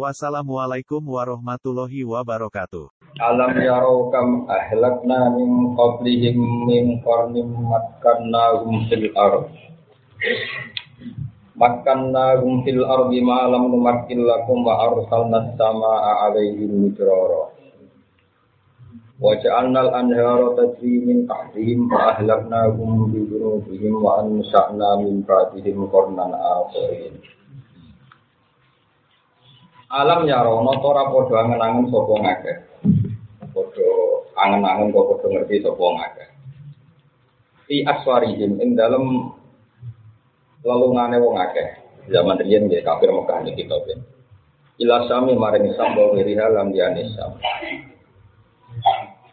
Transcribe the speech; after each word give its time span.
Wassalamualaikum 0.00 1.04
warahmatullahi 1.04 2.08
wabarakatuh. 2.08 2.88
Alam 3.20 3.52
yarau 3.60 4.08
kam 4.08 4.48
ahlakna 4.48 5.28
min 5.36 5.76
qablihim 5.76 6.40
min 6.64 7.04
qarnim 7.04 7.52
makkannahum 7.68 8.88
fil 8.88 9.12
ard. 9.12 9.52
Makkannahum 11.52 12.64
fil 12.64 12.80
ardi 12.80 13.20
ma 13.20 13.44
lam 13.52 13.68
numakkil 13.68 14.24
lakum 14.24 14.64
wa 14.64 14.88
arsalna 14.88 15.52
samaa 15.60 16.32
alaihim 16.32 16.88
midrara. 16.88 17.52
Wa 19.20 19.36
ja'alnal 19.36 19.92
anhara 19.92 20.56
tajri 20.56 21.04
min 21.04 21.28
tahtihim 21.28 21.92
wa 21.92 22.16
ahlaknahum 22.16 23.12
bi 23.12 23.28
dhunubihim 23.28 24.00
wa 24.00 24.24
ansa'na 24.24 25.04
min 25.04 25.20
ba'dihim 25.28 25.92
qarnan 25.92 26.32
akharin. 26.32 27.20
Alam 29.90 30.22
ya 30.30 30.46
rono 30.46 30.70
tora 30.78 31.10
podo 31.10 31.34
angen-angen 31.34 31.90
sapa 31.90 32.14
ngakeh. 32.22 32.56
Podo 33.50 33.86
angen-angen 34.38 34.94
kok 34.94 35.06
podo 35.10 35.26
ngerti 35.34 35.66
sapa 35.66 35.82
ngakeh. 35.82 36.28
Fi 37.66 37.82
aswarihim 37.82 38.62
ing 38.62 38.78
dalem 38.78 39.34
lelungane 40.62 41.18
wong 41.18 41.34
akeh. 41.42 41.82
Zaman 42.06 42.38
riyen 42.38 42.70
nggih 42.70 42.86
kafir 42.86 43.10
Mekah 43.10 43.42
niki 43.42 43.66
kita 43.66 43.76
ben. 43.82 43.98
Ila 44.78 45.10
sami 45.10 45.34
maring 45.34 45.74
wa 45.74 46.04
wiriha 46.14 46.46
lam 46.54 46.70
Islam. 46.70 47.32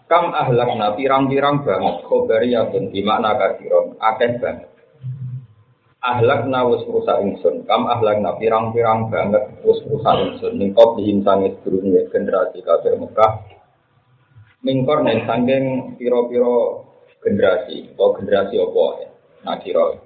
Kam 0.09 0.33
ahlakna 0.33 0.97
pirang-pirang 0.97 1.61
banget 1.61 2.01
khobariyatun 2.09 2.89
di 2.89 3.05
makna 3.05 3.37
kafiron 3.37 3.93
akeh 4.01 4.41
banget 4.41 4.76
ahlak 6.01 6.45
wis 6.49 6.83
rusak 6.85 7.17
ingsun. 7.25 7.65
Kam 7.65 7.89
ahlak 7.89 8.21
na 8.21 8.37
pirang-pirang 8.37 9.09
banget 9.09 9.43
wis 9.65 9.81
rusak 9.89 10.15
ingsun. 10.21 10.53
Ning 10.57 10.71
kop 10.77 10.97
dihim 10.97 11.25
sangis 11.25 11.57
durunge 11.65 12.05
generasi 12.13 12.61
kafir 12.61 12.97
Mekah. 12.97 13.41
Mingkor 14.61 15.01
ning 15.05 15.25
sangking 15.25 15.95
piro-piro 15.97 16.85
generasi. 17.21 17.93
Atau 17.93 18.17
generasi 18.17 18.55
apa? 18.61 18.85
Ya 19.01 19.09
nakira 19.45 20.01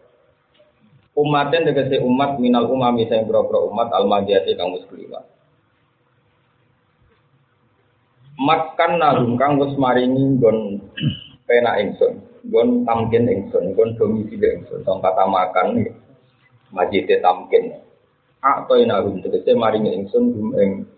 umaten 1.17 1.67
tegese 1.67 1.99
umat 2.03 2.39
minal 2.39 2.69
umami 2.71 3.07
sing 3.07 3.27
pira-pira 3.27 3.59
umat 3.67 3.91
almadiyati 3.91 4.55
kang 4.55 4.71
wis 4.75 4.85
kliwat. 4.87 5.27
Makan 8.41 8.91
nalum 8.97 9.35
kang 9.35 9.59
wis 9.59 9.75
maringi 9.75 10.39
nggon 10.39 10.81
penak 11.45 11.77
ingsun 11.83 12.30
gon 12.47 12.87
tamkin 12.87 13.29
ingsun, 13.29 13.77
gon 13.77 13.93
domisili 13.93 14.57
ingsun, 14.57 14.81
tong 14.81 15.03
kata 15.03 15.29
makan 15.29 15.77
nih, 15.77 15.93
majite 16.73 17.21
tamkin. 17.21 17.77
Atau 18.41 18.81
ina 18.81 18.97
rum 18.97 19.21
tegese 19.21 19.53
maringi 19.53 19.93
ingsun 20.01 20.33
dum 20.33 20.49
ing 20.57 20.89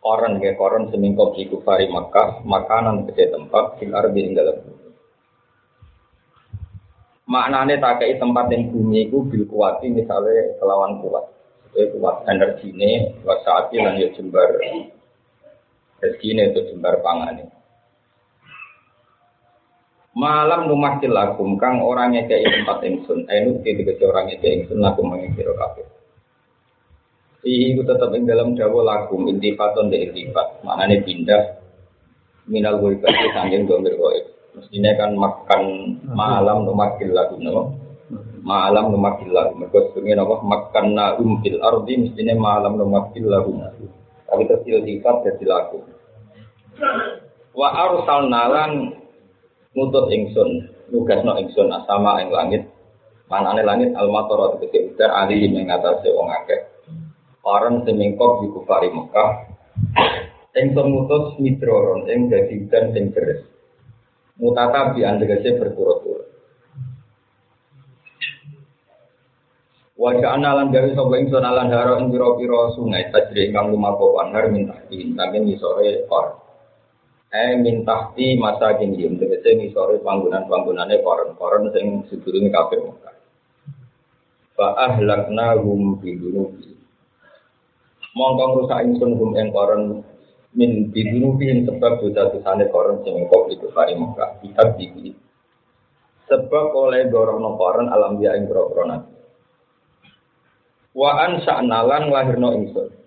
koran 0.00 0.40
ke 0.40 0.56
koran 0.56 0.88
semingkop 0.88 1.36
di 1.36 1.44
kufari 1.44 1.92
Makkah, 1.92 2.40
makanan 2.48 3.04
tegese 3.04 3.36
tempat 3.36 3.76
fil 3.76 3.92
ardi 3.92 4.20
ing 4.24 4.32
dalem 4.32 4.80
Maknane 7.30 7.78
tempat 7.78 8.50
yang 8.50 8.74
bumi 8.74 9.06
itu 9.06 9.22
bil 9.22 9.46
kuati 9.46 9.86
misalnya 9.86 10.58
kelawan 10.58 10.98
kuat. 10.98 11.30
Jadi 11.70 11.94
kuat 11.94 12.26
energi 12.26 12.74
ini, 12.74 13.22
kuat 13.22 13.46
saat 13.46 13.70
lan 13.70 14.02
ya 14.02 14.10
jembar 14.18 14.58
ini 14.58 14.90
itu 16.02 16.60
pangan 16.80 17.38
ini. 17.38 17.59
Malam 20.20 20.68
numakil 20.68 21.16
lakum 21.16 21.56
kang 21.56 21.80
orang 21.80 22.12
ngekei 22.12 22.44
tempat 22.44 22.84
ingsun. 22.84 23.24
Ainu 23.32 23.64
ketika 23.64 24.04
orang 24.04 24.28
ngekei 24.28 24.60
ingsun 24.60 24.84
lakum 24.84 25.08
mengikiro 25.08 25.56
kafir. 25.56 25.88
Itu 27.40 27.80
tetap 27.88 28.12
ing 28.12 28.28
dalam 28.28 28.52
dawa 28.52 28.84
lakum 28.84 29.24
intifaton 29.32 29.88
de 29.88 30.12
intifat. 30.12 30.60
Maknanya 30.60 30.96
pindah 31.08 31.42
minal 32.52 32.84
goibati 32.84 33.32
sanggeng 33.32 33.64
domir 33.64 33.96
goib. 33.96 34.28
Mestinya 34.60 34.92
kan 35.00 35.16
makan 35.16 35.62
malam 36.12 36.68
numakil 36.68 37.16
lakum 37.16 37.40
no. 37.40 37.72
Malam 38.44 38.92
numakil 38.92 39.32
lakum. 39.32 39.64
Mereka 39.64 39.96
sebenarnya 39.96 40.20
apa? 40.20 40.36
Makan 40.44 40.86
na 40.92 41.06
umfil 41.16 41.64
ardi 41.64 41.96
mestinya 41.96 42.36
malam 42.36 42.76
numakil 42.76 43.24
lakum. 43.24 43.56
Tapi 44.28 44.42
terus 44.44 44.68
intifat 44.68 45.24
jadi 45.24 45.44
lakum. 45.48 45.80
Wa 47.56 47.68
arsal 47.72 48.28
ngutut 49.74 50.10
ingsun 50.10 50.50
nugasno 50.90 51.38
ingsun 51.38 51.70
asama 51.70 52.18
ing 52.22 52.30
langit. 52.34 52.62
Manane 53.30 53.62
langit 53.62 53.94
almatara 53.94 54.58
tegese 54.58 54.90
udan 54.90 55.10
ali 55.14 55.46
ing 55.46 55.70
ngatasé 55.70 56.10
wong 56.10 56.34
akeh. 56.34 56.60
Orang 57.46 57.86
semingkop 57.86 58.42
di 58.42 58.50
kufari 58.50 58.90
Mekah. 58.90 59.30
Ingsun 60.50 60.86
ngutus 60.90 61.38
mitroron 61.38 62.10
ing 62.10 62.26
dadi 62.26 62.66
udan 62.66 62.84
sing 62.90 63.14
deres. 63.14 63.46
Mutata 64.40 64.96
bi 64.96 65.04
andegese 65.04 65.60
berturut-turut 65.60 66.30
Wajah 70.00 70.32
analan 70.32 70.72
dari 70.72 70.96
sopo 70.96 71.12
ingsun 71.12 71.44
alan 71.44 71.68
haro 71.76 72.00
ing 72.00 72.08
piro-piro 72.08 72.72
sungai 72.72 73.12
tajri 73.12 73.52
ingkang 73.52 73.68
lumaku 73.68 74.16
anhar 74.16 74.48
minta 74.48 74.72
di 74.88 75.12
tapi 75.12 75.44
sore 75.60 76.08
or 76.08 76.39
eh 77.30 77.54
mintahti 77.62 78.34
masa 78.34 78.74
kini 78.74 79.06
tegese 79.14 79.54
misore 79.54 80.02
panggonan-panggonane 80.02 80.98
koron-koron 80.98 81.70
sing 81.70 82.02
sedurunge 82.10 82.50
kafir 82.50 82.82
Mekah. 82.82 83.14
Fa 84.58 84.74
ahlakna 84.90 85.54
hum 85.62 86.02
bi 86.02 86.18
dunubi. 86.18 86.74
Mongko 88.18 88.44
ngrusak 88.50 88.82
ingsun 88.82 89.14
hum 89.14 89.38
ing 89.38 89.54
koron 89.54 90.02
min 90.58 90.90
bi 90.90 91.06
dunubi 91.06 91.54
sebab 91.62 92.02
dosa-dosane 92.02 92.66
koron 92.74 93.06
sing 93.06 93.14
kok 93.30 93.46
itu 93.54 93.70
kari 93.70 93.94
Mekah. 93.94 94.42
Kita 94.42 94.74
bibi. 94.74 95.14
Sebab 96.26 96.66
oleh 96.74 97.06
dorono 97.14 97.54
koron 97.54 97.94
alam 97.94 98.18
dia 98.18 98.34
ing 98.34 98.50
Wa 100.90 101.10
an 101.22 101.38
sa'nalan 101.46 102.10
lahirno 102.10 102.50
ingsun. 102.58 102.99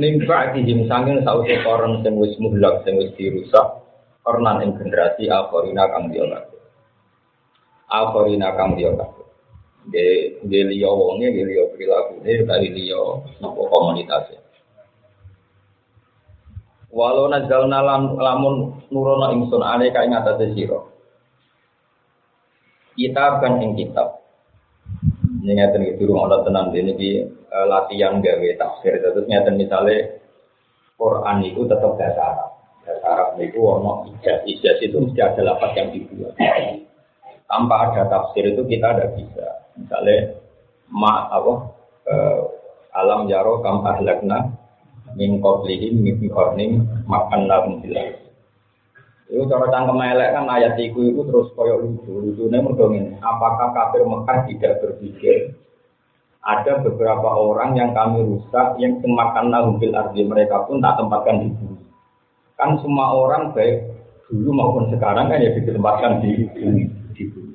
Nimba 0.00 0.56
dihim 0.56 0.88
sanging 0.88 1.20
sausi 1.20 1.60
koron 1.60 2.00
sing 2.00 2.16
wis 2.16 2.32
muhlak 2.40 2.80
sing 2.80 2.96
wis 2.96 3.12
dirusak 3.20 3.84
karena 4.24 4.64
ing 4.64 4.72
generasi 4.80 5.28
akhirina 5.28 5.84
kang 5.92 6.08
dia 6.08 6.24
kabeh. 6.24 6.60
Akhirina 7.92 8.56
kang 8.56 8.80
dia 8.80 8.88
kabeh. 8.96 9.26
De 10.48 10.60
liya 10.64 10.88
wonge 10.88 11.28
de 11.28 11.42
liya 11.44 11.64
prilakune 11.76 12.32
dari 12.48 12.68
liya 12.72 13.00
napa 13.44 13.60
komunitasnya. 13.68 14.40
Walau 16.90 17.30
nazalna 17.30 17.84
lam, 17.86 18.18
lamun 18.18 18.82
nurono 18.90 19.30
ingsun 19.30 19.62
ale 19.62 19.92
kae 19.92 20.08
ngatasé 20.08 20.56
sira. 20.56 20.80
Kitab 22.96 23.44
kan 23.44 23.60
ing 23.60 23.76
kitab. 23.76 24.19
Ini 25.40 25.52
ngeten 25.56 25.80
iki 25.88 26.04
durung 26.04 26.28
ana 26.28 26.44
tenan 26.44 26.68
ini 26.76 26.92
di 26.92 27.10
uh, 27.24 27.66
latihan 27.66 28.20
gawe 28.20 28.48
tafsir. 28.60 29.00
Terus 29.00 29.24
ngeten 29.24 29.56
misalnya 29.56 30.20
Quran 31.00 31.40
itu 31.48 31.64
tetap 31.64 31.96
bahasa 31.96 32.20
Arab. 32.20 32.50
Bahasa 32.84 33.06
Arab 33.08 33.28
itu 33.40 33.60
ono 33.64 34.04
ijaz. 34.12 34.44
Ijaz 34.44 34.76
itu 34.84 35.00
mesti 35.00 35.20
ada 35.24 35.40
lapat 35.40 35.70
yang 35.80 35.88
dibuat. 35.96 36.36
Tanpa 37.48 37.74
ada 37.88 38.02
tafsir 38.12 38.52
itu 38.52 38.62
kita 38.68 38.92
tidak 38.92 39.16
bisa. 39.16 39.46
Misalnya 39.80 40.36
ma 40.92 41.32
apa 41.32 41.52
uh, 42.04 42.40
alam 42.92 43.24
jaro 43.32 43.64
kam 43.64 43.80
ahlakna 43.80 44.52
min 45.16 45.40
qablihim 45.40 46.04
min 46.04 46.20
qarnim 46.28 46.84
makan 47.08 47.48
lahum 47.48 47.80
bilah 47.80 48.19
itu 49.30 49.46
cara 49.46 49.70
cangkem 49.70 50.02
elek 50.02 50.34
kan 50.34 50.44
ayat 50.50 50.74
itu 50.82 51.14
itu 51.14 51.22
terus 51.22 51.54
koyok 51.54 51.86
lucu. 51.86 52.10
Lucunya 52.18 52.58
mergo 52.58 52.90
Apakah 53.22 53.70
kafir 53.70 54.02
Mekah 54.02 54.38
tidak 54.50 54.82
berpikir 54.82 55.54
ada 56.42 56.82
beberapa 56.82 57.30
orang 57.30 57.78
yang 57.78 57.94
kami 57.94 58.26
rusak 58.26 58.74
yang 58.82 58.98
semakan 58.98 59.54
bil 59.78 59.92
ardi 59.94 60.26
mereka 60.26 60.66
pun 60.66 60.82
tak 60.82 60.98
tempatkan 60.98 61.46
di 61.46 61.48
bumi. 61.52 61.84
Kan 62.58 62.80
semua 62.82 63.14
orang 63.14 63.54
baik 63.54 63.86
dulu 64.26 64.50
maupun 64.50 64.90
sekarang 64.90 65.30
kan 65.30 65.38
ya 65.38 65.54
ditempatkan 65.54 66.26
di 66.26 66.50
bumi. 66.50 66.82
Di 67.14 67.22
bumi. 67.30 67.54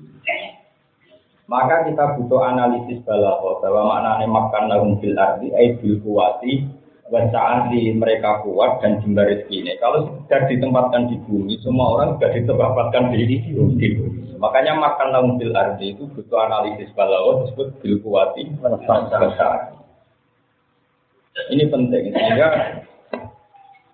Maka 1.45 1.91
kita 1.91 2.17
butuh 2.17 2.41
analisis 2.41 3.03
balaghah 3.03 3.59
bahwa 3.61 3.81
maknanya 3.99 4.27
makan 4.31 4.63
bil 5.03 5.15
ardi 5.19 5.51
ay 5.53 5.75
bil 5.77 5.99
kuwati 5.99 6.65
saat 7.13 7.69
di 7.69 7.93
mereka 7.93 8.41
kuat 8.41 8.81
dan 8.81 8.97
rezeki 8.97 9.61
ini. 9.61 9.73
Kalau 9.77 10.09
sudah 10.09 10.41
ditempatkan 10.49 11.05
di 11.13 11.21
bumi, 11.29 11.53
semua 11.61 11.93
orang 11.93 12.17
sudah 12.17 12.31
ditempatkan 12.33 13.13
di, 13.13 13.45
di 13.45 13.87
bumi. 13.93 14.21
Makanya 14.41 14.73
makan 14.73 15.07
dalam 15.13 15.37
bil 15.37 15.53
ardi 15.53 15.93
itu 15.93 16.09
butuh 16.11 16.39
analisis 16.49 16.91
balawa 16.97 17.45
disebut 17.45 17.77
bil 17.79 17.95
kuwati 18.03 18.51
Ini 21.45 21.63
penting 21.69 22.03
sehingga 22.09 22.47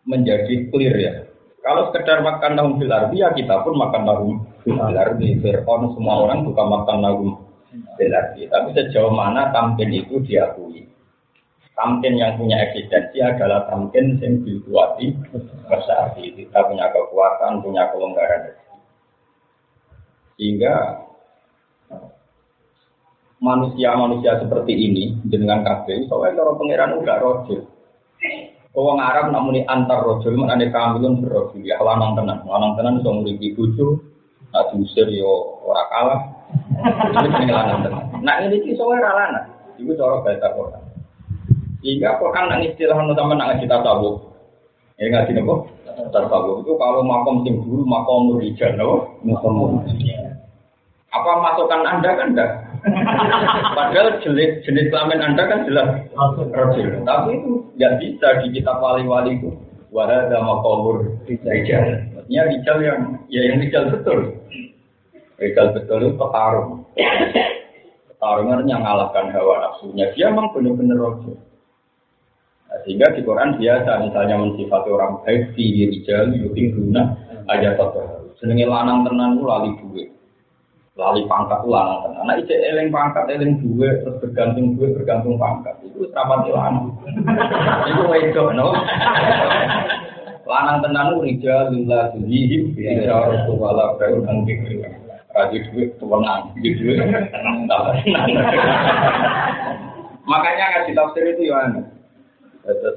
menjadi 0.07 0.71
clear 0.71 0.95
ya. 0.97 1.13
Kalau 1.61 1.91
sekedar 1.91 2.25
makan 2.25 2.57
daun 2.57 2.73
bil 2.79 2.89
ardi 2.89 3.21
ya 3.21 3.29
kita 3.35 3.61
pun 3.61 3.75
makan 3.75 4.01
daun 4.07 4.35
bil 4.63 4.79
ardi. 4.81 5.37
Fir'aun 5.43 5.93
semua 5.93 6.25
orang 6.25 6.47
bukan 6.47 6.67
makan 6.79 6.97
daun 7.05 7.29
bil 7.99 8.13
ardi. 8.15 8.47
Tapi 8.49 8.71
sejauh 8.71 9.13
mana 9.13 9.51
tampil 9.53 9.93
itu 9.93 10.19
diakui 10.25 10.90
tamkin 11.81 12.13
yang 12.21 12.37
punya 12.37 12.61
eksistensi 12.69 13.17
adalah 13.25 13.65
tamkin 13.65 14.21
yang 14.21 14.45
dibuati 14.45 15.17
besar. 15.65 16.13
Kita 16.13 16.59
punya 16.69 16.93
kekuatan, 16.93 17.65
punya 17.65 17.89
kelonggaran. 17.89 18.53
Sehingga 20.37 21.01
manusia-manusia 23.41 24.37
seperti 24.37 24.77
ini 24.77 25.17
dengan 25.25 25.65
kabeh 25.65 26.05
soalnya 26.05 26.37
kalau 26.45 26.61
pangeran 26.61 27.01
enggak 27.01 27.19
rojul. 27.25 27.65
Wong 28.71 29.01
Arab 29.01 29.33
namun 29.33 29.65
antar 29.65 30.05
rojul 30.05 30.37
men 30.37 30.53
ane 30.53 30.69
kamilun 30.69 31.25
berrojul 31.25 31.65
ya 31.65 31.81
lanang 31.81 32.13
tenan. 32.13 32.45
Lanang 32.45 32.77
tenan 32.77 33.01
iso 33.01 33.09
nguripi 33.09 33.57
bojo, 33.57 33.99
nak 34.53 34.71
diusir 34.71 35.09
yo 35.09 35.59
ora 35.65 35.83
kalah. 35.89 36.21
Ini 37.17 37.51
lanang 37.51 37.79
tenan. 37.83 38.03
Nah 38.21 38.45
ini 38.45 38.61
ki 38.61 38.77
soalnya 38.77 39.09
ora 39.09 39.11
lanang. 39.17 39.45
Iku 39.81 39.91
cara 39.97 40.21
baca 40.21 40.47
Quran. 40.53 40.80
Sehingga 41.81 42.21
Quran 42.21 42.45
nang 42.45 42.61
istilah 42.61 42.97
nu 43.01 43.17
sama 43.17 43.33
nang 43.33 43.57
kita 43.57 43.81
tahu. 43.81 44.21
Ya 45.01 45.09
ngaji 45.09 45.33
nopo? 45.41 45.65
Tasawuf 46.13 46.61
itu 46.61 46.77
kalau 46.77 47.01
makom 47.01 47.41
sing 47.41 47.57
dulu 47.65 47.81
makom 47.83 48.37
rijal 48.37 48.77
nopo? 48.77 49.17
Makom 49.25 49.81
Apa 51.11 51.31
masukan 51.41 51.81
Anda 51.83 52.09
kan 52.15 52.37
enggak? 52.37 52.51
Padahal 53.77 54.21
jenis 54.21 54.61
jenis 54.63 54.89
kelamin 54.93 55.25
Anda 55.25 55.43
kan 55.49 55.65
jelas 55.65 56.05
rojil. 56.37 57.01
Tapi 57.01 57.29
itu 57.41 57.51
nggak 57.75 57.93
bisa 57.97 58.27
di 58.45 58.47
kitab 58.53 58.77
wali-wali 58.79 59.41
itu. 59.41 59.49
Wahada 59.91 60.39
makomur 60.39 61.03
rijal. 61.27 61.99
Maksudnya 62.15 62.41
rijal 62.47 62.77
yang 62.79 62.99
ya 63.27 63.41
yang 63.43 63.57
rijal 63.59 63.89
betul. 63.89 64.37
Rijal 65.41 65.67
betul 65.75 65.99
itu 65.99 66.15
petarung. 66.15 66.85
Petarung 68.07 68.47
yang 68.69 68.85
ngalahkan 68.85 69.33
hawa 69.33 69.67
nafsunya. 69.67 70.13
Dia 70.15 70.29
memang 70.29 70.53
benar-benar 70.55 70.95
rojil. 70.95 71.35
Sehingga 72.87 73.11
di 73.11 73.21
Quran 73.27 73.59
biasa 73.59 73.99
misalnya 74.07 74.35
mensifati 74.39 74.89
orang 74.89 75.19
baik 75.27 75.51
di 75.59 75.91
rijal 75.91 76.31
yuting 76.31 76.71
guna 76.71 77.03
aja 77.51 77.75
satu. 77.75 78.31
Senengnya 78.39 78.71
lanang 78.71 79.03
tenan 79.03 79.35
itu 79.37 79.43
lali 79.43 79.71
duit. 79.83 80.09
Lali 80.95 81.27
pangkat 81.27 81.61
lanang 81.67 81.99
tenan. 82.07 82.23
Nah 82.25 82.35
ije 82.39 82.55
eleng 82.55 82.89
pangkat 82.89 83.27
eleng 83.27 83.59
duit 83.59 84.01
terus 84.01 84.17
bergantung 84.23 84.79
duit 84.79 84.95
bergantung 84.95 85.35
pangkat. 85.35 85.75
Itu 85.83 86.07
serapat 86.09 86.47
lanang. 86.47 86.95
itu 87.91 88.01
wedok 88.07 88.49
no. 88.55 88.71
lanang 90.47 90.77
tenan 90.83 91.11
itu 91.11 91.19
rijal 91.27 91.75
lillah 91.75 92.03
tulihim 92.15 92.71
rijal 92.73 93.29
rasulullah 93.29 93.99
baru 93.99 94.23
nanti 94.23 94.55
Raji 95.31 95.63
duit 95.71 95.95
tuwenang, 95.95 96.51
duit 96.59 96.75
Makanya 100.31 100.65
ngaji 100.75 100.91
tafsir 100.91 101.23
itu 101.23 101.47
ya 101.47 101.55
aneh. 101.71 102.00
Terus 102.61 102.95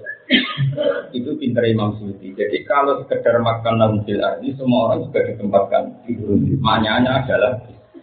itu 1.16 1.30
pintar 1.40 1.64
Imam 1.64 1.96
Suyuti. 1.96 2.36
Jadi 2.36 2.64
kalau 2.68 3.00
sekedar 3.04 3.40
makan 3.40 3.74
nambil 3.80 4.20
arti, 4.20 4.52
semua 4.56 4.92
orang 4.92 5.08
juga 5.08 5.20
ditempatkan 5.24 5.82
di 6.04 6.12
Maknanya 6.60 7.24
adalah 7.24 7.52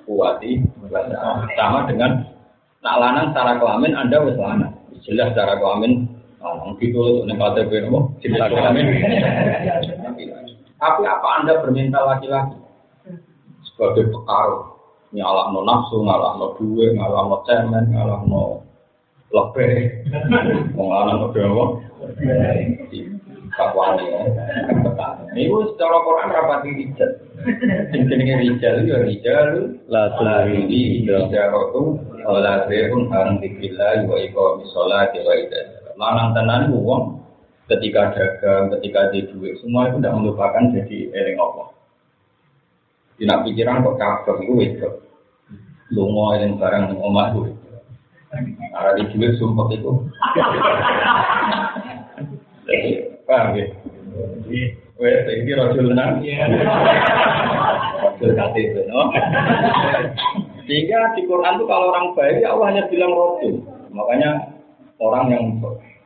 kuati 0.06 0.62
sama 1.58 1.86
dengan 1.86 2.26
nak 2.82 2.98
lanang 2.98 3.26
secara 3.32 3.62
kelamin 3.62 3.94
Anda 3.94 4.18
wis 4.26 4.38
lanang. 4.38 4.74
Jelas 5.06 5.34
secara 5.34 5.58
kelamin 5.62 6.10
lanang. 6.42 6.78
Gitu 6.82 6.98
untuk 6.98 7.26
nek 7.30 7.38
KTP 7.38 7.72
nopo 7.86 8.00
jelas 8.26 8.50
kelamin. 8.50 8.86
Tapi 10.82 11.02
apa 11.06 11.28
Anda 11.42 11.62
berminta 11.62 12.02
laki-laki? 12.02 12.58
Sebagai 13.70 14.10
pengaruh 14.10 14.72
nyalak 15.14 15.54
no 15.54 15.62
nafsu, 15.62 16.02
ngalah 16.02 16.42
no 16.42 16.58
duwe, 16.58 16.98
ngalah 16.98 17.30
no 17.30 17.38
cemen, 17.46 17.86
ngalah 17.94 18.20
no 19.32 19.52
lebih 19.56 20.04
mengalami 20.76 21.14
lebih 21.24 21.42
apa? 21.48 21.66
Kakwani 23.52 24.08
ya. 24.08 24.22
Ini 25.36 25.52
secara 25.76 25.98
Quran 26.08 26.32
rapati 26.32 26.70
rijal. 26.72 27.12
Sing 27.92 28.08
jenenge 28.08 28.36
rijal 28.48 28.76
ya 28.88 29.04
rijal 29.04 29.48
la 29.92 30.16
tulari 30.16 30.72
ijaratu 31.04 32.00
wala 32.24 32.64
bayun 32.68 33.12
an 33.12 33.44
dzikrillah 33.44 34.08
wa 34.08 34.16
iqamis 34.20 34.72
sholati 34.72 35.20
wa 35.24 35.36
idzat. 35.36 35.68
Lanang 36.00 36.32
tenan 36.32 36.72
wong 36.72 37.20
ketika 37.68 38.16
dagang, 38.16 38.72
ketika 38.80 39.12
di 39.12 39.28
duit, 39.32 39.60
semua 39.64 39.92
itu 39.92 40.00
tidak 40.00 40.16
melupakan 40.18 40.64
jadi 40.76 40.98
eling 41.12 41.38
Allah. 41.40 41.68
Tidak 43.20 43.40
pikiran 43.48 43.84
kok 43.86 43.98
kabeh 44.00 44.36
itu 44.44 44.54
itu. 44.64 44.90
Lunga 45.92 46.40
eling 46.40 46.56
barang 46.56 46.96
omah 46.98 47.28
itu. 47.36 47.44
Arah 48.32 48.96
di 48.96 49.04
jual 49.12 49.36
sumpah 49.36 49.68
itu. 49.76 49.92
Paham 53.28 53.60
ya? 53.60 53.66
Wes, 55.02 55.26
ini 55.28 55.52
rojul 55.52 55.92
tenang. 55.92 56.24
Rojul 58.22 58.32
itu, 58.56 58.82
no? 58.88 59.12
Sehingga 60.70 61.00
di 61.18 61.28
Quran 61.28 61.58
itu 61.60 61.66
kalau 61.68 61.92
orang 61.92 62.16
baik, 62.16 62.40
ya 62.40 62.56
Allah 62.56 62.72
hanya 62.72 62.84
bilang 62.88 63.12
rojul. 63.12 63.66
Makanya 63.92 64.32
orang 65.04 65.26
yang 65.34 65.44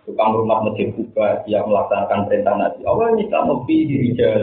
tukang 0.10 0.34
rumah 0.34 0.66
masjid 0.66 0.90
Kuba 0.98 1.46
dia 1.46 1.62
melaksanakan 1.66 2.26
perintah 2.26 2.56
Nabi. 2.58 2.82
Allah 2.86 3.06
ini 3.14 3.24
kamu 3.30 3.54
fi 3.70 3.76
rijal, 3.86 4.42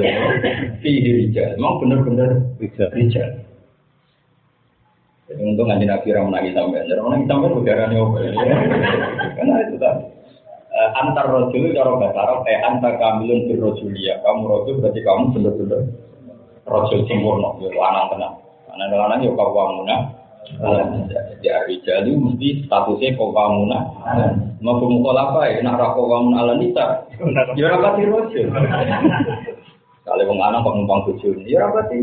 fi 0.79 0.93
rijal. 1.03 1.51
Memang 1.59 1.75
benar-benar 1.83 2.31
rijal. 2.95 3.31
Jadi 5.33 5.49
untung 5.49 5.65
nanti 5.73 5.89
Nabi 5.89 6.13
nangis 6.13 6.53
sampai, 6.53 6.85
jadi 6.85 7.01
orang 7.01 7.25
sampai 7.25 7.57
udaranya 7.57 8.05
apa 8.05 8.19
ya? 8.21 8.33
Karena 9.33 9.55
itu 9.65 9.77
tadi. 9.81 10.05
Uh, 10.73 10.89
antar 11.05 11.29
rojul 11.29 11.73
cara 11.77 12.01
bahasa 12.01 12.21
Arab, 12.21 12.49
eh 12.49 12.61
antar 12.65 12.97
kamilun 12.97 13.49
bir 13.49 13.61
rojulia. 13.61 14.21
Kamu 14.25 14.45
rojul 14.45 14.81
berarti 14.81 15.01
kamu 15.05 15.37
benar-benar 15.37 15.81
rojul 16.65 17.01
sempurna, 17.09 17.61
ya 17.61 17.69
lanang 17.77 18.07
tenang. 18.13 18.35
Karena 18.69 18.85
lanang 18.97 19.21
ya 19.25 19.31
kau 19.37 19.53
wamuna. 19.53 19.97
Jadi 21.41 21.49
arijal 21.49 22.09
itu 22.09 22.17
mesti 22.17 22.49
statusnya 22.69 23.17
kau 23.17 23.33
wamuna. 23.33 23.79
Mau 24.61 24.81
pemukul 24.81 25.17
apa 25.17 25.49
ya? 25.49 25.65
Nak 25.65 25.77
rakau 25.81 26.09
wamuna 26.09 26.45
ala 26.45 26.55
nisa. 26.61 27.09
Ya 27.57 27.73
rapati 27.73 28.09
rojul. 28.09 28.49
Kalau 30.03 30.27
wong 30.27 30.35
lanang 30.35 30.67
kok 30.67 30.75
numpang 30.75 31.07
bojo, 31.07 31.31
ya 31.47 31.63
apa 31.63 31.87
sih? 31.87 32.03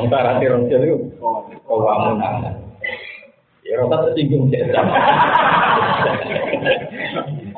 Wong 0.00 0.08
tarati 0.08 0.48
roncel 0.48 0.80
itu 0.80 0.96
kok 1.20 1.68
wamun 1.68 2.16
Ya 3.64 3.80
rasa 3.80 4.08
tersinggung 4.08 4.48
sih. 4.48 4.60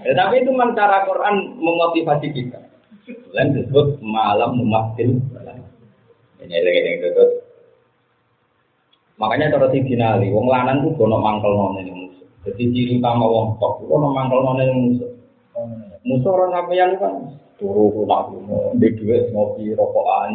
ya, 0.07 0.13
tapi 0.15 0.35
itu 0.43 0.51
cara 0.55 0.99
Quran 1.07 1.35
memotivasi 1.59 2.27
kita. 2.31 2.59
Lain 3.35 3.55
disebut 3.55 4.03
malam 4.03 4.59
memakil. 4.59 5.19
Ini 6.43 6.63
lagi 6.63 6.81
yang 6.83 7.07
itu. 7.07 7.27
Makanya 9.19 9.55
cara 9.55 9.67
si 9.71 9.83
dinali, 9.83 10.31
wong 10.31 10.47
lanang 10.51 10.87
tuh 10.87 10.95
gono 10.95 11.23
mangkel 11.23 11.55
nona 11.55 11.83
yang 11.83 12.07
musuh. 12.07 12.29
Jadi 12.47 12.71
ciri 12.71 13.03
utama 13.03 13.27
wong 13.27 13.59
tok, 13.59 13.83
gono 13.87 14.15
mangkel 14.15 14.43
nona 14.43 14.63
yang 14.63 14.79
musuh. 14.79 15.11
Musuh 16.07 16.31
orang 16.35 16.51
sampeyan 16.55 16.91
kan 17.03 17.15
turu 17.57 18.05
nak 18.05 18.33
di 18.77 18.89
duit 19.01 19.33
ngopi 19.33 19.73
rokokan. 19.73 20.33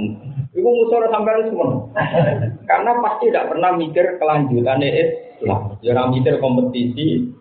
Itu 0.52 0.68
musuh 0.68 1.08
sampai 1.08 1.48
semua. 1.48 1.88
Karena 2.70 2.92
pasti 3.00 3.30
tidak 3.30 3.54
pernah 3.54 3.72
mikir 3.78 4.20
kelanjutan 4.20 4.84
Islam 4.84 5.80
jangan 5.82 6.14
mikir 6.14 6.38
kompetisi 6.38 7.34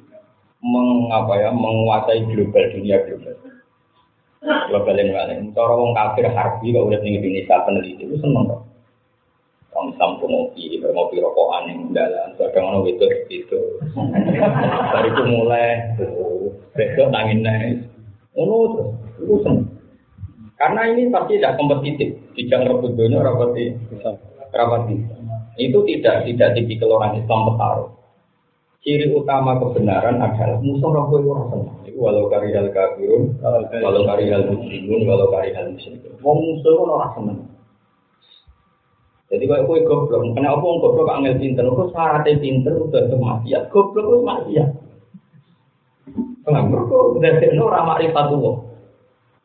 mengapa 0.60 1.40
ya 1.40 1.50
menguasai 1.52 2.24
global 2.28 2.64
dunia 2.72 3.00
global. 3.04 3.36
Global 4.40 4.96
ini 4.96 5.12
kan 5.12 5.32
cara 5.52 5.74
wong 5.76 5.92
kafir 5.92 6.24
harbi 6.32 6.72
kalau 6.72 6.88
udah 6.88 7.00
tinggi 7.04 7.20
Indonesia 7.20 7.60
peneliti 7.64 8.08
itu 8.08 8.16
seneng 8.24 8.48
kok. 8.48 8.62
Orang 9.70 9.94
Islam 9.94 10.10
tuh 10.18 10.26
ngopi, 10.26 10.82
ngopi 10.82 11.22
rokokan 11.22 11.70
yang 11.70 11.78
dalam, 11.94 12.34
kadang 12.34 12.64
orang 12.74 12.90
itu 12.90 13.06
itu. 13.30 13.60
Dari 14.90 15.08
itu 15.14 15.22
mulai, 15.30 15.94
besok 16.74 17.06
nangin 17.14 17.46
naik, 17.46 17.78
Oh, 18.34 18.46
terus, 18.46 19.09
itu. 19.24 19.52
Karena 20.60 20.80
ini 20.92 21.08
pasti 21.08 21.40
tidak 21.40 21.56
kompetitif. 21.56 22.20
Tidak 22.36 22.60
rebut 22.68 22.92
dunia, 22.92 23.24
rapati, 23.24 23.72
rapati. 24.52 24.96
Itu 25.56 25.84
tidak 25.88 26.28
tidak 26.28 26.52
tipikal 26.56 27.00
orang 27.00 27.20
Islam 27.20 27.48
bertaruh. 27.52 28.00
ciri 28.80 29.12
utama 29.12 29.60
kebenaran 29.60 30.24
adalah 30.24 30.56
musuh 30.64 30.88
kowe 30.88 31.20
ora 31.20 31.44
seneng. 31.52 31.76
Iku 31.84 31.98
walau 32.00 32.32
karihal 32.32 32.72
kafirun, 32.72 33.36
walau 33.84 34.02
karihal 34.08 34.48
muslimun, 34.48 35.04
walau 35.04 35.28
karihal 35.28 35.68
muslimun. 35.76 36.16
Wong 36.24 36.38
musuh 36.40 36.74
ora 36.80 37.12
seneng. 37.12 37.38
Jadi 39.30 39.44
kalau 39.46 39.68
kue 39.68 39.86
goblok, 39.86 40.34
kenapa 40.34 40.58
wong 40.58 40.82
goblok 40.82 41.06
kok 41.06 41.16
angel 41.22 41.38
pinter? 41.38 41.62
Kok 41.62 41.92
syaratnya 41.94 42.40
pinter 42.42 42.74
udah 42.74 43.02
tuh 43.06 43.20
maksiat. 43.20 43.62
Goblok 43.70 44.06
itu 44.10 44.18
maksiat. 44.26 44.68
Kenapa 46.42 46.76
kok 46.88 47.04
udah 47.14 47.32
seno 47.38 47.62
ora 47.68 47.80
makrifat 47.84 48.26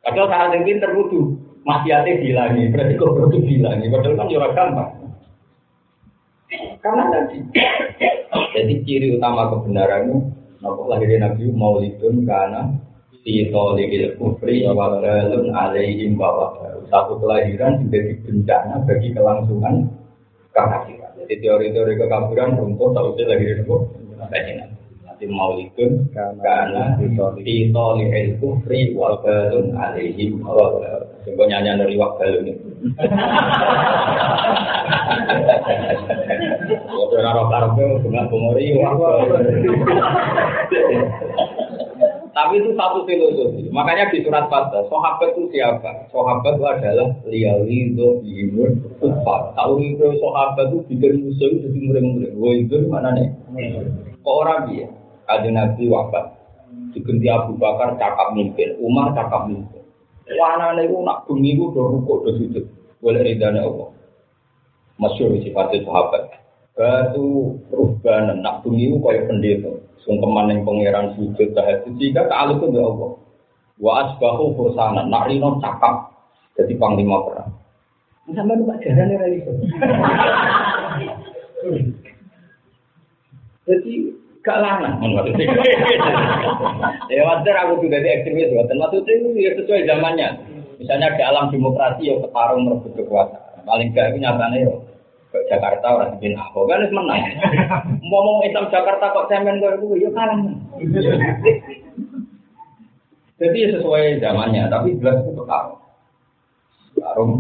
Padahal 0.05 0.29
syaratnya 0.29 0.61
pinter 0.61 0.93
kudu 0.93 1.21
maksiatnya 1.65 2.21
dihilangi. 2.21 2.69
Berarti 2.69 2.93
goblok 2.93 3.33
itu 3.33 3.37
dihilangi. 3.41 3.89
Padahal 3.89 4.15
kan 4.21 4.29
jurah 4.29 4.51
gampang. 4.53 4.91
Karena 6.79 7.03
tadi, 7.09 7.41
jadi 8.53 8.73
ciri 8.85 9.17
utama 9.17 9.49
kebenaran 9.49 10.05
itu, 10.05 10.17
nopo 10.61 10.85
lahirnya 10.85 11.25
Nabi 11.25 11.49
Maulidun 11.49 12.21
karena 12.21 12.69
fi 13.25 13.49
tolikil 13.49 14.13
kufri 14.21 14.61
wa 14.69 14.93
balun 14.93 15.49
alaihim 15.49 16.13
wa 16.15 16.53
Satu 16.85 17.17
kelahiran 17.17 17.81
menjadi 17.81 18.21
bencana 18.21 18.85
bagi 18.85 19.09
kelangsungan 19.17 19.89
kekafiran. 20.53 21.17
Jadi 21.25 21.33
teori-teori 21.41 21.93
kekafiran 21.97 22.61
runtuh 22.61 22.93
tahu 22.93 23.17
sih 23.17 23.25
lahirnya 23.25 23.65
nopo 23.65 23.89
Nanti 25.15 25.31
Maulidun 25.31 26.11
karena 26.11 26.99
fi 26.99 27.71
tolikil 27.71 28.35
kufri 28.35 28.91
wa 28.99 29.15
balun 29.23 29.71
alaihim 29.71 30.43
wa 30.43 30.75
Coba 31.23 31.43
nyanyi 31.47 31.71
dari 31.79 31.95
waktu 31.95 32.43
ini. 32.43 32.51
Waktu 36.91 37.15
naro 37.23 37.47
karpe, 37.47 37.83
bunga 38.03 38.27
bumori, 38.27 38.75
Tapi 42.35 42.53
itu 42.59 42.75
satu 42.75 43.07
filosofi. 43.07 43.71
Makanya 43.71 44.11
di 44.11 44.19
surat 44.19 44.51
Fatah, 44.51 44.83
sahabat 44.91 45.31
itu 45.31 45.47
siapa? 45.55 46.11
Sahabat 46.11 46.59
itu 46.59 46.65
adalah 46.67 47.07
liali 47.23 47.95
itu 47.95 48.19
imun 48.19 48.83
kufar. 48.99 49.55
Tahu 49.55 49.79
itu 49.79 50.11
sahabat 50.19 50.75
itu 50.75 50.83
bikin 50.91 51.23
musuh 51.23 51.47
itu 51.55 51.71
murid-murid. 51.71 52.35
Wah 52.35 52.51
itu 52.51 52.75
mana 52.91 53.15
nih? 53.15 53.31
Kok 54.19 54.35
orang 54.43 54.67
dia? 54.67 54.91
Ada 55.25 55.49
nabi 55.49 55.89
wafat. 55.89 56.25
Diganti 56.95 57.27
Abu 57.27 57.59
Bakar 57.59 57.99
cakap 57.99 58.31
mimpin, 58.31 58.79
Umar 58.79 59.11
cakap 59.11 59.51
mimpin. 59.51 59.83
Wanane 60.25 60.89
iku 60.89 61.05
nak 61.05 61.29
bengi 61.29 61.53
iku 61.53 61.69
do 61.75 61.81
rukuk 61.91 62.25
do 62.25 62.31
sujud. 62.39 62.65
Boleh 63.03 63.21
ridane 63.21 63.61
Allah. 63.61 63.93
Masyur 64.97 65.37
sifatnya 65.43 65.85
sahabat. 65.85 66.23
Batu 66.73 67.59
perubahan 67.69 68.41
nak 68.41 68.65
bengi 68.65 68.89
iku 68.89 68.97
kaya 69.05 69.27
pendeta. 69.29 69.71
Sungkeman 70.01 70.49
yang 70.49 70.65
pangeran 70.65 71.13
sujud 71.17 71.53
tahajud 71.53 71.93
jika 72.01 72.25
ta'aluk 72.25 72.65
itu 72.65 72.79
Allah. 72.81 73.11
Wa 73.75 73.91
asbahu 74.07 74.55
fursana 74.55 75.05
nak 75.05 75.27
rino 75.29 75.59
cakap 75.61 76.15
jadi 76.55 76.73
panglima 76.79 77.19
perang. 77.27 77.51
Sampai 78.33 78.57
lupa 78.57 78.73
jalan 78.81 79.13
ya 79.13 79.21
itu. 79.29 79.51
Jadi 83.65 84.13
gak 84.45 84.61
lanang 84.61 85.01
maksudnya. 85.01 85.45
ya 87.13 87.21
wajar 87.25 87.55
aku 87.65 87.81
juga 87.81 87.97
di 87.97 88.09
ekstremis 88.13 88.53
buatan 88.53 88.77
maksudnya 88.77 89.13
itu 89.17 89.29
ya 89.41 89.51
sesuai 89.57 89.89
zamannya. 89.89 90.29
Misalnya 90.77 91.17
di 91.17 91.23
alam 91.25 91.49
demokrasi 91.49 92.13
ya 92.13 92.15
ketarung 92.21 92.69
merebut 92.69 92.93
kekuasaan. 92.93 93.65
Paling 93.65 93.89
gak 93.97 94.13
itu 94.13 94.17
nyatanya 94.21 94.57
ya 94.69 94.73
ke 95.33 95.37
Jakarta 95.49 95.87
orang 95.97 96.15
bikin 96.15 96.37
aku 96.37 96.69
kan 96.69 96.85
menang. 96.93 97.21
Ngomong 98.05 98.45
Islam 98.45 98.69
Jakarta 98.69 99.11
kok 99.11 99.27
cemen 99.33 99.57
gue 99.57 99.71
itu 99.81 100.05
ya 100.05 100.09
kalah. 100.13 100.39
Jadi 103.35 103.57
ya 103.59 103.69
sesuai 103.75 104.23
zamannya, 104.23 104.71
tapi 104.71 104.95
jelas 104.95 105.19
itu 105.25 105.35
ketarung. 105.35 105.81
Ketarung 106.95 107.31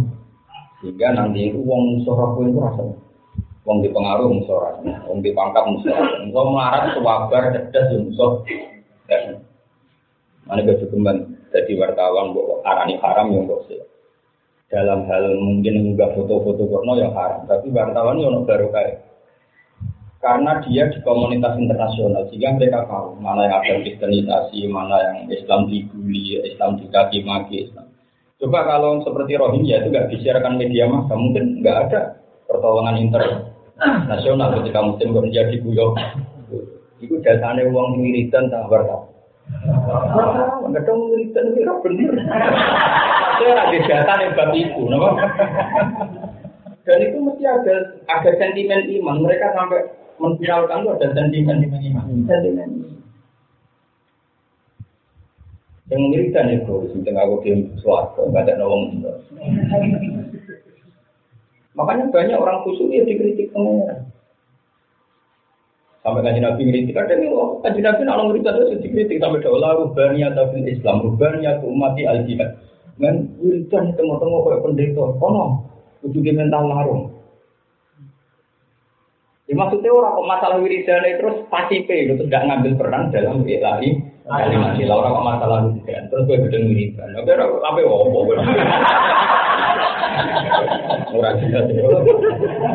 sehingga 0.83 1.07
nanti 1.15 1.53
itu 1.53 1.59
uang 1.63 2.03
suara 2.03 2.35
itu 2.43 2.59
rasanya. 2.59 3.04
Wong 3.65 3.81
di 3.81 3.89
pengaruh 3.89 4.29
musoran, 4.29 4.85
wong 5.09 5.25
di 5.25 5.33
pangkat 5.33 5.65
musoran. 5.65 6.29
Engkau 6.29 6.53
melarat 6.53 6.93
sewabar 6.93 7.49
cerdas 7.49 7.85
ya 7.89 7.97
musuh. 7.97 8.31
Mana 10.45 10.61
gak 10.61 10.77
cukup 10.85 11.01
jadi 11.49 11.73
wartawan 11.73 12.37
buat 12.37 12.61
arani 12.61 13.01
haram 13.01 13.33
yang 13.33 13.49
gak 13.49 13.65
sih. 13.65 13.81
Dalam 14.69 15.09
hal 15.09 15.33
mungkin 15.41 15.93
enggak 15.93 16.13
foto-foto 16.13 16.69
porno 16.69 16.93
yang 16.97 17.13
haram, 17.17 17.45
tapi 17.49 17.73
wartawan 17.73 18.21
yang 18.21 18.45
baru 18.45 18.69
kayak 18.69 19.01
karena 20.25 20.57
dia 20.65 20.89
di 20.89 20.97
komunitas 21.05 21.53
internasional 21.53 22.25
sehingga 22.33 22.57
mereka 22.57 22.89
tahu 22.89 23.13
mana 23.21 23.45
yang 23.45 23.61
ada 23.61 23.73
kristenisasi, 23.85 24.65
mana 24.73 24.97
yang 25.05 25.17
Islam 25.29 25.69
dibully, 25.69 26.41
Islam 26.41 26.81
dikaki 26.81 27.21
maki 27.21 27.69
Islam. 27.69 27.93
Coba 28.41 28.65
kalau 28.65 29.05
seperti 29.05 29.37
Rohingya 29.37 29.85
itu 29.85 29.93
nggak 29.93 30.09
disiarkan 30.17 30.57
media 30.57 30.89
massa, 30.89 31.13
mungkin 31.13 31.61
nggak 31.61 31.77
ada 31.87 32.01
pertolongan 32.49 32.97
inter 32.99 33.21
nasional 33.83 34.55
ketika 34.61 34.79
musim 34.83 35.11
kerja 35.11 35.41
di 35.51 35.57
Buyo. 35.59 35.95
Itu 37.03 37.19
jasanya 37.21 37.67
uang 37.67 37.99
wiridan 37.99 38.47
tak 38.47 38.71
berkah. 38.71 39.03
Enggak 40.65 40.83
dong 40.87 41.11
wiridan 41.11 41.53
bener. 41.83 42.13
Saya 43.35 43.51
ada 43.67 43.77
jasa 43.83 44.13
yang 44.23 44.33
bab 44.39 44.51
itu, 44.55 44.81
Dan 46.85 47.01
itu 47.01 47.17
mesti 47.19 47.43
ada 47.43 47.75
ada 48.07 48.31
sentimen 48.39 48.87
iman. 49.01 49.25
Mereka 49.25 49.57
sampai 49.57 49.91
menviralkan 50.21 50.87
itu 50.87 50.89
ada 50.95 51.07
sentimen 51.11 51.57
iman. 51.67 52.05
Sentimen. 52.25 52.69
Yang 55.85 56.01
wiridan 56.09 56.47
itu, 56.49 56.75
sebenarnya 56.89 57.21
aku 57.29 57.35
diam 57.45 57.59
suatu, 57.77 58.25
nggak 58.33 58.49
ada 58.49 58.57
nolong. 58.57 59.05
Makanya 61.75 62.07
banyak 62.11 62.39
orang 62.39 62.63
khusus 62.63 62.87
ya 62.87 63.03
dikritik 63.03 63.51
pengeran. 63.51 64.07
Sampai 66.05 66.21
kaji 66.21 66.37
Nabi 66.37 66.61
ngeritik, 66.69 67.01
ada 67.01 67.17
nih, 67.17 67.33
oh, 67.33 67.57
kaji 67.65 67.81
Nabi 67.81 68.05
nak 68.05 68.29
ngeritik 68.29 68.53
itu 68.61 68.77
dikritik 68.77 69.17
sampai 69.17 69.41
daulah 69.41 69.73
rubania 69.73 70.29
tapi 70.37 70.61
Islam, 70.69 71.01
rubania 71.01 71.57
ke 71.57 71.65
umati 71.65 72.05
al 72.05 72.21
jihad. 72.29 72.61
Dan 73.01 73.33
wiridan 73.41 73.91
tengok-tengok 73.97 74.41
kayak 74.45 74.61
pendeta, 74.63 75.05
kono, 75.17 75.65
di 76.05 76.31
mental 76.31 76.69
larung. 76.69 77.03
Ya, 79.49 79.53
maksudnya 79.57 79.93
orang 79.93 80.13
kok 80.13 80.29
masalah 80.29 80.57
wiridan 80.61 81.05
terus 81.05 81.37
pasipe 81.49 81.93
itu 81.93 82.13
tidak 82.17 82.49
ngambil 82.49 82.71
peran 82.81 83.13
dalam 83.13 83.45
ilahi 83.45 84.01
kalimat 84.25 84.73
sila 84.73 84.93
orang 85.01 85.13
kok 85.13 85.27
masalah 85.29 85.57
wiridan 85.69 86.03
terus 86.09 86.25
gue 86.25 86.37
gedeng 86.49 86.65
wiridan. 86.69 87.09
Oke, 87.17 87.33
apa 87.33 87.79
wopo 87.81 88.29
Orang 91.15 91.35
jelas 91.43 91.65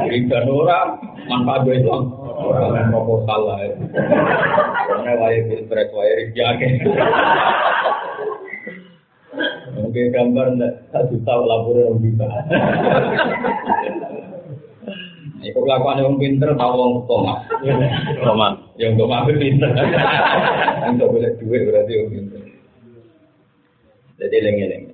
wiridan 0.06 0.44
orang 0.48 0.88
manfaat 1.28 1.60
gue 1.68 1.76
itu 1.80 1.90
orang 1.90 2.72
yang 2.76 2.88
proposal 2.92 3.40
lah. 3.48 3.58
Karena 4.88 5.12
wajib 5.20 5.42
pilpres 5.48 5.90
wajib 5.92 6.28
jake. 6.32 6.68
Oke 9.80 10.02
gambar 10.12 10.46
enggak 10.58 10.74
satu 10.90 11.16
tahun 11.22 11.44
laporan 11.46 11.84
orang 11.86 12.02
juta. 12.02 12.28
Iku 15.40 15.58
kelakuan 15.64 16.04
yang 16.04 16.20
pinter 16.20 16.52
tahu 16.52 16.72
wong 16.76 16.92
toma. 17.08 17.40
Toma. 18.20 18.48
Yang 18.76 19.00
itu 19.00 19.32
pinter. 19.40 19.70
Untuk 20.92 21.08
boleh 21.16 21.32
duit 21.40 21.62
berarti 21.64 21.92
yang 21.96 22.08
pinter. 22.12 22.42
Jadi 24.20 24.36
lengi-lengi. 24.44 24.89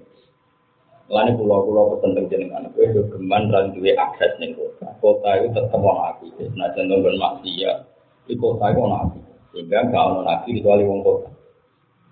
Lalu 1.07 1.39
pulau-pulau 1.39 1.95
pesen 1.95 2.19
jenengan, 2.27 2.67
gue 2.75 2.91
itu 2.91 3.07
geman 3.15 3.47
dan 3.47 3.71
duwe 3.71 3.95
akses 3.95 4.35
nih 4.43 4.51
kota. 4.59 4.91
Kota 4.99 5.39
itu 5.39 5.55
tetap 5.55 5.79
wong 5.79 6.03
api. 6.03 6.35
Nah 6.59 6.67
contoh 6.75 6.99
ben 6.99 7.15
maksiat, 7.15 7.79
di 8.27 8.35
kota 8.35 8.75
itu 8.75 8.83
api. 8.83 9.21
Sehingga 9.55 9.87
gak 9.87 10.03
ono 10.03 10.21
nabi 10.27 10.59
kecuali 10.59 10.83
wong 10.83 11.07
kota. 11.07 11.31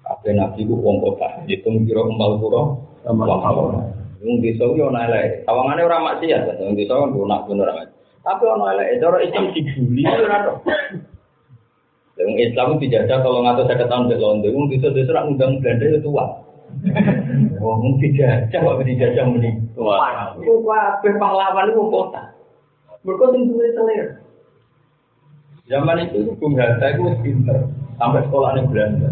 Apa 0.06 0.30
nabi 0.30 0.62
itu 0.62 0.78
wong 0.78 1.02
kota. 1.02 1.26
Hitung 1.50 1.82
kira 1.90 2.06
kembal 2.06 2.38
pura, 2.38 2.62
wong 3.10 3.18
kota. 3.18 3.82
Wong 4.22 4.34
desa 4.38 4.64
yo 4.78 4.86
ana 4.94 5.10
elek. 5.10 5.42
Tawangane 5.42 5.82
ora 5.82 5.98
maksiat, 5.98 6.54
wong 6.62 6.78
desa 6.78 6.94
kan 6.94 7.10
lunak 7.10 7.50
bener 7.50 7.74
amat. 7.74 7.90
Tapi 8.22 8.44
ana 8.46 8.78
elek, 8.78 9.02
cara 9.02 9.18
Islam 9.26 9.44
dibully 9.50 10.02
ora 10.06 10.36
to. 10.46 10.54
Wong 12.22 12.38
Islam 12.38 12.78
dijajah 12.78 13.18
kalau 13.26 13.42
ngatur 13.42 13.66
saya 13.66 13.90
tahun 13.90 14.06
di 14.06 14.16
London, 14.22 14.54
wong 14.54 14.66
desa-desa 14.70 15.10
ora 15.18 15.26
ngundang 15.26 15.58
Belanda 15.58 15.84
itu 15.90 15.98
tua. 15.98 16.46
Wong 17.64 17.80
oh, 17.80 17.96
dijajah 17.96 18.60
kok 18.60 18.84
dijajah 18.84 19.24
muni. 19.24 19.56
Wah, 19.80 20.36
itu 20.36 20.52
kabeh 20.60 21.12
pahlawan 21.16 21.72
itu 21.72 21.82
kota. 21.88 22.22
Mereka 23.04 23.24
sing 23.32 23.42
duwe 23.48 23.68
selera. 23.72 24.08
Zaman 25.64 26.04
itu 26.04 26.36
Bung 26.36 26.60
Hatta 26.60 26.92
itu 26.92 27.08
pinter 27.24 27.68
sampai 27.96 28.24
sekolah 28.28 28.60
di 28.60 28.68
Belanda. 28.68 29.08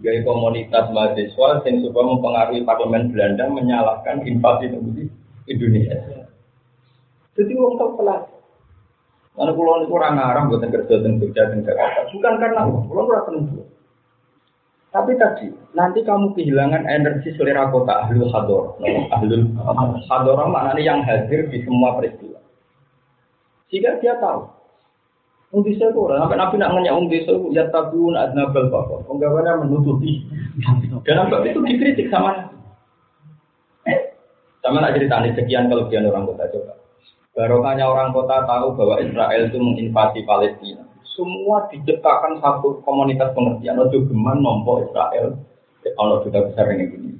Gaya 0.00 0.24
komunitas 0.24 0.88
mahasiswa 0.96 1.60
yang 1.68 1.84
supaya 1.84 2.08
mempengaruhi 2.08 2.64
parlemen 2.64 3.12
Belanda 3.12 3.44
menyalahkan 3.52 4.24
invasi 4.24 4.72
di 4.72 5.04
Indonesia. 5.44 6.24
Jadi 7.36 7.52
wong 7.52 7.76
tak 7.76 7.92
pelas. 8.00 8.24
Karena 9.36 9.52
pulau 9.52 9.84
itu 9.84 9.92
orang 9.92 10.16
Arab 10.16 10.48
buatan 10.48 10.72
kerja 10.72 10.94
dan 11.04 11.20
kerja 11.20 11.42
di 11.52 11.60
Jakarta. 11.64 12.08
Bukan 12.08 12.34
karena 12.40 12.60
pulau 12.88 13.04
itu 13.04 13.12
rasa 13.12 13.30
Tapi 14.90 15.14
tadi, 15.14 15.46
nanti 15.70 16.02
kamu 16.02 16.34
kehilangan 16.34 16.82
energi 16.90 17.30
selera 17.38 17.70
kota 17.70 18.10
ahlul 18.10 18.26
hador. 18.34 18.74
Ahlul 19.14 19.54
hador 20.10 20.36
maknanya 20.50 20.82
yang 20.82 21.00
hadir 21.06 21.46
di 21.46 21.62
semua 21.62 21.94
peristiwa. 21.94 22.42
Jika 23.70 24.02
dia 24.02 24.18
tahu, 24.18 24.50
Wong 25.50 25.66
desa 25.66 25.90
itu 25.90 25.98
orang, 25.98 26.22
sampai 26.22 26.38
Nabi 26.38 26.54
nak 26.62 26.70
nanya 26.78 26.94
Wong 26.94 27.06
desa 27.10 27.34
itu 27.34 27.50
ya 27.54 27.66
tabun 27.70 28.14
adnabal 28.18 28.70
bapak. 28.70 29.02
Penggawaannya 29.06 29.66
menutupi. 29.66 30.26
Dan 31.06 31.26
Nabi 31.26 31.54
itu 31.54 31.62
dikritik 31.62 32.06
sama 32.10 32.50
Eh, 33.86 33.98
sama 34.62 34.82
nak 34.82 34.94
cerita 34.98 35.22
nih 35.22 35.34
sekian 35.38 35.70
kelebihan 35.70 36.10
orang 36.10 36.26
kota 36.26 36.50
coba. 36.50 36.74
Barokahnya 37.34 37.86
orang 37.86 38.10
kota 38.10 38.42
tahu 38.42 38.74
bahwa 38.74 38.98
Israel 39.02 39.42
itu 39.46 39.58
menginvasi 39.58 40.26
Palestina. 40.26 40.89
Semua 41.20 41.68
diciptakan 41.68 42.40
satu 42.40 42.80
komunitas 42.80 43.36
pengertian. 43.36 43.76
Ojo 43.76 44.08
geman 44.08 44.40
nompo 44.40 44.80
Israel. 44.80 45.36
Kalau 45.84 46.24
sudah 46.24 46.48
besar 46.48 46.72
ini 46.72 46.88
gini. 46.88 47.12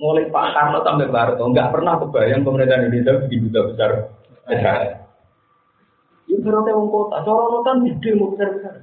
Mulai 0.00 0.32
Pak 0.32 0.56
Karno 0.56 0.80
sampai 0.80 1.12
Barto, 1.12 1.44
nggak 1.44 1.74
pernah 1.74 2.00
kebayang 2.00 2.46
pemerintahan 2.46 2.88
Indonesia 2.88 3.20
begitu 3.28 3.50
besar 3.52 4.08
Israel. 4.48 5.04
Itu 6.24 6.40
berarti 6.40 6.70
wong 6.72 6.88
kota, 6.88 7.20
cara 7.26 7.58
kan 7.66 7.76
gede 7.84 8.10
mau 8.16 8.32
besar 8.32 8.48
besar. 8.56 8.74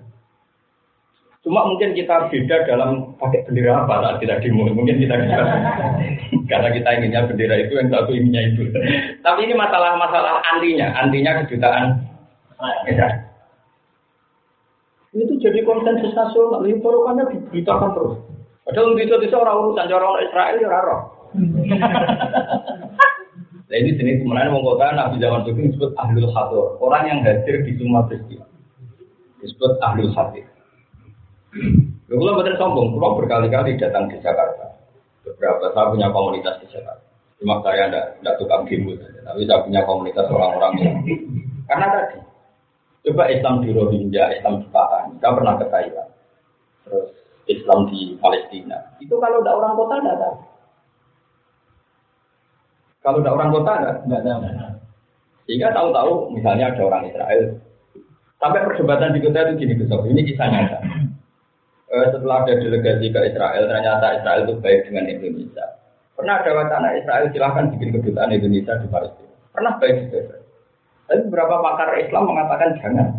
Cuma 1.46 1.62
mungkin 1.70 1.94
kita 1.94 2.30
beda 2.34 2.66
dalam 2.66 3.14
pakai 3.22 3.46
bendera 3.46 3.86
apa 3.86 4.02
saat 4.02 4.18
kita 4.18 4.42
demo. 4.42 4.66
Mungkin 4.66 4.98
kita 4.98 5.14
bisa. 5.14 5.42
Karena 6.50 6.70
kita 6.74 6.90
inginnya 6.98 7.30
bendera 7.30 7.56
itu 7.62 7.74
yang 7.78 7.90
satu 7.94 8.12
inginnya 8.14 8.42
itu. 8.50 8.62
Tapi 9.22 9.40
ini 9.46 9.54
masalah-masalah 9.54 10.42
antinya, 10.54 10.90
antinya 10.98 11.46
kejutaan. 11.46 12.02
Ya. 12.90 13.35
Itu 15.16 15.40
jadi 15.40 15.64
konsensus 15.64 16.12
nasional. 16.12 16.60
Ini 16.68 16.84
porokannya 16.84 17.32
diberitakan 17.32 17.96
terus. 17.96 18.20
Padahal 18.68 18.98
bisa 19.00 19.16
bisa 19.22 19.36
orang 19.40 19.58
urusan 19.64 19.88
orang 19.88 20.26
Israel 20.28 20.56
ya 20.60 20.68
raro. 20.68 20.98
Nah 23.66 23.76
ini 23.82 23.96
jenis 23.96 24.20
kemenangan 24.24 24.56
mengkota 24.60 24.92
Nabi 24.92 25.22
zaman 25.24 25.48
itu 25.48 25.52
disebut 25.72 25.92
ahlul 25.96 26.32
hadir. 26.34 26.66
Orang 26.84 27.04
yang 27.08 27.20
hadir 27.24 27.64
di 27.64 27.72
semua 27.80 28.04
peristiwa. 28.10 28.44
Disebut 29.40 29.80
ahlul 29.80 30.12
hadir. 30.12 30.46
Lalu 32.12 32.20
kalau 32.22 32.38
betul 32.42 32.56
sombong, 32.60 32.88
kalau 33.00 33.18
berkali-kali 33.18 33.80
datang 33.80 34.12
di 34.12 34.20
Jakarta. 34.20 34.76
Beberapa 35.24 35.74
saya 35.74 35.90
punya 35.90 36.08
komunitas 36.12 36.60
di 36.62 36.68
Jakarta. 36.70 37.06
Cuma 37.40 37.60
saya 37.62 37.88
tidak 37.92 38.06
tidak 38.20 38.36
tukang 38.40 38.64
saja, 38.66 39.20
tapi 39.28 39.42
saya 39.44 39.60
punya 39.64 39.82
komunitas 39.84 40.26
orang-orang 40.32 40.74
yang 40.80 40.96
karena 41.68 41.88
tadi 41.92 42.18
coba 43.06 43.30
Islam 43.30 43.62
di 43.62 43.70
Rohingya, 43.70 44.42
Islam 44.42 44.66
di 44.66 44.68
Pahang, 44.74 45.16
kita 45.18 45.30
pernah 45.38 45.54
ke 45.62 45.66
Thailand, 45.70 46.12
terus 46.84 47.08
Islam 47.46 47.80
di 47.94 48.18
Palestina. 48.18 48.78
Itu 48.98 49.22
kalau 49.22 49.46
tidak 49.46 49.56
orang 49.62 49.74
kota 49.78 49.96
tidak 50.02 50.18
tahu. 50.18 50.36
Kalau 53.06 53.18
tidak 53.22 53.36
orang 53.38 53.50
kota 53.54 53.74
tidak 54.02 54.22
tahu. 54.26 54.40
Sehingga 55.46 55.70
tahu-tahu 55.78 56.14
misalnya 56.34 56.74
ada 56.74 56.82
orang 56.82 57.04
Israel. 57.06 57.44
Sampai 58.42 58.66
perdebatan 58.66 59.14
di 59.14 59.22
kota 59.22 59.46
itu 59.46 59.54
gini 59.62 59.74
besok. 59.78 60.10
Ini 60.10 60.22
kisah 60.26 60.48
nyata. 60.50 60.80
Eh, 61.86 62.06
setelah 62.10 62.44
ada 62.44 62.54
delegasi 62.58 63.14
ke 63.14 63.20
Israel, 63.30 63.64
ternyata 63.70 64.18
Israel 64.18 64.42
itu 64.50 64.54
baik 64.58 64.90
dengan 64.90 65.06
Indonesia. 65.06 65.66
Pernah 66.18 66.42
ada 66.42 66.52
wacana 66.58 66.88
Israel 66.98 67.30
silahkan 67.30 67.70
bikin 67.78 67.94
kedutaan 67.94 68.34
Indonesia 68.34 68.74
di 68.82 68.88
Palestina. 68.90 69.36
Pernah 69.54 69.74
baik 69.78 69.96
juga. 70.10 70.45
Tapi 71.06 71.20
beberapa 71.30 71.62
pakar 71.62 72.02
Islam 72.02 72.30
mengatakan 72.30 72.78
jangan. 72.82 73.10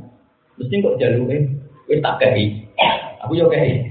Mesti 0.59 0.83
kok 0.83 0.99
jalurin, 0.99 1.45
wis 1.87 2.02
tak 2.02 2.19
kei. 2.19 2.66
Aku 3.23 3.38
yo 3.38 3.47
kei. 3.47 3.85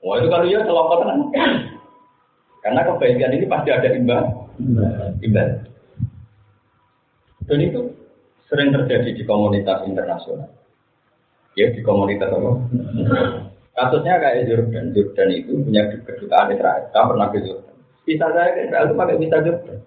Wah 0.00 0.16
itu 0.16 0.28
kalau 0.32 0.46
ya 0.48 0.60
kelompok 0.64 1.04
kan. 1.04 1.18
Karena 2.60 2.80
kebaikan 2.84 3.34
ini 3.36 3.46
pasti 3.48 3.68
ada 3.72 3.88
imbal. 3.90 4.24
Imbal. 5.24 5.48
Dan 7.48 7.58
itu 7.64 7.80
sering 8.46 8.70
terjadi 8.70 9.10
di 9.16 9.22
komunitas 9.24 9.82
internasional. 9.88 10.48
Ya 11.58 11.72
di 11.74 11.82
komunitas 11.82 12.30
apa? 12.30 12.50
Kasusnya 13.74 14.20
kayak 14.20 14.46
Jordan. 14.46 14.92
Jordan 14.92 15.28
itu 15.34 15.52
punya 15.66 15.82
kedutaan 16.04 16.52
Israel. 16.52 16.84
Saya 16.92 17.08
pernah 17.10 17.28
ke 17.32 17.38
Jordan. 17.42 17.76
Bisa 18.04 18.26
saya 18.30 18.54
ke 18.54 18.60
Israel 18.68 18.86
itu 18.86 18.94
pakai 18.94 19.18
visa 19.18 19.38
Jordan. 19.40 19.78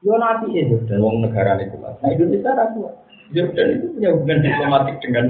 Yo 0.00 0.16
nanti 0.16 0.56
ya 0.56 0.64
Jordan, 0.64 1.04
wong 1.04 1.16
negara 1.28 1.60
itu 1.60 1.76
Nah 1.76 2.08
Indonesia 2.08 2.56
ragu. 2.56 2.88
Jordan 3.36 3.66
itu 3.76 3.86
punya 3.92 4.08
hubungan 4.16 4.38
diplomatik 4.40 4.96
dengan 5.04 5.26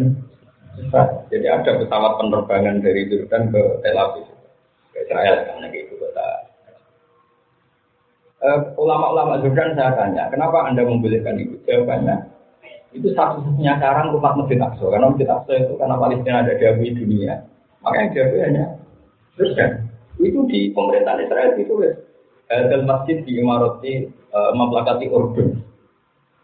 Israel. 0.78 1.26
Jadi 1.26 1.46
ada 1.50 1.70
pesawat 1.83 2.12
penerbangan 2.22 2.76
dari 2.78 3.02
Jordan 3.11 3.42
ke 3.50 3.62
Tel 3.83 3.98
Aviv, 3.98 4.26
ke 4.94 4.98
Israel 5.02 5.35
karena 5.42 5.66
itu 5.74 5.94
kota. 5.98 6.28
Uh, 8.40 8.61
ulama-ulama 8.80 9.42
Jordan 9.44 9.76
saya 9.76 9.92
tanya, 9.98 10.30
kenapa 10.33 10.64
anda 10.64 10.80
membolehkan 10.80 11.37
itu? 11.37 11.61
Jawabannya, 11.68 12.24
itu 12.96 13.12
satu-satunya 13.12 13.76
sekarang 13.76 14.16
umat 14.16 14.35
Masjid 14.38 14.59
Aqsa. 14.59 14.87
Karena 14.88 15.12
Masjid 15.12 15.28
Aqsa 15.28 15.52
itu 15.61 15.72
karena 15.76 15.96
Palestina 16.00 16.40
ada 16.40 16.54
diakui 16.56 16.90
dunia. 16.96 17.35
Makanya 17.85 18.09
diakui 18.16 18.40
hanya 18.40 18.64
Jordan. 19.37 19.70
Itu 20.20 20.40
di 20.48 20.72
pemerintahan 20.72 21.20
Israel 21.26 21.50
itu 21.61 21.74
Hadal 22.51 22.83
masjid 22.83 23.23
di 23.23 23.39
Imarati 23.39 24.11
uh, 24.35 24.51
memplakati 24.59 25.07
Urdun. 25.07 25.63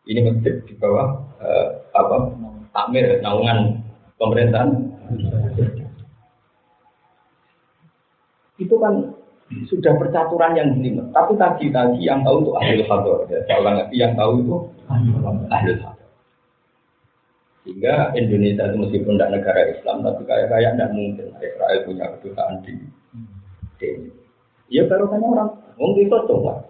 Ini 0.07 0.23
masjid 0.23 0.63
di 0.63 0.73
bawah 0.79 1.19
uh, 1.43 1.69
apa 1.99 2.31
takmir 2.71 3.19
naungan 3.27 3.83
pemerintahan. 4.15 4.71
Itu 8.57 8.79
kan 8.79 9.19
sudah 9.67 9.99
percaturan 9.99 10.55
yang 10.55 10.79
jelimet. 10.79 11.11
Tapi 11.11 11.35
tadi-tadi 11.35 12.07
yang 12.07 12.23
tahu 12.23 12.47
itu 12.47 12.51
ahli 12.55 12.83
hador. 12.87 13.27
Ya, 13.27 13.43
yang 13.91 14.15
tahu 14.15 14.33
itu 14.47 14.57
ahli 14.87 15.75
hador. 15.83 16.07
Sehingga 17.67 18.15
Indonesia 18.15 18.71
itu 18.71 18.79
meskipun 18.79 19.19
tidak 19.19 19.43
negara 19.43 19.61
Islam, 19.75 20.07
tapi 20.07 20.23
kayak 20.23 20.55
kayak 20.55 20.79
tidak 20.79 20.91
mungkin 20.95 21.27
Israel 21.43 21.79
punya 21.83 22.07
kedutaan 22.15 22.55
di, 22.63 22.75
di 23.83 23.91
Ya 24.71 24.87
baru 24.87 25.11
kan 25.11 25.23
orang, 25.23 25.51
mungkin 25.77 26.09
itu 26.09 26.19
coba. 26.29 26.65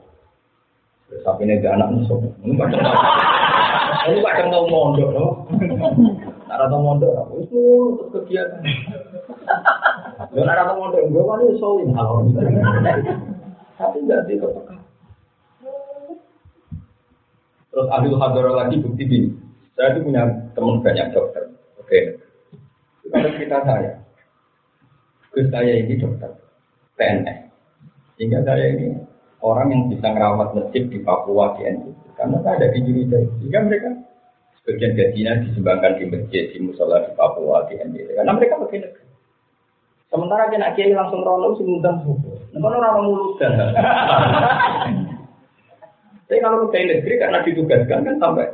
Tapi 1.06 1.46
ini 1.46 1.62
gak 1.62 1.78
anak 1.78 1.94
musuh, 1.94 2.18
ini 2.42 2.58
ini 4.06 4.22
kadang 4.22 4.50
tahu 4.50 4.66
mondok, 4.70 5.10
loh. 5.14 5.46
Tahu 6.46 6.78
mondok, 6.82 7.14
itu 7.42 7.62
untuk 7.94 8.08
kegiatan. 8.14 8.62
Ya 10.34 10.42
nara 10.42 10.66
tahu 10.66 10.82
mondok, 10.82 11.06
gue 11.10 11.22
kan 11.22 11.42
itu 11.46 11.54
soalin 11.62 11.94
hal 11.94 12.26
Tapi 13.76 13.96
nggak 14.02 14.24
di. 14.26 14.34
Terus 17.76 17.92
ahli 17.92 18.08
hadar 18.08 18.46
lagi 18.56 18.80
bukti 18.80 19.04
gini. 19.04 19.28
Saya 19.76 19.92
itu 19.92 20.08
punya 20.08 20.24
teman 20.56 20.80
banyak 20.80 21.12
dokter. 21.12 21.52
Oke. 21.76 22.16
Ada 23.12 23.28
cerita 23.36 23.58
saya. 23.68 23.92
Terus 25.36 25.52
saya 25.52 25.72
ini 25.84 26.00
dokter 26.00 26.32
PNS. 26.96 27.45
Sehingga 28.16 28.40
saya 28.44 28.72
ini 28.72 28.96
orang 29.44 29.68
yang 29.72 29.82
bisa 29.92 30.08
merawat 30.08 30.56
masjid 30.56 30.88
di 30.88 30.98
Papua 31.04 31.56
di 31.60 31.68
NTT. 31.68 32.16
Karena 32.16 32.36
saya 32.40 32.54
ada 32.60 32.68
di 32.72 32.78
Indonesia. 32.80 33.20
Sehingga 33.40 33.60
mereka 33.64 33.90
sebagian 34.60 34.92
gajinya 34.96 35.32
disumbangkan 35.44 35.92
di 36.00 36.04
masjid, 36.08 36.44
di 36.50 36.58
musola 36.64 37.04
di 37.04 37.12
Papua, 37.12 37.68
di 37.68 37.76
NTT. 37.76 38.16
Karena 38.16 38.32
mereka 38.32 38.60
pakai 38.60 38.80
negeri. 38.80 39.04
Sementara 40.06 40.48
kena 40.48 40.72
kiai 40.72 40.94
langsung 40.94 41.26
rono 41.26 41.58
sing 41.58 41.66
ngundang 41.66 41.98
subuh. 42.06 42.38
Nek 42.54 42.62
orang 42.62 43.04
mulus 43.04 43.36
dan. 43.42 43.52
Tapi 46.26 46.42
kalau 46.42 46.66
pegawai 46.66 46.90
negeri 46.90 47.14
karena 47.22 47.38
ditugaskan 47.46 48.02
kan 48.06 48.16
sampai 48.18 48.46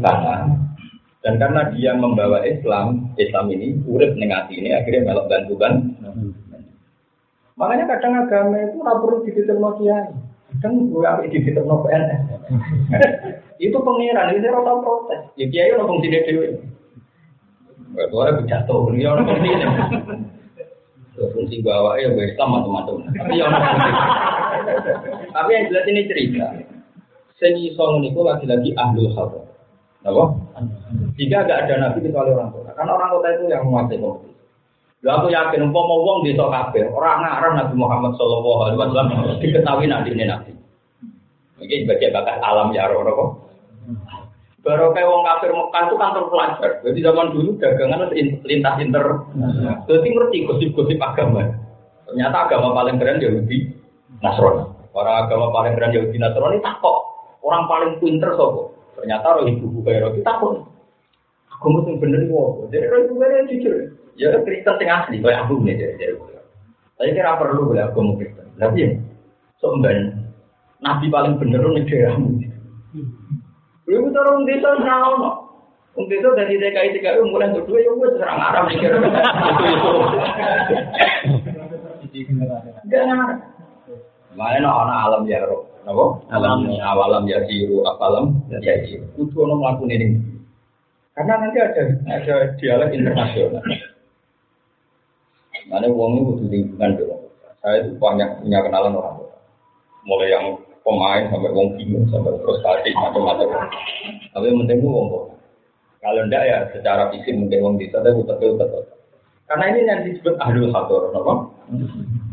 sana. 0.00 0.36
Dan 1.20 1.36
karena 1.36 1.68
dia 1.76 1.92
membawa 1.92 2.40
Islam, 2.48 3.12
Islam 3.20 3.52
ini 3.52 3.76
urip 3.84 4.16
negati 4.16 4.56
ini 4.56 4.72
akhirnya 4.72 5.12
melok 5.12 5.28
bantuan. 5.28 5.74
Makanya 7.60 7.84
kadang 7.92 8.16
agama 8.16 8.56
itu 8.56 8.80
tidak 8.80 8.96
perlu 9.04 9.16
dititipno 9.28 9.70
kiai. 9.76 10.08
Kadang 10.56 10.88
gue 10.88 11.04
harus 11.04 11.28
dititipno 11.28 11.84
PNS. 11.84 12.22
itu 13.68 13.76
pengiran, 13.76 14.32
ini 14.32 14.48
rata 14.48 14.72
protes. 14.80 15.20
Ya 15.36 15.44
kiai 15.52 15.76
ono 15.76 15.84
fungsi 15.84 16.08
dhewe. 16.08 16.56
Gue 17.92 18.16
orang 18.16 18.48
jatuh, 18.48 18.88
beliau 18.88 19.12
orang 19.12 19.28
fungsi 19.28 19.48
ini. 19.52 19.66
Fungsi 21.20 21.60
awak 21.68 22.00
ya 22.00 22.08
gue 22.16 22.24
Islam 22.32 22.48
macam-macam. 22.48 22.94
Tapi 23.12 23.34
yang 23.36 23.52
Tapi 25.36 25.50
yang 25.52 25.64
jelas 25.68 25.84
ini 25.84 26.02
cerita. 26.08 26.46
Seni 27.36 27.76
song 27.76 28.00
niku 28.00 28.24
lagi-lagi 28.24 28.72
ahlul 28.72 29.12
hadar. 29.12 29.44
Apa? 30.00 30.24
Jika 31.20 31.44
agak 31.44 31.68
ada 31.68 31.74
nabi 31.76 32.08
kecuali 32.08 32.32
orang 32.32 32.56
kota. 32.56 32.72
Karena 32.72 32.96
orang 32.96 33.10
kota 33.20 33.28
itu 33.36 33.44
yang 33.52 33.68
menguasai 33.68 34.00
kompetisi. 34.00 34.29
Lalu 35.00 35.16
aku 35.16 35.26
yakin 35.32 35.64
umpama 35.64 35.94
wong 35.96 36.28
di 36.28 36.36
kafir, 36.36 36.84
orang 36.92 37.24
ngarang 37.24 37.54
Nabi 37.56 37.74
Muhammad 37.80 38.12
Shallallahu 38.20 38.60
Alaihi 38.68 38.78
Wasallam 38.84 39.06
diketahui 39.40 39.88
nanti 39.88 40.12
ini 40.12 40.28
nabi. 40.28 40.52
Mungkin 41.56 41.78
sebagai 41.88 42.12
bakat 42.12 42.36
alam 42.44 42.68
ya 42.76 42.84
orang 42.92 43.16
kok. 43.16 43.30
Baru 44.60 44.92
kayak 44.92 45.08
wong 45.08 45.24
kafir 45.24 45.50
Mekah 45.56 45.82
itu 45.88 45.96
kantor 45.96 46.24
pelajar. 46.28 46.70
Jadi 46.84 46.98
zaman 47.00 47.32
dulu 47.32 47.56
dagangan 47.56 48.12
lintas 48.44 48.76
inter. 48.76 49.04
Jadi 49.88 50.08
ngerti 50.12 50.38
gosip-gosip 50.44 51.00
agama. 51.00 51.48
Ternyata 52.04 52.36
agama 52.44 52.76
paling 52.76 53.00
keren 53.00 53.24
Yahudi 53.24 53.72
Nasrani. 54.20 54.68
Orang 54.92 55.16
agama 55.24 55.48
paling 55.48 55.80
keren 55.80 55.96
Yahudi 55.96 56.20
Nasrani 56.20 56.60
takut. 56.60 57.08
Orang 57.40 57.64
paling 57.72 57.96
pinter 58.04 58.36
sopo. 58.36 58.76
Ternyata 59.00 59.40
roh 59.40 59.48
ibu 59.48 59.64
buka 59.80 59.96
roti 59.96 60.20
takut. 60.20 60.60
Aku 61.56 61.66
mesti 61.72 61.96
bener 61.96 62.28
kok. 62.28 62.68
Jadi 62.68 62.84
roh 62.84 62.98
ibu 63.00 63.12
buka 63.16 63.48
jujur. 63.48 63.76
Ya 64.20 64.36
Kristen 64.44 64.76
sing 64.76 64.88
asli 64.92 65.16
kayak 65.24 65.48
aku 65.48 65.64
nih 65.64 65.80
jadi. 65.80 66.12
Saya 67.00 67.16
kira 67.16 67.40
perlu 67.40 67.72
boleh 67.72 67.88
aku 67.88 68.04
mau 68.04 68.20
Kristen. 68.20 68.44
Tapi 68.60 68.84
ya, 68.84 68.92
so 69.56 69.72
Nabi 70.80 71.08
paling 71.08 71.40
bener 71.40 71.64
nih 71.64 71.88
daerahmu. 71.88 72.44
Ibu 73.88 74.12
orang 74.12 74.44
desa 74.44 74.70
serang 74.78 75.18
no. 75.18 75.30
Wong 75.98 76.06
desa 76.06 76.30
dari 76.38 76.60
DKI 76.60 76.94
DKI 76.94 77.26
mulai 77.26 77.50
untuk 77.50 77.66
dua 77.72 77.82
ya 77.82 77.90
gue 77.90 78.08
serang 78.20 78.38
Arab. 78.38 78.64
Itu 78.70 78.84
itu. 82.16 82.32
Gak 82.92 83.02
ngarep. 83.08 83.38
Mana 84.38 84.68
ana 84.70 84.94
alam 85.10 85.24
ya 85.26 85.42
roh. 85.42 85.66
Napa? 85.82 86.22
Alam 86.30 86.70
awalam 86.70 87.24
ya 87.26 87.40
siru 87.48 87.82
apalam 87.88 88.44
ya 88.52 88.60
siru. 88.86 89.04
Kudu 89.16 89.48
ono 89.48 89.58
mlakukan 89.58 89.90
ini. 89.90 90.22
Karena 91.16 91.40
nanti 91.40 91.58
ada 91.58 91.82
ada 92.06 92.34
dialog 92.60 92.94
internasional. 92.94 93.64
Mana 95.70 95.86
uang 95.86 96.10
itu 96.18 96.22
butuh 96.26 96.48
lingkungan 96.50 96.90
dong. 96.98 97.22
Saya 97.62 97.86
itu 97.86 97.94
banyak 98.02 98.42
punya 98.42 98.58
kenalan 98.66 98.98
orang 98.98 99.22
Mulai 100.02 100.32
yang 100.34 100.58
pemain 100.82 101.28
sampai 101.30 101.54
wong 101.54 101.78
bingung 101.78 102.10
sampai 102.10 102.34
frustasi 102.42 102.90
macam-macam. 102.98 103.70
Tapi 104.34 104.44
yang 104.50 104.58
penting 104.66 104.82
wong 104.82 105.30
Kalau 106.00 106.24
ndak 106.26 106.42
ya 106.48 106.58
secara 106.74 107.12
fisik 107.12 107.36
mungkin 107.36 107.60
wong 107.62 107.74
bisa 107.76 108.00
tapi 108.00 108.18
betul 108.24 108.56
betul. 108.56 108.82
Karena 109.46 109.64
ini 109.74 109.80
yang 109.82 110.00
disebut 110.06 110.38
ahlul 110.40 110.70
hador, 110.70 111.10
apa? 111.10 111.34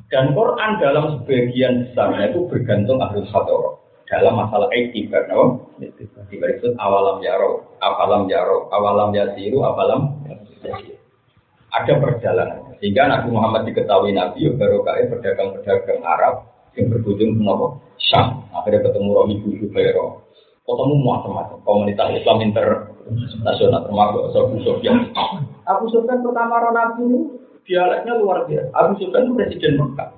Dan 0.08 0.38
Quran 0.38 0.72
dalam 0.78 1.06
sebagian 1.20 1.90
besarnya 1.90 2.30
itu 2.32 2.46
bergantung 2.48 3.02
ahlul 3.02 3.28
hador 3.28 3.82
dalam 4.08 4.40
masalah 4.40 4.72
etibar, 4.72 5.28
no? 5.28 5.68
Etibar 5.84 6.50
itu 6.56 6.72
awalam 6.80 7.20
yaro, 7.20 7.68
awalam 7.84 8.30
yaro, 8.32 8.72
awalam 8.72 9.12
yasiru, 9.12 9.66
awalam. 9.68 10.16
Ada 11.76 11.94
perjalanan. 12.00 12.67
Sehingga 12.78 13.10
Nabi 13.10 13.34
Muhammad 13.34 13.66
diketahui 13.66 14.14
Nabi 14.14 14.54
baru 14.54 14.86
kaya 14.86 15.10
pedagang-pedagang 15.10 16.02
Arab 16.06 16.46
yang 16.78 16.94
berkunjung 16.94 17.34
ke 17.34 17.42
Nopo 17.42 17.82
Syam. 17.98 18.46
Akhirnya 18.54 18.86
ketemu 18.86 19.10
Romi 19.18 19.36
Buju 19.42 19.66
Bayro. 19.74 20.22
Ketemu 20.68 20.96
macam-macam 21.00 21.58
komunitas 21.64 22.12
Islam 22.22 22.38
internasional 22.44 23.82
termasuk 23.88 24.22
Abu 24.36 24.58
Sofyan. 24.62 25.10
Abu 25.66 25.86
Sofyan 25.90 26.22
pertama 26.22 26.60
orang 26.62 26.76
Nabi 26.76 27.06
dialeknya 27.66 28.14
luar 28.22 28.46
biasa. 28.46 28.70
Abu 28.76 28.94
Sofyan 29.02 29.26
itu 29.26 29.34
presiden 29.34 29.74
Mekah. 29.82 30.10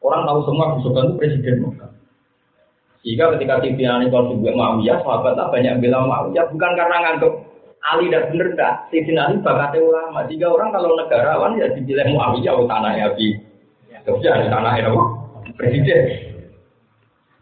Orang 0.00 0.22
tahu 0.24 0.40
semua 0.48 0.64
Abu 0.72 0.78
Sofyan 0.86 1.12
itu 1.12 1.16
presiden 1.20 1.56
Mekah. 1.66 1.90
Jika 3.04 3.24
ketika 3.36 3.54
Sufyan 3.60 4.06
kalau 4.08 4.32
juga 4.32 4.50
Muawiyah, 4.54 4.98
sahabatnya 5.04 5.44
banyak 5.52 5.74
bilang 5.84 6.08
Muawiyah 6.08 6.46
bukan 6.48 6.72
karena 6.78 6.96
nganggep 7.04 7.32
Ali 7.94 8.10
dan 8.10 8.30
bener 8.34 8.54
enggak. 8.54 8.74
Sayyidina 8.90 9.20
Ali 9.30 9.36
bakatnya 9.42 9.80
ulama. 9.82 10.26
Jika 10.26 10.46
orang 10.50 10.70
kalau 10.74 10.98
negarawan 10.98 11.58
ya 11.60 11.66
dibilang 11.70 12.10
Muawiyah 12.10 12.52
oh, 12.58 12.66
tanahnya 12.66 13.14
Abi. 13.14 13.28
Kerja 14.06 14.30
di 14.42 14.46
tanahnya 14.50 14.90
apa? 14.90 15.04
presiden. 15.54 16.02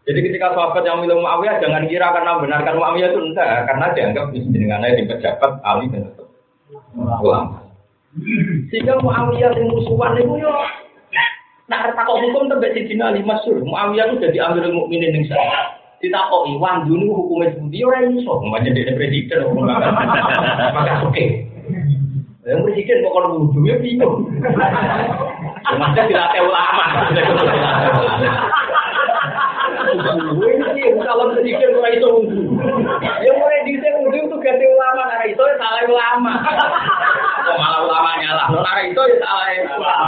Jadi 0.05 0.19
ketika 0.21 0.53
sahabat 0.53 0.85
yang 0.85 1.01
milih 1.01 1.17
Muawiyah 1.17 1.57
jangan 1.57 1.89
kira 1.89 2.13
karena 2.13 2.37
benarkan 2.37 2.77
Muawiyah 2.77 3.09
itu 3.09 3.21
enggak, 3.25 3.49
karena 3.65 3.85
dianggap 3.97 4.25
dengan 4.33 4.85
di 4.85 5.03
pejabat 5.09 5.51
ahli 5.65 5.85
dan 5.89 6.13
ulama. 6.93 7.65
Sehingga 8.69 9.01
Muawiyah 9.01 9.51
yang 9.57 9.67
musuhan 9.73 10.13
itu 10.21 10.33
yo 10.45 10.53
Nah, 11.65 11.81
takut 11.97 12.21
hukum 12.21 12.45
tembak 12.45 12.77
si 12.77 12.85
Dina 12.85 13.09
Ali 13.09 13.25
Masyur. 13.25 13.65
Muawiyah 13.65 14.13
itu 14.13 14.21
jadi 14.21 14.37
ambil 14.45 14.69
mukminin 14.69 15.17
yang 15.17 15.25
saya. 15.25 15.81
Ditakoki, 16.03 16.59
wandu 16.59 16.91
ini 16.95 17.07
hukumnya 17.09 17.55
seperti 17.55 17.77
orang 17.81 18.03
ini 18.11 18.25
sok. 18.27 18.39
Macam 18.51 18.71
dia 18.75 18.93
presiden, 18.93 19.39
maka 19.55 20.93
oke. 21.07 21.25
Yang 22.45 22.61
presiden 22.61 23.01
kok 23.01 23.13
kalau 23.17 23.41
wudhu 23.41 23.65
ya 23.65 23.75
bingung. 23.81 24.29
Masa 25.81 26.05
dilatih 26.05 26.45
ulama. 26.45 26.85
Kalau 30.93 31.33
presiden 31.33 31.69
mulai 31.73 31.97
itu 31.97 32.05
wudhu. 32.05 32.41
Ya 33.01 33.31
mulai 33.33 33.65
di 33.65 33.81
sini 33.81 33.97
wudhu 33.97 34.29
itu 34.29 34.37
ganti 34.45 34.65
ulama. 34.69 35.09
Karena 35.09 35.25
itu 35.25 35.41
ya 35.41 35.55
salah 35.57 35.81
ulama. 35.89 36.33
Kok 37.49 37.57
malah 37.57 37.79
ulama 37.81 38.09
nyala. 38.21 38.45
Karena 38.53 38.81
itu 38.93 39.01
ya 39.01 39.15
salah 39.25 39.45
ulama. 39.81 40.05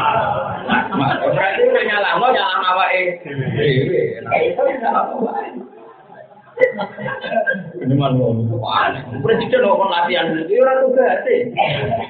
Berarti 1.26 1.62
udah 1.74 1.84
nyala. 1.90 2.10
Mau 2.22 2.30
nyala 2.30 2.54
apa 2.62 2.86
eh. 2.94 3.08
Nah 4.30 4.40
itu 4.46 4.62
ya 4.62 4.78
salah. 4.86 5.10
Ini 7.78 7.94
malu 7.94 8.50
Presiden 9.22 9.62
mau 9.62 9.86
latihan 9.86 10.34
itu 10.42 10.58
orang 10.58 10.90
tugas 10.90 11.22
sih. 11.26 11.54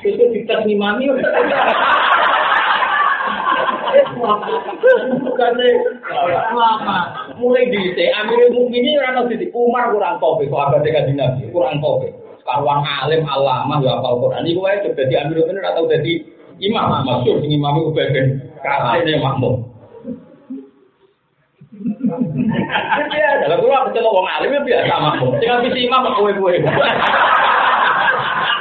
Itu 0.08 0.24
dites 0.32 0.64
ngimami. 0.64 1.12
Bukannya 5.28 5.70
lama. 6.54 7.00
Mulai 7.38 7.70
di 7.70 7.80
sini, 7.94 8.10
Amirul 8.14 8.54
Mukminin 8.54 9.00
orang 9.04 9.30
titik 9.30 9.54
Umar 9.54 9.94
kurang 9.94 10.18
kopi, 10.18 10.50
kok 10.50 10.64
abad 10.70 10.82
dekat 10.84 11.14
Nabi 11.14 11.50
kurang 11.54 11.80
kopi. 11.84 12.10
Karuan 12.48 12.80
alim 12.84 13.28
alama 13.28 13.84
ya 13.84 14.00
apal 14.00 14.24
Quran. 14.24 14.48
Iku 14.48 14.60
wae 14.64 14.80
jadi 14.84 15.14
Amirul 15.28 15.46
Mukminin 15.46 15.68
atau 15.68 15.90
jadi 15.90 16.14
imam 16.58 17.06
sing 17.24 17.52
imam 17.52 17.76
iku 17.84 17.92
ben 17.94 18.42
kasene 18.64 19.14
makmum. 19.22 19.67
Ya, 22.48 23.30
kalau 23.44 23.60
gue 23.60 23.74
aku 23.74 23.90
celok 23.92 24.16
wong 24.16 24.28
alim 24.28 24.56
ya 24.56 24.62
biasa 24.64 24.96
makmum. 25.04 25.32
Tinggal 25.42 25.64
visi 25.68 25.88
imam 25.88 26.06
kok 26.06 26.16
kowe-kowe. 26.20 26.56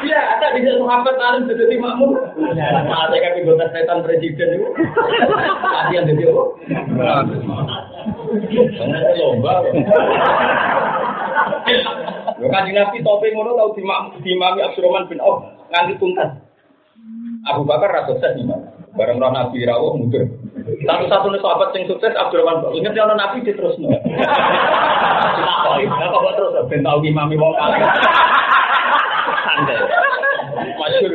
Iya, 0.07 0.21
ada 0.37 0.55
di 0.55 0.61
sahabat 0.67 1.17
alim 1.19 1.51
jadi 1.51 1.77
makmum. 1.79 2.11
Nah, 2.55 3.07
saya 3.11 3.21
kan 3.23 3.39
anggota 3.39 3.67
setan 3.71 4.03
presiden 4.03 4.59
itu. 4.59 4.67
Latihan 5.63 6.09
jadi 6.09 6.23
apa? 6.31 6.43
Karena 8.51 8.99
lomba. 9.19 9.53
Lo 12.37 12.47
kan 12.53 12.69
nabi 12.69 13.01
topeng 13.01 13.33
ngono 13.33 13.57
tau 13.57 13.73
di 14.21 14.33
Mami 14.37 14.61
Abdurrahman 14.61 15.09
bin 15.09 15.25
Auf 15.25 15.43
nganti 15.73 15.97
tuntas. 15.99 16.31
Abu 17.47 17.63
Bakar 17.63 17.95
rasa 17.95 18.11
sukses 18.11 18.35
nih, 18.35 18.51
Bareng 18.99 19.23
roh 19.23 19.31
Nabi 19.31 19.63
rawuh 19.63 19.95
mundur. 19.95 20.27
Satu-satunya 20.85 21.39
sahabat 21.41 21.73
yang 21.73 21.89
sukses 21.89 22.13
Abdurrahman 22.13 22.69
bin 22.69 22.85
Ingat 22.85 22.93
ya 22.93 23.09
Nabi 23.09 23.41
di 23.47 23.53
terus 23.57 23.79
no. 23.81 23.89
Nah, 23.89 23.99
kok 26.13 26.35
terus 26.37 26.53
ben 26.69 26.85
tau 26.85 27.01
imami 27.01 27.39
wong 27.41 27.55
kali. 27.57 27.81
Santai. 29.47 29.79
Masyhur 30.77 31.13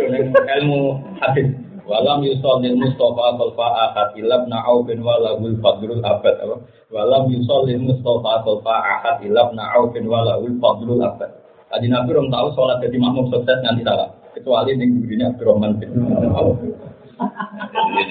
ilmu 0.62 0.98
hadis. 1.22 1.48
Walam 1.86 2.24
yusallil 2.24 2.78
Mustafa 2.80 3.36
khalfa 3.36 3.68
ahad 3.68 4.10
ilab 4.16 4.48
na'au 4.48 4.86
bin 4.88 5.04
walahul 5.04 5.60
fadlul 5.60 6.00
abad? 6.06 6.40
Walam 6.88 7.28
yusallil 7.28 7.84
Mustafa 7.84 8.48
khalfa 8.48 8.76
ahad 8.80 9.18
ilab 9.28 9.52
na'au 9.52 9.92
bin 9.92 10.08
walahul 10.08 10.56
fadlul 10.64 11.04
abad. 11.04 11.30
Tadi 11.68 11.88
Nabi 11.92 12.16
orang 12.16 12.32
tahu 12.32 12.48
sholat 12.56 12.78
jadi 12.80 12.96
makmum 12.96 13.28
sukses 13.32 13.60
nanti 13.64 13.84
salah. 13.84 14.08
Kecuali 14.32 14.76
yang 14.76 15.04
dirinya 15.04 15.36
Abdurrahman 15.36 15.76
bin 15.80 15.92
Auf. 16.32 16.56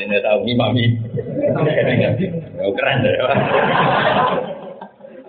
Ini 0.00 0.18
tahu 0.22 0.40
imami. 0.46 0.84
Oh, 2.62 2.72
keren 2.74 3.02
deh. 3.02 3.14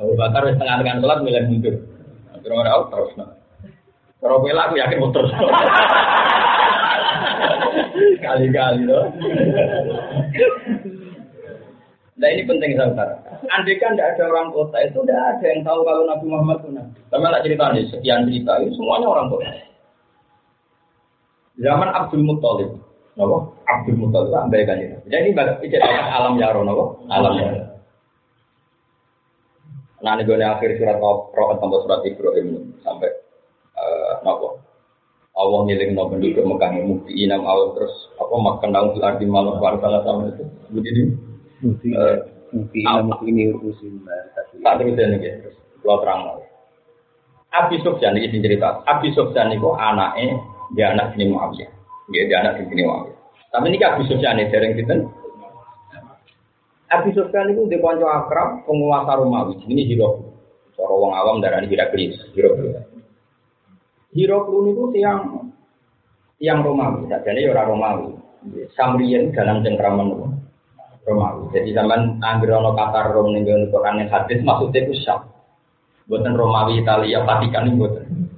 Abu 0.01 0.13
Bakar 0.17 0.49
setengah-tengah 0.49 1.01
sholat 1.01 1.19
milih 1.21 1.43
mundur. 1.49 1.75
Abdurrahman 2.33 2.69
Auf 2.73 2.89
terus. 2.89 3.13
Kalau 4.21 4.41
bela 4.41 4.69
aku 4.69 4.77
yakin 4.77 5.01
muter. 5.01 5.25
Kali-kali 8.21 8.85
loh. 8.85 9.09
Nah 12.21 12.29
ini 12.29 12.45
penting 12.45 12.77
saudara. 12.77 13.17
Andai 13.49 13.81
kan 13.81 13.97
tidak 13.97 14.13
ada 14.13 14.29
orang 14.29 14.53
kota 14.53 14.77
itu 14.85 15.01
tidak 15.01 15.17
ada 15.17 15.45
yang 15.49 15.65
tahu 15.65 15.81
kalau 15.81 16.05
Nabi 16.05 16.25
Muhammad 16.29 16.57
itu 16.61 16.69
nabi. 16.69 16.99
Sama 17.09 17.33
nak 17.33 17.41
cerita 17.41 17.73
sekian 17.73 18.29
cerita 18.29 18.53
itu 18.61 18.77
semuanya 18.77 19.07
orang 19.09 19.33
kota. 19.33 19.49
Zaman 21.57 21.89
Abdul 21.89 22.21
Muttalib, 22.25 22.77
nopo 23.19 23.59
Abdul 23.67 23.99
Muttalib 23.99 24.35
ambil 24.35 24.61
kan 24.63 24.77
ini. 24.79 24.95
Jadi 25.07 25.31
ini 25.35 25.77
alam 25.91 26.39
yaro 26.39 26.61
nopo 26.63 27.03
alam 27.11 27.33
yaro. 27.35 27.59
Nah 30.01 30.17
ini 30.17 30.25
gue 30.25 30.41
akhir 30.41 30.81
surat 30.81 30.97
Roh 30.97 31.29
sampai 31.61 31.81
surat 31.85 32.01
Ibrahim 32.07 32.73
sampai 32.81 33.09
uh, 33.77 34.23
nopo 34.25 34.57
Allah 35.31 35.59
ngiling 35.63 35.95
no 35.95 36.11
penduduk 36.11 36.43
Mekah 36.43 36.75
mukti 36.83 37.15
inam 37.15 37.47
awal 37.47 37.71
terus 37.71 37.93
apa 38.19 38.35
makan 38.35 38.75
daun 38.75 38.91
fil 38.91 39.05
ardi 39.05 39.25
malam 39.29 39.61
salah 39.61 40.03
sama 40.03 40.27
itu. 40.27 40.43
Begini 40.73 41.01
mukti 41.63 41.87
mukti 42.51 42.77
inam 42.83 43.07
mukti 43.07 43.25
ini 43.31 43.55
urusin 43.55 44.03
tak 44.63 44.77
terus 44.81 44.99
ya 44.99 45.05
nih 45.07 45.39
terus 45.39 45.55
kalau 45.81 46.03
terang 46.03 46.21
Abi 47.51 47.83
Sufyan 47.83 48.15
ini 48.15 48.39
cerita. 48.39 48.79
Abi 48.87 49.11
Sufyan 49.11 49.51
itu 49.51 49.75
anaknya 49.75 50.39
dia 50.71 50.95
anak 50.95 51.19
bini 51.19 51.35
Muawiyah. 51.35 51.80
Dia 52.11 52.27
dia 52.27 52.37
anak 52.43 52.67
bini 52.67 52.83
Muawiyah. 52.83 53.21
Tapi 53.51 53.65
ini 53.67 53.77
Abi 53.83 54.03
Sufyan 54.07 54.39
ini 54.39 54.47
dereng 54.47 54.75
kita. 54.79 54.95
Abi 56.91 57.09
Sufyan 57.11 57.51
itu 57.51 57.67
dia 57.67 57.83
konco 57.83 58.07
akrab 58.07 58.63
penguasa 58.63 59.19
Romawi. 59.19 59.59
Ini 59.67 59.83
Hiro. 59.87 60.31
Cara 60.75 60.91
wong 60.91 61.11
awam 61.11 61.43
darah 61.43 61.59
ini 61.63 61.71
Heraklius. 61.71 62.19
Hiro. 62.31 62.55
Hiro 64.15 64.37
itu 64.47 64.83
yang 64.99 65.51
yang 66.39 66.59
Romawi. 66.63 67.11
Jadi 67.11 67.47
ya 67.47 67.51
orang 67.51 67.67
Romawi. 67.75 68.07
Samrian 68.75 69.35
dalam 69.35 69.63
cengkraman 69.63 70.15
Romawi. 71.03 71.43
Jadi 71.51 71.75
zaman 71.75 72.23
Anggrono 72.23 72.71
kata 72.71 73.11
Rom 73.11 73.35
ning 73.35 73.47
Quran 73.47 74.07
hadis 74.07 74.39
maksudnya 74.43 74.79
itu 74.87 74.95
Syam. 75.03 75.27
Buatan 76.07 76.35
Romawi 76.35 76.83
Italia 76.83 77.23
Vatikan 77.23 77.71
ini 77.71 77.79
buatan. 77.79 78.30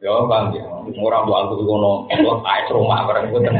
Ya 0.00 0.16
bang, 0.24 0.56
ya. 0.56 0.64
Orang 1.04 1.28
doa 1.28 1.44
aku 1.44 1.60
kono, 1.60 2.08
buat 2.08 2.40
ais 2.40 2.72
Roma 2.72 3.04
barang 3.04 3.36
buatan. 3.36 3.52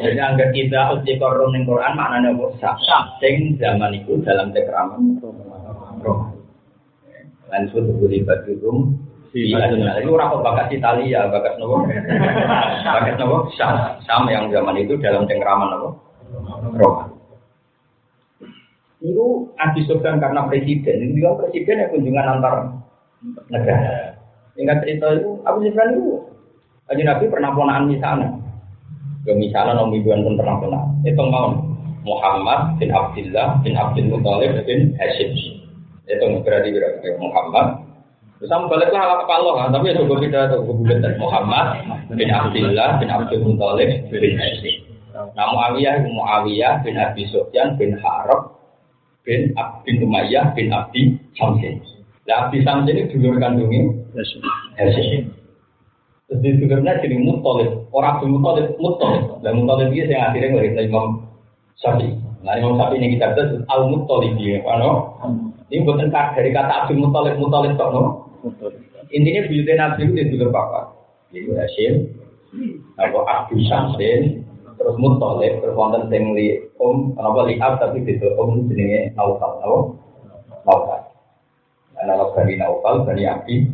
Jadi 0.00 0.16
anggar 0.16 0.48
kita 0.56 0.96
uji 0.96 1.20
korum 1.20 1.52
ning 1.52 1.68
Quran 1.68 1.92
maknanya 1.92 2.32
apa? 2.32 2.72
Syam. 2.80 3.04
Sing 3.20 3.60
zaman 3.60 3.92
itu 3.92 4.16
dalam 4.24 4.48
cengkraman 4.56 5.20
Roma. 6.00 6.32
Langsung 7.52 7.84
terlibat 8.00 8.48
rum 8.64 8.96
Iya, 9.36 9.76
itu 10.00 10.08
orang 10.08 10.40
bakat 10.40 10.72
Italia, 10.72 11.28
bakat 11.28 11.60
nopo, 11.60 11.84
bakat 12.96 13.20
nopo, 13.20 13.52
Syam, 13.60 14.00
Syam 14.08 14.24
yang 14.24 14.48
zaman 14.48 14.80
itu 14.80 14.96
dalam 15.04 15.28
cengkraman 15.28 15.68
nopo, 15.68 15.88
Roma. 16.80 17.12
Itu 19.04 19.52
Sofyan 19.84 20.16
karena 20.16 20.48
presiden, 20.48 21.12
ini 21.12 21.20
kan 21.20 21.36
presiden 21.44 21.76
yang 21.76 21.90
kunjungan 21.92 22.28
antar 22.40 22.54
negara. 23.52 24.17
Ingat 24.58 24.82
cerita 24.82 25.06
itu, 25.14 25.38
Abu 25.46 25.62
Sufyan 25.62 25.94
itu, 25.94 26.28
Aji 26.88 27.02
Nabi 27.04 27.28
pernah 27.28 27.52
ponaan 27.52 27.84
misalnya. 27.84 28.32
Ya 29.28 29.36
misalnya 29.36 29.76
nom 29.76 29.92
ibuan 29.92 30.24
pun 30.24 30.40
pernah 30.40 30.56
ponaan. 30.56 30.88
Itu 31.04 31.20
mau 31.20 31.52
Muhammad 32.00 32.80
bin 32.80 32.88
Abdullah 32.88 33.60
bin 33.60 33.76
Abdul 33.76 34.08
Muthalib 34.08 34.56
bin 34.64 34.96
Hashim. 34.96 35.36
Itu 36.08 36.24
berarti 36.40 36.72
berarti 36.72 37.08
Muhammad. 37.20 37.84
Terus 38.40 38.48
kamu 38.54 38.70
baliklah 38.70 39.26
ke 39.26 39.34
Allah, 39.34 39.54
kan? 39.60 39.68
tapi 39.74 39.90
ya 39.90 39.98
coba 39.98 40.14
kita 40.22 40.40
tuh 40.48 40.62
kebulan 40.64 41.14
Muhammad 41.20 41.66
bin 42.14 42.28
Abdullah 42.32 42.88
bin 42.96 43.08
Abdul 43.12 43.42
Muthalib 43.44 43.90
bin 44.08 44.32
Hashim. 44.40 44.76
Nah 45.12 45.46
Muawiyah 45.52 46.08
Muawiyah 46.08 46.80
bin 46.86 46.96
Abi 46.96 47.28
Sufyan 47.28 47.76
bin 47.76 48.00
Harab 48.00 48.56
bin 49.28 49.52
Abdin 49.60 50.00
Umayyah 50.00 50.56
bin 50.56 50.72
Abdi 50.72 51.20
Samsin. 51.36 51.84
Nah 52.28 52.46
Abdi 52.46 52.60
Samsin 52.60 52.92
ini 52.92 53.08
dulur 53.08 53.40
kandungnya 53.40 53.88
Hashim. 54.76 55.32
Terus 56.28 56.40
di 56.44 56.50
dulurnya 56.60 57.00
jadi 57.00 57.16
Muttalib. 57.16 57.88
Orang 57.88 58.20
Abdul 58.20 58.36
Muttalib 58.36 58.76
Muttalib. 58.76 59.40
Dan 59.40 59.64
Muttalib 59.64 59.88
dia 59.96 60.04
yang 60.04 60.28
akhirnya 60.28 60.52
ngelahirkan 60.52 60.84
Imam 60.92 61.06
Syafi'i. 61.80 62.12
Nah 62.44 62.52
Imam 62.60 62.76
Syafi'i 62.76 63.00
ini 63.00 63.16
kita 63.16 63.32
baca 63.32 63.44
Al 63.72 63.80
Muttalib 63.88 64.32
dia, 64.36 64.60
no? 64.60 64.92
Ini 65.72 65.84
bukan 65.88 66.12
dari 66.12 66.50
kata 66.52 66.72
Abdul 66.84 67.00
Muttalib 67.00 67.34
Muttalib 67.40 67.72
kok 67.80 67.90
no? 67.96 68.28
Intinya 69.08 69.48
buyutnya 69.48 69.74
Nabi 69.80 70.12
itu 70.12 70.36
dulur 70.36 70.52
papa. 70.52 70.92
Jadi 71.32 71.48
Hashim, 71.56 71.92
apa 73.00 73.18
Abdul 73.24 73.64
Samsin, 73.64 74.44
terus 74.78 74.94
mutolib 74.96 75.58
terus 75.60 75.74
wonten 75.74 76.06
sing 76.08 76.32
li 76.38 76.62
om 76.78 77.12
apa 77.18 77.50
li 77.50 77.58
ab 77.58 77.82
tapi 77.82 78.06
itu 78.06 78.30
om 78.38 78.70
jenenge 78.70 79.10
naufal 79.18 79.58
apa 79.58 79.78
naufal 80.64 80.97
anak 82.02 82.34
bani 82.34 82.54
naufal 82.58 83.02
bani 83.06 83.24
abi 83.26 83.66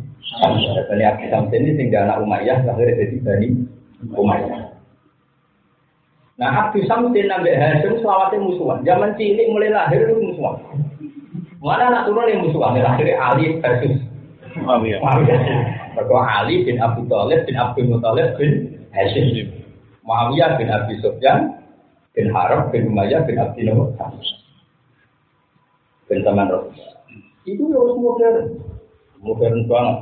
bani 0.89 1.03
abi 1.05 1.25
sampai 1.29 1.57
ini 1.61 1.77
tinggal 1.77 2.09
anak 2.09 2.21
umayyah 2.25 2.59
lahir 2.65 2.89
jadi 2.95 3.17
bani 3.21 3.47
umayyah. 4.13 4.75
Nah 6.35 6.51
abdi 6.67 6.83
samsin 6.83 7.31
nabi 7.31 7.55
hasim 7.55 8.01
selawatnya 8.03 8.43
musuhan. 8.43 8.83
Zaman 8.83 9.15
cilik 9.15 9.47
mulai 9.49 9.71
lahir 9.71 10.03
itu 10.03 10.19
musuhan. 10.19 10.59
Mana 11.63 11.89
anak 11.89 12.03
turun 12.11 12.27
yang 12.27 12.43
musuhan? 12.43 12.75
Lahir 12.75 13.07
ali 13.15 13.57
versus 13.63 13.95
Muawiyah. 14.55 15.03
Ali 16.15 16.63
bin 16.63 16.79
Abu 16.79 17.03
Thalib 17.11 17.43
bin 17.43 17.55
Abdul 17.59 17.91
Muthalib 17.91 18.35
bin 18.39 18.51
Hashim. 18.95 19.51
Muawiyah 20.03 20.55
bin 20.55 20.67
Abi 20.71 20.95
Sufyan 21.03 21.59
bin 22.15 22.31
Harab 22.31 22.71
bin 22.71 22.87
Umayyah 22.87 23.27
bin 23.27 23.35
Abdi 23.35 23.67
Nawab 23.67 23.95
bin 26.07 26.19
Taman 26.23 26.47
Itu 27.45 27.69
ya 27.69 27.77
harus 27.77 27.97
modern, 28.01 28.37
modern 29.21 29.57
banget. 29.69 29.97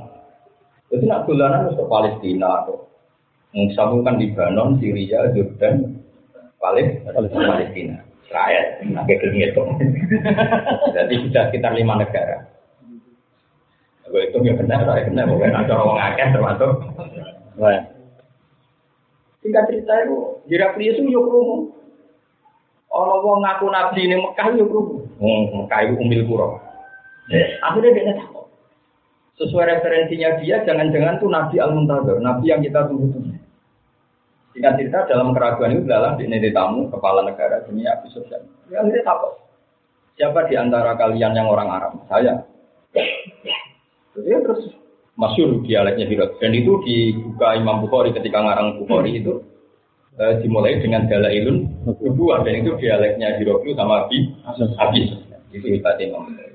Jadi 0.91 1.03
nak 1.12 1.27
dolanan 1.27 1.75
ke 1.75 1.84
Palestina 1.91 2.63
atau 2.63 2.88
mengsambungkan 3.51 4.15
Libanon, 4.15 4.79
Syria, 4.79 5.27
Jordan, 5.36 5.99
Palestina, 6.63 7.99
Israel, 8.23 8.65
nah 8.89 9.03
kayak 9.03 9.29
itu. 9.29 9.63
Jadi 10.95 11.13
sudah 11.27 11.43
sekitar 11.51 11.75
lima 11.75 11.99
negara. 11.99 12.47
Gue 14.08 14.29
itu 14.29 14.38
ya 14.45 14.53
benar, 14.53 14.86
saya 14.86 15.10
benar, 15.10 15.25
bukan 15.25 15.53
ada 15.58 15.73
orang 15.73 15.99
akeh 16.13 16.27
termasuk. 16.32 16.71
Singkat 19.43 19.63
cerita 19.67 19.93
itu, 20.08 20.17
Heraklius 20.47 20.97
itu 21.01 21.12
yuk 21.12 21.27
rumu. 21.27 21.58
Orang 22.93 23.25
wong 23.25 23.39
ngaku 23.41 23.65
nabi 23.73 24.06
ini 24.06 24.15
Mekah 24.21 24.47
yuk 24.56 24.69
rumu. 24.69 24.97
Hmm, 25.19 25.65
Mekah 25.65 25.79
itu 25.84 25.93
umil 25.99 26.21
kuro. 26.29 26.62
Akhirnya 27.63 27.91
dia 27.95 28.15
takut. 28.19 28.47
Sesuai 29.39 29.65
referensinya 29.65 30.38
dia, 30.43 30.62
jangan-jangan 30.62 31.17
tuh 31.17 31.29
Nabi 31.31 31.57
Al-Muntazir, 31.57 32.21
Nabi 32.21 32.45
yang 32.53 32.62
kita 32.62 32.86
tunggu-tunggu. 32.86 33.33
Singkat 34.53 34.77
cerita 34.77 35.09
dalam 35.09 35.33
keraguan 35.33 35.73
itu 35.73 35.81
adalah 35.89 36.13
di 36.13 36.29
nedi 36.29 36.53
tamu 36.53 36.86
kepala 36.93 37.25
negara 37.25 37.65
dunia 37.65 37.97
Abu 37.97 38.13
Sufyan. 38.13 38.45
Ya 38.69 38.86
akhirnya 38.86 39.01
takut. 39.01 39.33
Siapa 40.13 40.45
di 40.45 40.53
antara 40.53 40.93
kalian 40.93 41.33
yang 41.33 41.49
orang 41.49 41.73
Arab? 41.73 41.93
Saya. 42.05 42.45
Jadi 44.13 44.29
terus 44.45 44.62
masyur 45.17 45.65
dialeknya 45.65 46.05
Hirot. 46.05 46.38
Dan 46.38 46.53
itu 46.53 46.77
dibuka 46.86 47.57
Imam 47.57 47.81
Bukhari 47.81 48.13
ketika 48.13 48.45
ngarang 48.45 48.77
Bukhari 48.77 49.17
itu 49.17 49.41
e, 50.21 50.38
dimulai 50.45 50.77
dengan 50.77 51.09
dalailun 51.09 51.65
kedua 51.97 52.45
dan 52.45 52.62
itu 52.62 52.77
dialeknya 52.77 53.41
Hirot 53.41 53.65
sama 53.73 54.05
Abi 54.05 54.38
Abi 54.77 55.01
itu 55.49 55.65
hebatnya 55.65 56.13
Imam 56.13 56.29
Bukhari. 56.29 56.52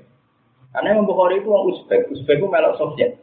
Karena 0.69 0.93
Imam 0.93 1.09
Bukhari 1.09 1.41
itu 1.41 1.49
orang 1.49 1.65
Uzbek, 1.73 2.01
Uzbek 2.13 2.37
itu 2.37 2.45
melok 2.45 2.77
Soviet. 2.77 3.17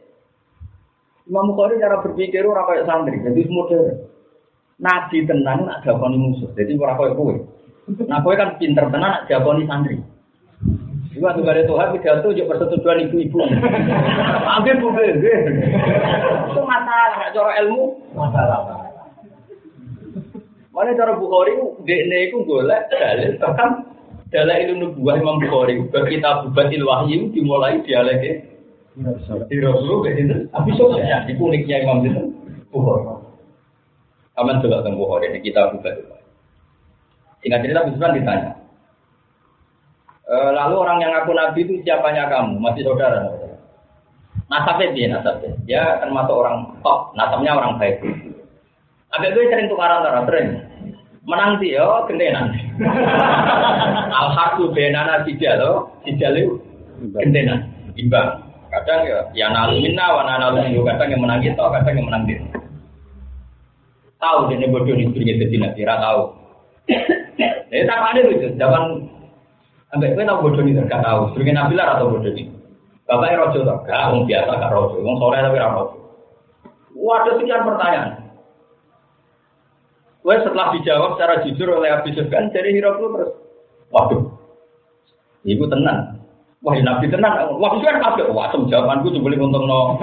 Imam 1.27 1.51
Bukhari 1.51 1.79
cara 1.79 2.03
berpikir 2.03 2.43
orang 2.43 2.67
kayak 2.67 2.87
santri, 2.87 3.19
jadi 3.23 3.41
modern. 3.51 4.03
Nabi 4.77 5.25
tenang 5.25 5.65
nak 5.65 5.81
jakoni 5.81 6.21
musuh, 6.21 6.53
jadi 6.53 6.75
orang 6.77 6.97
kayak 7.01 7.15
kue. 7.17 7.35
Nah 8.05 8.21
kue 8.21 8.35
kan 8.37 8.61
pinter 8.61 8.85
tenang 8.91 9.11
nak 9.15 9.25
jakoni 9.25 9.63
santri. 9.65 9.97
Juga 11.17 11.33
tuh 11.33 11.49
ada 11.49 11.65
Tuhan 11.65 11.87
pidato 11.97 12.29
juga 12.29 12.53
persetujuan 12.53 13.09
ibu-ibu. 13.09 13.41
Ambil 14.61 14.75
mobil, 14.77 15.17
itu 15.17 16.61
masalah, 16.61 17.33
cara 17.33 17.51
ilmu 17.65 17.97
masalah. 18.13 18.85
Mana 20.69 20.93
cara 20.93 21.17
Bukhari, 21.17 21.57
DNA 21.89 22.29
itu 22.29 22.45
golek 22.45 22.85
dalil 22.93 23.33
bahkan 23.41 23.96
dalil 24.37 24.57
itu 24.61 24.73
nubuah 24.77 25.17
Imam 25.17 25.41
Bukhari. 25.41 25.81
Kita 25.89 26.45
bubatil 26.45 26.85
wahyu 26.85 27.33
dimulai 27.33 27.81
dialeknya 27.81 28.45
di 29.49 29.57
Rasul 29.57 30.05
ke 30.05 30.13
sini. 30.13 30.45
Tapi 30.53 30.69
soalnya 30.77 31.25
di 31.25 31.33
uniknya 31.33 31.81
Imam 31.81 32.05
itu 32.05 32.21
Bukhari. 32.69 33.17
Kaman 34.37 34.61
juga 34.61 34.85
tentang 34.85 35.01
Bukhari 35.01 35.33
ini 35.33 35.41
kita 35.41 35.73
bubatil 35.73 36.05
wahyu. 36.05 36.29
Singkat 37.41 37.59
cerita 37.65 37.85
Bismillah 37.85 38.13
ditanya, 38.17 38.51
lalu 40.29 40.75
orang 40.77 40.97
yang 41.01 41.13
ngaku 41.13 41.31
nabi 41.37 41.59
itu 41.65 41.73
siapanya 41.85 42.29
kamu? 42.33 42.57
Masih 42.57 42.81
saudara? 42.81 43.29
Nasabnya 44.49 44.93
dia 44.97 45.07
nasabnya. 45.13 45.51
Dia 45.69 46.01
termasuk 46.01 46.33
orang 46.33 46.81
top, 46.81 47.13
nasabnya 47.13 47.53
orang 47.53 47.77
baik. 47.77 48.01
Abis 49.13 49.31
gue 49.37 49.49
sering 49.53 49.69
tukaran 49.69 50.01
antara 50.01 50.25
sering. 50.27 50.66
Menang 51.27 51.59
sih 51.59 51.75
yo, 51.75 52.07
gentenan. 52.07 52.55
Al 54.17 54.27
harbu 54.31 54.71
benana 54.71 55.27
tidak 55.27 55.59
lo, 55.59 55.91
tidak 56.07 56.39
lo, 56.39 56.63
gentenan, 57.19 57.67
imbang. 57.99 58.47
Kadang 58.71 59.03
ya, 59.03 59.19
ya 59.35 59.47
nalu 59.51 59.83
minna, 59.83 60.07
wana 60.15 60.39
minna. 60.55 60.71
Kadang 60.95 61.07
yang 61.11 61.21
menang 61.23 61.43
kita, 61.43 61.59
kadang 61.59 61.93
yang 61.99 62.07
menang 62.07 62.23
dia. 62.23 62.39
Tahu 64.17 64.49
dia 64.49 64.71
bodoh 64.71 64.95
nih 64.95 65.11
istrinya 65.11 65.35
jadi 65.45 65.55
nabi, 65.61 65.81
tahu. 65.85 66.21
Jadi 67.67 67.83
tak 67.85 67.99
ada 68.01 68.19
itu, 68.23 68.47
zaman 68.55 68.83
Sampai 69.87 70.11
gue 70.11 70.23
tau 70.27 70.43
bodoh 70.43 70.63
ini 70.67 70.83
gak 70.83 70.99
tahu. 70.99 71.31
Sebagai 71.31 71.55
nabi 71.55 71.73
lah 71.79 71.95
atau 71.95 72.11
bodoh 72.11 72.31
ini. 72.35 72.51
Bapaknya 73.07 73.39
rojo 73.39 73.59
tau, 73.63 73.79
gak, 73.87 74.27
biasa 74.27 74.51
gak 74.59 74.73
rojo, 74.75 74.95
orang 74.99 75.17
sore 75.19 75.37
tapi 75.39 75.57
rojo. 75.63 75.95
Waduh 76.97 77.33
sekian 77.39 77.63
pertanyaan. 77.63 78.26
Gue 80.27 80.35
setelah 80.43 80.75
dijawab 80.75 81.15
secara 81.15 81.39
jujur 81.47 81.71
oleh 81.71 81.87
Abi 81.87 82.11
Sufyan, 82.11 82.51
jadi 82.51 82.75
Hiroklu 82.75 83.15
terus, 83.15 83.31
waduh, 83.95 84.27
ibu 85.47 85.63
tenang. 85.71 86.19
Wah, 86.59 86.75
Nabi 86.75 87.07
tenan. 87.07 87.55
Wah, 87.55 87.71
Sufyan 87.79 88.03
kabeh 88.03 88.27
wah 88.35 88.51
sem 88.51 88.67
jawabanku 88.67 89.07
coba 89.07 89.39
untung 89.39 89.63
no. 89.71 89.95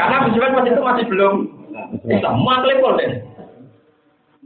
Karena 0.00 0.24
Abu 0.24 0.32
Sufyan 0.32 0.56
waktu 0.56 0.72
itu 0.72 0.80
masih 0.80 1.04
belum 1.12 1.34
Islam. 2.08 2.40
Maklepol 2.48 2.96
deh. 2.96 3.10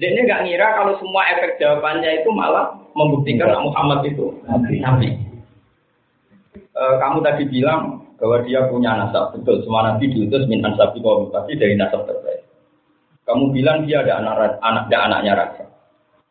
Dia 0.02 0.10
ini 0.10 0.26
nggak 0.26 0.42
ngira 0.48 0.66
kalau 0.74 0.98
semua 0.98 1.22
efek 1.38 1.62
jawabannya 1.62 2.10
itu 2.26 2.28
malah 2.34 2.74
membuktikan 2.98 3.62
Muhammad 3.62 4.02
itu 4.10 4.42
Nabi. 4.82 5.22
E, 6.56 6.82
kamu 6.98 7.22
tadi 7.22 7.46
bilang 7.46 8.10
bahwa 8.18 8.42
dia 8.42 8.66
punya 8.66 9.06
nasab 9.06 9.38
betul. 9.38 9.62
Semua 9.62 9.86
Nabi 9.86 10.10
diutus 10.10 10.50
min 10.50 10.66
ansabi 10.66 10.98
kaum 10.98 11.30
pasti 11.30 11.54
dari 11.54 11.78
nasab 11.78 12.10
terbaik. 12.10 12.19
Kamu 13.30 13.54
bilang 13.54 13.86
dia 13.86 14.02
ada 14.02 14.18
anak 14.18 14.58
anak 14.58 14.90
ada 14.90 14.98
anaknya 15.06 15.32
raja. 15.38 15.64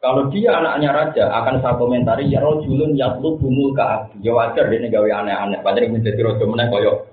Kalau 0.03 0.27
dia 0.27 0.51
anaknya 0.51 0.91
raja, 0.91 1.31
akan 1.31 1.63
saya 1.63 1.79
komentari 1.79 2.27
ya 2.27 2.43
rojulun 2.43 2.99
yatlu 2.99 3.39
bumul 3.39 3.71
ke 3.71 3.79
abdi. 3.79 4.27
Ya 4.27 4.35
wajar 4.35 4.67
dia 4.67 4.91
gawe 4.91 5.07
aneh-aneh. 5.23 5.63
Padahal 5.63 5.95
menjadi 5.95 6.19
rojo 6.19 6.43
meneh 6.43 6.67
koyo 6.67 7.07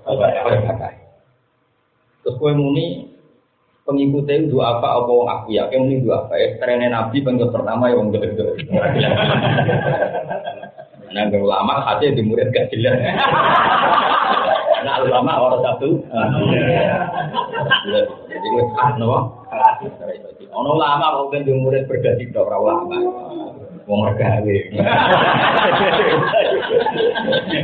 Terus 2.26 2.34
kue 2.42 2.50
muni 2.58 3.06
pengikutnya 3.86 4.50
itu 4.50 4.58
apa 4.58 4.98
apa 4.98 5.06
wong 5.06 5.30
aku 5.30 5.54
ya 5.54 5.70
kayak 5.70 5.86
ini 5.86 6.02
dua 6.02 6.26
apa 6.26 6.34
ya 6.34 6.58
trennya 6.58 6.90
nabi 6.90 7.22
pengikut 7.22 7.54
pertama 7.54 7.86
ya 7.86 7.94
wong 7.94 8.10
gede 8.10 8.34
gede 8.34 8.66
nah 11.14 11.30
ulama 11.30 11.86
hati 11.86 12.18
di 12.18 12.26
murid 12.26 12.50
gak 12.50 12.66
jelas 12.74 12.98
nah 14.86 15.02
ulama 15.02 15.42
orang 15.42 15.66
satu. 15.66 15.98
Jadi 18.30 18.48
ah 18.78 18.94
nopo 18.94 19.18
ono 20.54 20.70
ulama 20.78 21.26
kok 21.26 21.34
ulama. 22.62 22.96
Wong 23.90 24.00
regawe 24.06 24.58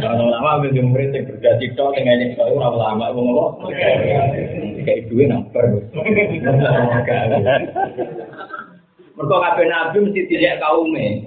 ono 0.03 0.23
ulama 0.35 0.59
ulama. 2.75 3.07
Wong 3.15 3.27
apa? 3.31 3.71
Kayak 4.83 5.07
duwe 5.07 5.25
namper. 5.31 5.65
Mergo 9.13 9.37
kabeh 9.39 9.65
nabi 9.71 9.99
mesti 10.03 10.27
tidak 10.27 10.59
kaume. 10.59 11.23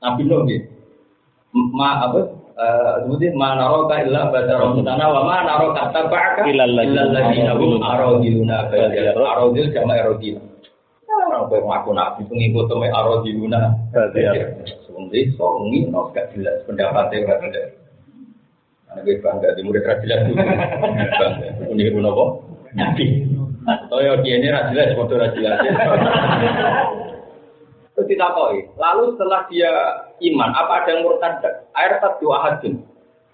Nabi 0.00 0.22
Nuh. 0.24 1.66
Ma 1.72 2.04
apa? 2.04 2.35
Eh 2.56 2.94
kemudian 3.04 3.36
ma 3.36 3.52
naraka 3.52 4.00
illa 4.00 4.32
basaron 4.32 4.80
sana 4.80 5.12
wa 5.12 5.28
ma 5.28 5.44
naraka 5.44 5.92
tabaka 5.92 6.48
illa 6.48 6.64
alladziina 6.64 7.52
hum 7.52 7.84
aradiluna 7.84 8.72
aradil 8.72 9.68
jama 9.76 9.92
aradil. 10.00 10.40
Orang 11.04 11.52
kowe 11.52 11.60
ngaku 11.60 11.90
nabi 11.92 12.24
pengikut 12.24 12.72
me 12.80 12.88
aradiluna. 12.88 13.76
Sundi 14.88 15.36
songi 15.36 15.84
no 15.92 16.08
gak 16.16 16.32
jelas 16.32 16.64
pendapatnya 16.64 17.28
gak 17.28 17.44
jelas. 17.44 17.76
Anak 18.88 19.04
gue 19.04 19.20
bangga 19.20 19.52
di 19.52 19.60
murid 19.60 19.84
rajilah 19.84 20.18
itu. 20.24 20.32
Bangga. 20.40 21.48
Ini 21.68 21.92
pun 21.92 22.08
apa? 22.08 22.24
Nabi. 22.72 23.06
Dia 23.92 24.34
ini 24.38 24.48
rajilah, 24.48 24.94
foto 24.96 25.14
rajilah. 25.20 25.58
Terus 27.96 28.08
ditakoi. 28.12 28.76
Lalu 28.76 29.16
setelah 29.16 29.48
dia 29.48 29.72
iman, 30.20 30.52
apa 30.52 30.84
ada 30.84 30.88
yang 30.92 31.02
murtad? 31.08 31.40
Air 31.72 31.96
tak 32.04 32.20
dua 32.20 32.36
hadun. 32.44 32.84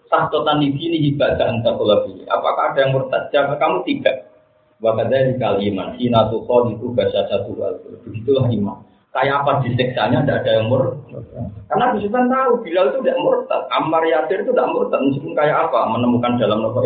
Sahtotan 0.07 0.63
di 0.63 0.71
sini 0.79 1.11
ibadah 1.11 1.51
entah 1.51 1.75
lebih. 1.75 2.23
Apakah 2.31 2.71
ada 2.71 2.79
yang 2.87 2.95
murtad? 2.95 3.27
Jawab 3.35 3.59
kamu 3.59 3.83
tidak. 3.91 4.31
Wakadnya 4.79 5.35
kali 5.39 5.71
iman. 5.75 5.99
Hina 5.99 6.31
tuh 6.31 6.47
itu 6.71 6.87
bahasa 6.95 7.27
satu. 7.27 7.59
Begitulah 8.07 8.47
iman 8.47 8.87
kayak 9.13 9.45
apa 9.45 9.61
diseksanya 9.65 10.25
tidak 10.25 10.41
ada 10.45 10.51
yang 10.61 10.67
murtad. 10.73 11.23
Karena 11.69 11.87
Sultan 12.01 12.33
tahu 12.33 12.53
Bilal 12.65 12.87
itu 12.93 12.99
tidak 13.05 13.21
murtad, 13.21 13.63
Ammar 13.69 14.03
Yasir 14.09 14.41
itu 14.41 14.53
tidak 14.57 14.73
murtad 14.73 15.01
meskipun 15.05 15.33
kayak 15.37 15.57
apa 15.69 15.81
menemukan 15.93 16.41
dalam 16.41 16.65
nopo 16.65 16.81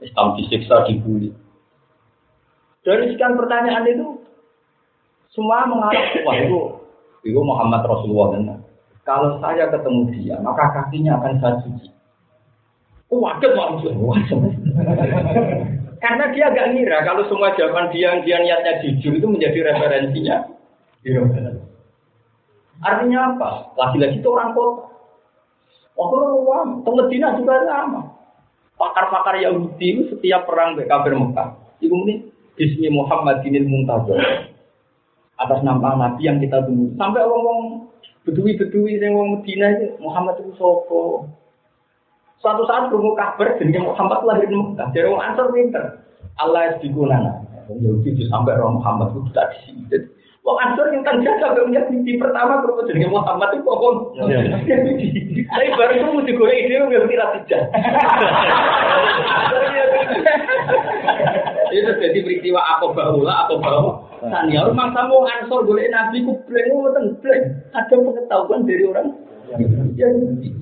Islam 0.00 0.26
disiksa 0.40 0.88
dibully. 0.88 1.32
Dari 2.84 3.12
sekian 3.12 3.36
pertanyaan 3.36 3.84
itu 3.88 4.06
semua 5.36 5.68
mengarah 5.68 6.06
wah 6.24 6.36
itu 6.40 6.75
itu 7.26 7.40
Muhammad 7.42 7.82
Rasulullah 7.82 8.28
benar. 8.38 8.58
Kalau 9.06 9.38
saya 9.38 9.70
ketemu 9.70 10.02
dia, 10.14 10.36
maka 10.42 10.70
kakinya 10.74 11.18
akan 11.18 11.38
saya 11.38 11.54
cuci. 11.62 11.88
Waduh, 13.06 13.52
waduh, 13.54 13.94
Karena 16.02 16.24
dia 16.34 16.52
agak 16.52 16.74
ngira 16.74 17.06
kalau 17.06 17.24
semua 17.30 17.54
jawaban 17.56 17.88
dia 17.94 18.12
yang 18.12 18.20
dia 18.26 18.36
niatnya 18.42 18.82
jujur 18.84 19.16
itu 19.16 19.26
menjadi 19.26 19.72
referensinya. 19.72 20.44
Iya, 21.06 21.22
Artinya 22.82 23.32
apa? 23.32 23.72
Lagi-lagi 23.78 24.20
itu 24.20 24.28
orang 24.28 24.52
kota. 24.52 24.84
Orang 25.96 26.84
Medina 26.84 27.32
juga 27.40 27.64
sama. 27.64 28.12
Pakar-pakar 28.76 29.40
Yahudi 29.40 30.12
setiap 30.12 30.44
perang 30.44 30.76
kafir 30.76 31.16
Mekah. 31.16 31.56
Itu 31.80 31.96
ini 32.04 32.28
Bismi 32.60 32.92
Muhammadinil. 32.92 33.64
Atas 35.36 35.60
nama 35.60 35.96
Nabi 35.96 36.24
yang 36.24 36.40
kita 36.40 36.64
tunggu. 36.64 36.96
Sampai 36.96 37.20
orang-orang 37.20 37.92
bedui-bedui 38.24 38.96
yang 38.98 39.14
orang 39.14 39.30
Medina 39.40 39.66
itu 39.76 39.86
Muhammad 40.00 40.40
itu 40.40 40.52
soko. 40.56 41.28
Suatu 42.40 42.64
saat 42.68 42.88
berumur 42.88 43.16
kabar 43.16 43.56
jadi 43.60 43.80
Muhammad 43.80 44.24
lahir 44.24 44.48
di 44.48 44.56
Mekah. 44.56 44.88
Jadi 44.96 45.06
orang 45.08 45.24
Ansar 45.32 45.46
pinter. 45.52 45.84
Allah 46.36 46.76
digunakan. 46.80 47.44
Yahudi 47.66 48.22
sampai 48.30 48.54
orang 48.54 48.78
Muhammad 48.78 49.10
itu 49.12 49.20
tidak 49.32 49.46
di 49.50 49.58
sini. 49.66 49.82
Wong 50.46 50.62
Ansor 50.62 50.94
yang 50.94 51.02
kan 51.02 51.18
jaga 51.26 51.42
sampai 51.42 51.66
punya 51.66 51.82
mimpi 51.90 52.22
pertama 52.22 52.62
kalau 52.62 52.86
jadi 52.86 53.10
Muhammad 53.10 53.50
itu 53.58 53.66
kok 53.66 54.14
Tapi 54.14 55.66
baru 55.74 55.92
itu 55.98 56.10
mesti 56.14 56.32
gue 56.38 56.50
ide 56.54 56.76
nggak 56.86 57.10
tidak 57.10 57.28
tidak. 57.42 57.62
Itu 61.66 61.90
jadi 61.98 62.18
peristiwa 62.22 62.62
aku 62.62 62.94
bahula 62.94 63.46
aku 63.46 63.58
bawa. 64.26 64.42
Tanya 64.42 64.66
rumah 64.66 64.90
kamu 64.90 65.16
Ansor 65.22 65.62
boleh 65.62 65.86
Nabi 65.94 66.26
ku 66.26 66.34
bleng 66.50 66.66
ngoten 66.74 67.04
bleng. 67.22 67.44
Ada 67.70 67.94
pengetahuan 67.94 68.66
dari 68.66 68.84
orang. 68.90 69.08
Ya, 69.94 70.10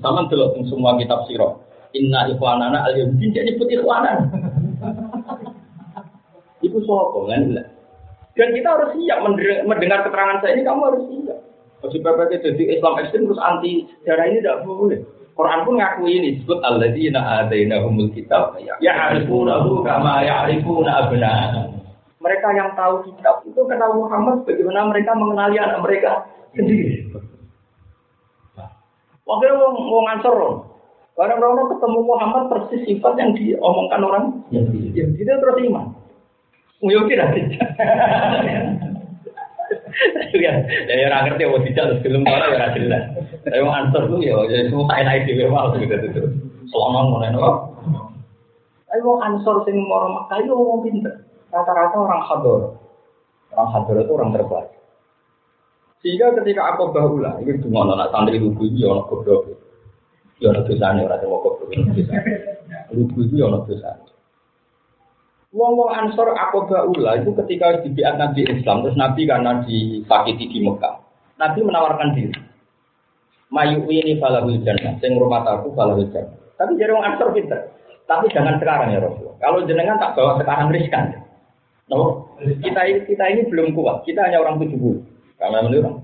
sama 0.05 0.29
dulu 0.29 0.61
semua 0.69 0.93
kitab 1.01 1.25
sirah. 1.25 1.57
Inna 1.97 2.29
ikhwanana 2.29 2.85
al-yahudi 2.85 3.33
jadi 3.33 3.57
putih 3.57 3.81
ikhwanan. 3.81 4.17
Iku 6.65 6.77
sopo 6.85 7.25
kan 7.25 7.57
dan 8.35 8.51
kita 8.51 8.67
harus 8.67 8.91
siap 8.99 9.23
mendengar 9.63 10.03
keterangan 10.03 10.43
saya 10.43 10.59
ini, 10.59 10.67
kamu 10.67 10.81
harus 10.91 11.03
siap. 11.07 11.39
Kalau 11.79 12.01
PPT 12.01 12.31
jadi 12.43 12.63
Islam 12.75 12.99
ekstrem 12.99 13.31
terus 13.31 13.39
anti 13.39 13.87
sejarah 14.03 14.27
ini 14.27 14.43
tidak 14.43 14.67
boleh. 14.67 14.99
Quran 15.35 15.59
pun 15.67 15.75
ngaku 15.77 16.03
ini 16.07 16.39
disebut 16.39 16.59
alladzina 16.63 17.77
humul 17.83 18.07
kitab 18.15 18.55
ya 18.79 18.93
harifunahu 18.95 19.83
kama 19.83 20.23
ya'rifuna 20.23 21.05
abna'ahum. 21.05 21.84
Mereka 22.25 22.47
yang 22.57 22.73
tahu 22.73 23.05
kitab 23.05 23.45
itu 23.45 23.61
kenal 23.69 23.93
Muhammad 23.93 24.41
bagaimana 24.49 24.89
mereka 24.89 25.13
mengenali 25.13 25.61
anak 25.61 25.77
mereka 25.85 26.25
sendiri. 26.57 27.05
Waktu 29.25 29.45
itu 29.45 29.57
mau 29.61 30.01
ngansor 30.09 30.37
Barang 31.15 31.39
orang 31.39 31.71
ketemu 31.71 31.99
Muhammad 32.03 32.43
persis 32.51 32.83
sifat 32.83 33.15
yang 33.15 33.31
diomongkan 33.39 34.03
orang. 34.03 34.23
Ya, 34.51 34.59
ya. 34.91 35.07
Dia 35.15 35.39
terus 35.39 35.63
iman. 35.63 35.95
Mungkin 36.83 37.15
nanti. 37.15 37.41
Ya, 40.35 40.51
ya 40.91 41.07
orang 41.07 41.31
ngerti 41.31 41.47
mau 41.47 41.63
tidak 41.63 41.87
terus 41.87 42.03
film 42.03 42.27
orang 42.27 42.51
ya 42.51 42.67
jelas. 42.75 43.03
Tapi 43.47 43.63
mau 43.63 43.79
answer 43.79 44.03
tuh 44.11 44.19
ya, 44.19 44.35
ya 44.51 44.67
semua 44.67 44.91
kain 44.91 45.07
naik 45.07 45.23
di 45.23 45.39
mau 45.47 45.71
gitu 45.71 45.87
gitu. 45.87 46.21
Selama 46.67 47.15
mau. 47.15 47.23
Tapi 48.91 48.99
mau 48.99 49.23
answer 49.23 49.55
sing 49.63 49.79
mau 49.87 50.03
Makkah 50.11 50.43
itu 50.43 50.51
mau 50.51 50.83
pinter. 50.83 51.15
Rata-rata 51.53 51.97
orang 51.97 52.23
hador. 52.25 52.61
Orang 53.53 53.69
hador 53.73 53.95
itu 54.01 54.11
orang 54.13 54.31
terbaik. 54.33 54.69
Sehingga 56.05 56.37
ketika 56.37 56.77
aku 56.77 56.93
bahula, 56.93 57.41
ini 57.41 57.57
cuma 57.65 57.89
anak 57.89 58.13
santri 58.13 58.37
lugu 58.37 58.69
itu 58.69 58.85
orang 58.85 59.09
goblok. 59.09 59.49
Ya 60.37 60.53
orang 60.53 60.69
dosanya 60.69 61.01
orang 61.09 61.25
mau 61.25 61.41
goblok. 61.41 61.73
Lugu 62.93 63.19
itu 63.25 63.41
orang 63.41 63.65
dosanya. 63.65 64.13
Wong-wong 65.55 65.87
Ansor 65.87 66.35
Akoba 66.35 66.83
Ula 66.83 67.15
itu 67.23 67.31
ketika 67.31 67.79
dibiat 67.79 68.19
Nabi 68.19 68.43
Islam, 68.43 68.83
terus 68.83 68.99
Nabi 68.99 69.23
karena 69.23 69.63
disakiti 69.63 70.51
di 70.51 70.59
Mekah, 70.59 70.99
Nabi 71.39 71.63
menawarkan 71.63 72.11
diri. 72.11 72.35
Mayu 73.47 73.87
ini 73.87 74.19
falahul 74.19 74.59
jannah, 74.67 74.99
sing 74.99 75.15
rumah 75.15 75.47
aku 75.47 75.71
falahul 75.71 76.11
jannah. 76.11 76.35
Tapi 76.59 76.75
jadi 76.75 76.91
orang 76.91 77.15
Ansor 77.15 77.31
pinter. 77.31 77.71
Tapi 78.05 78.29
jangan 78.29 78.61
sekarang 78.61 78.93
ya 78.93 79.01
Rasulullah. 79.01 79.39
Kalau 79.41 79.65
jenengan 79.65 79.97
tak 79.97 80.13
bawa 80.13 80.37
sekarang 80.37 80.69
riskan. 80.69 81.24
No, 81.85 82.33
kita 82.41 82.81
kita 83.05 83.25
ini 83.29 83.45
belum 83.45 83.77
kuat. 83.77 84.01
Kita 84.09 84.25
hanya 84.25 84.41
orang 84.41 84.57
tujuh 84.57 84.77
puluh. 84.77 85.01
Karena 85.37 85.61
menurut 85.61 86.01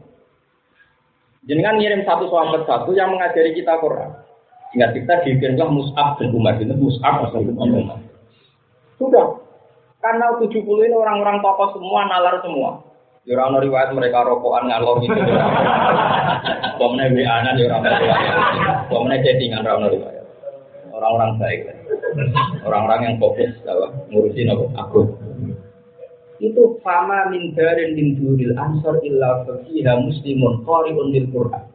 Jenengan 1.49 1.81
ngirim 1.81 2.05
satu 2.05 2.29
sahabat 2.29 2.69
satu 2.69 2.93
yang 2.93 3.09
mengajari 3.09 3.57
kita 3.57 3.81
Quran. 3.81 4.13
Ingat 4.77 4.93
kita 4.93 5.13
dikirimlah 5.25 5.73
Mus'ab 5.73 6.21
dan 6.21 6.29
Umar. 6.37 6.61
Itu 6.61 6.77
Mus'ab 6.77 7.33
Umar. 7.33 7.97
Sudah. 9.01 9.41
Karena 10.01 10.33
70 10.37 10.65
ini 10.65 10.95
orang-orang 10.97 11.45
tokoh 11.45 11.77
semua, 11.77 12.09
nalar 12.09 12.41
semua. 12.41 12.81
Ya 13.21 13.37
orang 13.37 13.61
riwayat 13.61 13.93
mereka 13.93 14.25
rokokan 14.25 14.65
ngalor 14.65 14.97
gitu. 15.05 15.13
Pemene 16.81 17.13
WA-an 17.13 17.53
ya 17.53 17.69
riwayat. 17.69 18.89
Pemene 18.89 19.21
chattingan 19.21 19.65
riwayat. 19.65 20.25
orang-orang 20.91 21.39
baik, 21.41 21.59
orang-orang 22.67 22.99
yang 23.01 23.15
fokus 23.17 23.49
apa, 23.65 23.89
ngurusin 24.11 24.53
apa, 24.53 24.65
aku. 24.85 25.01
Itu 26.41 26.81
fama 26.81 27.29
min 27.29 27.53
darin 27.53 27.93
min 27.93 28.17
duril 28.17 28.57
ansar 28.57 28.97
illa 29.05 29.45
fakiha 29.45 29.93
muslimun 30.01 30.65
qari'un 30.65 31.07
lil 31.13 31.29
Qur'an. 31.29 31.69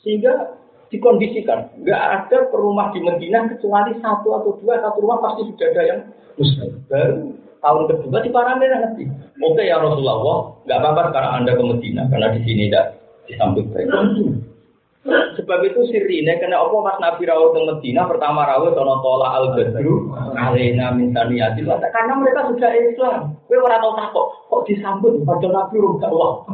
Sehingga 0.00 0.56
dikondisikan, 0.88 1.68
nggak 1.84 2.00
ada 2.00 2.48
rumah 2.56 2.88
di 2.96 3.04
Medina 3.04 3.44
kecuali 3.52 4.00
satu 4.00 4.32
atau 4.32 4.56
dua 4.64 4.80
satu 4.80 5.04
rumah 5.04 5.20
pasti 5.20 5.44
sudah 5.52 5.66
ada 5.76 5.82
yang 5.84 6.00
muslim. 6.40 6.70
Baru 6.88 7.36
tahun 7.60 7.82
kedua 7.92 8.18
di 8.24 8.30
Paramen 8.32 8.72
nanti. 8.72 9.04
Oke 9.44 9.68
ya 9.68 9.76
Rasulullah, 9.76 10.56
nggak 10.64 10.78
apa-apa 10.80 11.02
sekarang 11.12 11.32
anda 11.44 11.52
ke 11.52 11.62
Medina 11.62 12.02
karena 12.08 12.28
di 12.32 12.40
sini 12.48 12.62
tidak 12.72 12.86
disambut 13.28 13.64
baik. 13.76 13.88
Sebab 15.08 15.64
itu 15.64 15.80
sirine 15.88 16.36
kena 16.36 16.60
apa 16.60 16.76
pas 16.84 17.00
Nabi 17.00 17.24
rawuh 17.24 17.56
ke 17.56 17.60
Medina 17.64 18.04
pertama 18.04 18.44
rawuh 18.44 18.76
sono 18.76 19.00
tola 19.00 19.32
al 19.32 19.56
badru 19.56 20.12
alena 20.36 20.92
min 20.92 21.16
taniyatil 21.16 21.72
karena 21.88 22.12
mereka 22.20 22.52
sudah 22.52 22.68
Islam. 22.76 23.32
Kowe 23.48 23.64
ora 23.64 23.80
tau 23.80 23.96
takok 23.96 24.26
kok 24.52 24.64
disambut 24.68 25.24
padahal 25.24 25.56
Nabi 25.56 25.74
urung 25.80 26.04
dakwah. 26.04 26.44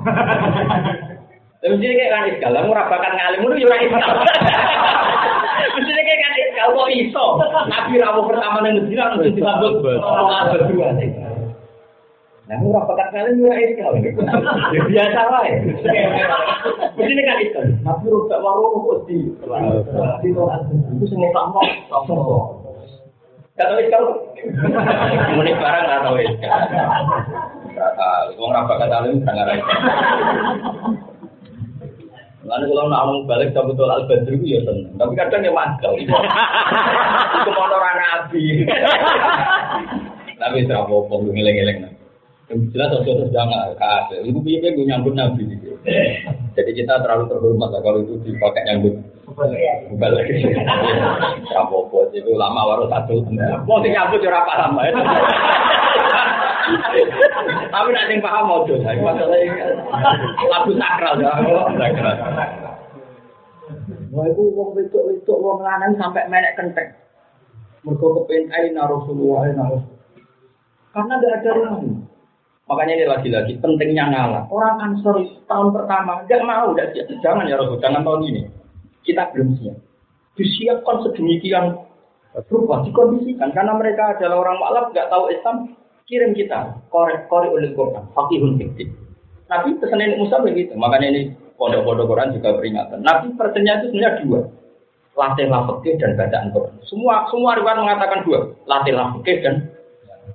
Tapi 1.58 1.74
mesti 1.74 1.90
kayak 1.90 2.10
kan 2.14 2.30
iskal, 2.30 2.54
kamu 2.54 2.70
rabakan 2.70 3.12
ngalim 3.18 3.42
itu 3.50 3.66
ya 3.66 3.76
iskal. 3.82 4.14
Mesti 5.76 5.90
kayak 5.90 6.20
kan 6.22 6.32
iskal 6.38 6.68
kok 6.70 6.90
iso. 6.94 7.26
Nabi 7.66 7.94
rawuh 7.98 8.24
pertama 8.30 8.62
ning 8.62 8.78
Medina 8.78 9.18
terus 9.18 9.34
disambut 9.34 9.82
tola 9.82 10.46
al 10.46 10.46
badru 10.54 10.78
Nah, 12.46 12.62
murah 12.62 12.86
pekat 12.86 13.10
kali 13.10 13.42
murah 13.42 13.58
iskal. 13.58 13.98
Ya 14.70 14.80
biasa 14.86 15.20
wae. 15.34 15.66
Begini 16.94 17.26
kan 17.26 17.42
itu. 17.42 17.62
Tapi 17.82 18.06
rusak 18.06 18.38
warung 18.38 18.86
kok 18.86 19.02
di 19.10 19.18
di 20.22 20.30
itu 20.30 21.04
sing 21.10 21.18
sama 21.34 21.58
sama. 21.90 22.38
Kata 23.58 23.82
iskal. 23.82 24.30
Muni 25.34 25.58
barang 25.58 25.86
atau 25.90 26.14
iskal. 26.22 26.60
Kata, 27.74 28.08
wong 28.38 28.54
ra 28.54 28.62
bakat 28.70 28.94
alim 28.94 29.26
sangar 29.26 29.50
iskal. 29.50 29.82
Lalu 32.46 32.78
kalau 32.78 32.86
nak 32.86 33.02
ngomong 33.10 33.26
balik 33.26 33.50
sama 33.58 33.74
betul 33.74 33.90
al 33.90 34.06
badri 34.06 34.38
itu 34.38 34.54
ya 34.54 34.62
seneng. 34.62 34.94
Tapi 34.94 35.18
kadang 35.18 35.42
ya 35.42 35.50
mangkel. 35.50 35.98
Itu 35.98 37.50
mau 37.50 37.66
orang 37.66 37.98
nabi. 37.98 38.62
Tapi 40.38 40.62
apa 40.70 40.94
ngiling-ngiling. 41.10 41.95
Yang 42.46 42.58
jelas 42.70 42.94
harus 42.94 43.30
jangan 43.34 43.74
kasih. 43.74 44.22
Ibu 44.22 44.38
punya 44.38 44.70
gue 44.70 44.86
nyambut 44.86 45.18
nabi. 45.18 45.42
Jadi 46.54 46.70
kita 46.78 47.02
terlalu 47.02 47.26
terhormat 47.26 47.74
lah 47.74 47.80
kalau 47.82 47.98
itu 48.06 48.14
dipakai 48.22 48.62
nyambut. 48.70 48.94
Bukan 49.26 50.10
lagi. 50.14 50.46
Rapopo 51.50 52.06
itu 52.14 52.30
lama 52.38 52.62
baru 52.70 52.86
satu. 52.86 53.18
Mau 53.66 53.82
sih 53.82 53.90
nyambut 53.90 54.22
ya 54.22 54.30
apa 54.30 54.52
lama 54.62 54.80
ya. 54.86 54.94
Tapi 57.66 57.88
nanti 57.90 58.22
paham 58.22 58.46
mau 58.46 58.62
dosa. 58.62 58.94
Masalahnya 58.94 59.66
lagu 60.46 60.70
sakral 60.78 61.14
ya. 61.18 61.30
Sakral. 61.74 62.14
Wah 64.14 64.24
itu 64.30 64.42
wong 64.54 64.70
wedok 64.78 65.02
wedok 65.10 65.38
wong 65.42 65.58
lanang 65.66 65.98
sampai 65.98 66.30
menek 66.30 66.54
kenteng. 66.54 66.94
Mergo 67.82 68.22
kepen 68.22 68.54
aina 68.54 68.86
Rasulullah 68.86 69.50
aina 69.50 69.62
Rasul. 69.66 69.94
Karena 70.94 71.14
tidak 71.18 71.34
ada 71.42 71.50
rumah. 71.58 71.82
Makanya 72.66 72.92
ini 72.98 73.06
lagi-lagi 73.06 73.52
pentingnya 73.62 74.10
ngalah. 74.10 74.42
Orang 74.50 74.82
Ansor 74.82 75.22
tahun 75.46 75.70
pertama 75.70 76.26
nggak 76.26 76.42
mau, 76.42 76.74
nggak 76.74 76.98
siap. 76.98 77.06
Jangan 77.22 77.46
ya 77.46 77.62
Rasul, 77.62 77.78
jangan 77.78 78.02
tahun 78.02 78.26
ini. 78.26 78.42
Kita 79.06 79.30
belum 79.30 79.54
siap. 79.62 79.76
Disiapkan 80.34 80.96
sedemikian 81.06 81.78
berubah, 82.34 82.82
dikondisikan. 82.90 83.54
Karena 83.54 83.78
mereka 83.78 84.18
adalah 84.18 84.42
orang 84.42 84.58
malam, 84.58 84.84
nggak 84.90 85.08
tahu 85.08 85.30
Islam. 85.30 85.78
Kirim 86.06 86.38
kita, 86.38 86.86
korek 86.94 87.26
korek 87.26 87.50
oleh 87.50 87.74
Quran, 87.74 88.06
fakihun 88.14 88.54
fiktif. 88.62 88.94
Nabi 89.50 89.74
pesan 89.78 90.02
ini 90.02 90.14
Musa 90.18 90.38
begitu. 90.38 90.74
Makanya 90.78 91.10
ini 91.10 91.22
pondok-pondok 91.58 92.06
Quran 92.06 92.34
juga 92.34 92.54
peringatan. 92.54 93.02
Nabi 93.02 93.34
pesannya 93.34 93.74
itu 93.82 93.86
sebenarnya 93.90 94.22
dua. 94.22 94.40
Latihlah 95.16 95.62
fikih 95.66 95.98
dan 95.98 96.14
bacaan 96.14 96.54
Quran. 96.54 96.74
Semua 96.86 97.26
semua 97.26 97.58
riwayat 97.58 97.78
mengatakan 97.82 98.22
dua. 98.22 98.54
Latihlah 98.70 99.18
fikih 99.18 99.36
dan 99.42 99.54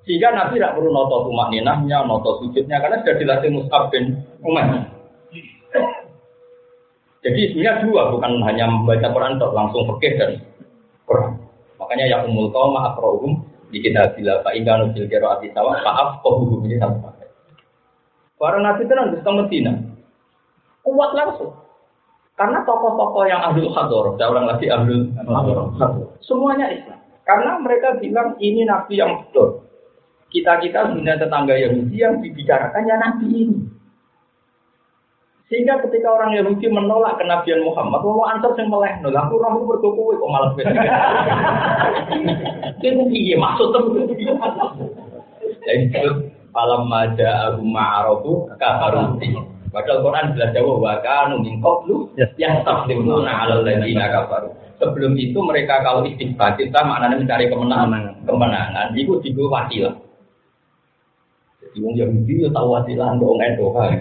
sehingga 0.08 0.34
Nabi 0.34 0.58
tidak 0.58 0.74
perlu 0.80 0.89
noto 0.89 1.30
tumak 1.30 1.54
ninahnya, 1.54 2.04
noto 2.08 2.42
sujudnya, 2.42 2.82
karena 2.82 3.04
sudah 3.06 3.16
dilatih 3.22 3.50
Mus'ab 3.54 3.84
bin 3.94 4.18
Umar. 4.42 4.89
Jadi 7.22 7.54
sebenarnya 7.54 7.86
dua, 7.86 8.10
bukan 8.10 8.42
hanya 8.50 8.66
membaca 8.66 9.08
Quran, 9.14 9.38
langsung 9.38 9.86
fikih 9.94 10.14
dan 10.18 10.32
Quran. 11.06 11.38
Makanya 11.78 12.06
ya 12.10 12.18
umul 12.26 12.50
kaum 12.50 12.74
akrohum 12.78 13.46
di 13.70 13.80
kita 13.80 14.18
bila 14.18 14.42
pak 14.42 14.54
ingkanu 14.58 14.89
fil 14.92 15.06
qiraati 15.06 15.54
sawa 15.54 15.80
maaf 15.86 16.20
kohum 16.26 16.66
ini 16.66 16.82
sama. 16.82 17.14
Para 18.42 18.58
nabi 18.58 18.89
itu 18.89 18.94
nanti 18.98 19.22
ke 19.22 19.32
Medina. 19.32 19.74
Kuat 20.82 21.14
langsung. 21.14 21.54
Karena 22.34 22.66
tokoh-tokoh 22.66 23.30
yang 23.30 23.38
Abdul 23.38 23.70
Khador, 23.70 24.18
saya 24.18 24.34
ulang 24.34 24.50
lagi 24.50 24.66
Abdul 24.66 25.14
Khador, 25.78 26.18
semuanya 26.26 26.74
Islam. 26.74 26.98
Karena 27.22 27.62
mereka 27.62 28.02
bilang 28.02 28.34
ini 28.42 28.66
nabi 28.66 28.98
yang 28.98 29.22
betul 29.22 29.71
kita-kita 30.32 30.96
punya 30.96 31.20
tetangga 31.20 31.54
Yahudi 31.60 31.96
yang 32.00 32.24
dibicarakan 32.24 32.88
ya 32.88 32.96
Nabi 32.98 33.28
ini. 33.28 33.60
Sehingga 35.52 35.84
ketika 35.84 36.08
orang 36.08 36.32
Yahudi 36.32 36.72
menolak 36.72 37.20
kenabian 37.20 37.68
Muhammad, 37.68 38.00
mau 38.08 38.24
antar 38.24 38.56
yang 38.56 38.72
meleh, 38.72 39.04
nol 39.04 39.12
aku 39.12 39.36
itu 39.36 39.68
berkuku, 39.68 40.02
kok 40.16 40.32
malah 40.32 40.52
beda. 40.56 40.72
Itu 42.80 43.04
piye 43.12 43.36
maksud 43.36 43.68
itu? 43.76 44.16
Jadi 45.68 45.92
malam 46.56 46.88
maja 46.88 47.52
abu 47.52 47.68
ma'arofu 47.68 48.48
kafaruti. 48.56 49.36
Padahal 49.72 50.04
Quran 50.04 50.36
jelas 50.36 50.52
jawab 50.56 50.84
wa 50.84 50.96
kanu 51.04 51.44
min 51.44 51.60
qablu 51.64 52.12
yastaqdimuna 52.16 53.32
'alal 53.32 53.64
ladzina 53.64 54.08
kafaru. 54.08 54.56
Sebelum 54.80 55.20
itu 55.20 55.40
mereka 55.44 55.84
kalau 55.84 56.08
istighfar 56.08 56.56
kita 56.56 56.80
maknanya 56.84 57.20
mencari 57.20 57.52
kemenangan. 57.52 58.24
Kemenangan 58.24 58.88
itu 58.96 59.20
juga 59.24 59.44
wasilah. 59.64 60.11
Wong 61.80 61.96
Yahudi 61.96 62.44
yo 62.44 62.52
tau 62.52 62.68
wasilah 62.68 63.16
untuk 63.16 63.32
wong 63.32 63.40
kan. 63.40 63.96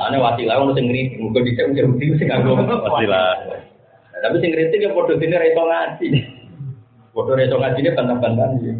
Lane 0.00 0.16
wasilah 0.16 0.56
ono 0.56 0.72
sing 0.72 0.88
ngritik, 0.88 1.20
muga 1.20 1.44
dhisik 1.44 1.68
wong 1.68 1.76
Yahudi 1.76 2.16
sing 2.16 2.28
nganggo 2.32 2.56
wasilah. 2.56 3.36
Tapi 4.24 4.36
sing 4.40 4.50
ngritik 4.56 4.80
ya 4.80 4.96
padha 4.96 5.20
dene 5.20 5.36
ra 5.36 5.46
iso 5.52 5.62
ngaji. 5.68 6.08
Padha 7.12 7.32
ra 7.36 7.42
iso 7.44 7.56
ngajine 7.60 7.88
bantah-bantahan 7.92 8.56
iki. 8.56 8.72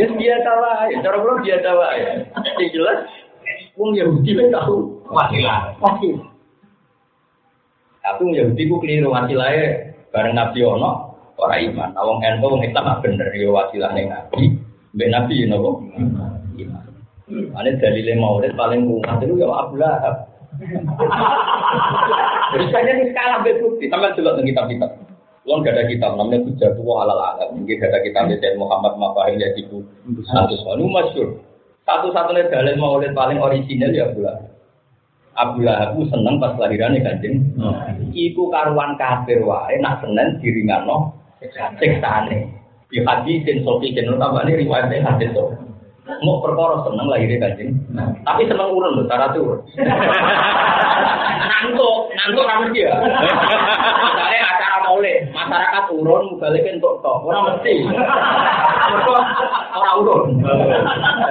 Ya 0.00 0.06
biasa 0.08 0.50
wae, 0.64 0.94
cara 1.04 1.16
kula 1.20 1.34
biasa 1.44 1.68
wae. 1.76 2.00
Sing 2.56 2.68
jelas 2.72 3.00
wong 3.76 3.92
Yahudi 3.92 4.30
wis 4.32 4.48
tau 4.48 5.04
wasilah. 5.12 5.76
Wasilah. 5.84 6.28
Tapi 8.00 8.20
wong 8.24 8.32
Yahudi 8.32 8.62
ku 8.64 8.80
keliru 8.80 9.12
wasilahe 9.12 9.92
bareng 10.08 10.32
Nabi 10.40 10.64
ono 10.64 11.20
ora 11.36 11.60
iman. 11.60 11.92
Wong 11.92 12.24
Endo 12.24 12.48
wong 12.48 12.64
Islam 12.64 13.04
bener 13.04 13.28
yo 13.36 13.52
wasilah 13.52 13.92
ning 13.92 14.08
Nabi. 14.08 14.56
Mbek 14.96 15.12
Nabi 15.12 15.44
nopo? 15.44 15.84
Ini 17.28 17.70
dalilnya 17.76 18.16
maulid 18.16 18.56
paling 18.56 18.88
kuat 18.88 19.20
itu 19.20 19.36
ya 19.36 19.46
Abu 19.52 19.76
Lahab. 19.76 20.16
Saya 22.48 22.90
ini 22.96 23.12
skala 23.12 23.44
bukti, 23.44 23.84
tambah 23.92 24.16
jelas 24.16 24.40
dengan 24.40 24.48
kitab-kitab. 24.48 24.90
Lo 25.44 25.64
gak 25.64 25.76
ada 25.76 25.88
kitab, 25.88 26.12
namanya 26.16 26.44
Hujah 26.44 26.70
Tua 26.76 26.94
Halal 27.04 27.20
Alam. 27.20 27.48
Mungkin 27.56 27.80
gak 27.80 27.92
ada 27.92 28.00
kitab 28.04 28.28
dari 28.28 28.56
Muhammad 28.56 29.00
Mafahil 29.00 29.40
ya 29.40 29.48
itu 29.56 29.80
satu 30.28 30.56
Ini 30.56 30.84
masyur. 30.88 31.28
Satu-satunya 31.88 32.52
dalil 32.52 32.76
maulid 32.76 33.16
paling 33.16 33.40
original 33.40 33.92
ya 33.92 34.08
Abu 34.12 34.24
Lahab. 34.24 34.48
Abu 35.38 35.58
Lahab 35.64 35.96
seneng 36.08 36.36
pas 36.40 36.56
lahirannya 36.56 37.04
kanjeng. 37.04 37.44
Iku 38.12 38.48
karuan 38.52 38.96
kafir 38.96 39.40
wae 39.44 39.76
nak 39.80 40.00
seneng 40.00 40.40
diringano 40.40 41.12
siksane. 41.80 42.56
Di 42.88 43.04
hadis 43.04 43.44
dan 43.44 43.60
sofi 43.68 43.92
tambah 43.92 44.42
ini 44.48 44.64
riwayatnya 44.64 45.04
hadis 45.04 45.32
sofi. 45.36 45.67
Mau 46.24 46.40
perkara 46.40 46.80
seneng 46.88 47.06
lahirnya 47.12 47.36
kancing. 47.36 47.76
Tapi 48.24 48.48
seneng 48.48 48.72
urun 48.72 48.96
loh, 48.96 49.04
cara 49.12 49.28
tuh. 49.36 49.60
Ngantuk, 51.38 51.96
ngantuk 52.16 52.48
ramen 52.48 52.72
dia. 52.72 52.96
Misalnya 52.96 54.40
acara 54.48 54.76
maulid, 54.88 55.28
masyarakat 55.36 55.84
urun, 55.92 56.40
balikin 56.40 56.80
untuk 56.80 57.04
tok. 57.04 57.28
Orang 57.28 57.44
mesti. 57.52 57.74
Orang 59.76 59.94
urun. 60.00 60.24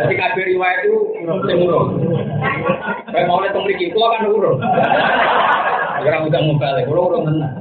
Jadi 0.06 0.14
kabir 0.14 0.46
riwayat 0.46 0.86
itu 0.86 1.00
sing 1.50 1.58
urun. 1.66 1.88
Kayak 3.10 3.28
maulid 3.28 3.52
memiliki, 3.58 3.90
kalau 3.98 4.14
kan 4.14 4.30
urun. 4.30 4.58
Orang 6.06 6.30
udah 6.30 6.42
mau 6.46 6.62
balik, 6.62 6.86
kalau 6.86 7.10
urun 7.10 7.26
tenang. 7.26 7.54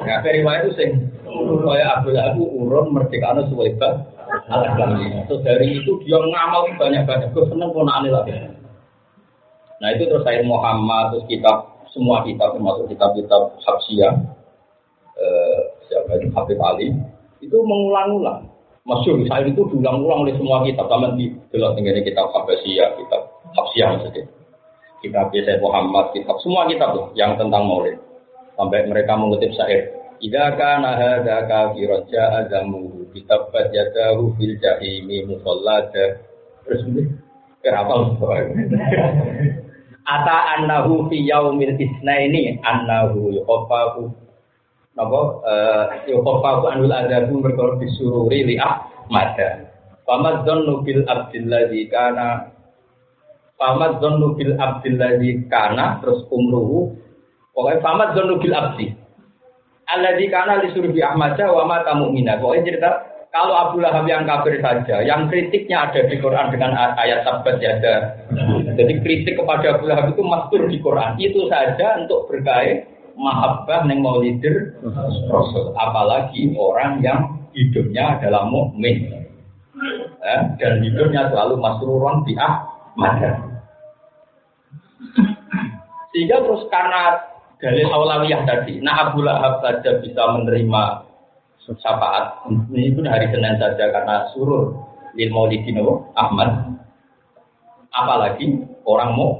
Kabir 0.00 0.32
riwayat 0.40 0.64
itu 0.64 0.72
sing. 0.80 0.90
Kayak 1.28 1.88
Abu 2.00 2.08
Abu 2.16 2.42
urun 2.56 2.94
merdeka 2.94 3.36
anu 3.36 3.44
suwaiba 3.52 4.13
Terus 5.30 5.40
dari 5.46 5.78
itu 5.78 5.92
dia 6.02 6.18
ngamal 6.18 6.74
banyak 6.74 7.02
banyak. 7.06 7.28
Gue 7.30 7.46
seneng 7.46 7.70
aneh 7.70 8.10
lagi. 8.10 8.32
Nah 9.78 9.88
itu 9.94 10.08
terus 10.08 10.24
saya 10.24 10.40
Muhammad 10.42 11.14
terus 11.14 11.26
kitab 11.30 11.74
semua 11.94 12.26
kitab 12.26 12.58
termasuk 12.58 12.90
kitab-kitab 12.90 13.54
Habsiyah. 13.62 14.14
Eh, 15.14 15.60
siapa 15.86 16.18
itu 16.18 16.26
Habib 16.34 16.58
Ali 16.58 16.90
itu 17.38 17.58
mengulang-ulang. 17.62 18.50
Masyur, 18.84 19.16
saya 19.30 19.48
itu 19.48 19.64
diulang-ulang 19.72 20.28
oleh 20.28 20.34
semua 20.36 20.60
kitab. 20.66 20.90
Sama 20.92 21.14
di 21.16 21.32
jelas 21.54 21.72
tinggal 21.78 22.02
kitab 22.04 22.26
Habasiyah, 22.34 22.88
kitab 22.98 23.22
Habsiyah 23.54 23.88
maksudnya. 23.96 24.24
Kitab 25.00 25.28
Yesaya 25.36 25.60
Muhammad, 25.60 26.16
kitab 26.16 26.36
semua 26.40 26.64
kitab 26.68 26.96
tuh 26.96 27.06
yang 27.16 27.36
tentang 27.36 27.64
maulid. 27.64 27.96
Sampai 28.56 28.88
mereka 28.88 29.14
mengutip 29.20 29.52
syair. 29.52 29.92
Ida 30.24 30.56
kana 30.56 30.96
hadza 30.96 31.44
kafiran 31.44 32.08
ja'a 32.08 32.48
kitab 33.14 33.54
yadahu 33.54 34.34
fil 34.34 34.58
jahimi 34.58 35.22
musallata. 35.30 36.18
Terus 36.66 36.82
ini 36.90 37.02
kenapa 37.62 37.94
Ata 40.04 40.36
annahu 40.60 41.08
fi 41.08 41.16
yaumil 41.24 41.80
isnaini 41.80 42.60
annahu 42.60 43.32
yuqafahu 43.40 44.12
napa 44.92 45.20
eh 45.48 46.12
yuqafahu 46.12 46.68
anul 46.68 46.92
adabu 46.92 47.40
berkor 47.40 47.80
disururi 47.80 48.44
li 48.52 48.56
ahmada. 48.60 49.72
Famad 50.04 50.44
dzannu 50.44 50.84
bil 50.84 51.08
abdilladzi 51.08 51.88
kana 51.88 52.52
Famad 53.56 54.02
dzannu 54.02 54.36
bil 54.36 54.52
abdilladzi 54.60 55.48
kana 55.48 56.04
terus 56.04 56.20
umruhu 56.28 56.92
pokoknya 57.56 57.80
famad 57.80 58.08
dzannu 58.12 58.34
bil 58.44 58.52
abdi. 58.52 58.86
Alladzi 59.84 60.26
kana 60.32 60.64
li 60.64 60.72
surbi 60.72 61.00
ahmada 61.04 61.52
wa 61.52 61.68
mata 61.68 61.92
mu'mina. 61.92 62.40
Pokoknya 62.40 62.64
cerita 62.64 62.90
kalau 63.34 63.50
Abu 63.50 63.82
Lahab 63.82 64.06
yang 64.06 64.24
kafir 64.30 64.62
saja, 64.62 65.02
yang 65.02 65.26
kritiknya 65.26 65.90
ada 65.90 66.06
di 66.06 66.22
Quran 66.22 66.54
dengan 66.54 66.70
ayat 66.94 67.26
sabat 67.26 67.58
ya 67.58 67.82
ada. 67.82 68.14
Jadi 68.78 69.02
kritik 69.02 69.34
kepada 69.34 69.74
Abu 69.74 69.90
Lahab 69.90 70.14
itu 70.14 70.22
mastur 70.22 70.70
di 70.70 70.78
Quran. 70.78 71.18
Itu 71.18 71.50
saja 71.50 71.98
untuk 71.98 72.30
berkait 72.30 72.86
mahabbah 73.18 73.90
neng 73.90 74.06
maulidir 74.06 74.78
Rasul. 75.26 75.74
Apalagi 75.74 76.54
orang 76.54 77.02
yang 77.02 77.42
hidupnya 77.50 78.22
adalah 78.22 78.46
mukmin 78.46 79.10
eh, 80.22 80.40
dan 80.62 80.78
hidupnya 80.82 81.26
selalu 81.34 81.58
masruron 81.58 82.22
di 82.22 82.38
Ahmad. 82.38 83.18
Sehingga 86.14 86.38
terus 86.38 86.70
karena 86.70 87.33
dalil 87.64 87.88
aulawiyah 87.88 88.44
tadi, 88.44 88.84
nah 88.84 89.08
Abu 89.08 89.24
Lahab 89.24 89.64
saja 89.64 89.96
bisa 90.04 90.20
menerima 90.36 90.82
syafaat. 91.64 92.44
Ini 92.68 92.92
pun 92.92 93.08
hari 93.08 93.32
Senin 93.32 93.56
saja 93.56 93.88
karena 93.88 94.28
surur. 94.36 94.76
Lil 95.16 95.30
maulidin 95.32 95.80
Ahmad. 96.18 96.76
Apalagi 97.94 98.60
orang 98.84 99.14
mau 99.16 99.38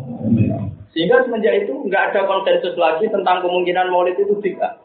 sehingga 0.94 1.26
semenjak 1.26 1.66
itu 1.66 1.74
nggak 1.90 2.14
ada 2.14 2.22
konsensus 2.30 2.78
lagi 2.78 3.10
tentang 3.10 3.42
kemungkinan 3.42 3.90
maulid 3.90 4.14
itu 4.14 4.38
tidak 4.38 4.78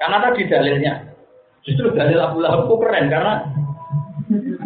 karena 0.00 0.16
tadi 0.24 0.48
dalilnya. 0.48 0.94
Justru 1.60 1.92
dalil 1.92 2.16
Abu 2.16 2.40
Lahab 2.40 2.64
itu 2.64 2.74
keren 2.80 3.12
karena 3.12 3.44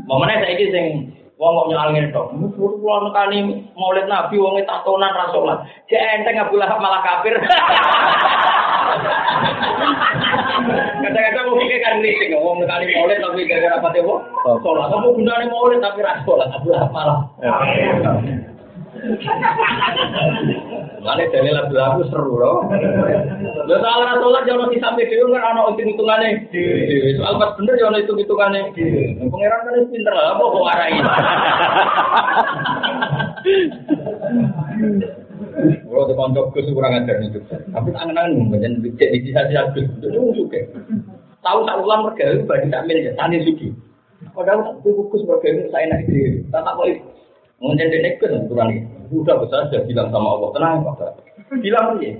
momennya 0.06 0.46
saya 0.46 0.52
ini 0.54 0.66
sing 0.70 0.86
wong 1.44 1.60
kok 1.60 1.68
nyalangin 1.68 2.08
tok 2.08 2.32
kulo 2.56 2.94
nekani 3.04 3.68
maulid 3.76 4.08
nabi 4.08 4.40
wong 4.40 4.56
tatonan 4.64 5.12
ra 5.12 5.28
salat 5.28 5.60
jek 5.92 6.00
enteng 6.00 6.40
Abu 6.40 6.56
Lahab 6.56 6.80
malah 6.80 7.04
kafir 7.04 7.36
Kadang-kadang 11.04 11.44
mau 11.52 11.60
pikir 11.60 11.78
kan 11.84 12.00
kritik, 12.00 12.32
ngomong 12.32 12.64
nekani 12.64 12.96
maulid 12.96 13.20
tapi 13.20 13.44
gara-gara 13.44 13.76
apa? 13.76 13.92
Sholat. 14.64 14.88
Kamu 14.88 15.08
gunanya 15.20 15.52
maulid 15.52 15.84
tapi 15.84 16.00
ra 16.00 16.24
sholat, 16.24 16.48
Abu 16.48 16.72
Lahab 16.72 16.90
malah. 16.96 17.28
Mana 21.04 21.28
dalil 21.28 21.52
lagu 21.52 21.76
lagu 21.76 22.02
seru 22.08 22.40
loh. 22.40 22.64
Lo 23.68 23.76
soal 23.76 24.08
sholat 24.24 24.48
jangan 24.48 24.72
di 24.72 24.80
sampai 24.80 25.04
dewi 25.04 25.28
nggak 25.28 25.44
ada 25.44 25.68
hitung 25.68 25.92
hitungannya. 25.92 26.48
Soal 27.20 27.34
pas 27.36 27.52
bener 27.60 27.76
jangan 27.76 28.00
hitung 28.00 28.20
hitungannya. 28.24 28.72
Pangeran 29.28 29.60
kan 29.68 29.84
pinter 29.92 30.14
lah, 30.16 30.32
apa 30.32 30.44
kok 30.48 30.70
arahin? 30.72 31.04
Kalau 35.84 36.08
di 36.08 36.14
konco 36.16 36.40
gus 36.56 36.72
kurang 36.72 36.96
ajar 36.96 37.20
nih 37.20 37.36
Tapi 37.52 37.88
tangan-tangan 37.92 38.32
menjadi 38.48 38.88
cek 38.96 39.10
di 39.12 39.18
sisa 39.28 39.44
sisa 39.52 39.62
gus 39.76 39.84
itu 39.84 40.08
suka. 40.40 40.60
Tahu 41.44 41.68
tak 41.68 41.84
ulang 41.84 42.08
mereka 42.08 42.32
itu 42.32 42.48
bagi 42.48 42.72
tak 42.72 42.88
milik 42.88 43.12
tani 43.20 43.44
suci. 43.44 43.68
Padahal 44.32 44.72
tak 44.72 44.88
gus 44.88 45.20
mereka 45.20 45.46
itu 45.52 45.68
saya 45.68 45.84
nak 45.92 46.08
ide. 46.08 46.48
Tak 46.48 46.64
tak 46.64 46.74
boleh. 46.80 46.96
Mungkin 47.64 47.88
dia 47.88 48.04
nekes 48.04 48.44
kurang 48.52 48.76
ini. 48.76 48.84
Udah 49.08 49.40
besar 49.40 49.72
sudah 49.72 49.88
bilang 49.88 50.12
sama 50.12 50.36
Allah 50.36 50.48
tenang 50.52 50.84
pak. 50.84 51.16
Bilang 51.64 51.96
aja. 51.96 52.12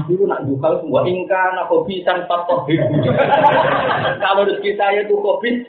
Aku 0.00 0.16
itu 0.16 0.24
nak 0.24 0.48
jual 0.48 0.72
semua 0.80 1.04
ingkar, 1.04 1.52
nak 1.52 1.68
kopi 1.68 2.00
san 2.06 2.24
Kalau 4.22 4.46
rezeki 4.48 4.78
saya 4.78 5.04
itu 5.04 5.18
kopi, 5.20 5.68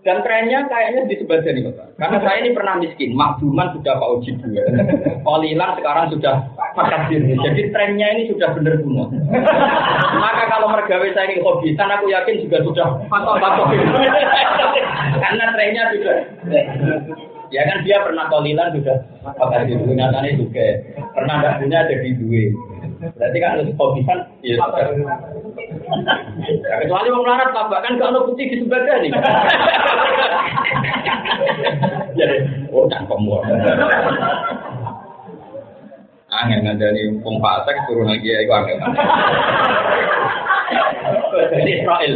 dan 0.00 0.24
trennya 0.24 0.64
kayaknya 0.64 1.04
di 1.04 1.14
sebelah 1.20 1.44
sini. 1.44 1.60
Karena 2.00 2.18
saya 2.24 2.36
ini 2.40 2.56
pernah 2.56 2.80
miskin, 2.80 3.12
makduman 3.12 3.76
sudah 3.76 4.00
Pak 4.00 4.10
Uji 4.16 4.32
juga. 4.40 4.64
Kolilan 5.20 5.70
sekarang 5.76 6.06
sudah 6.08 6.34
pakat 6.72 7.12
diri. 7.12 7.36
Jadi 7.36 7.68
trennya 7.68 8.08
ini 8.16 8.32
sudah 8.32 8.48
benar 8.56 8.80
semua. 8.80 9.12
Maka 10.16 10.42
kalau 10.48 10.72
mergawe 10.72 11.08
saya 11.12 11.28
ini 11.28 11.44
hobisan, 11.44 11.92
aku 11.92 12.08
yakin 12.08 12.40
juga 12.48 12.58
sudah 12.64 12.86
patok-patok. 13.12 13.66
Karena 15.20 15.44
trennya 15.52 15.84
sudah. 15.92 16.16
Ya 17.50 17.66
kan 17.66 17.82
dia 17.82 17.98
pernah 18.06 18.30
kolilan 18.30 18.70
sudah 18.78 18.96
pakat 19.34 19.66
diri. 19.66 19.82
Nyatanya 19.82 20.38
juga. 20.38 20.66
Pernah 21.18 21.34
tidak 21.42 21.54
punya 21.58 21.78
jadi 21.90 22.10
duit. 22.14 22.54
Berarti 23.00 23.38
kan 23.40 23.50
harus 23.56 23.72
hobisan, 23.80 24.18
ya 24.44 24.54
Ya, 26.62 26.74
kecuali 26.84 27.08
orang 27.10 27.24
melarat 27.26 27.50
apa 27.56 27.76
kan 27.82 27.98
kalau 27.98 28.28
putih 28.30 28.46
di 28.46 28.56
sebelah 28.62 29.00
nih. 29.02 29.10
Jadi, 32.18 32.36
oh 32.70 32.86
cangkem 32.86 33.26
Angin 36.30 36.62
ngandani 36.62 37.18
wong 37.26 37.42
pasek 37.42 37.74
turun 37.90 38.06
lagi 38.06 38.30
ya, 38.30 38.38
itu 38.46 38.52
angin. 38.54 38.78
Bani 41.50 41.72
Israel. 41.82 42.12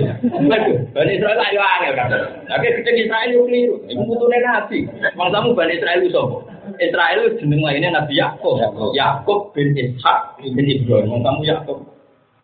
Bani 0.94 1.10
Israel 1.18 1.38
ayo 1.38 1.60
angel 1.62 1.92
kata. 1.98 2.16
Oke, 2.54 2.68
kita 2.82 2.90
Israel 2.94 3.28
itu 3.30 3.42
keliru. 3.46 3.74
Ibu 3.90 4.02
putune 4.06 4.38
nabi. 4.42 4.78
Mangsamu 5.18 5.54
Bani 5.54 5.78
Israel 5.78 5.98
itu 6.02 6.14
sapa? 6.14 6.38
Israel 6.78 7.18
itu 7.22 7.44
jeneng 7.44 7.60
lainnya 7.62 7.90
Nabi 7.98 8.14
Yakub. 8.18 8.56
Yakub 8.94 9.40
bin 9.54 9.74
Ishak 9.74 10.38
bin 10.42 10.66
Ibrahim. 10.66 11.10
Mangsamu 11.18 11.42
Yakub. 11.42 11.78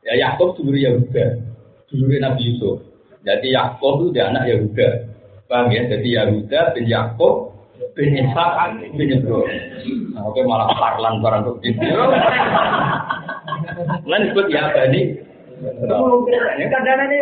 Ya 0.07 0.15
Yakub 0.19 0.59
dulu 0.59 0.75
Yahuda. 0.75 1.27
Dulu 1.91 2.05
Nabi 2.19 2.41
Yusuf. 2.47 2.79
Jadi 3.23 3.55
Yakub 3.55 4.07
itu 4.07 4.07
dia 4.17 4.31
anak 4.31 4.51
Yahuda. 4.51 4.89
Paham 5.47 5.71
ya? 5.75 5.83
Jadi 5.91 6.09
Yahuda 6.15 6.61
bin 6.75 6.85
Yakub 6.91 7.55
bin 7.95 8.15
Ishak 8.19 8.51
bin 8.95 9.09
Ibrahim. 9.15 10.15
Nah, 10.15 10.27
oke 10.27 10.41
malah 10.47 10.69
parlan 10.75 11.23
barang 11.23 11.43
begitu. 11.59 11.81
Lain 14.07 14.23
disebut 14.29 14.47
ya 14.51 14.71
Bani 14.75 15.30
Ya 15.61 16.67
kadang 16.73 17.01
ini. 17.09 17.19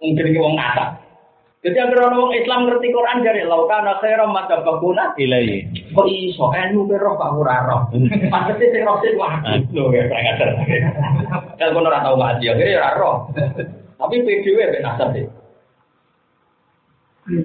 Mungkin 0.00 0.24
ini 0.32 0.38
wong 0.40 0.56
ngata. 0.56 0.96
Jadi 1.60 1.76
agar 1.76 2.08
orang 2.08 2.32
Islam 2.32 2.64
ngerti 2.64 2.88
Quran 2.88 3.20
dari 3.20 3.44
lautan 3.44 3.84
akhirat 3.84 4.32
mata 4.32 4.64
bakuna 4.64 5.12
Ilai. 5.20 5.60
Kok 5.92 6.08
iso 6.08 6.48
enu 6.56 6.88
roh 6.88 7.20
pak 7.20 7.36
ora 7.36 7.68
roh. 7.68 7.82
Pasti 8.32 8.64
sing 8.72 8.80
roh 8.80 8.96
sing 9.04 9.12
wah. 9.20 9.44
Lho 9.44 9.92
ya 9.92 10.08
ajar. 10.08 10.56
Kan 11.60 11.76
kono 11.76 11.92
ora 11.92 12.00
tau 12.00 12.16
ngaji 12.16 12.48
akhirnya 12.48 12.80
ora 12.80 12.90
roh. 12.96 13.16
Tapi 14.00 14.24
PDW 14.24 14.58
ben 14.72 14.88
asal 14.88 15.12
sih. 15.12 15.28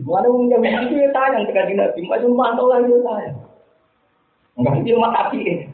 Mana 0.08 0.32
mungkin 0.32 0.64
itu 0.64 0.96
ya 0.96 1.12
tayang 1.12 1.44
tekan 1.52 1.76
Nabi, 1.76 2.08
macam 2.08 2.32
mantau 2.32 2.72
lagi 2.72 2.88
ya 2.88 3.00
tayang. 3.04 3.38
Enggak 4.56 4.74
itu 4.80 4.96
mata 4.96 5.28
api. 5.28 5.65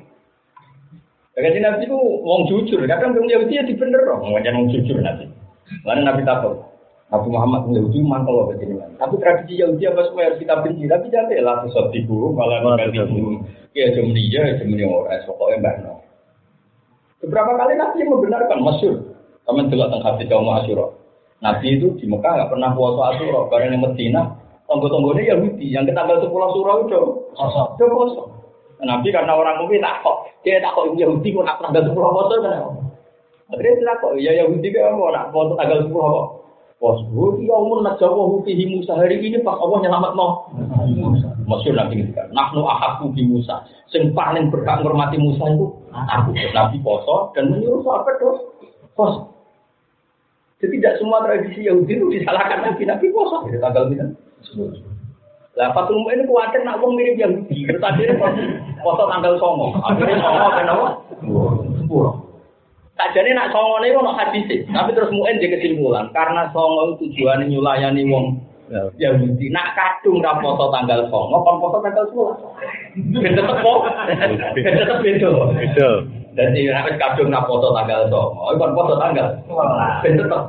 Kaji 1.31 1.63
Nabi 1.63 1.87
itu 1.87 1.95
wong 1.95 2.43
jujur, 2.51 2.83
kadang 2.83 3.15
wong 3.15 3.31
Yahudi 3.31 3.55
ya 3.55 3.63
dibener 3.63 4.03
dong, 4.03 4.35
wajan 4.35 4.51
wong 4.51 4.67
jujur 4.67 4.99
Nabi. 4.99 5.31
Lalu 5.87 6.01
Nabi 6.03 6.21
takut, 6.27 6.59
Nabi 7.07 7.27
Muhammad 7.31 7.63
wong 7.63 7.73
Yahudi 7.79 7.97
mantel 8.03 8.35
loh 8.35 8.45
begini. 8.51 8.75
Tapi 8.99 9.15
tradisi 9.15 9.63
Yahudi 9.63 9.87
apa 9.87 10.11
semua 10.11 10.27
harus 10.27 10.43
kita 10.43 10.59
benci, 10.59 10.91
tapi 10.91 11.07
jangan 11.07 11.39
lah 11.39 11.55
sesuatu 11.63 11.95
ibu, 11.95 12.35
malah 12.35 12.59
nanti 12.75 12.99
ibu. 12.99 13.47
Ya 13.71 13.87
jam 13.95 14.11
dia, 14.11 14.59
dia 14.59 14.83
orang, 14.83 15.23
pokoknya 15.23 15.63
mbak 15.63 15.75
no. 15.87 16.03
Beberapa 17.23 17.55
kali 17.55 17.79
Nabi 17.79 17.99
membenarkan 18.03 18.59
masyur, 18.59 18.95
kami 19.47 19.71
jelas 19.71 19.87
tentang 19.87 20.03
hati 20.03 20.27
kaum 20.27 20.51
Asyura. 20.51 20.91
Nabi 21.39 21.79
itu 21.79 21.95
di 21.95 22.11
Mekah 22.11 22.33
nggak 22.35 22.51
pernah 22.51 22.75
puasa 22.75 23.15
Asyura, 23.15 23.47
karena 23.47 23.71
di 23.71 23.79
Medina, 23.79 24.35
tonggo-tonggonya 24.67 25.31
Yahudi, 25.31 25.71
yang 25.71 25.87
kita 25.87 26.03
ambil 26.03 26.19
sepuluh 26.19 26.51
surah 26.51 26.75
itu, 26.83 27.01
itu 27.79 27.83
kosong. 27.95 28.40
Nabi 28.81 29.13
karena 29.13 29.37
orang 29.37 29.61
mungkin 29.61 29.85
takut, 29.85 30.25
dia 30.41 30.57
takut 30.57 30.97
Yahudi 30.97 31.29
kok 31.29 31.45
nak 31.45 31.61
tanggal 31.61 31.85
sepuluh 31.85 32.09
foto 32.17 32.33
kan? 32.41 32.53
Akhirnya 33.53 33.77
tidak 33.77 33.95
kok, 34.01 34.11
ya 34.17 34.31
Yahudi 34.41 34.67
kan 34.73 34.97
mau 34.97 35.13
nak 35.13 35.29
foto 35.29 35.53
tanggal 35.53 35.85
sepuluh 35.85 36.09
kok. 36.09 36.27
Oh 36.81 36.97
iya 37.37 37.53
umur 37.61 37.85
najawa 37.85 38.41
fihi 38.41 38.65
Musa 38.65 38.97
hari 38.97 39.21
ini 39.21 39.37
pas 39.45 39.53
Allah 39.61 39.85
nyelamat 39.85 40.17
no. 40.17 40.49
Nanti 41.45 41.93
gitu 41.93 42.11
kan. 42.17 42.25
Nahnu 42.33 42.65
ahakku 42.65 43.13
bi 43.13 43.21
Musa. 43.21 43.61
Sing 43.93 44.17
paling 44.17 44.49
berhak 44.49 44.81
menghormati 44.81 45.21
Musa 45.21 45.45
itu 45.45 45.69
aku. 45.93 46.33
Nabi 46.33 46.81
poso 46.81 47.29
dan 47.37 47.53
menyuruh 47.53 47.85
sahabat 47.85 48.17
terus 48.17 48.39
pos. 48.97 49.13
Jadi 50.57 50.81
tidak 50.81 50.97
semua 50.97 51.21
tradisi 51.21 51.69
Yahudi 51.69 52.01
itu 52.01 52.05
disalahkan 52.17 52.65
Nabi 52.65 52.81
Nabi 52.89 53.05
poso. 53.13 53.45
Tanggal 53.45 53.93
ini 53.93 54.17
lah 55.59 55.75
Fatul 55.75 56.07
ini 56.07 56.23
kuatir 56.23 56.63
nak 56.63 56.79
wong 56.79 56.95
mirip 56.95 57.19
Yahudi. 57.19 57.67
Terus 57.67 57.83
akhirnya 57.83 58.15
poso 58.79 59.03
tanggal 59.11 59.35
songo. 59.35 59.75
Akhirnya 59.83 60.23
songo 60.23 60.47
kenapa? 60.55 60.87
Sepuluh. 61.75 62.13
Sajane 62.95 63.35
nak 63.35 63.51
songo 63.51 63.83
niku 63.83 63.99
ono 63.99 64.15
hadis 64.15 64.47
tapi 64.71 64.95
terus 64.95 65.11
muen 65.11 65.43
di 65.43 65.51
kesimpulan 65.51 66.07
karena 66.15 66.47
songo 66.55 66.95
tujuane 67.03 67.51
nyulayani 67.51 68.07
wong 68.07 68.39
ya 68.95 69.11
mesti 69.11 69.51
nak 69.51 69.75
kadung 69.75 70.23
ra 70.23 70.39
foto 70.39 70.71
tanggal 70.71 71.03
songo 71.11 71.43
kon 71.43 71.59
foto 71.59 71.77
tanggal 71.83 72.05
10. 72.07 73.19
Ben 73.19 73.35
tetep 73.35 73.57
kok. 73.59 73.79
Ben 74.55 74.73
tetep 74.79 74.97
beda. 75.03 75.31
Beda. 75.51 75.89
Dadi 76.31 76.61
nek 76.71 76.95
kadung 76.95 77.27
nak 77.27 77.43
foto 77.51 77.75
tanggal 77.75 78.07
songo 78.07 78.55
kon 78.55 78.71
foto 78.71 78.93
tanggal 78.95 79.27
11. 79.51 80.03
Ben 80.07 80.13
tetep 80.15 80.41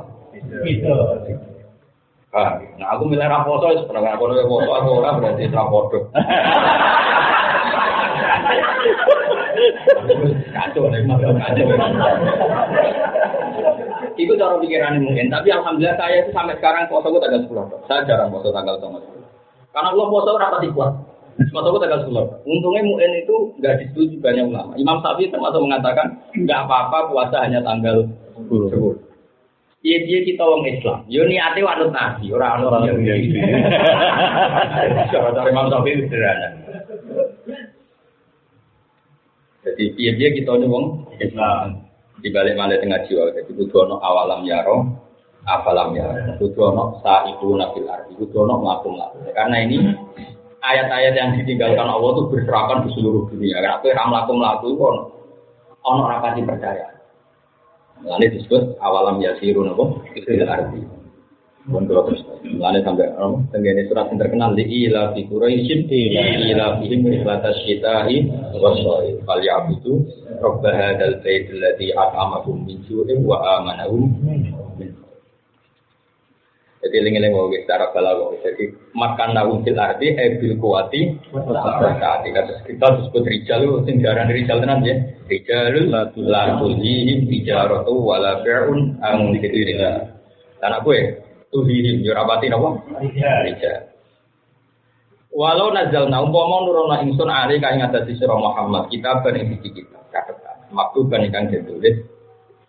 beda. 0.63 0.95
Ah, 2.33 2.57
nah 2.81 2.97
aku 2.97 3.05
milih 3.05 3.29
ra 3.29 3.45
foto 3.45 3.69
wis 3.69 3.85
pernah 3.85 4.17
foto 4.17 4.33
foto 4.33 4.69
aku 4.73 4.89
ora 4.97 5.21
berarti 5.21 5.53
ra 5.53 5.69
foto. 5.69 6.09
Kacau 10.49 10.89
nih, 10.89 11.05
kacau. 11.05 11.65
Itu 14.17 14.33
cara 14.33 14.57
pikiran 14.57 14.97
mungkin, 15.05 15.29
tapi 15.29 15.53
alhamdulillah 15.53 15.93
saya 15.93 16.25
itu 16.25 16.33
sampai 16.33 16.57
sekarang 16.57 16.89
puasa 16.89 17.13
gue 17.13 17.21
tanggal 17.21 17.41
sepuluh. 17.45 17.65
Saya 17.85 18.01
jarang 18.09 18.33
puasa 18.33 18.49
tanggal 18.49 18.81
tanggal 18.81 19.01
Karena 19.69 19.89
Allah 19.93 20.05
puasa 20.09 20.29
rata 20.33 20.57
kuat. 20.73 20.93
Puasa 21.53 21.67
gue 21.69 21.81
tanggal 21.85 21.99
sepuluh. 22.01 22.25
Untungnya 22.49 22.81
mungkin 22.81 23.13
itu 23.13 23.35
nggak 23.61 23.77
disetujui 23.77 24.17
banyak 24.21 24.49
ulama. 24.49 24.73
Imam 24.73 24.97
Syafi'i 25.05 25.29
termasuk 25.29 25.61
mengatakan 25.61 26.17
nggak 26.33 26.59
apa-apa 26.65 27.13
puasa 27.13 27.45
hanya 27.45 27.61
tanggal 27.61 28.09
sepuluh. 28.33 28.97
Iya 29.83 29.97
dia 30.07 30.19
kita 30.23 30.39
orang 30.39 30.63
Islam. 30.71 30.99
Yo 31.11 31.27
niate 31.27 31.59
wanut 31.59 31.91
nabi, 31.91 32.31
orang 32.31 32.63
orang 32.63 32.87
yang 32.87 33.03
Cara 35.11 35.43
Imam 35.51 35.67
Syafi'i 35.67 36.07
sederhana. 36.07 36.47
Jadi 39.67 39.83
dia 39.99 40.11
dia 40.15 40.29
kita 40.31 40.55
nih 40.55 40.71
wong 40.71 41.03
Islam 41.19 41.83
di 42.23 42.31
balik 42.31 42.55
malah 42.55 42.79
tengah 42.79 43.03
jiwa. 43.11 43.35
Jadi 43.35 43.51
itu 43.59 43.75
ono 43.75 43.99
awalam 43.99 44.47
yaro, 44.47 44.87
afalam 45.43 45.91
yaro. 45.99 46.39
Itu 46.39 46.63
ono 46.63 47.03
sa 47.03 47.27
ibu 47.27 47.59
nabil 47.59 47.83
arti. 47.83 48.15
Itu 48.15 48.39
ono 48.39 48.63
melakum 48.63 48.95
Karena 49.35 49.67
ini 49.67 49.83
ayat-ayat 50.63 51.11
yang 51.11 51.35
ditinggalkan 51.43 51.91
Allah 51.91 52.09
itu 52.15 52.23
berserakan 52.31 52.87
di 52.87 52.89
seluruh 52.95 53.27
dunia. 53.27 53.59
Karena 53.59 53.83
apa 53.83 53.91
yang 53.91 54.07
melakum 54.07 54.37
laku 54.39 54.65
itu 54.71 54.79
ono 54.79 55.01
ono 55.83 56.01
rapati 56.07 56.39
percaya. 56.47 56.92
Lalu 58.03 58.35
disebut 58.35 58.75
awalam 58.83 59.23
yasiru 59.23 59.63
nopo 59.63 60.03
itu 60.11 60.43
arti. 60.43 60.83
Pun 61.63 61.87
kalau 61.87 62.11
terus. 62.11 62.19
Mulai 62.43 62.83
sampai 62.83 63.07
oh, 63.23 63.39
tenggene 63.55 63.87
surat 63.87 64.11
yang 64.11 64.19
terkenal 64.19 64.51
di 64.51 64.67
ila 64.83 65.15
fi 65.15 65.23
Quraisyin 65.23 65.87
ila 66.51 66.83
fihim 66.83 67.07
rihlatas 67.07 67.55
syitahi 67.63 68.27
wasoi 68.59 69.15
fal 69.23 69.39
ya'budu 69.39 70.03
rabb 70.43 70.59
hadzal 70.59 71.23
bait 71.23 71.47
alladzi 71.55 71.95
at'amahum 71.95 72.67
min 72.67 72.83
ju'in 72.83 73.23
wa 73.23 73.39
amanahum 73.63 74.11
jadi 76.83 76.99
lengi-lengi 76.99 77.31
mau 77.31 77.47
secara 77.47 77.95
balago. 77.95 78.35
Jadi 78.43 78.67
makan 78.91 79.29
naum 79.31 79.63
fil 79.63 79.79
arti 79.79 80.11
ebil 80.19 80.59
kuati. 80.59 81.15
Saat 81.31 82.27
kasus 82.27 82.59
kita 82.67 82.87
disebut 82.99 83.23
rijal 83.23 83.63
itu 83.63 83.77
sing 83.87 83.95
diaran 84.03 84.27
rijal 84.27 84.59
tenan 84.59 84.83
ya. 84.83 84.99
Rijalul 85.31 85.87
la 85.87 86.11
tulihim 86.59 87.23
tijaratu 87.31 87.95
wala 87.95 88.43
bi'un 88.43 88.99
ang 88.99 89.31
dikira. 89.31 90.11
Karena 90.59 90.83
gue 90.83 90.99
tuhihim 91.55 92.03
yo 92.03 92.11
rapati 92.11 92.51
napa 92.51 92.75
rija 92.99 93.73
walau 95.33 95.73
nazal 95.73 96.11
na 96.11 96.21
umpama 96.21 96.61
nurono 96.61 96.95
ingsun 97.01 97.29
ari 97.29 97.57
kae 97.57 97.81
ngatasi 97.81 98.21
sira 98.21 98.37
Muhammad 98.37 98.85
kita 98.93 99.23
ben 99.25 99.39
ing 99.39 99.47
iki 99.57 99.81
kita 99.81 99.97
catetan. 100.13 100.57
Maktuban 100.69 101.25
ingkang 101.25 101.49
ditulis 101.49 102.05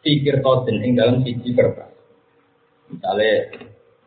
pikir 0.01 0.41
tosin 0.41 0.81
ing 0.81 0.97
dalam 0.97 1.21
siji 1.25 1.53
kertas 1.53 1.93
misalnya 2.93 3.53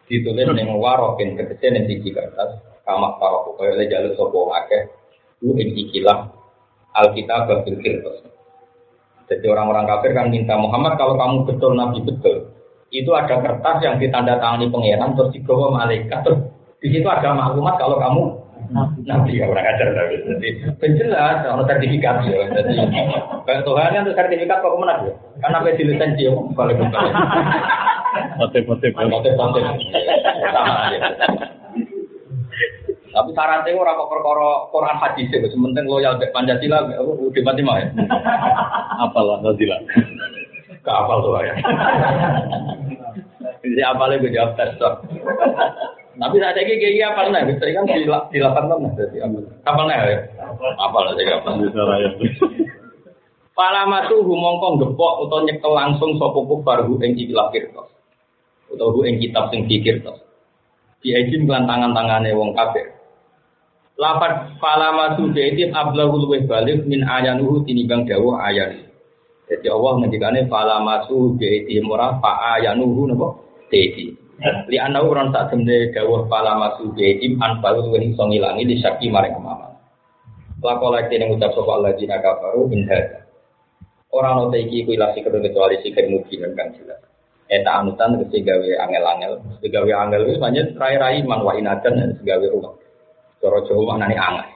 ditulis 0.08 0.48
ning 0.56 0.68
warokin 0.80 1.36
tegese 1.36 1.68
ning 1.72 1.84
siji 1.86 2.16
kertas 2.16 2.60
kamak 2.88 3.20
karo 3.20 3.56
kaya 3.60 3.76
le 3.76 3.86
jalur 3.92 4.12
sapa 4.16 4.40
akeh 4.64 4.82
ku 5.44 5.54
ing 5.60 5.76
ikilah 5.76 6.32
alkitab 6.96 7.52
bil 7.68 7.78
kirtas 7.84 8.28
jadi 9.28 9.46
orang-orang 9.52 9.86
kafir 9.92 10.12
kan 10.16 10.32
minta 10.32 10.56
Muhammad 10.56 10.96
kalau 10.96 11.20
kamu 11.20 11.36
betul 11.44 11.76
nabi 11.76 12.00
betul. 12.00 12.56
Itu 12.88 13.12
ada 13.12 13.44
kertas 13.44 13.84
yang 13.84 14.00
ditandatangani 14.00 14.72
pangeran 14.72 15.12
terus 15.20 15.36
dibawa 15.36 15.84
malaikat 15.84 16.24
terus 16.24 16.40
di 16.80 16.88
situ 16.96 17.04
ada 17.04 17.36
maklumat 17.36 17.76
kalau 17.76 18.00
kamu 18.00 18.22
nabi 19.08 19.40
ya 19.40 19.46
orang 19.48 19.64
ajar 19.64 19.88
tapi 19.96 20.16
jadi 20.28 20.50
penjelas 20.80 21.38
kalau 21.48 21.64
sertifikat 21.64 22.16
ya 22.28 22.52
jadi 22.52 22.76
Tuhan 23.64 23.96
kan 23.96 24.04
sertifikat 24.12 24.58
kok 24.60 24.74
ke 24.76 24.80
mana 24.80 25.08
ya. 25.08 25.14
Karena 25.40 25.58
apa 25.64 25.78
di 25.78 25.84
lisensi 25.88 26.28
ya 26.28 26.32
balik 26.52 26.78
balik 26.80 27.14
motif-motif 28.42 28.92
motif-motif. 28.92 29.64
Sama 30.52 30.74
aja 30.92 31.00
tapi 33.18 33.34
syaratnya 33.34 33.74
orang 33.74 33.98
kok 33.98 34.12
perkara 34.14 34.50
Quran 34.70 34.98
hadis 35.02 35.26
itu 35.34 35.48
sementing 35.50 35.90
loyal 35.90 36.22
Pancasila 36.30 36.86
udah 37.02 37.42
mati 37.42 37.62
mah 37.66 37.82
ya. 37.82 37.88
Apalah 39.02 39.42
Pancasila 39.42 39.78
Gak 40.86 40.98
apal 41.04 41.20
tuh 41.20 41.36
ya. 41.44 41.56
Jadi 43.60 43.82
apalnya 43.84 44.24
gue 44.24 44.32
jawab 44.32 44.56
tes. 44.56 44.72
Tapi 46.18 46.36
saat 46.42 46.58
ini 46.58 46.82
kayak 46.82 47.14
apa 47.14 47.22
nih? 47.30 47.42
Bisa 47.54 47.66
kan 47.78 47.86
di 47.86 48.10
delapan 48.42 48.64
tahun 48.66 48.90
jadi 48.98 49.18
apa 49.62 49.82
nih 49.86 49.98
ya? 50.02 50.20
Apa. 50.82 50.98
Lah 51.06 51.98
ya. 52.02 52.10
Palama 53.58 54.06
tuh 54.06 54.22
humongkong 54.22 54.82
gepok 54.82 55.26
atau 55.26 55.42
nyekel 55.46 55.74
langsung 55.74 56.14
sopo 56.22 56.46
kufar 56.46 56.86
hu 56.86 56.98
ing 57.02 57.18
ikilah 57.18 57.50
kirtos. 57.54 57.90
Atau 58.70 58.94
hu 58.94 59.06
ing 59.06 59.18
kitab 59.22 59.50
sing 59.50 59.66
dikirtos. 59.70 60.18
Diajin 61.02 61.46
kelan 61.46 61.70
tangan-tangane 61.70 62.34
wong 62.34 62.54
kafir. 62.58 62.98
Lapat 63.98 64.62
palama 64.62 65.18
tuh 65.18 65.34
jadi 65.34 65.74
ablahul 65.74 66.30
weh 66.30 66.46
balik 66.46 66.86
min 66.86 67.02
ayanuhu 67.02 67.66
tinibang 67.66 68.06
dawuh 68.06 68.38
ayat. 68.38 68.78
Jadi 69.50 69.66
Allah 69.74 69.94
ngendikane 70.02 70.46
fala 70.50 70.78
masu 70.82 71.34
bi'iti 71.34 71.82
murah 71.82 72.22
fa 72.22 72.58
ayanuhu 72.58 73.10
napa 73.10 73.42
dedi. 73.74 74.27
Li 74.38 74.78
ana 74.78 75.02
ora 75.02 75.26
tak 75.34 75.50
temne 75.50 75.90
dawuh 75.90 76.30
fala 76.30 76.54
masu 76.62 76.94
bi'iti 76.94 77.34
an 77.42 77.58
balu 77.58 77.90
wen 77.90 78.14
iso 78.14 78.22
ngilangi 78.22 78.70
di 78.70 78.78
syaki 78.78 79.10
maring 79.10 79.34
kemaman. 79.34 79.74
Lakola 80.62 81.06
kene 81.10 81.34
ngucap 81.34 81.58
sapa 81.58 81.72
Allah 81.74 81.98
jina 81.98 82.22
kafaru 82.22 82.70
in 82.70 82.86
hada. 82.86 83.26
Ora 84.14 84.38
ono 84.38 84.54
te 84.54 84.62
iki 84.62 84.86
kuwi 84.86 84.98
lasi 84.98 85.26
kedua 85.26 85.42
kecuali 85.42 85.82
sikir 85.82 86.06
mungkin 86.06 86.54
kan 86.54 86.70
jelas. 86.78 87.02
Eta 87.48 87.80
anutan 87.80 88.20
kese 88.22 88.44
gawe 88.44 88.70
angel-angel, 88.84 89.40
gawe 89.64 89.92
angel 90.04 90.28
wis 90.28 90.38
banyak 90.38 90.76
rai-rai 90.76 91.24
man 91.24 91.42
wa 91.42 91.56
inadan 91.56 91.96
dan 91.96 92.12
segawe 92.20 92.44
rumah. 92.52 92.76
Cara 93.40 93.64
Jawa 93.66 93.96
maknane 93.96 94.16
angel. 94.20 94.48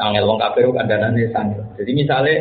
Angel 0.00 0.24
wong 0.24 0.38
kafir 0.40 0.66
kan 0.72 0.88
danane 0.88 1.22
sangel. 1.30 1.62
Jadi 1.76 1.90
misalnya 1.92 2.34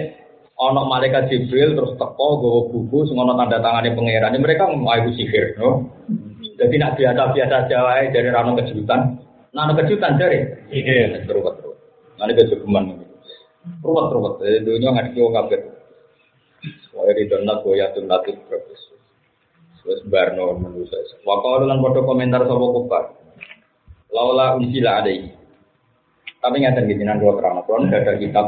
ono 0.61 0.85
malaikat 0.85 1.33
Jibril 1.33 1.73
terus 1.73 1.97
teko 1.97 2.27
gowo 2.37 2.59
buku 2.69 3.09
ono 3.17 3.33
tanda 3.33 3.57
tangane 3.57 3.97
pangeran, 3.97 4.37
mereka 4.37 4.69
mau 4.69 4.93
itu 4.93 5.17
sihir, 5.17 5.57
no? 5.57 5.89
Jadi 6.61 6.77
nak 6.77 6.93
biasa-biasa 6.93 7.65
Jawa 7.65 8.05
dari 8.13 8.29
rano 8.29 8.53
kejutan. 8.53 9.17
Nah, 9.51 9.73
kejutan 9.73 10.21
dari 10.21 10.45
sihir 10.69 11.25
terus 11.25 11.57
terus. 11.57 11.77
Nanti 12.21 12.37
kejutan 12.37 13.01
ruwet 13.81 14.07
ruwet. 14.13 14.33
Jadi 14.45 14.57
dunia 14.65 14.93
nggak 14.93 15.17
wong 15.17 15.33
kafir. 15.33 15.61
Wah 16.93 17.09
di 17.09 17.25
donat 17.25 17.65
goya 17.65 17.89
tunatif 17.97 18.37
terus. 18.45 18.81
Terus 19.81 20.01
barno 20.05 20.53
manusia. 20.61 21.01
Waktu 21.25 21.65
lan 21.65 21.81
foto 21.81 22.05
komentar 22.05 22.45
sama 22.45 22.67
kufar. 22.69 23.03
Laula 24.13 24.59
unsila 24.61 25.01
ada 25.01 25.09
ini. 25.09 25.33
Tapi 26.41 26.55
nggak 26.57 26.89
gitu 26.89 27.01
nanti 27.05 27.21
kalau 27.21 27.37
terang, 27.37 27.57
kalau 27.65 27.85
ada 27.85 28.13
kitab 28.17 28.45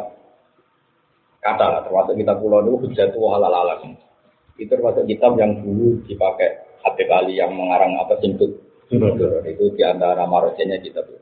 kata 1.44 1.66
lah, 1.68 1.82
termasuk 1.84 2.16
kitab 2.16 2.40
pulau 2.40 2.64
itu 2.64 2.88
hujat 2.88 3.12
tua 3.12 3.38
halal 3.38 3.52
alam. 3.52 3.94
Itu 4.56 4.72
termasuk 4.72 5.04
kitab 5.06 5.36
yang 5.36 5.60
dulu 5.60 6.00
dipakai 6.08 6.64
hati 6.82 7.04
kali 7.06 7.36
yang 7.38 7.52
mengarang 7.52 8.00
apa 8.00 8.16
simput 8.24 8.64
itu 9.44 9.66
di 9.74 9.84
antara 9.84 10.24
marosenya 10.26 10.80
kitab 10.80 11.06
itu. 11.12 11.20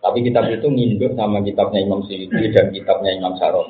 Tapi 0.00 0.18
kitab 0.24 0.48
itu 0.48 0.64
nginduk 0.64 1.12
sama 1.12 1.44
kitabnya 1.44 1.84
Imam 1.84 2.00
Syuuti 2.08 2.48
dan 2.56 2.72
kitabnya 2.72 3.12
Imam 3.20 3.36
Saron. 3.36 3.68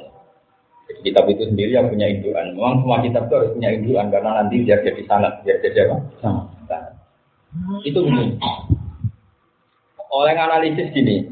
Jadi 0.87 1.01
kitab 1.11 1.27
itu 1.27 1.43
sendiri 1.47 1.75
yang 1.75 1.91
punya 1.91 2.07
induan. 2.07 2.55
Memang 2.55 2.83
semua 2.83 2.99
kitab 3.03 3.27
itu 3.27 3.35
harus 3.35 3.51
punya 3.55 3.71
induan 3.75 4.07
karena 4.11 4.31
nanti 4.43 4.63
biar 4.63 4.79
jadi 4.83 5.03
sangat, 5.07 5.33
biar 5.43 5.59
jadi 5.63 5.79
apa? 5.91 5.97
Sangat. 6.23 6.47
Itu 7.83 7.99
begini. 8.07 8.39
Oleh 10.11 10.35
analisis 10.35 10.91
gini, 10.91 11.31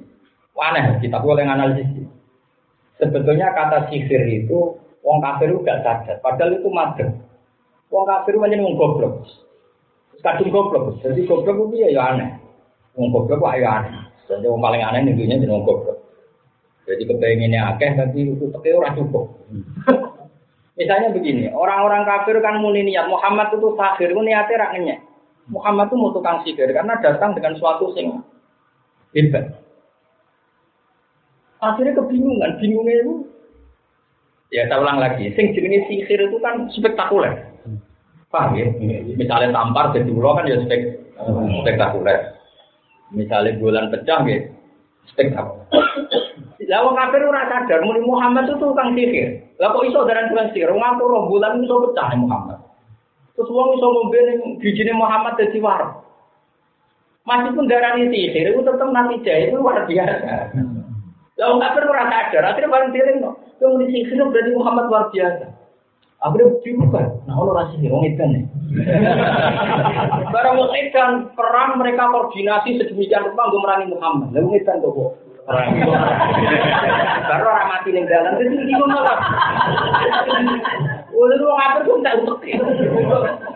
aneh 0.55 1.03
kitab 1.03 1.27
oleh 1.27 1.47
analisis 1.47 1.87
gini. 1.91 2.11
Sebetulnya 2.99 3.55
kata 3.55 3.87
sihir 3.89 4.27
itu 4.27 4.75
wong 5.07 5.19
kafir 5.23 5.55
itu 5.55 5.63
gak 5.63 5.87
sadar, 5.87 6.19
padahal 6.19 6.59
itu 6.59 6.69
madem. 6.69 7.15
Wong 7.89 8.05
kafir 8.05 8.35
itu 8.35 8.43
hanya 8.43 8.59
wong 8.63 8.75
goblok. 8.75 9.23
Kadung 10.19 10.51
goblok, 10.51 10.99
jadi 10.99 11.23
goblok 11.31 11.71
itu 11.71 11.95
ya, 11.95 12.11
aneh. 12.11 12.43
Wong 12.99 13.15
goblok 13.15 13.39
kok 13.39 13.55
ya 13.55 13.83
aneh. 13.83 14.03
Jadi 14.27 14.51
wong 14.51 14.59
paling 14.59 14.83
aneh 14.83 15.07
nentunya 15.07 15.39
jadi 15.39 15.55
wong 15.55 15.63
goblok. 15.63 15.99
Jadi 16.91 17.07
kepengennya 17.07 17.77
akeh 17.77 17.91
tapi 17.95 18.35
itu 18.35 18.51
orang 18.75 18.97
cukup. 18.99 19.27
Misalnya 20.79 21.11
begini, 21.11 21.51
orang-orang 21.51 22.07
kafir 22.07 22.39
kan 22.39 22.63
muni 22.63 22.87
niat 22.87 23.11
Muhammad 23.11 23.51
itu 23.51 23.75
sahir, 23.75 24.15
itu 24.15 24.23
niatnya. 24.23 25.03
Muhammad 25.51 25.91
itu 25.91 25.97
mau 25.99 26.15
tukang 26.15 26.39
sihir 26.47 26.71
karena 26.71 26.95
datang 27.03 27.35
dengan 27.35 27.59
suatu 27.59 27.91
sing 27.99 28.23
hebat. 29.11 29.68
Akhirnya 31.59 31.99
kebingungan, 31.99 32.55
bingungnya 32.63 33.03
itu 33.03 33.15
ya 34.55 34.65
saya 34.71 34.79
ulang 34.79 35.03
lagi, 35.03 35.35
sing 35.35 35.51
jenis 35.53 35.91
sihir 35.91 36.31
itu 36.31 36.39
kan 36.39 36.71
spektakuler. 36.71 37.35
Paham 38.31 38.55
ya? 38.55 38.69
Misalnya 39.19 39.51
tampar 39.51 39.91
jadi 39.91 40.07
ulo 40.07 40.39
kan 40.39 40.47
ya 40.47 40.61
spek, 40.63 41.03
spektakuler. 41.65 42.39
Misalnya 43.11 43.59
bulan 43.59 43.91
pecah 43.91 44.23
ya 44.29 44.39
spektakuler. 45.11 45.67
Lah 46.69 46.85
wong 46.85 47.01
kafir 47.01 47.25
ora 47.25 47.49
sadar 47.49 47.81
muni 47.81 48.05
Muhammad 48.05 48.45
itu 48.45 48.61
tukang 48.61 48.93
sihir. 48.93 49.41
Lah 49.57 49.73
kok 49.73 49.89
iso 49.89 50.05
daran 50.05 50.29
tukang 50.29 50.53
sihir? 50.53 50.69
Wong 50.69 50.85
roh 51.01 51.25
bulan 51.27 51.65
iso 51.65 51.75
pecah 51.89 52.13
Muhammad. 52.13 52.61
Terus 53.33 53.49
wong 53.49 53.81
iso 53.81 53.87
ngombe 53.89 54.19
ning 54.21 54.39
bijine 54.61 54.93
Muhammad 54.93 55.41
dadi 55.41 55.59
war. 55.65 56.05
Meskipun 57.25 57.73
darani 57.73 58.13
sihir 58.13 58.53
itu 58.53 58.61
tetap 58.61 58.89
nanti 58.93 59.17
jahit 59.25 59.49
itu 59.49 59.57
luar 59.57 59.89
biasa. 59.89 60.53
Lah 61.39 61.55
wong 61.55 61.63
kafir 61.63 61.87
ora 61.87 62.11
sadar, 62.11 62.43
akhirnya 62.51 62.73
bareng 62.75 62.91
dieling 62.91 63.23
kok. 63.23 63.35
Yang 63.63 63.71
muni 63.71 63.87
sihir 63.95 64.27
berarti 64.27 64.51
Muhammad 64.59 64.85
luar 64.91 65.07
biasa. 65.15 65.47
Akhirnya 66.19 66.59
dibuka. 66.67 67.03
Nah, 67.31 67.35
kalau 67.39 67.55
rasa 67.55 67.71
sihir, 67.79 67.95
wong 67.95 68.03
ikan 68.11 68.29
nih. 68.35 68.43
Barang 70.35 70.59
wong 70.59 70.75
ikan 70.75 71.11
perang 71.39 71.79
mereka 71.79 72.11
koordinasi 72.11 72.83
sedemikian 72.83 73.23
rupa 73.31 73.55
untuk 73.55 73.63
merangi 73.63 73.87
Muhammad. 73.95 74.35
Lah 74.35 74.43
wong 74.43 74.59
ikan 74.59 74.83
kok 74.83 75.15
Baru 77.25 77.47
orang 77.55 77.73
mati 77.73 77.89
ning 77.89 78.05
dalan 78.05 78.37
terus 78.37 78.53
iki 78.53 78.75
malah. 78.77 79.17
Wong 81.15 81.33
lu 81.39 81.47
ngatur 81.55 81.87
kok 81.87 82.03
tak 82.03 82.19
utek. 82.21 82.61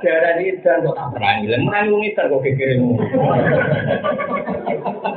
Darah 0.00 0.32
ini 0.38 0.56
dan 0.62 0.86
kok 0.86 0.94
tak 0.94 1.18
perangi. 1.18 1.50
Lah 1.50 1.58
merangi 1.66 1.90
wong 1.90 2.02
itu 2.06 2.22
kok 2.22 2.40
kekiremu. 2.46 2.94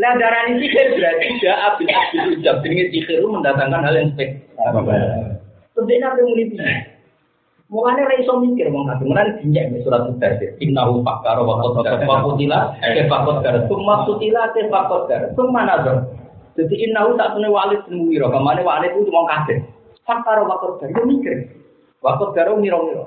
Lah 0.00 0.16
darah 0.16 0.48
ini 0.48 0.64
sihir 0.64 0.96
berarti 0.96 1.26
tidak 1.44 1.58
abis 1.60 1.88
abis 1.92 2.20
ucap. 2.40 2.56
Jadi 2.64 2.88
sihir 2.88 3.20
mendatangkan 3.20 3.84
hal 3.84 3.94
yang 4.00 4.08
spek. 4.16 4.40
Tentunya 5.76 6.08
apa 6.08 6.16
yang 6.24 6.28
mulai 6.32 6.48
Mulane 7.70 8.02
ra 8.02 8.14
iso 8.18 8.34
mikir 8.42 8.66
wong 8.74 8.90
kafir. 8.90 9.06
Mulane 9.06 9.30
dinjek 9.38 9.70
mek 9.70 9.86
surat 9.86 10.02
Al-Tarsir. 10.02 10.58
Innahu 10.58 11.06
fakkara 11.06 11.38
wa 11.38 11.62
qaddara 11.62 12.02
wa 12.02 12.18
qutila 12.26 12.74
kaifa 12.82 13.16
qaddara. 13.22 13.58
Summa 13.70 14.02
qutila 14.10 14.50
kaifa 14.50 14.80
qaddara. 14.90 15.26
Summa 15.38 15.62
nazar. 15.62 16.02
Jadi 16.58 16.74
innahu 16.82 17.14
tak 17.14 17.38
tune 17.38 17.46
walid 17.46 17.78
bin 17.86 18.02
Mughirah. 18.02 18.26
Kamane 18.34 18.66
walid 18.66 18.90
itu 18.90 19.06
wong 19.14 19.22
kafir. 19.30 19.62
Fakkara 20.02 20.42
wa 20.42 20.58
qaddara. 20.58 20.98
Yo 20.98 21.06
mikir. 21.06 21.46
Wa 22.02 22.18
qaddara 22.18 22.58
miro-miro. 22.58 23.06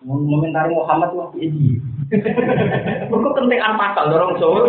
Momentari 0.00 0.72
Muhammad 0.72 1.12
wah 1.12 1.28
iki. 1.36 1.76
Mergo 3.08 3.30
kentekan 3.32 3.80
pasal 3.80 4.12
dorong 4.12 4.36
Jawa. 4.36 4.68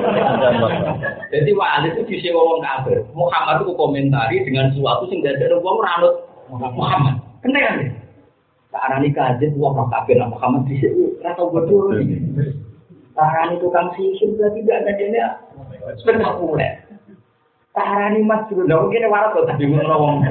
Jadi 1.31 1.51
walid 1.51 1.93
itu 1.99 2.03
disewa 2.07 2.39
wong 2.39 2.59
kafir. 2.63 3.03
Muhammad 3.11 3.67
itu 3.67 3.73
komentari 3.75 4.39
dengan 4.47 4.71
sesuatu 4.71 5.11
sing 5.11 5.19
dadekno 5.19 5.59
wong 5.59 5.83
ora 5.83 5.95
Muhammad. 6.51 7.15
Kentekan 7.43 7.83
ya? 7.83 7.91
Arani 8.73 9.13
kaget 9.13 9.53
wong 9.59 9.75
roh 9.75 9.87
kafir 9.91 10.17
nah 10.17 10.31
Muhammad 10.31 10.65
di 10.65 10.79
sini 10.81 11.19
rata 11.21 11.43
bodoh. 11.45 11.93
Arani 13.13 13.61
tukang 13.61 13.93
sihir 13.93 14.33
berarti 14.39 14.59
tidak 14.65 14.77
ada 14.83 14.91
dia 14.97 15.27
spektakuler. 16.01 16.82
Tarani 17.73 18.21
mas 18.21 18.45
dulu, 18.53 18.69
nah 18.69 18.85
mungkin 18.85 19.09
waras 19.09 19.33
loh 19.33 19.49
tadi 19.49 19.65
ngono. 19.65 20.21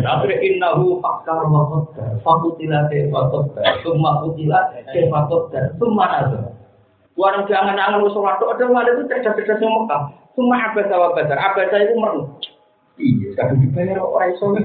Tapi 0.00 0.32
innahu 0.40 0.96
fakkar 1.04 1.44
wa 1.52 1.68
qaddar, 1.68 2.16
fakutilate 2.24 3.12
wa 3.12 3.28
qaddar, 3.28 3.76
summa 3.84 4.24
kutila 4.24 4.72
ke 4.88 5.04
fakoddar, 5.12 5.76
summa 5.76 6.08
nazar. 6.08 6.56
Warang 7.20 7.44
jangan-jangan 7.44 8.00
wis 8.00 8.16
ora 8.16 8.40
tok 8.40 8.56
ada 8.56 8.64
itu 8.96 9.04
cerdas-cerdas 9.12 9.60
yang 9.60 9.84
Mekah. 9.84 10.16
Summa 10.32 10.56
abasa 10.56 10.96
wa 10.96 11.12
badar, 11.12 11.36
abasa 11.36 11.76
itu 11.84 11.92
merem. 12.00 12.24
Iya, 12.96 13.28
kadang 13.36 13.60
dibayar 13.60 14.00
orang 14.00 14.32
iso. 14.32 14.56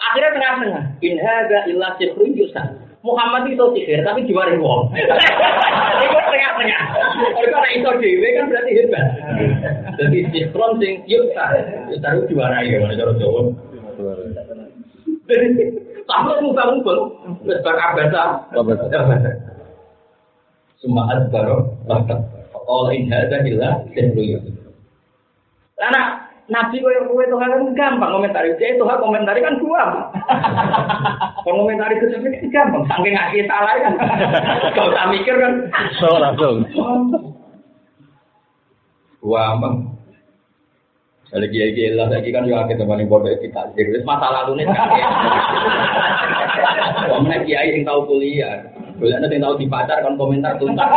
Akhirnya 0.00 0.30
tengah-tengah. 0.32 0.84
In 1.04 1.16
hada 1.20 1.58
illa 1.68 1.92
sihrun 2.00 2.32
yusan. 2.32 2.80
Muhammad 3.00 3.48
itu 3.48 3.64
sihir 3.76 4.04
tapi 4.04 4.28
diwari 4.28 4.60
wong. 4.60 4.92
Iso 7.76 7.90
dhewe 8.00 8.28
kan 8.36 8.50
berarti 8.50 8.70
hebat. 8.78 9.06
Jadi 9.98 10.18
sihrun 10.32 10.72
sing 10.80 10.94
yusan. 11.06 11.52
Yusan 11.90 12.10
itu 12.18 12.24
diwarai 12.34 12.70
ya 12.70 12.78
cara 12.96 13.12
Jawa. 13.18 13.40
Tapi 16.10 16.30
muka-muka 16.42 16.94
wis 17.46 17.60
bar 17.62 17.78
abasa. 17.78 18.44
Semua 20.80 21.12
adbaro 21.12 21.76
bakat. 21.86 22.18
Allah 22.70 22.90
in 22.94 23.10
hada 23.10 23.42
illa 23.46 23.82
sihrun 23.94 24.38
yusan. 24.38 24.54
Lah 25.78 26.26
Nabi 26.50 26.82
kau 26.82 26.90
yang 26.90 27.06
kue 27.06 27.22
Tuhan 27.30 27.46
kan 27.46 27.62
gampang 27.78 28.10
komentari. 28.10 28.50
Jadi 28.58 28.74
Tuhan 28.82 28.98
komentari 28.98 29.38
kan 29.38 29.54
gua. 29.62 30.10
Kalau 31.46 31.62
komentari 31.62 31.94
itu 31.94 32.10
gampang. 32.50 32.82
Saking 32.90 33.14
ngasih 33.14 33.46
salah 33.46 33.78
kan. 33.78 33.94
Kau 34.74 34.90
tak 34.90 35.14
mikir 35.14 35.38
kan. 35.38 35.70
So 36.02 36.18
langsung. 36.18 36.66
Wah, 39.20 39.52
bang. 39.60 39.76
Kalau 41.30 41.46
kiai 41.46 41.70
kiai 41.78 41.94
lah 41.94 42.10
lagi 42.10 42.34
kan 42.34 42.42
juga 42.42 42.66
kita 42.66 42.82
paling 42.82 43.06
bodoh 43.06 43.30
kita 43.38 43.70
jadi 43.78 44.02
masalah 44.02 44.50
lu 44.50 44.58
nih. 44.58 44.66
Kamu 47.06 47.30
kiai 47.46 47.70
yang 47.70 47.86
tahu 47.86 48.02
kuliah, 48.10 48.66
kuliah 48.98 49.22
nanti 49.22 49.38
tahu 49.38 49.54
di 49.54 49.70
pacar 49.70 50.02
kan 50.02 50.18
komentar 50.18 50.58
tuntas. 50.58 50.90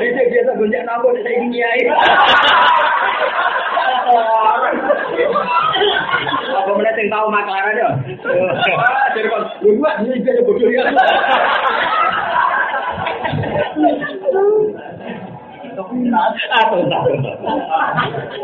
Dia 0.00 0.24
biasa 0.24 0.56
gonjak 0.56 0.88
nabo 0.88 1.12
di 1.12 1.20
saya 1.20 1.44
kiai. 1.52 1.80
Apa 6.56 6.70
mana 6.72 6.96
yang 6.96 7.12
tahu 7.12 7.26
maklar 7.28 7.76
aja? 7.76 7.88
Jadi 9.12 9.28
kan, 9.28 9.42
gue 9.60 9.90
ini 10.00 10.24
dia 10.24 10.40
bodoh 10.48 10.70
ya. 10.72 10.88
Atau 15.76 16.88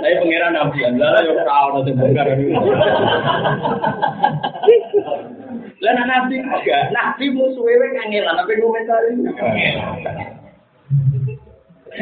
Saya 0.05 0.15
pangeran 0.21 0.53
nabi, 0.53 0.79
adalah 0.85 1.25
yang 1.25 1.41
tahu 1.41 1.67
nanti 1.73 1.91
bongkar 1.97 2.29
Lah 5.83 5.93
nabi 6.05 6.35
enggak, 6.45 6.83
nabi 6.93 7.25
musuhnya 7.33 7.89
kangelan, 7.97 8.37
tapi 8.37 8.53
komentar 8.61 9.01
ini. 9.09 9.33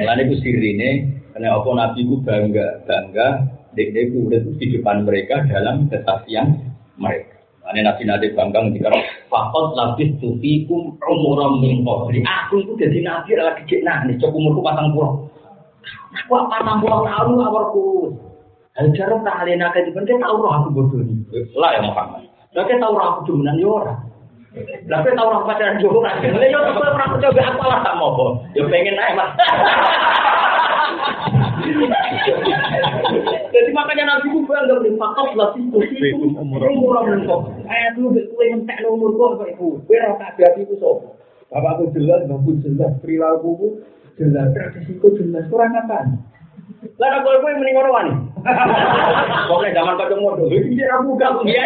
Lalu 0.02 0.22
itu 0.26 0.36
sirine, 0.42 0.90
karena 1.34 1.58
apa 1.58 1.70
Nabi 1.74 2.00
itu 2.06 2.16
bangga, 2.22 2.82
bangga, 2.86 3.28
dek 3.74 3.88
dek 3.94 4.14
urip 4.14 4.44
di 4.58 4.66
depan 4.78 5.06
mereka 5.06 5.46
dalam 5.46 5.86
kesaksian 5.90 6.58
mereka. 6.98 7.29
Lalu 7.70 7.86
Nabi 7.86 8.02
Nabi 8.02 8.26
bangga 8.34 8.66
ketika 8.66 8.90
fakot 9.30 9.78
labis 9.78 10.10
tufikum 10.18 10.98
umuram 11.06 11.62
min 11.62 11.86
qabli. 11.86 12.18
Aku 12.26 12.66
itu 12.66 12.74
jadi 12.74 12.98
Nabi 13.06 13.38
adalah 13.38 13.54
kecil 13.62 13.86
nah, 13.86 14.02
nih 14.10 14.18
cukup 14.18 14.34
umurku 14.34 14.66
patang 14.66 14.90
pulau. 14.90 15.30
Aku 16.10 16.50
patang 16.50 16.82
pulau 16.82 17.06
tahun 17.06 17.38
awarku. 17.38 18.10
Hal 18.74 18.90
jarang 18.98 19.22
tak 19.22 19.46
alena 19.46 19.70
ke 19.70 19.86
depan, 19.86 20.02
kita 20.02 20.18
tahu 20.18 20.42
roh 20.42 20.50
aku 20.50 20.68
bodoh 20.74 20.98
ini. 20.98 21.22
Lah 21.54 21.78
ya 21.78 21.80
Muhammad. 21.86 22.26
Kita 22.50 22.74
tahu 22.74 22.98
roh 22.98 23.06
aku 23.06 23.30
cuman 23.30 23.54
ya 23.54 23.70
orang. 23.70 24.00
Kowe 24.50 25.10
tau 25.14 25.30
ora 25.30 25.46
pacaran 25.46 25.78
jowo 25.78 26.02
ra. 26.02 26.10
Lah 26.18 26.48
yo 26.50 26.58
kowe 26.74 26.90
ora 26.90 27.06
coba 27.06 27.42
apa 27.54 27.64
lah 27.70 27.78
tak 27.86 27.94
mau. 28.02 28.34
Yo 28.58 28.66
pengen 28.66 28.98
ae 28.98 29.14
Mas. 29.14 29.30
Jadi 33.60 33.76
makanya 33.76 34.04
Nabi 34.08 34.32
ku 34.32 34.40
bangga 34.48 34.80
beri 34.80 34.96
fakot 34.96 35.36
lah 35.36 35.52
itu 35.52 35.76
umur 36.40 36.64
umur 36.64 36.96
kok. 37.28 37.40
Ayat 37.68 37.92
lu 38.00 38.08
kowe 38.08 38.44
entek 38.48 38.80
umur 38.88 39.12
kok 39.12 39.44
kok 39.44 39.48
iku. 39.52 39.68
Kowe 39.84 39.96
ora 40.00 40.16
kabeh 40.16 40.64
iku 40.64 40.74
sapa? 40.80 41.12
Bapakku 41.52 41.92
jelas, 41.92 42.24
bapakku 42.24 42.56
jelas, 42.64 42.96
perilakuku 43.04 43.84
jelas, 44.16 44.48
tradisiku 44.56 45.12
jelas, 45.12 45.44
kurang 45.52 45.76
apa? 45.76 46.08
Lah 46.96 47.08
nek 47.12 47.20
kowe 47.20 47.36
mending 47.44 47.74
ngono 47.76 47.90
wani. 47.92 48.12
Pokoke 49.44 49.68
zaman 49.76 50.00
kacang 50.00 50.20
modho 50.24 50.48
iki 50.48 50.80
ra 50.80 51.04
buka 51.04 51.28
piye. 51.44 51.64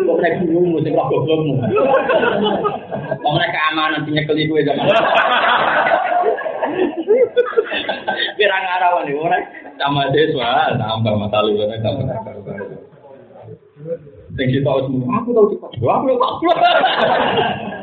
Kok 0.00 0.16
nek 0.24 0.32
bingung 0.40 0.80
mesti 0.80 0.96
kok 0.96 1.08
goblokmu. 1.12 1.60
Kok 3.20 3.34
nek 3.36 3.52
keamanan 3.52 4.00
sing 4.08 4.16
nyekeli 4.16 4.48
kowe 4.48 4.64
zaman. 4.64 4.88
Kira 8.38 8.56
ngarawan 8.60 9.08
iki 9.08 9.18
ora 9.18 9.38
sama 9.80 10.10
siswa 10.12 10.76
tambah 10.76 11.14
masalah 11.16 11.50
ora 11.50 11.76
tambah. 11.80 12.06
Sing 14.36 14.46
kita 14.52 14.70
semua, 14.86 15.08
aku 15.18 15.28
tahu 15.32 15.46
cepat. 15.56 15.70
Aku 15.80 16.06
tahu. 16.14 16.50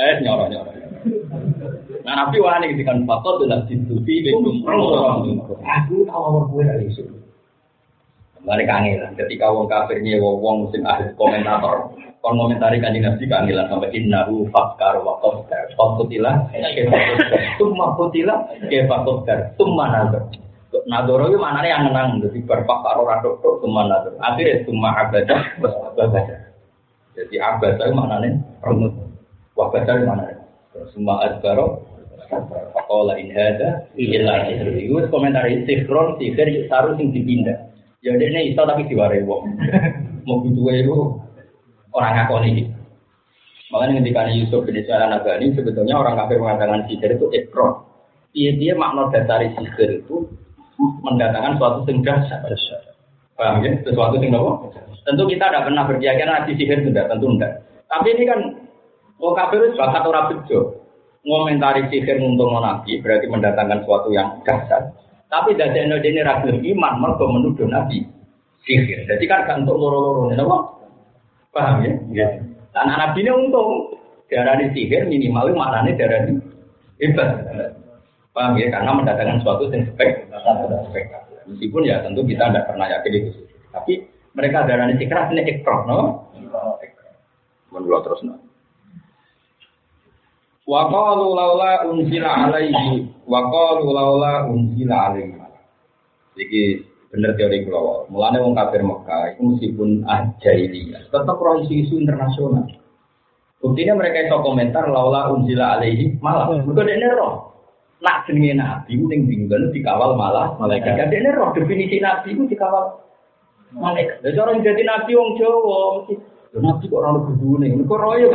Eh 0.00 0.16
nyoro 0.24 0.48
nyoro. 0.48 0.72
Nah, 2.04 2.14
Nabi 2.16 2.40
wani 2.40 2.72
ketika 2.72 2.96
fakot 3.04 3.44
adalah 3.44 3.68
ditutupi 3.68 4.24
bekum 4.24 4.64
Aku 4.64 6.08
tahu 6.08 6.24
awal 6.24 6.48
gue 6.48 6.62
dari 6.64 6.88
isu. 6.88 7.19
Kembali 8.50 8.66
kangelan. 8.66 9.14
Ketika 9.14 9.46
wong 9.54 9.70
kafir 9.70 10.02
nyewa 10.02 10.34
wong 10.42 10.74
sing 10.74 10.82
ahli 10.82 11.14
komentator, 11.14 11.94
kon 12.18 12.34
komentari 12.34 12.82
kanjeng 12.82 13.06
Nabi 13.06 13.30
kangelan 13.30 13.70
sampai 13.70 13.94
innahu 13.94 14.42
fakkar 14.50 14.98
wa 15.06 15.22
qadar. 15.22 15.70
Fakutilah, 15.78 16.50
tumma 17.62 17.94
kutilah, 17.94 18.50
ke 18.66 18.90
fakudar, 18.90 19.54
tumma 19.54 19.94
nazar. 19.94 20.26
Nadoro 20.90 21.30
itu 21.30 21.38
mana 21.38 21.62
yang 21.62 21.94
menang, 21.94 22.18
jadi 22.26 22.42
berfakar 22.42 22.98
orang 22.98 23.22
tok 23.22 23.62
tumma 23.62 23.86
nazar. 23.86 24.18
Akhirnya 24.18 24.66
tumma 24.66 24.98
abadah, 24.98 25.40
abadah. 25.94 26.24
Jadi 27.14 27.38
abadah 27.38 27.86
itu 27.86 27.94
mana 27.94 28.18
nih? 28.18 28.34
Renut. 28.66 28.98
Wabadah 29.54 29.94
itu 29.94 30.06
mana 30.10 30.26
nih? 30.26 30.38
Semua 30.90 31.22
adbaro 31.22 31.86
Pakola 32.74 33.14
in 33.14 33.30
hada 33.30 33.86
illa 33.94 34.50
Itu 34.50 35.06
komentar 35.06 35.46
sihron 35.46 36.18
sihir 36.18 36.66
dipindah. 36.98 37.69
Ya 38.00 38.16
ini 38.16 38.56
iso 38.56 38.64
tapi 38.64 38.88
diwarai 38.88 39.24
wong. 39.28 39.60
Mau 40.26 40.40
butuh 40.40 40.72
itu 40.72 40.96
orang 41.92 42.12
ngakoni 42.16 42.48
ini. 42.48 42.64
Makanya 43.70 44.02
ketika 44.02 44.32
Yusuf 44.34 44.66
bin 44.66 44.80
Ismail 44.80 45.08
Nabani 45.12 45.54
sebetulnya 45.54 45.94
orang 45.94 46.18
kafir 46.18 46.42
mengatakan 46.42 46.84
sihir 46.90 47.14
itu 47.14 47.26
ekron. 47.30 47.86
Dia 48.34 48.50
dia 48.58 48.72
makna 48.74 49.12
dasar 49.14 49.44
sihir 49.44 50.02
itu 50.02 50.26
mendatangkan 51.04 51.60
suatu 51.60 51.86
dasar. 51.86 52.80
Paham 53.38 53.62
ya? 53.62 53.72
Sesuatu 53.86 54.18
sing 54.18 54.34
apa? 54.34 54.52
Tentu 55.06 55.22
kita 55.30 55.48
tidak 55.48 55.64
pernah 55.70 55.84
berkeyakinan 55.86 56.34
nabi 56.44 56.52
sihir 56.58 56.78
tidak, 56.82 57.08
tentu 57.08 57.26
tidak. 57.36 57.52
Tapi 57.88 58.08
ini 58.16 58.24
kan 58.26 58.40
Wong 59.20 59.36
kafir 59.36 59.60
itu 59.60 59.76
bakat 59.76 60.02
ora 60.08 60.32
bejo. 60.32 60.80
Ngomentari 61.20 61.84
sihir 61.92 62.16
nguntung 62.16 62.56
nabi 62.56 62.96
berarti 63.04 63.28
mendatangkan 63.28 63.84
sesuatu 63.84 64.08
yang 64.10 64.40
dasar. 64.42 64.96
Tapi 65.30 65.54
dari 65.54 65.86
ini 65.86 66.20
ragu 66.26 66.50
iman 66.50 66.92
mereka 66.98 67.24
menuduh 67.30 67.66
nabi 67.70 68.02
sihir. 68.66 69.06
Jadi 69.06 69.24
kan 69.30 69.46
gak 69.46 69.62
untuk 69.62 69.78
loro-loro? 69.78 70.34
Paham 71.54 71.86
ya? 71.86 71.92
Ya. 72.10 72.28
Dan 72.74 72.90
nabi 72.90 73.22
ini 73.22 73.30
untung 73.30 73.94
darah 74.26 74.58
sihir 74.74 75.06
minimal 75.06 75.54
maknanya 75.54 75.94
darah 75.94 76.18
ini 76.26 76.42
hebat. 76.98 77.46
Paham 78.34 78.58
ya? 78.58 78.74
Karena 78.74 78.90
mendatangkan 78.90 79.38
sesuatu 79.42 79.70
yang 79.70 79.86
spek, 79.94 80.26
spek. 80.90 81.04
Meskipun 81.46 81.82
ya 81.86 82.02
tentu 82.02 82.26
kita 82.26 82.50
tidak 82.50 82.66
pernah 82.66 82.86
yakin 82.90 83.12
itu. 83.14 83.30
Tapi 83.70 83.92
mereka 84.34 84.66
darah 84.66 84.90
sihir 84.90 85.30
ini 85.30 85.42
ekor, 85.46 85.86
no? 85.86 86.26
Menurut 87.70 88.02
terus, 88.02 88.26
no? 88.26 88.49
Wa 90.70 90.86
qalu 90.86 91.34
laula 91.34 91.82
unzila 91.90 92.46
alaihi 92.46 93.02
wa 93.26 93.42
qalu 93.50 93.90
laula 93.90 94.46
unzila 94.46 95.10
alaihi. 95.10 95.34
Iki 96.38 96.62
bener 97.10 97.34
teori 97.34 97.66
kula. 97.66 98.06
Mulane 98.06 98.38
wong 98.38 98.54
kafir 98.54 98.86
Mekah 98.86 99.34
itu 99.34 99.42
meskipun 99.50 100.06
ajailia, 100.06 101.10
tetap 101.10 101.42
roh 101.42 101.58
isu-isu 101.66 101.98
internasional. 101.98 102.70
Buktinya 103.58 103.98
mereka 103.98 104.30
itu 104.30 104.38
komentar 104.46 104.86
laula 104.86 105.34
unzila 105.34 105.74
alaihi 105.74 106.14
malah. 106.22 106.54
Mergo 106.62 106.86
dekne 106.86 107.18
roh. 107.18 107.50
Nak 108.00 108.30
jenenge 108.30 108.56
nabi 108.56 108.94
ning 108.94 109.26
dinggon 109.26 109.74
dikawal 109.74 110.14
malah 110.14 110.54
malaikat. 110.54 110.96
Ya 110.96 111.10
dekne 111.10 111.34
roh 111.34 111.50
definisi 111.50 111.98
nabi 111.98 112.30
itu 112.30 112.46
dikawal 112.46 112.94
malaikat. 113.74 114.22
Lah 114.22 114.32
cara 114.38 114.54
jadi 114.54 114.82
nabi 114.86 115.18
wong 115.18 115.34
Jawa 115.34 115.82
mesti 115.98 116.14
Nabi 116.50 116.90
kok 116.90 116.98
orang 116.98 117.30
berdua 117.30 117.62
nih, 117.62 117.78
kok 117.86 117.94
royo 117.94 118.26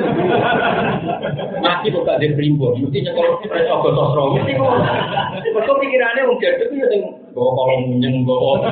Nabi 1.59 1.91
kok 1.91 2.03
gak 2.07 2.15
ada 2.15 2.27
primbon, 2.31 2.79
mesti 2.79 3.03
nyekel 3.03 3.43
preso 3.43 3.75
gotos 3.83 4.15
roh, 4.15 4.39
mesti 4.39 4.55
kok. 4.55 4.71
Kok 5.51 5.79
pikirannya 5.83 6.23
wong 6.23 6.39
jaduk 6.39 6.71
itu 6.71 6.79
yang 6.79 7.11
bawa 7.35 7.49
kolong 7.59 7.91
munyeng, 7.91 8.23
bawa. 8.23 8.71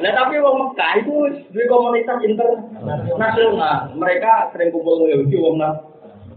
Nah 0.00 0.12
tapi 0.16 0.40
wong 0.40 0.56
Mekah 0.64 0.92
itu 1.04 1.12
dua 1.52 1.64
komunitas 1.68 2.24
internasional, 2.24 3.92
mereka 4.00 4.48
sering 4.56 4.72
kumpul 4.72 5.04
Yahudi 5.04 5.36
wong 5.36 5.60
nah. 5.60 5.76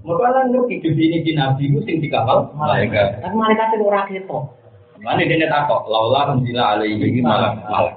Mereka 0.04 0.52
ngerti 0.52 0.84
definisi 0.84 1.32
Nabi 1.32 1.72
itu 1.72 1.80
sing 1.88 2.04
dikapal 2.04 2.52
mereka. 2.60 3.24
Tapi 3.24 3.36
mereka 3.40 3.72
sing 3.72 3.80
ora 3.88 4.04
ketok. 4.04 4.52
Mana 5.00 5.24
dia 5.24 5.48
takut, 5.48 5.88
laulah 5.88 6.36
menjila 6.36 6.76
alaihi 6.76 7.24
malah 7.24 7.56
malah. 7.72 7.96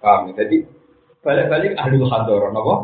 Paham? 0.00 0.32
Jadi 0.36 0.81
balik-balik 1.22 1.78
ahli 1.78 2.02
hador, 2.02 2.50
apa? 2.50 2.74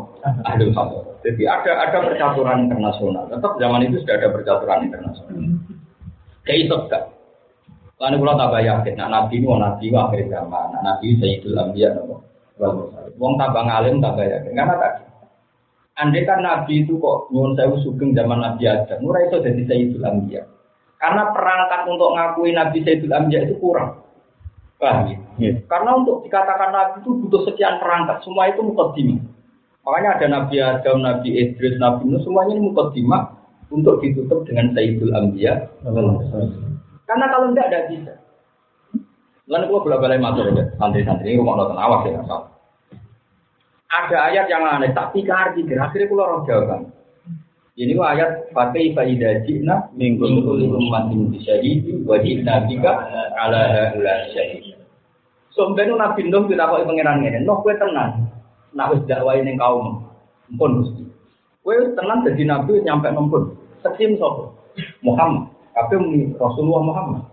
Ahli 0.47 0.71
hador. 0.71 1.03
Jadi 1.21 1.43
ada 1.43 1.71
ada 1.83 1.97
percaturan 1.99 2.71
internasional. 2.71 3.27
Tetap 3.27 3.59
zaman 3.59 3.83
itu 3.83 3.99
sudah 3.99 4.15
ada 4.15 4.27
percaturan 4.31 4.87
internasional. 4.87 5.59
Kayak 6.47 6.59
itu 6.65 6.77
kan. 6.87 7.03
Lalu 7.99 8.15
kalau 8.23 8.39
tak 8.39 8.63
yakin, 8.63 8.95
nak 8.95 9.11
nabi 9.11 9.35
mau 9.43 9.59
nabi 9.59 9.91
akhir 9.91 10.31
zaman, 10.31 10.65
nak 10.71 10.83
nabi 10.87 11.19
sayyidul 11.19 11.59
ambiya, 11.59 11.99
apa? 11.99 12.15
Wong 13.19 13.35
tabang 13.35 13.67
alim 13.67 13.99
tak 13.99 14.23
yakin, 14.23 14.55
karena 14.55 14.75
tadi. 14.79 15.03
Andai 15.99 16.23
kan 16.23 16.39
nabi 16.39 16.87
itu 16.87 16.95
kok 16.95 17.27
nyuwun 17.27 17.59
saya 17.59 17.75
sugeng 17.83 18.15
zaman 18.15 18.39
nabi 18.39 18.71
Adam, 18.71 19.03
nurai 19.03 19.27
itu 19.27 19.43
jadi 19.43 19.61
sayyidul 19.67 20.07
ambiya. 20.07 20.47
Karena 20.95 21.27
perangkat 21.35 21.91
untuk 21.91 22.15
ngakui 22.15 22.55
nabi 22.55 22.87
sayyidul 22.87 23.11
ambiya 23.11 23.43
itu 23.43 23.59
kurang. 23.59 23.99
Paham 24.79 25.11
ya? 25.11 25.17
Yeah. 25.35 25.55
Karena 25.67 25.99
untuk 25.99 26.23
dikatakan 26.23 26.71
nabi 26.71 27.03
itu 27.03 27.11
butuh 27.27 27.43
sekian 27.51 27.83
perangkat, 27.83 28.23
semua 28.23 28.47
itu 28.47 28.63
mukaddimah. 28.63 29.19
Makanya 29.83 30.09
ada 30.15 30.27
Nabi 30.29 30.55
Adam, 30.59 31.01
Nabi 31.01 31.29
Idris, 31.33 31.79
Nabi 31.79 32.07
Nuh, 32.07 32.21
semuanya 32.23 32.55
ini 32.55 32.71
mukaddimah 32.71 33.35
untuk 33.73 33.99
ditutup 33.99 34.45
dengan 34.45 34.71
Sayyidul 34.75 35.11
Anbiya. 35.15 35.65
Karena 37.09 37.25
kalau 37.27 37.49
enggak, 37.49 37.67
tidak 37.73 37.85
bisa. 37.89 38.13
Lalu 39.49 39.65
gua 39.65 39.81
bolak 39.81 40.01
balik 40.05 40.21
matur 40.21 40.45
ya, 40.53 40.69
santri-santri 40.77 41.33
ini 41.33 41.41
rumah 41.41 41.57
nonton 41.57 41.81
awas 41.81 42.05
ya. 42.05 42.21
Ada 43.89 44.17
ayat 44.29 44.45
yang 44.45 44.61
aneh, 44.61 44.93
tak 44.93 45.09
tiga 45.17 45.33
arti, 45.33 45.65
akhirnya 45.65 46.05
gua 46.05 46.29
orang 46.29 46.45
jawaban. 46.45 46.81
Ini 47.73 47.97
gua 47.97 48.13
ayat 48.13 48.53
pakai 48.53 48.93
faidah 48.93 49.41
jina 49.49 49.89
minggu 49.97 50.45
kulli 50.45 50.69
ummatin 50.69 51.33
bisyahidi 51.33 52.05
wa 52.05 52.21
jina 52.21 52.61
bika 52.69 52.93
ala 53.41 53.89
la 53.97 54.15
syahid. 54.29 54.68
Sombenu 55.59 55.99
Nabi 55.99 56.31
Nuh 56.31 56.47
ditakoki 56.47 56.87
pangeran 56.87 57.19
ngene, 57.19 57.43
"Nuh 57.43 57.59
kowe 57.59 57.75
tenan, 57.75 58.31
nak 58.71 58.95
wis 58.95 59.03
ning 59.43 59.59
kaum 59.59 60.07
pun 60.55 60.79
Gusti. 60.79 61.03
Kowe 61.67 61.75
tenan 61.99 62.23
dadi 62.23 62.47
nabi 62.47 62.79
nyampe 62.79 63.11
nempun. 63.11 63.59
Sekim 63.83 64.15
sapa? 64.15 64.55
Muhammad. 65.03 65.51
Tapi 65.75 65.99
muni 65.99 66.31
Rasulullah 66.39 66.83
Muhammad. 66.83 67.23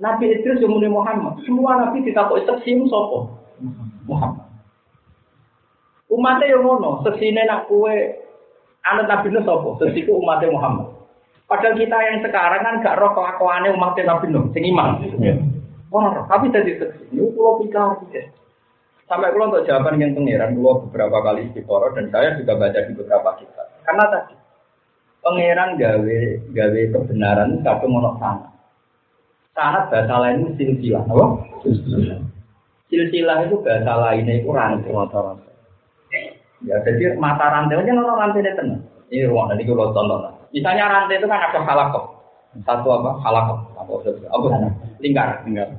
Nabi 0.00 0.32
Idris 0.32 0.64
yang 0.64 0.72
muni 0.72 0.88
Muhammad. 0.88 1.36
Semua 1.44 1.76
nabi 1.76 2.00
ditakoki 2.00 2.48
sekim 2.48 2.88
sapa? 2.88 3.28
Muhammad. 4.08 4.48
Umatnya 6.10 6.50
yang 6.56 6.66
ngono, 6.66 7.06
sesine 7.06 7.46
nak 7.46 7.70
kue 7.70 7.92
anak 8.88 9.06
Nabi 9.06 9.36
Nuh 9.36 9.44
sapa? 9.44 9.68
Sesiku 9.84 10.16
umatnya 10.16 10.50
Muhammad. 10.50 10.88
Padahal 11.44 11.76
kita 11.76 11.98
yang 11.98 12.18
sekarang 12.24 12.62
kan 12.62 12.82
gak 12.82 12.98
roh 12.98 13.12
kelakuannya 13.14 13.74
umatnya 13.76 14.08
Nabi 14.10 14.26
Nuh, 14.32 14.48
sing 14.50 14.64
iman. 14.72 15.04
Yeah. 15.20 15.38
Orang 15.90 16.30
tapi 16.30 16.46
tadi 16.54 16.78
seksi. 16.78 17.10
Ini 17.10 17.34
pulau 17.34 17.58
pikir 17.58 17.82
ya. 18.14 18.22
Sampai 19.10 19.34
kalau 19.34 19.50
untuk 19.50 19.66
jawaban 19.66 19.98
yang 19.98 20.14
pangeran, 20.14 20.54
pulau 20.54 20.86
beberapa 20.86 21.18
kali 21.18 21.50
istiqoroh 21.50 21.90
dan 21.98 22.14
saya 22.14 22.38
juga 22.38 22.54
baca 22.54 22.78
di 22.78 22.94
beberapa 22.94 23.30
kitab. 23.42 23.66
Karena 23.82 24.04
tadi 24.06 24.34
pangeran 25.18 25.70
gawe 25.74 26.18
gawe 26.54 26.80
kebenaran 26.94 27.58
satu 27.66 27.86
monok 27.90 28.22
sana. 28.22 28.48
Sanat 29.50 29.90
bahasa 29.90 30.14
lain 30.22 30.46
itu 30.46 30.50
silsilah, 30.62 31.02
apa? 31.10 31.26
Silsilah 32.86 33.38
itu 33.50 33.58
bahasa 33.66 33.92
lainnya 33.98 34.38
itu 34.38 34.48
rantai. 34.54 34.94
Mata 34.94 35.18
rantai. 35.18 35.54
Ya, 36.62 36.78
jadi 36.86 37.18
mata 37.18 37.50
rantai 37.50 37.82
aja 37.82 37.90
nono 37.90 38.14
rantai 38.14 38.46
itu 38.46 38.54
tenang. 38.54 38.86
Ini 39.10 39.26
ruang 39.26 39.50
nanti 39.50 39.66
kalau 39.66 39.90
tonton. 39.90 40.22
Misalnya 40.54 40.86
rantai 40.86 41.18
itu 41.18 41.26
kan 41.26 41.50
ada 41.50 41.60
halakot. 41.66 42.04
Satu 42.62 42.88
apa? 42.94 43.10
Halakot. 43.26 43.58
Apa? 43.74 43.92
Apa? 44.06 44.48
Lingkaran. 45.00 45.48
Lingkaran. 45.48 45.78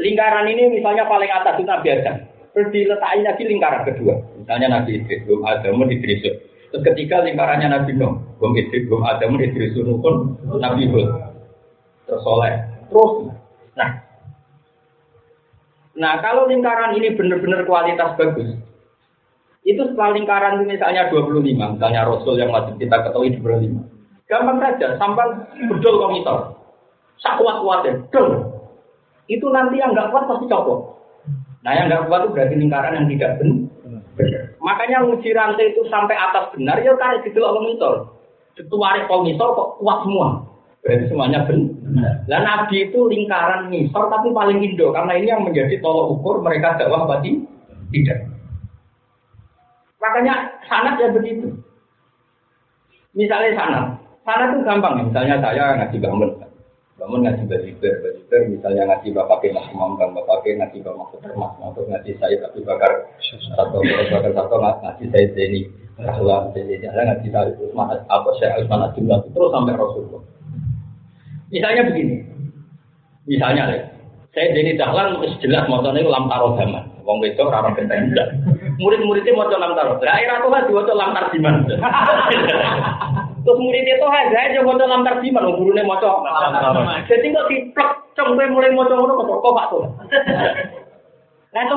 Lingkaran 0.00 0.46
ini 0.48 0.62
misalnya 0.80 1.04
paling 1.04 1.28
atas 1.28 1.60
itu 1.60 1.68
Nabi 1.68 1.88
Adam. 1.92 2.16
Terus 2.50 2.68
diletakin 2.74 3.22
lagi 3.22 3.42
lingkaran 3.46 3.82
kedua. 3.86 4.14
Misalnya 4.34 4.68
Nabi 4.80 4.98
Idris, 4.98 5.22
belum 5.22 5.42
ada 5.46 5.70
mau 5.70 5.86
Idris. 5.86 6.18
Terus 6.70 6.82
ketiga 6.82 7.22
lingkarannya 7.22 7.68
Nabi 7.70 7.94
Nuh, 7.94 8.18
Bum 8.42 8.54
Idris, 8.58 8.90
Bum 8.90 9.06
Adam, 9.06 9.38
Idris 9.38 9.74
pun 9.74 10.38
Nabi 10.58 10.90
Hud. 10.90 11.06
Terus 12.10 12.22
Soleh. 12.26 12.54
Terus. 12.90 13.12
Nah, 13.78 13.90
nah 15.94 16.18
kalau 16.18 16.50
lingkaran 16.50 16.98
ini 16.98 17.14
benar-benar 17.14 17.62
kualitas 17.70 18.18
bagus, 18.18 18.50
itu 19.62 19.82
setelah 19.86 20.10
lingkaran 20.18 20.66
misalnya 20.66 21.06
25, 21.06 21.78
misalnya 21.78 22.02
Rasul 22.02 22.34
yang 22.34 22.50
wajib 22.50 22.82
kita 22.82 22.98
ketahui 23.06 23.38
25. 23.38 23.78
Gampang 24.26 24.58
saja, 24.62 24.94
sampai 24.98 25.26
bedol 25.70 26.02
komitor. 26.02 26.54
Sak 27.18 27.38
kuat-kuatnya, 27.38 27.98
dong. 28.14 28.49
Itu 29.30 29.46
nanti 29.54 29.78
yang 29.78 29.94
nggak 29.94 30.10
kuat 30.10 30.26
pasti 30.26 30.50
copot. 30.50 30.98
Nah 31.62 31.72
yang 31.78 31.86
nggak 31.86 32.10
kuat 32.10 32.20
itu 32.26 32.30
berarti 32.34 32.54
lingkaran 32.58 32.96
yang 32.98 33.06
tidak 33.14 33.30
benar. 33.38 34.42
Makanya 34.58 35.06
uji 35.06 35.30
rantai 35.32 35.70
itu 35.70 35.86
sampai 35.86 36.18
atas 36.18 36.50
benar 36.52 36.82
ya 36.82 36.92
karena 36.98 37.22
gitu 37.22 37.38
loh 37.38 37.62
komitor. 37.62 37.94
Ketuarik 38.58 39.06
komitor 39.06 39.54
kok 39.54 39.70
kuat 39.78 40.02
semua. 40.02 40.28
Berarti 40.82 41.04
semuanya 41.06 41.46
benar. 41.46 42.26
Dan 42.26 42.42
Nabi 42.42 42.90
itu 42.90 42.98
lingkaran 43.06 43.70
misor 43.70 44.10
tapi 44.10 44.34
paling 44.34 44.58
indo 44.60 44.90
karena 44.90 45.12
ini 45.14 45.26
yang 45.30 45.46
menjadi 45.46 45.78
tolok 45.78 46.18
ukur 46.18 46.42
mereka 46.42 46.74
dakwah 46.74 47.06
berarti 47.06 47.38
tidak. 47.94 48.26
Makanya 50.02 50.58
sanat 50.66 50.98
ya 50.98 51.12
begitu. 51.12 51.54
Misalnya 53.12 53.52
sanat, 53.58 53.84
sanat 54.24 54.48
itu 54.56 54.60
gampang. 54.64 55.06
Misalnya 55.06 55.42
saya 55.42 55.76
ngaji 55.76 55.96
bangun, 55.98 56.30
bangun 57.00 57.24
ngaji 57.24 57.48
bajiber, 57.48 57.94
bajiber 58.04 58.40
misalnya 58.52 58.82
ngaji 58.92 59.08
bapak 59.16 59.40
Mas 59.56 59.72
Imam, 59.72 59.96
bang 59.96 60.12
bapak 60.12 60.44
ngaji 60.44 60.84
bapak 60.84 60.96
Mahfud 61.00 61.20
Mas 61.32 61.52
Mahfud 61.56 61.88
ngaji 61.88 62.12
saya 62.20 62.36
tapi 62.44 62.60
bakar 62.60 62.92
satu 63.56 63.80
bakar 63.80 64.32
satu 64.36 64.56
ngaji 64.60 65.04
saya 65.08 65.26
ini 65.48 65.64
Rasulullah 65.96 66.52
ini 66.52 66.76
ada 66.84 67.16
ngaji 67.16 67.28
saya 67.32 67.56
Usman 67.56 67.88
apa 68.04 68.28
saya 68.36 68.60
Usman 68.60 68.84
Abdullah 68.84 69.18
terus 69.32 69.48
sampai 69.48 69.80
Rasulullah. 69.80 70.22
Misalnya 71.50 71.82
begini, 71.88 72.16
misalnya 73.26 73.74
deh, 73.74 73.82
saya 74.36 74.54
jadi 74.54 74.78
dahlan 74.78 75.18
jelas 75.42 75.66
motornya 75.66 76.06
lam 76.06 76.30
taruh 76.30 76.54
zaman. 76.54 76.84
Wong 77.02 77.18
wedok 77.24 77.50
ora 77.50 77.74
genteng 77.74 78.12
Murid-muridnya 78.78 79.34
mau 79.34 79.50
lam 79.50 79.72
taruh. 79.74 79.98
Lah 79.98 80.16
era 80.20 80.44
tuh 80.44 80.52
diwaca 80.68 80.92
kan 80.92 81.00
lam 81.00 81.10
tarjiman. 81.16 81.54
Terus 83.50 83.66
murid 83.66 83.82
itu 83.82 84.06
aja 84.06 84.38
aja 84.46 84.62
mau 84.62 84.78
lam 84.78 85.02
tarjiman, 85.02 85.50
gurune 85.58 85.82
maca. 85.82 86.22
Jadi 87.10 87.34
kok 87.34 87.50
diplek 87.50 87.90
cempe 88.14 88.46
mulai 88.46 88.70
maca 88.70 88.94
ngono 88.94 89.18
kok 89.18 89.42
kok 89.42 89.54
Pak 89.58 89.66
tuh. 89.74 89.82
Nah 91.50 91.60
itu 91.66 91.74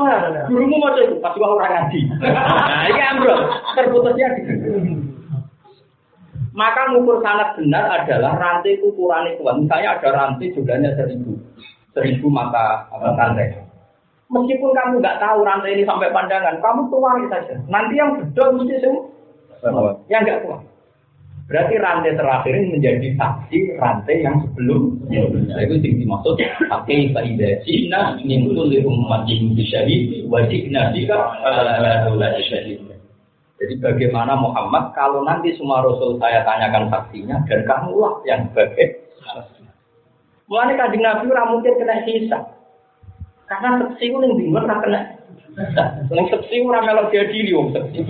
gurumu 0.54 0.78
mau 0.78 0.94
itu 0.94 1.18
pas 1.18 1.34
gua 1.34 1.58
orang 1.58 1.90
ngaji. 1.90 2.00
Nah 2.22 2.86
ini 2.94 3.02
ambrol, 3.02 3.42
terputusnya 3.74 4.30
Maka 6.54 6.94
ngukur 6.94 7.26
sangat 7.26 7.58
benar 7.58 7.90
adalah 7.90 8.38
rantai 8.38 8.78
ukuran 8.86 9.34
itu. 9.34 9.42
Misalnya 9.42 9.98
ada 9.98 10.10
rantai 10.14 10.54
jumlahnya 10.54 10.94
seribu, 10.94 11.42
seribu 11.98 12.30
mata 12.30 12.86
rantai. 13.18 13.50
Meskipun 14.30 14.78
kamu 14.78 15.02
nggak 15.02 15.18
tahu 15.18 15.42
rantai 15.42 15.74
ini 15.74 15.90
sampai 15.90 16.14
pandangan, 16.14 16.62
kamu 16.62 16.94
tuang 16.94 17.26
saja. 17.34 17.58
Nanti 17.66 17.98
yang 17.98 18.22
betul 18.22 18.62
mesti 18.62 18.78
semua. 18.78 19.98
Yang 20.06 20.22
nggak 20.30 20.42
tua. 20.46 20.58
Berarti 21.54 21.78
rantai 21.78 22.18
terakhir 22.18 22.50
ini 22.58 22.82
menjadi 22.82 23.14
saksi 23.14 23.78
rantai 23.78 24.26
yang 24.26 24.42
sebelum 24.42 25.06
nah, 25.06 25.62
itu 25.62 25.78
yang 25.86 26.02
dimaksud 26.02 26.42
pakai 26.66 27.14
faidah 27.14 27.62
nimbul 28.26 28.74
di 28.74 28.82
umat 28.82 29.30
syahid 29.62 30.26
wajib 30.34 30.74
nasika 30.74 31.14
syahid. 32.50 32.82
Jadi 33.62 33.74
bagaimana 33.86 34.34
Muhammad 34.34 34.98
kalau 34.98 35.22
nanti 35.22 35.54
semua 35.54 35.86
Rasul 35.86 36.18
saya 36.18 36.42
tanyakan 36.42 36.90
saksinya 36.90 37.46
dan 37.46 37.62
kamulah 37.70 38.18
yang 38.26 38.50
sebagai 38.50 39.06
Mulai 40.50 40.74
kajian 40.74 41.06
Nabi 41.06 41.30
mungkin 41.30 41.74
kena 41.80 42.02
hisap. 42.04 42.44
Karena 43.46 43.80
seksi 43.80 44.10
itu 44.10 44.18
yang 44.18 44.66
tak 44.66 44.80
kena. 44.84 45.02
Yang 46.10 46.28
seksi 46.34 46.66
ora 46.66 46.82
melok 46.82 47.14
jadi 47.14 47.54
wong 47.54 47.78
seksi. 47.78 48.02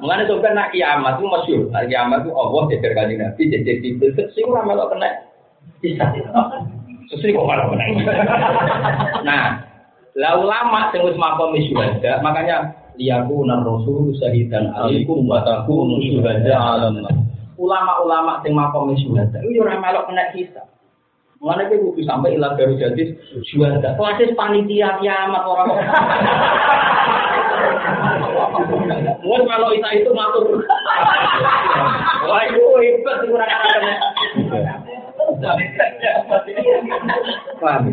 Nak 0.00 0.68
kiamat 0.72 1.20
itu 1.20 1.26
masyur. 1.28 1.62
Nak 1.68 1.84
kiamat 1.92 2.24
Allah 2.24 2.62
jejer 2.72 2.92
kali 2.96 3.14
nabi 3.20 3.52
jejer 3.52 3.76
itu 3.84 4.06
seksi 4.16 4.40
ora 4.48 4.64
melok 4.64 4.96
kena. 4.96 5.28
Seksi 7.08 7.36
kok 7.36 7.44
malah 7.44 7.68
kena. 7.68 7.84
Nah, 9.28 9.44
lah 10.16 10.32
ulama 10.40 10.88
sing 10.90 11.04
wis 11.04 11.20
makom 11.20 11.52
syuhada, 11.56 12.20
makanya 12.24 12.72
liyakuna 12.96 13.60
rasul 13.60 14.10
syahidan 14.16 14.72
alaikum 14.72 15.28
wa 15.28 15.44
takunu 15.44 16.00
syuhada 16.00 16.54
alam. 16.56 16.96
Ulama-ulama 17.58 18.40
sing 18.42 18.54
makom 18.56 18.94
syuhada, 18.96 19.38
itu 19.44 19.60
ora 19.60 19.76
melok 19.76 20.08
kena 20.08 20.32
hisab. 20.32 20.66
Mana 21.38 21.70
kita 21.70 21.78
kudu 21.78 22.02
sampai 22.02 22.34
ilah 22.34 22.58
baru 22.58 22.74
jadi 22.74 23.14
juara. 23.46 23.94
Kelasnya 23.94 24.34
panitia 24.34 24.98
kiamat 24.98 25.42
orang. 25.46 25.70
Mus 29.22 29.42
kalau 29.46 29.70
itu 29.70 29.88
itu 30.02 30.10
ngatur. 30.10 30.66
Wah 32.26 32.42
itu 32.42 32.62
hebat 32.82 33.16
kurang 33.22 33.50
ajar. 33.54 33.82
Paham? 37.62 37.84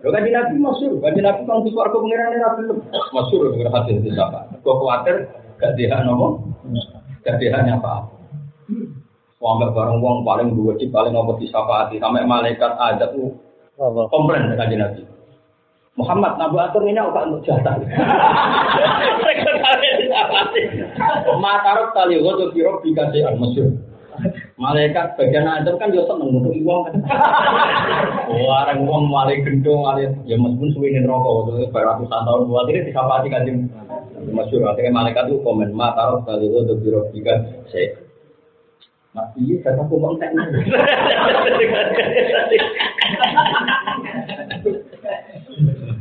Lo 0.00 0.08
kan 0.14 0.22
nabi 0.22 0.56
masyur, 0.56 0.92
kan 1.02 1.12
nabi 1.18 1.42
kan 1.44 1.64
di 1.66 1.70
suarga 1.74 1.96
pengiran 1.98 2.36
nabi 2.36 2.60
belum 2.62 2.78
masyur 3.10 3.52
dengan 3.52 3.74
hasil 3.74 3.94
itu 4.00 4.10
siapa? 4.16 4.48
Kau 4.62 4.80
khawatir 4.80 5.28
gak 5.60 5.74
dia 5.74 5.98
nomo, 6.04 6.40
gak 7.26 7.36
dia 7.42 7.52
apa? 7.52 8.06
Sampai 9.46 9.70
bareng 9.70 10.02
uang 10.02 10.26
paling 10.26 10.58
dua 10.58 10.74
cip 10.74 10.90
paling 10.90 11.14
ngopo 11.14 11.38
disafati 11.38 12.02
sampai 12.02 12.26
malaikat 12.26 12.74
ada 12.82 13.14
tuh 13.14 13.30
komplain 14.10 14.50
dengan 14.50 14.90
Nabi. 14.90 15.06
Muhammad 15.94 16.34
Nabi 16.34 16.56
atur 16.58 16.82
ini 16.82 16.98
apa 16.98 17.30
untuk 17.30 17.46
jatah. 17.46 17.78
Matarok 21.38 21.94
tali 21.94 22.18
tuh 22.18 22.50
kiro 22.50 22.82
dikasih 22.82 23.22
al 23.22 23.38
masyur. 23.38 23.70
Malaikat 24.58 25.14
bagian 25.14 25.46
Adam 25.46 25.78
kan 25.78 25.94
dia 25.94 26.02
seneng 26.10 26.42
untuk 26.42 26.50
uang 26.50 26.90
kan. 26.90 26.94
Orang 28.26 28.82
uang 28.82 29.04
malaikat 29.06 29.46
gendong 29.46 29.86
malaikat 29.86 30.26
ya 30.26 30.34
meskipun 30.34 30.74
suwinin 30.74 31.06
rokok 31.06 31.54
itu 31.54 31.70
beratusan 31.70 32.20
tahun 32.26 32.50
buat 32.50 32.66
ini 32.66 32.90
disafati 32.90 33.30
kan 33.30 33.46
masyur. 34.34 34.66
Akhirnya 34.66 34.90
malaikat 34.90 35.30
tuh 35.30 35.38
komen 35.46 35.70
matarok 35.70 36.26
tali 36.26 36.50
tuh 36.50 36.76
kiro 36.82 37.06
dikasih 37.14 38.05
Nabi 39.16 39.48
ini 39.48 39.64
kata 39.64 39.80
kumang 39.88 40.20
teknik. 40.20 40.44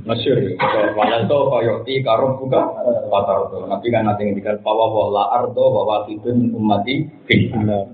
Masyur, 0.03 0.37
walau 0.99 1.23
itu 1.23 1.39
koyoti 1.47 1.93
karom 2.03 2.35
buka 2.43 2.61
patar 3.07 3.47
itu. 3.47 3.57
Nabi 3.71 3.87
kan 3.87 4.03
nanti 4.03 4.21
ngendikan 4.27 4.59
bahwa 4.59 4.91
wala 4.91 5.31
ardo 5.31 5.71
itu 6.11 6.29
umati 6.51 7.07
finna. 7.23 7.87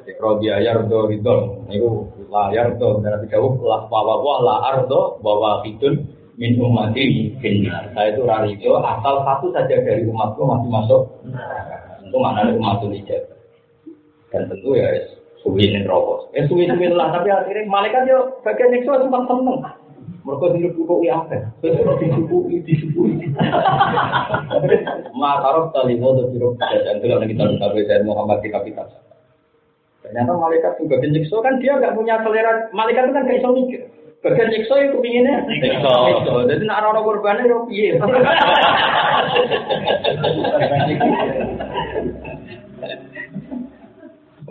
Jadi 0.00 0.16
kalau 0.16 0.40
dia 0.40 0.56
yardo 0.64 1.04
ridon, 1.12 1.68
itu 1.68 2.08
la 2.32 2.48
yardo 2.50 3.04
dan 3.04 3.20
nabi 3.20 3.28
jauh 3.28 3.60
lah 3.60 3.92
bahwa 3.92 4.24
wala 4.24 4.72
ardo 4.72 5.20
bahwa 5.20 5.60
itu 5.68 6.00
min 6.40 6.56
umati 6.56 7.36
finna. 7.44 7.92
Saya 7.92 8.16
itu 8.16 8.24
rari 8.24 8.56
asal 8.56 9.14
satu 9.20 9.52
saja 9.52 9.76
dari 9.84 10.08
umatku 10.08 10.40
masih 10.48 10.70
masuk. 10.72 11.02
Itu 12.08 12.16
mana 12.16 12.48
umat 12.56 12.80
itu 12.88 13.29
dan 14.30 14.46
tentu 14.46 14.78
ya 14.78 14.86
suwi 15.42 15.74
ning 15.74 15.84
rokok. 15.86 16.30
Ya 16.34 16.46
suwi 16.46 16.70
suwi 16.70 16.86
lah 16.94 17.10
tapi 17.14 17.30
akhirnya 17.30 17.66
malaikat 17.66 18.06
yo 18.06 18.38
bagian 18.46 18.70
nyiksa 18.70 19.02
sempat 19.02 19.26
seneng. 19.26 19.58
Mereka 20.20 20.52
hidup 20.52 20.76
buku 20.76 21.08
ya 21.08 21.24
apa? 21.24 21.48
Disubuhi, 21.64 22.60
disubuhi. 22.60 23.32
Makarok 25.16 25.72
tali 25.72 25.96
biro 25.96 26.52
dan 26.60 27.00
itu 27.00 27.08
yang 27.08 27.24
kita 27.24 27.56
tahu 27.56 27.80
dari 27.88 28.04
Muhammad 28.04 28.44
kita 28.44 28.60
kita. 28.68 28.84
Ternyata 30.04 30.32
malaikat 30.36 30.76
juga 30.76 31.00
nyiksa 31.00 31.36
kan 31.40 31.56
dia 31.60 31.80
nggak 31.80 31.96
punya 31.96 32.20
selera. 32.20 32.68
Malaikat 32.76 33.08
itu 33.08 33.16
kan 33.16 33.24
kayak 33.24 33.40
iso 33.40 33.48
mikir. 33.56 33.80
Bagian 34.20 34.52
nyiksa 34.52 34.74
itu 34.84 35.00
pinginnya. 35.00 35.40
Nyiksa. 35.48 35.88
Jadi 36.52 36.68
nak 36.68 36.84
orang 36.84 37.08
korbannya 37.08 37.48
yo 37.48 37.64
piye. 37.64 37.96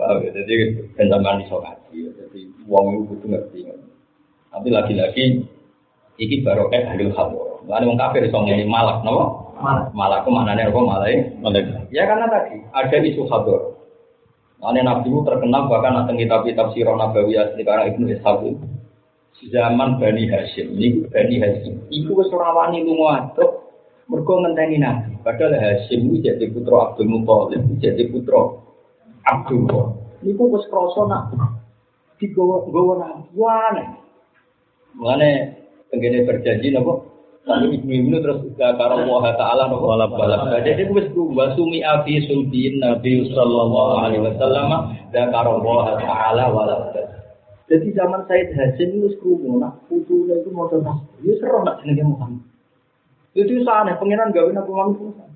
Paham 0.00 0.24
ya? 0.24 0.30
Jadi 0.32 0.52
bentangan 0.96 1.36
di 1.36 1.44
ngaji. 1.44 1.98
Jadi 2.16 2.40
uang 2.64 2.84
itu 2.96 3.02
butuh 3.12 3.28
ngerti. 3.28 3.60
Tapi 4.48 4.68
lagi-lagi 4.72 5.24
iki 6.16 6.40
baru 6.40 6.72
eh 6.72 6.88
ahli 6.88 7.12
khabur. 7.12 7.60
Lalu 7.68 7.92
orang 7.92 8.00
kafir 8.00 8.24
iso 8.24 8.40
ngene 8.40 8.64
malak, 8.64 9.04
napa? 9.04 9.52
Malak. 9.60 9.86
Malak 9.92 10.18
ku 10.24 10.32
maknane 10.32 10.64
apa 10.64 10.80
malak? 10.80 11.36
Malak. 11.44 11.64
Ya 11.92 12.08
karena 12.08 12.32
tadi 12.32 12.64
ada 12.72 12.96
isu 12.96 13.28
khabur. 13.28 13.76
Lalu 14.60 14.80
Nabi 14.84 15.08
itu 15.08 15.20
terkenal 15.24 15.72
bahkan 15.72 15.96
ada 16.04 16.12
kitab-kitab 16.12 16.76
sirah 16.76 16.92
Nabawi 16.92 17.32
asli 17.32 17.64
karena 17.64 17.88
Ibnu 17.88 18.12
Ishaq 18.12 18.44
zaman 19.48 19.96
Bani 19.96 20.28
Hashim. 20.28 20.76
Ini 20.76 21.08
Bani 21.08 21.36
Hashim. 21.40 21.74
Iku 21.88 22.12
wis 22.12 22.28
ora 22.28 22.52
wani 22.52 22.84
lunga 22.84 23.32
mergo 24.04 24.34
ngenteni 24.44 24.76
Nabi. 24.76 25.16
Padahal 25.24 25.56
Hashim 25.56 26.12
itu 26.12 26.28
jadi 26.28 26.44
putra 26.52 26.92
Abdul 26.92 27.08
Muthalib, 27.08 27.64
jadi 27.80 28.04
putra 28.12 28.60
Abdullah. 29.26 30.00
Ini 30.20 30.36
kok 30.36 30.48
wis 30.52 30.64
krasa 30.68 31.02
nak 31.08 31.32
digawa-gawa 32.20 32.92
nabuan. 33.00 33.74
Mane 34.96 35.30
tenggene 35.88 36.28
berjanji 36.28 36.76
napa? 36.76 37.08
Tapi 37.40 37.80
ibnu 37.80 38.20
terus 38.20 38.44
karo 38.58 39.00
Allah 39.00 39.24
taala 39.40 39.62
napa 39.72 39.84
wala 39.84 40.06
balak. 40.12 40.60
Jadi 40.60 40.92
wis 40.92 41.08
wasumi 41.16 41.80
abi 41.80 42.20
sulbin 42.28 42.84
Nabi 42.84 43.32
sallallahu 43.32 43.96
alaihi 44.04 44.24
wasallam 44.28 44.92
dan 45.08 45.32
karo 45.32 45.64
Allah 45.64 45.96
taala 46.04 46.44
wala 46.52 46.76
Jadi 47.70 47.94
zaman 47.94 48.26
Said 48.26 48.50
Hasim 48.58 48.98
itu 48.98 49.14
krungu 49.22 49.62
nak 49.62 49.86
putune 49.86 50.42
itu 50.42 50.50
mau 50.50 50.66
tasbih. 50.66 51.06
Ya 51.22 51.38
seru 51.38 51.62
nak 51.62 51.78
jenenge 51.78 52.02
Muhammad. 52.02 52.42
Itu 53.30 53.62
sana 53.62 53.94
pengiran 53.94 54.34
gawe 54.34 54.50
nabi 54.50 54.70
Muhammad. 54.74 55.29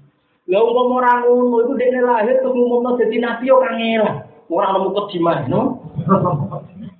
Lah 0.45 0.61
umpama 0.61 1.01
ora 1.01 1.24
ngono 1.24 1.57
iku 1.64 1.72
dekne 1.72 2.05
lahir 2.05 2.36
terus 2.36 2.53
ngumumno 2.53 3.01
dadi 3.01 3.16
nabi 3.16 3.49
yo 3.49 3.64
kangelan. 3.64 4.28
Ora 4.53 4.76
nemu 4.76 4.92
kediman, 4.92 5.49
no? 5.49 5.80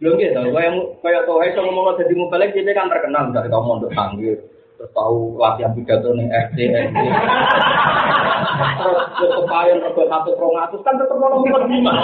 Lho 0.01 0.17
nggih 0.17 0.33
to, 0.33 0.49
kaya 0.49 0.71
kaya 1.05 1.21
to 1.29 1.35
iso 1.45 1.61
ngomongno 1.61 2.01
dadi 2.01 2.17
mubalek 2.17 2.57
dia 2.57 2.73
kan 2.73 2.89
terkenal 2.89 3.29
dari 3.37 3.53
kamu 3.53 3.69
mondok 3.69 3.93
tangga. 3.93 4.33
Terus 4.75 4.91
tahu 4.97 5.37
latihan 5.37 5.77
pidato 5.77 6.17
ning 6.17 6.33
RT, 6.33 6.57
RT. 6.57 6.99
Terus 9.15 9.33
kepayon 9.45 9.85
rego 9.85 10.03
satu 10.09 10.31
rong 10.41 10.57
atus 10.65 10.81
kan 10.81 10.97
tetep 10.97 11.21
ono 11.21 11.45
mukadimah. 11.45 11.97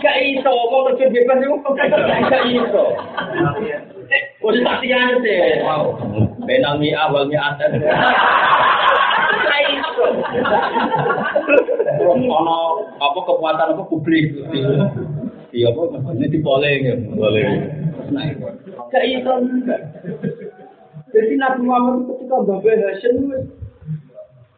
Gak 0.00 0.16
iso 0.24 0.48
ngomong 0.48 0.96
terjun 0.96 1.12
bebas 1.12 1.44
itu 1.44 1.70
gak 1.76 2.42
iso. 2.48 2.84
Wis. 4.40 4.64
Wow. 5.60 5.92
Benal 6.48 6.80
mi 6.80 6.96
awal 6.96 7.28
mi 7.28 7.36
atas. 7.36 7.68
Ono 12.06 12.58
apa 13.00 13.18
kekuatan 13.24 13.72
apa 13.76 13.82
publik. 13.88 14.36
Di 15.50 15.64
apa 15.64 15.80
ini 16.12 16.26
di 16.28 16.38
polling 16.44 16.80
ya. 16.84 16.94
Polling. 17.16 17.50
Gak 18.92 19.04
iso 19.04 19.32
Jadi 21.14 21.34
Nabi 21.40 21.60
Muhammad 21.64 22.04
ketika 22.12 22.36
Babe 22.44 22.72
Hashim 22.76 23.16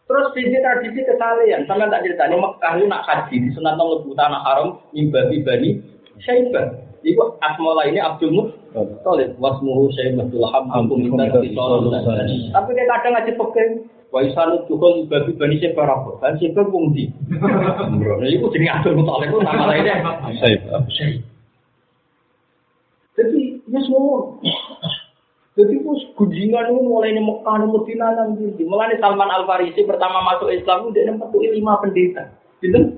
Terus 0.09 0.33
di 0.33 0.57
tradisi 0.57 1.05
kesalahan, 1.05 1.69
sama 1.69 1.85
tak 1.93 2.01
cerita, 2.01 2.33
ini 2.33 2.41
Mekah 2.41 2.81
itu 2.81 2.89
nak 2.89 3.05
haji, 3.05 3.45
di 3.45 3.53
sunat 3.53 3.77
lebu 3.77 4.17
tanah 4.17 4.41
haram, 4.41 4.81
mimbabi 4.97 5.45
bani, 5.45 5.85
syaibah. 6.25 6.81
Iku 7.05 7.37
asmola 7.45 7.85
ini 7.85 8.01
Abdul 8.01 8.57
Muttalib, 8.77 9.37
wasmuhu 9.41 9.89
syaibatul 9.97 10.45
hamdul 10.45 11.01
minta 11.01 11.25
Tapi 11.33 12.71
kayak 12.77 12.89
kadang 12.93 13.13
ngaji 13.17 13.33
pegang, 13.33 13.71
Wa 14.09 14.25
isanu 14.25 14.65
tuhul 14.65 15.05
babi 15.05 15.37
bani 15.37 15.61
sebarang 15.61 16.17
kan 16.25 16.41
sebar 16.41 16.65
wong 16.73 16.97
di. 16.97 17.13
Nah 18.19 18.29
iku 18.29 18.49
jenenge 18.49 18.73
Abdul 18.81 19.05
Muthalib 19.05 19.37
ku 19.37 19.39
nama 19.45 19.69
lainnya. 19.69 20.01
Jadi 23.13 23.41
ya 23.69 23.81
semua. 23.85 24.41
Jadi 25.59 25.75
bos 25.83 26.01
gunjingan 26.17 26.71
itu 26.71 26.81
mulai 26.81 27.13
ini 27.13 27.21
Mekah, 27.21 27.67
Medina 27.67 28.15
nanti. 28.15 28.63
Mulai 28.65 28.97
Salman 29.03 29.29
Al 29.29 29.45
Farisi 29.45 29.85
pertama 29.85 30.25
masuk 30.25 30.55
Islam 30.55 30.95
dia 30.95 31.11
menempuh 31.11 31.43
lima 31.43 31.83
pendeta, 31.83 32.31
gitu? 32.63 32.95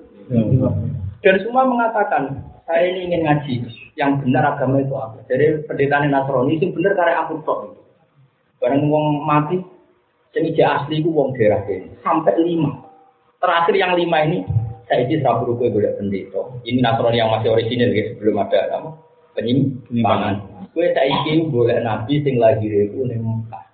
Dan 1.24 1.36
semua 1.42 1.64
mengatakan 1.66 2.44
saya 2.70 2.86
ini 2.86 3.10
ingin 3.10 3.26
ngaji 3.26 3.54
yang 3.98 4.22
benar 4.22 4.54
agama 4.54 4.78
itu 4.78 4.94
apa. 4.94 5.18
Jadi 5.26 5.66
pendeta 5.66 6.06
Nasrani 6.06 6.54
itu 6.54 6.70
benar 6.70 6.94
karena 6.94 7.26
aku 7.26 7.42
tok. 7.42 7.74
Barang 8.62 8.86
wong 8.86 9.26
mati 9.26 9.58
Sing 10.30 10.46
asli 10.54 11.02
ku 11.02 11.10
wong 11.10 11.34
daerah 11.34 11.66
ini 11.66 11.90
sampai 12.06 12.38
lima. 12.38 12.70
Terakhir 13.42 13.74
yang 13.74 13.98
lima 13.98 14.22
ini 14.22 14.46
saya 14.86 15.02
isi 15.02 15.18
seraburu 15.18 15.58
gue 15.58 15.74
boleh 15.74 15.98
pendeta. 15.98 16.38
Ini 16.62 16.78
Nasrani 16.78 17.18
yang 17.18 17.34
masih 17.34 17.50
orisinil 17.50 17.90
guys 17.90 18.14
sebelum 18.14 18.38
ada 18.38 18.70
apa 18.70 18.90
penyimpangan. 19.34 20.34
Gue 20.70 20.94
saya 20.94 21.10
isi 21.10 21.50
boleh 21.50 21.82
nabi 21.82 22.22
sing 22.22 22.38
lahir 22.38 22.70
itu 22.70 23.02
nih 23.02 23.18
Mekah. 23.18 23.64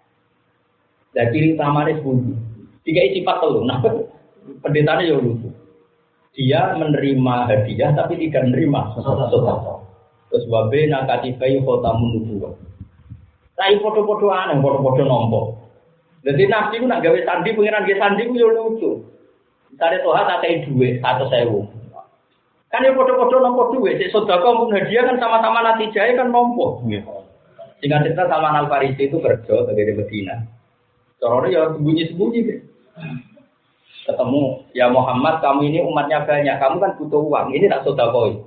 Dan 1.13 1.29
ciri 1.37 1.53
utamanya 1.53 1.93
sepuluh. 2.01 2.33
Tiga 2.89 3.05
isi 3.05 3.21
empat 3.21 3.37
telur. 3.45 3.69
Nah 3.69 3.85
pendetanya 4.65 5.05
ya. 5.05 5.21
Dia 6.37 6.77
menerima 6.77 7.35
hadiah 7.49 7.97
tapi 7.97 8.21
tidak 8.21 8.53
menerima 8.53 8.81
sesuatu. 8.93 9.81
Terus 10.29 10.45
wabe 10.53 10.85
nakati 10.85 11.33
kayu 11.41 11.65
kota 11.65 11.97
menuju. 11.97 12.45
Tapi 13.57 13.81
foto-foto 13.81 14.29
aneh, 14.29 14.61
foto-foto 14.61 15.01
nombok. 15.01 15.47
Jadi 16.29 16.45
nabi 16.45 16.77
itu 16.77 16.85
nak 16.85 17.01
gawe 17.01 17.21
sandi, 17.25 17.57
pengiran 17.57 17.89
gawe 17.89 17.97
sandi 17.97 18.23
itu 18.29 18.37
yo 18.37 18.49
lucu. 18.53 18.91
Misalnya 19.73 20.05
Tuhan 20.05 20.29
tak 20.29 20.39
kayak 20.45 20.59
duit 20.69 20.95
satu 21.01 21.25
sewu. 21.33 21.61
Kan 22.69 22.85
yang 22.85 22.99
foto-foto 22.99 23.41
nompo 23.41 23.73
duit, 23.73 23.97
si 23.97 24.13
sodako 24.13 24.67
pun 24.67 24.75
hadiah 24.77 25.09
kan 25.09 25.17
sama-sama 25.23 25.65
nanti 25.65 25.89
jaya 25.95 26.19
kan 26.19 26.29
nompo. 26.29 26.85
Singkat 27.81 28.05
cerita 28.05 28.29
sama 28.29 28.53
Al 28.53 28.69
Farisi 28.69 29.09
itu 29.09 29.23
kerja 29.23 29.69
dari 29.73 29.93
Medina. 29.95 30.37
Corona 31.17 31.49
ya 31.49 31.73
sembunyi-sembunyi 31.73 32.41
deh. 32.45 32.61
Ketemu, 34.07 34.71
ya 34.71 34.87
Muhammad 34.87 35.43
kamu 35.43 35.67
ini 35.67 35.79
umatnya 35.83 36.23
banyak, 36.23 36.57
kamu 36.63 36.77
kan 36.79 36.95
butuh 36.95 37.21
uang, 37.27 37.51
ini 37.51 37.67
tak 37.67 37.83
sodakoi. 37.83 38.39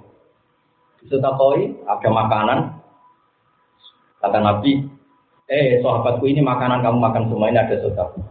Sodakoi, 1.12 1.76
ada 1.84 2.07
makanan. 2.07 2.60
Kata 4.24 4.39
Nabi, 4.39 4.88
eh 5.51 5.84
sahabatku 5.84 6.24
ini 6.30 6.39
makanan 6.39 6.80
kamu 6.80 6.97
makan 7.01 7.24
semua 7.28 7.51
ini 7.51 7.60
ada 7.60 7.76
sodako. 7.84 8.24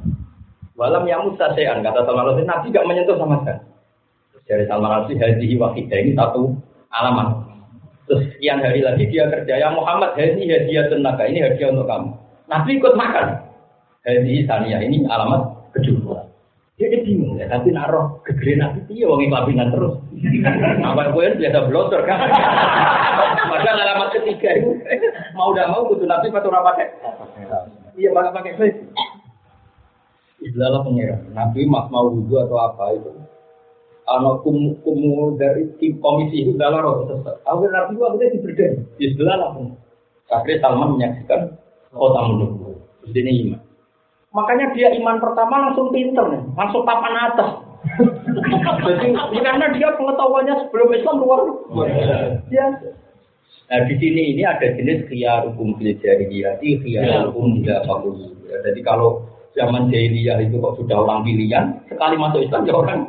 Walam 0.78 1.10
yang 1.10 1.26
mustasean 1.26 1.82
kata 1.82 2.06
Salman 2.06 2.38
al 2.38 2.38
Nabi 2.46 2.70
gak 2.70 2.86
menyentuh 2.86 3.18
sama 3.18 3.42
sekali. 3.42 3.66
Dari 4.46 4.64
Salman 4.70 4.94
al 4.94 5.04
haji 5.10 5.58
wahidah 5.58 5.98
ini 5.98 6.14
satu 6.14 6.54
alamat. 6.94 7.28
Terus 8.06 8.24
sekian 8.32 8.62
hari 8.62 8.80
lagi 8.80 9.04
dia 9.10 9.26
kerja 9.26 9.58
ya 9.58 9.68
Muhammad 9.74 10.14
haji 10.14 10.46
hadiah 10.46 10.86
tenaga 10.86 11.26
ini 11.26 11.42
hadiah 11.42 11.74
untuk 11.74 11.90
kamu. 11.90 12.08
Nabi 12.46 12.70
ikut 12.78 12.94
makan. 12.94 13.26
Haji 14.06 14.34
sania 14.46 14.78
ini 14.78 15.02
alamat 15.10 15.74
kedua. 15.74 16.27
Dia 16.78 17.02
bingung 17.02 17.34
ya, 17.34 17.50
tapi 17.50 17.74
naruh 17.74 18.22
kegere 18.22 18.54
nabi 18.54 18.86
iya 18.94 19.10
wangi 19.10 19.26
kelabinan 19.26 19.74
terus. 19.74 19.98
Apa 20.86 21.10
gue 21.10 21.34
biasa 21.34 21.66
blotor 21.66 22.06
kan? 22.06 22.22
Maka 23.50 23.70
alamat 23.74 24.14
ketiga 24.14 24.62
itu 24.62 24.78
mau 25.34 25.50
udah 25.50 25.66
mau 25.74 25.90
butuh 25.90 26.06
nabi 26.06 26.30
atau 26.30 26.54
pakai? 26.54 26.86
Iya 27.98 28.14
malah 28.14 28.30
pakai 28.30 28.54
face. 28.54 28.78
Istilah 30.38 30.86
pengiran. 30.86 31.34
Nabi 31.34 31.66
mak 31.66 31.90
mau 31.90 32.14
wudhu 32.14 32.38
atau 32.46 32.62
apa 32.62 32.94
itu. 32.94 33.10
Anak 34.06 34.46
kum 34.46 34.78
kumu 34.86 35.34
dari 35.34 35.66
tim 35.82 35.98
komisi 35.98 36.46
itu 36.46 36.54
adalah 36.56 36.86
roh 36.86 37.10
sesat. 37.10 37.42
Akhirnya 37.42 37.74
nabi 37.74 37.98
itu 37.98 38.02
akhirnya 38.06 38.34
diberdaya. 38.38 38.78
Istilah 39.02 39.34
lah 39.34 39.50
pun. 39.50 39.74
Akhirnya 40.30 40.62
Salman 40.62 40.94
menyaksikan 40.94 41.58
kota 41.90 42.20
menunggu. 42.22 42.78
Terus 43.02 43.18
ini 43.18 43.32
iman. 43.50 43.60
Makanya 44.28 44.76
dia 44.76 44.92
iman 45.00 45.16
pertama 45.24 45.68
langsung 45.68 45.88
pinter 45.88 46.24
nih, 46.28 46.42
langsung 46.52 46.84
papan 46.84 47.16
atas. 47.16 47.50
Jadi 48.88 49.08
ya 49.14 49.40
karena 49.40 49.66
dia 49.72 49.88
pengetahuannya 49.96 50.54
sebelum 50.66 50.88
Islam 50.92 51.16
luar 51.24 51.40
biasa. 52.50 52.86
Nah 53.68 53.80
di 53.84 53.94
sini 54.00 54.36
ini 54.36 54.42
ada 54.44 54.64
jenis 54.76 55.08
khiyarukum 55.08 55.76
fil 55.80 55.96
khiyarukum 56.00 57.60
tidak 57.60 57.84
fakul. 57.88 58.16
Jadi 58.48 58.80
kalau 58.84 59.24
zaman 59.56 59.88
jahiliyah 59.88 60.40
itu 60.44 60.60
kok 60.60 60.76
sudah 60.80 60.96
orang 61.04 61.24
pilihan, 61.24 61.64
sekali 61.88 62.16
masuk 62.20 62.40
Islam 62.44 62.62
ya 62.68 62.74
orang 62.76 63.00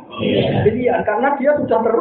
pilihan 0.64 1.00
karena 1.04 1.28
dia 1.36 1.50
sudah 1.60 1.78
ter 1.84 1.96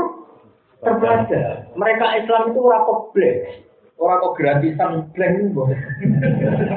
terbelajar. 0.79 1.47
Mereka 1.75 2.05
Islam 2.23 2.41
itu 2.55 2.59
kompleks. 2.63 3.67
Orang 3.99 4.23
kok 4.23 4.35
gratisan 4.39 5.11
boleh. 5.51 5.75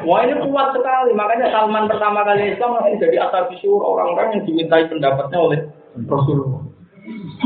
Wah 0.03 0.27
ini 0.27 0.35
kuat 0.43 0.74
sekali. 0.74 1.15
Makanya 1.15 1.55
Salman 1.55 1.86
pertama 1.86 2.27
kali 2.27 2.51
Islam 2.51 2.82
langsung 2.82 2.99
jadi 2.99 3.16
asal 3.23 3.47
orang-orang 3.78 4.35
yang 4.35 4.43
dimintai 4.43 4.90
pendapatnya 4.90 5.39
oleh 5.39 5.59
Rasulullah. 6.03 6.66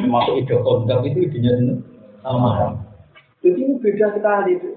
Masuk 0.00 0.34
ide 0.40 0.56
kontak 0.64 1.04
itu 1.04 1.28
idenya 1.28 1.76
Salman. 2.24 2.80
Jadi 3.44 3.58
ini 3.60 3.76
beda 3.76 4.16
sekali 4.16 4.56
itu. 4.56 4.70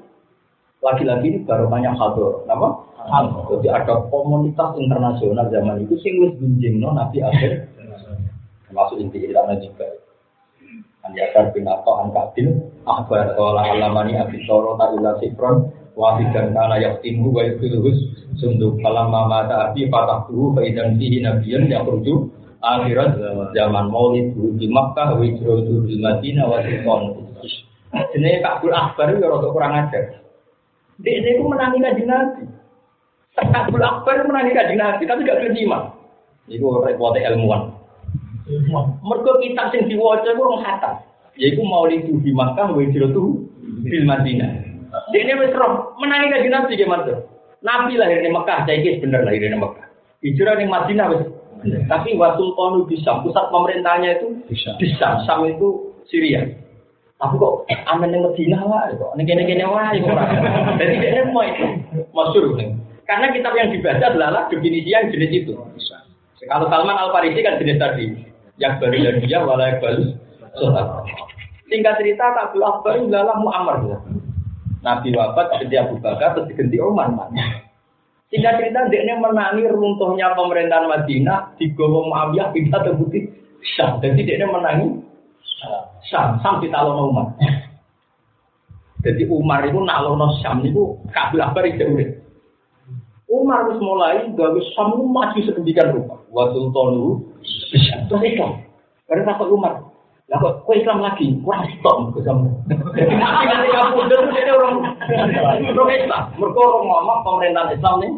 Lagi-lagi 0.83 1.25
ini 1.31 1.39
baru 1.47 1.71
banyak 1.71 1.95
hador. 1.95 2.43
Apa? 2.51 2.67
Jadi 3.55 3.67
ada 3.71 4.03
komunitas 4.11 4.75
internasional 4.75 5.47
zaman 5.47 5.79
itu 5.87 5.95
sing 6.03 6.19
wis 6.19 6.35
no 6.75 6.91
Nabi 6.91 7.23
akhir 7.23 7.71
termasuk 8.67 8.99
inti 8.99 9.23
ilmu 9.31 9.55
juga. 9.63 9.87
Anjakar 11.05 11.55
bin 11.55 11.63
Atta 11.63 11.91
an 12.03 12.07
Kabil 12.11 12.47
Akbar 12.83 13.33
Kola 13.39 13.71
Alamani 13.71 14.19
Abi 14.19 14.43
Soro 14.43 14.75
Ta'ila 14.75 15.15
Sifron 15.23 15.71
Wahidan 15.95 16.51
Kana 16.51 16.75
Yaktimu 16.75 17.31
Wa 17.31 17.47
Yukhiluhus 17.47 17.97
Sunduk 18.35 18.83
Kalam 18.83 19.11
Mamata 19.15 19.71
Abi 19.71 19.87
Patah 19.87 20.27
Tuhu 20.27 20.51
Faidan 20.59 20.99
Fihi 20.99 21.23
Nabiyan 21.23 21.71
Yang 21.71 21.87
Rujuk 21.87 22.19
Akhirat 22.59 23.15
Zaman 23.55 23.87
Maulid 23.87 24.35
Di 24.59 24.67
Makkah 24.67 25.15
Wijro 25.15 25.63
Di 25.87 25.95
Madinah 26.03 26.45
Wa 26.51 26.59
Sikon 26.67 27.01
Jenis 27.89 28.45
Kabul 28.45 28.69
Akbar 28.69 29.09
itu 29.09 29.25
rada 29.25 29.49
kurang 29.49 29.73
ajar. 29.73 30.21
Dia 31.01 31.25
itu 31.25 31.41
menangi 31.41 31.81
kajian 31.81 32.05
Nabi. 32.05 32.43
Kabul 33.33 33.81
Akbar 33.81 34.29
menangi 34.29 34.53
kajian 34.53 34.77
Nabi 34.77 35.03
Tapi 35.09 35.25
gak 35.25 35.41
terima 35.41 35.95
Iku 36.49 36.81
repot 36.81 37.13
ilmuwan. 37.17 37.78
Mergo 39.05 39.31
kitab 39.41 39.69
sing 39.69 39.85
diwaca 39.85 40.25
iku 40.25 40.41
wong 40.41 40.61
khatam. 40.65 41.05
Yaiku 41.37 41.61
Maulid 41.63 42.03
di 42.03 42.31
Makkah 42.33 42.73
wa 42.73 42.81
hijratu 42.81 43.45
bil 43.85 44.05
Madinah. 44.05 44.51
Dene 45.13 45.33
wis 45.37 45.53
roh 45.53 45.93
menangi 46.01 46.33
kanjeng 46.33 46.53
Nabi 46.53 46.75
ge 46.75 46.85
mantu. 46.89 47.13
Nabi 47.61 47.99
lahir 47.99 48.23
di 48.23 48.31
Mekah, 48.31 48.63
saiki 48.65 49.03
bener 49.03 49.21
lahir 49.27 49.43
di 49.43 49.53
Mekah. 49.53 49.87
Hijrah 50.25 50.55
ning 50.57 50.69
Madinah 50.71 51.07
wis. 51.13 51.21
Tapi 51.91 52.15
Wasul 52.15 52.55
Qanu 52.55 52.87
bisa, 52.87 53.19
pusat 53.19 53.51
pemerintahnya 53.51 54.15
itu 54.15 54.27
bisa. 54.47 54.79
Bisa, 54.79 55.07
Sam 55.27 55.43
itu 55.43 55.91
Syria. 56.07 56.47
Tapi 57.19 57.35
kok 57.35 57.67
aman 57.67 58.15
yang 58.15 58.31
Medina 58.31 58.63
lah, 58.63 58.87
kok 58.95 59.11
ini 59.19 59.27
kene-kene 59.27 59.67
wae 59.67 59.99
kok. 59.99 60.15
Jadi 60.79 60.95
dia 61.03 61.27
mau 61.27 61.43
itu 61.43 61.67
masyhur 62.15 62.55
Karena 63.03 63.35
kitab 63.35 63.59
yang 63.59 63.75
dibaca 63.75 64.05
adalah 64.07 64.47
definisi 64.47 64.87
yang 64.87 65.11
jenis 65.11 65.43
itu. 65.43 65.51
Kalau 66.47 66.71
Salman 66.71 66.95
Al 66.95 67.11
Farisi 67.11 67.43
kan 67.43 67.59
jenis 67.59 67.75
tadi, 67.75 68.07
yang 68.59 68.77
baru 68.77 68.97
dan 68.99 69.15
dia 69.23 69.39
walayak 69.41 69.79
baru 69.79 70.03
Singkat 71.69 72.01
cerita 72.01 72.25
Abdul 72.33 72.65
Akbar 72.65 72.97
adalah 72.97 73.37
Muammar. 73.37 74.01
Nabi 74.81 75.13
wafat 75.13 75.61
sejak 75.61 75.85
Abu 75.85 76.01
Bakar 76.01 76.33
terus 76.33 76.49
diganti 76.49 76.81
Umar. 76.81 77.13
Singkat 78.33 78.53
cerita 78.57 78.89
dia 78.89 79.17
menangi 79.17 79.69
runtuhnya 79.69 80.33
pemerintahan 80.33 80.89
Madinah 80.89 81.57
di 81.61 81.69
Gowo 81.77 82.09
Muawiyah 82.09 82.49
pindah 82.53 82.81
terbukti 82.81 83.29
Syam. 83.75 84.01
Jadi 84.01 84.25
dia 84.25 84.49
menangi 84.49 84.97
Syam, 86.09 86.41
Syam 86.41 86.57
ditalono 86.57 87.13
Umar. 87.13 87.27
Jadi 89.05 89.29
Umar 89.29 89.61
itu 89.65 89.79
nalono 89.81 90.41
Syam 90.41 90.65
itu 90.65 90.97
kabel 91.13 91.41
akbar 91.41 91.69
itu. 91.69 91.85
Umar 93.29 93.61
harus 93.69 93.77
mulai 93.77 94.25
gawe 94.33 94.59
Syam 94.73 94.97
itu 94.97 95.05
maju 95.05 95.39
sedemikian 95.45 95.93
rupa. 95.93 96.17
Wa 96.33 96.49
sultanu 96.49 97.21
terus 97.69 98.25
Islam. 98.25 98.65
Karena 99.05 99.29
takut 99.29 99.53
Umar. 99.53 99.85
Lah 100.29 100.37
kok 100.37 100.65
kue 100.65 100.77
Islam 100.77 101.01
lagi? 101.01 101.37
Wah, 101.41 101.61
stop 101.77 102.13
ke 102.13 102.21
sama. 102.25 102.49
Jadi 102.93 103.13
nanti 103.17 103.69
kamu 103.73 103.97
udah 103.97 104.19
jadi 104.29 104.51
orang 104.53 104.77
orang 105.73 105.97
Islam. 105.97 106.23
Mereka 106.37 106.59
orang 106.61 106.85
ngomong 106.85 107.19
pemerintahan 107.25 107.73
Islam 107.73 107.95
nih. 108.01 108.11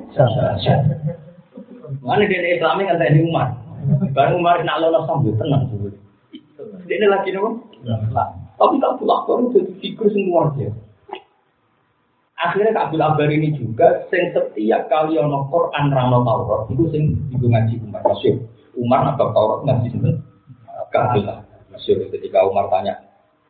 Mana 2.03 2.23
dia 2.27 2.55
Islam 2.55 2.79
kan 2.83 2.99
tadi 2.99 3.19
Umar. 3.23 3.47
Baru 4.15 4.39
Umar 4.39 4.63
nalono 4.63 5.07
Syam 5.07 5.23
itu 5.27 5.35
tenang. 5.39 5.71
Ini 6.87 7.05
lagi 7.07 7.31
nopo. 7.31 7.63
Tapi 8.59 8.75
Abdul 8.77 9.09
Akbar 9.09 9.41
jadi 9.55 9.71
figur 9.79 10.07
sing 10.11 10.29
luar 10.29 10.53
Akhirnya 12.41 12.73
Abdul 12.73 13.05
Akbar 13.05 13.29
ini 13.29 13.53
juga 13.53 14.09
sing 14.09 14.33
setiap 14.33 14.89
kali 14.89 15.13
ono 15.21 15.45
Quran 15.53 15.93
rano 15.93 16.25
Taurat 16.25 16.65
itu 16.73 16.89
sing 16.89 17.03
ibu 17.29 17.45
ngaji 17.45 17.77
Umar 17.85 18.01
Masyur. 18.01 18.37
Umar 18.73 19.13
apa 19.13 19.29
Taurat 19.29 19.59
ngaji 19.61 19.87
sinten? 19.93 20.15
Kabul. 20.89 21.21
Masyur 21.69 22.09
ketika 22.09 22.41
Umar 22.49 22.73
tanya, 22.73 22.97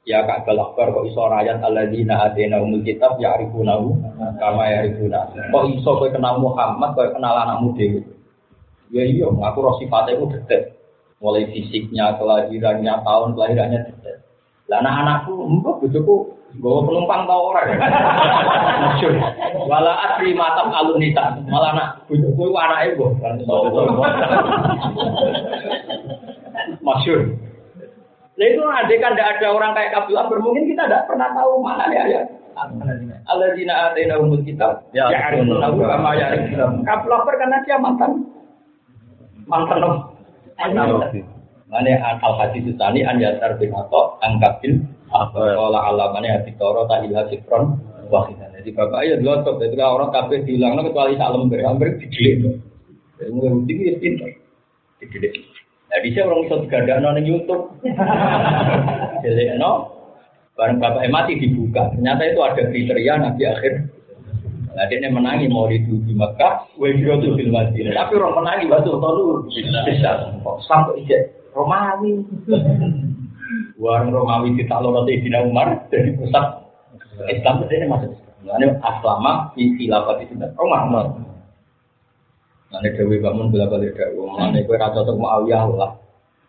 Ya 0.01 0.26
Kak 0.26 0.49
Akbar 0.49 0.91
kok 0.97 1.05
iso 1.07 1.23
rakyat 1.23 1.61
alladzina 1.61 2.26
atena 2.26 2.57
umul 2.57 2.81
kitab 2.81 3.22
ya 3.22 3.38
arifunahu 3.38 3.95
kama 4.41 4.65
ya 4.68 4.81
arifuna. 4.81 5.30
Kok 5.30 5.65
iso 5.77 5.91
kowe 5.93 6.09
kenal 6.09 6.41
Muhammad 6.41 6.97
kowe 6.97 7.05
kenal 7.13 7.38
anakmu 7.38 7.77
dhewe. 7.77 8.01
Ya 8.91 9.07
iya, 9.07 9.30
aku 9.30 9.57
roh 9.63 9.80
sifatnya 9.80 10.19
itu 10.19 10.26
detek 10.35 10.76
mulai 11.22 11.47
fisiknya, 11.53 12.18
kelahirannya, 12.18 12.91
tahun 13.05 13.30
kelahirannya 13.38 13.80
detail. 13.88 14.19
Lah 14.68 14.81
anak-anakku, 14.81 15.31
mbok 15.38 15.85
bojoku 15.85 16.15
gue 16.61 16.85
penumpang 16.85 17.25
tau 17.25 17.41
orang. 17.49 17.73
Masyur. 18.85 19.13
Wala 19.69 19.93
asri 20.13 20.38
matam 20.38 20.69
alunita. 20.69 21.41
Malah 21.49 21.69
anak 21.73 21.88
bojoku 22.05 22.53
anake 22.53 22.93
mbok. 22.93 23.17
Masyur. 26.85 27.33
Nah 28.38 28.45
itu 28.45 28.61
andai 28.61 29.01
kan 29.01 29.17
tidak 29.17 29.38
ada 29.38 29.47
orang 29.53 29.73
kayak 29.73 29.97
Abdul 30.01 30.17
Akbar, 30.17 30.41
mungkin 30.41 30.65
kita 30.65 30.88
tidak 30.88 31.05
pernah 31.05 31.29
tahu 31.33 31.61
mana 31.61 31.85
ya. 31.93 32.03
ya. 32.09 32.21
Alladzina 33.25 33.89
atina 33.89 34.21
umul 34.21 34.43
kitab 34.45 34.85
ya 34.93 35.07
arifuna 35.09 35.71
kama 35.71 36.13
ya 36.19 36.35
Abdul 36.85 37.15
Akbar 37.15 37.35
karena 37.41 37.57
dia 37.65 37.77
mantan 37.81 38.27
mantan 39.49 39.81
Mane 41.71 41.95
al 42.03 42.35
hadis 42.35 42.67
tani 42.75 42.99
an 43.07 43.23
yasar 43.23 43.55
bin 43.55 43.71
ato 43.71 44.19
angkabil 44.19 44.83
Kala 45.11 45.79
alamane 45.91 46.31
hati 46.31 46.55
toro 46.55 46.88
tak 46.88 47.03
ilah 47.03 47.27
sikron 47.27 47.75
wahidan. 48.07 48.55
Jadi 48.55 48.71
bapak 48.71 49.01
ya 49.03 49.15
dulu 49.19 49.59
jadi 49.59 49.75
orang 49.83 50.11
kafe 50.15 50.47
dihilang 50.47 50.79
kecuali 50.79 51.19
sak 51.19 51.31
lembar, 51.35 51.59
lembar 51.59 51.89
dijelik. 51.99 52.63
Jadi 53.19 53.29
mulai 53.35 53.51
bukti 53.53 53.73
itu 53.75 53.99
pintar, 53.99 54.31
dijelik. 55.03 55.33
Nah 55.91 55.99
bisa 55.99 56.19
orang 56.23 56.41
bisa 56.47 56.55
digadak 56.63 56.97
nong 57.03 57.19
YouTube, 57.27 57.63
jelik 59.23 59.59
no. 59.59 59.99
Barang 60.55 60.83
bapak 60.83 61.07
mati 61.11 61.39
dibuka, 61.39 61.91
ternyata 61.95 62.27
itu 62.27 62.39
ada 62.43 62.63
kriteria 62.69 63.13
nabi 63.17 63.43
akhir 63.47 63.73
Nah, 64.71 64.88
dia 64.88 65.03
menangi 65.11 65.51
mau 65.51 65.67
di 65.67 65.83
di 65.83 66.13
Mekah, 66.15 66.79
wajib 66.79 67.19
itu 67.19 67.43
di 67.43 67.51
Madinah. 67.51 67.91
Tapi 67.91 68.15
orang 68.15 68.39
menangi 68.39 68.71
batu 68.71 68.95
tolu 69.03 69.43
bisa. 69.51 70.31
Sampai 70.63 71.03
ijek 71.03 71.51
Romawi. 71.51 72.23
Warung 73.82 74.14
Romawi 74.14 74.53
kita 74.62 74.78
di 75.10 75.26
Dina 75.26 75.41
Umar 75.41 75.90
dari 75.90 76.14
pusat 76.14 76.70
Islam 77.34 77.66
itu 77.66 77.74
ini 77.74 77.90
masuk. 77.90 78.14
Ini 78.45 78.78
aslama 78.78 79.49
di 79.58 79.74
khilafat 79.74 80.22
itu 80.22 80.38
Umar. 80.38 81.18
Nah, 82.72 82.80
ini 82.80 82.90
Dewi 82.94 83.18
bangun 83.20 83.49
bila 83.49 83.66
balik 83.68 83.98
Dewi. 83.98 84.22
Nah, 84.22 84.53
ini 84.53 84.70
kue 84.70 84.78
rasa 84.78 85.02
untuk 85.02 85.18
Muawiyah 85.18 85.66
lah. 85.76 85.91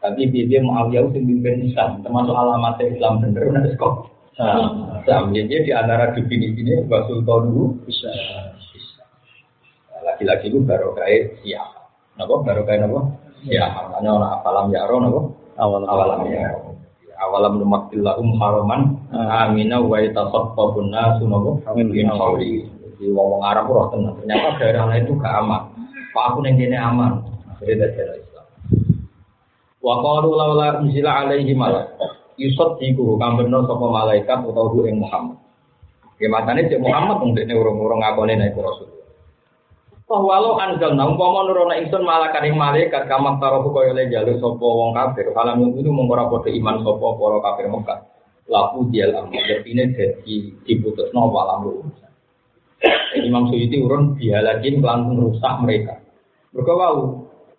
Tapi 0.04 0.28
dia 0.28 0.60
Muawiyah 0.60 1.08
itu 1.08 1.18
pimpin 1.24 1.72
Islam, 1.72 2.04
termasuk 2.04 2.36
alamat 2.36 2.78
Islam 2.84 3.24
bener, 3.24 3.48
nanti 3.48 3.74
kok. 3.80 4.12
Nah, 4.38 5.00
jadi 5.32 5.66
di 5.66 5.72
antara 5.72 6.12
definisi 6.14 6.62
ini 6.62 6.84
bahwa 6.84 7.08
sultan 7.08 7.48
dulu 7.48 7.64
bisa. 7.88 8.12
Laki-laki 10.02 10.50
itu 10.50 10.58
baru 10.62 10.92
kayak 10.98 11.40
siapa? 11.42 11.80
Napa 12.18 12.34
baru 12.44 12.62
kayak 12.66 12.86
napa? 12.86 13.00
Siapa? 13.46 13.80
Makanya 13.88 14.10
orang 14.18 14.32
apalam 14.36 14.66
ya 14.74 14.82
roh 14.84 14.98
napa? 14.98 15.20
Awal 15.62 15.82
awalam 15.86 16.20
ya. 16.26 16.71
Awalam 17.22 17.62
numakillahum 17.62 18.34
haraman 18.42 18.98
amina 19.14 19.78
wa 19.78 20.02
yatasaffafun 20.02 20.90
nasu 20.90 21.30
napa? 21.30 21.72
Min 21.78 22.10
qawli. 22.10 22.66
Jadi 22.66 23.14
wong 23.14 23.42
Arab 23.46 23.70
roh 23.70 23.86
tenang. 23.94 24.18
Ternyata 24.18 24.58
daerah 24.58 24.84
lain 24.90 25.06
itu 25.06 25.14
gak 25.22 25.34
aman. 25.38 25.62
Pak 26.10 26.24
aku 26.34 26.38
neng 26.42 26.58
kene 26.58 26.78
aman. 26.78 27.22
Akhirnya 27.54 27.94
daerah 27.94 28.16
Islam. 28.18 28.46
Wa 29.78 29.94
qalu 30.02 30.28
laula 30.34 30.82
unzila 30.82 31.10
alaihi 31.26 31.54
malak 31.54 31.94
yusot 32.40 32.80
iku 32.82 33.18
kang 33.20 33.38
bener 33.38 33.66
sapa 33.70 33.86
malaikat 33.86 34.38
utawa 34.42 34.82
ing 34.86 34.98
Muhammad. 34.98 35.38
Ya 36.22 36.30
matane 36.30 36.70
cek 36.70 36.78
Muhammad 36.78 37.18
wong 37.18 37.34
dekne 37.34 37.54
urung-urung 37.58 37.98
ngakone 37.98 38.38
nek 38.38 38.54
rasul. 38.54 39.01
Walau 40.12 40.60
anjal 40.60 40.92
nang 40.92 41.16
umpama 41.16 41.48
nurono 41.48 41.72
ingsun 41.72 42.04
malakan 42.04 42.44
ing 42.44 42.60
malaikat 42.60 43.08
kamak 43.08 43.40
tarofu 43.40 43.72
kaya 43.72 43.96
le 43.96 44.12
jaluk 44.12 44.36
sapa 44.44 44.60
wong 44.60 44.92
kafir 44.92 45.32
kalam 45.32 45.72
itu 45.72 45.88
mung 45.88 46.04
iman 46.12 46.76
sapa 46.84 47.06
para 47.16 47.38
kafir 47.40 47.66
Mekah. 47.72 47.98
Laku 48.44 48.92
dial 48.92 49.16
amr 49.16 49.64
ini 49.64 49.88
dadi 49.96 50.52
diputusno 50.68 51.32
walam 51.32 51.64
urusan. 51.64 52.12
Imam 53.24 53.48
Suyuti 53.48 53.80
urun 53.80 54.12
bialakin 54.20 54.84
langsung 54.84 55.16
rusak 55.16 55.54
mereka. 55.64 55.96
Mereka 56.52 56.72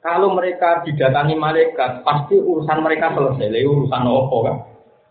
kalau 0.04 0.36
mereka 0.36 0.86
didatangi 0.86 1.34
malaikat, 1.34 2.06
pasti 2.06 2.38
urusan 2.38 2.86
mereka 2.86 3.18
selesai. 3.18 3.50
Lalu 3.50 3.70
urusan 3.82 4.04
apa 4.06 4.38
kan? 4.46 4.56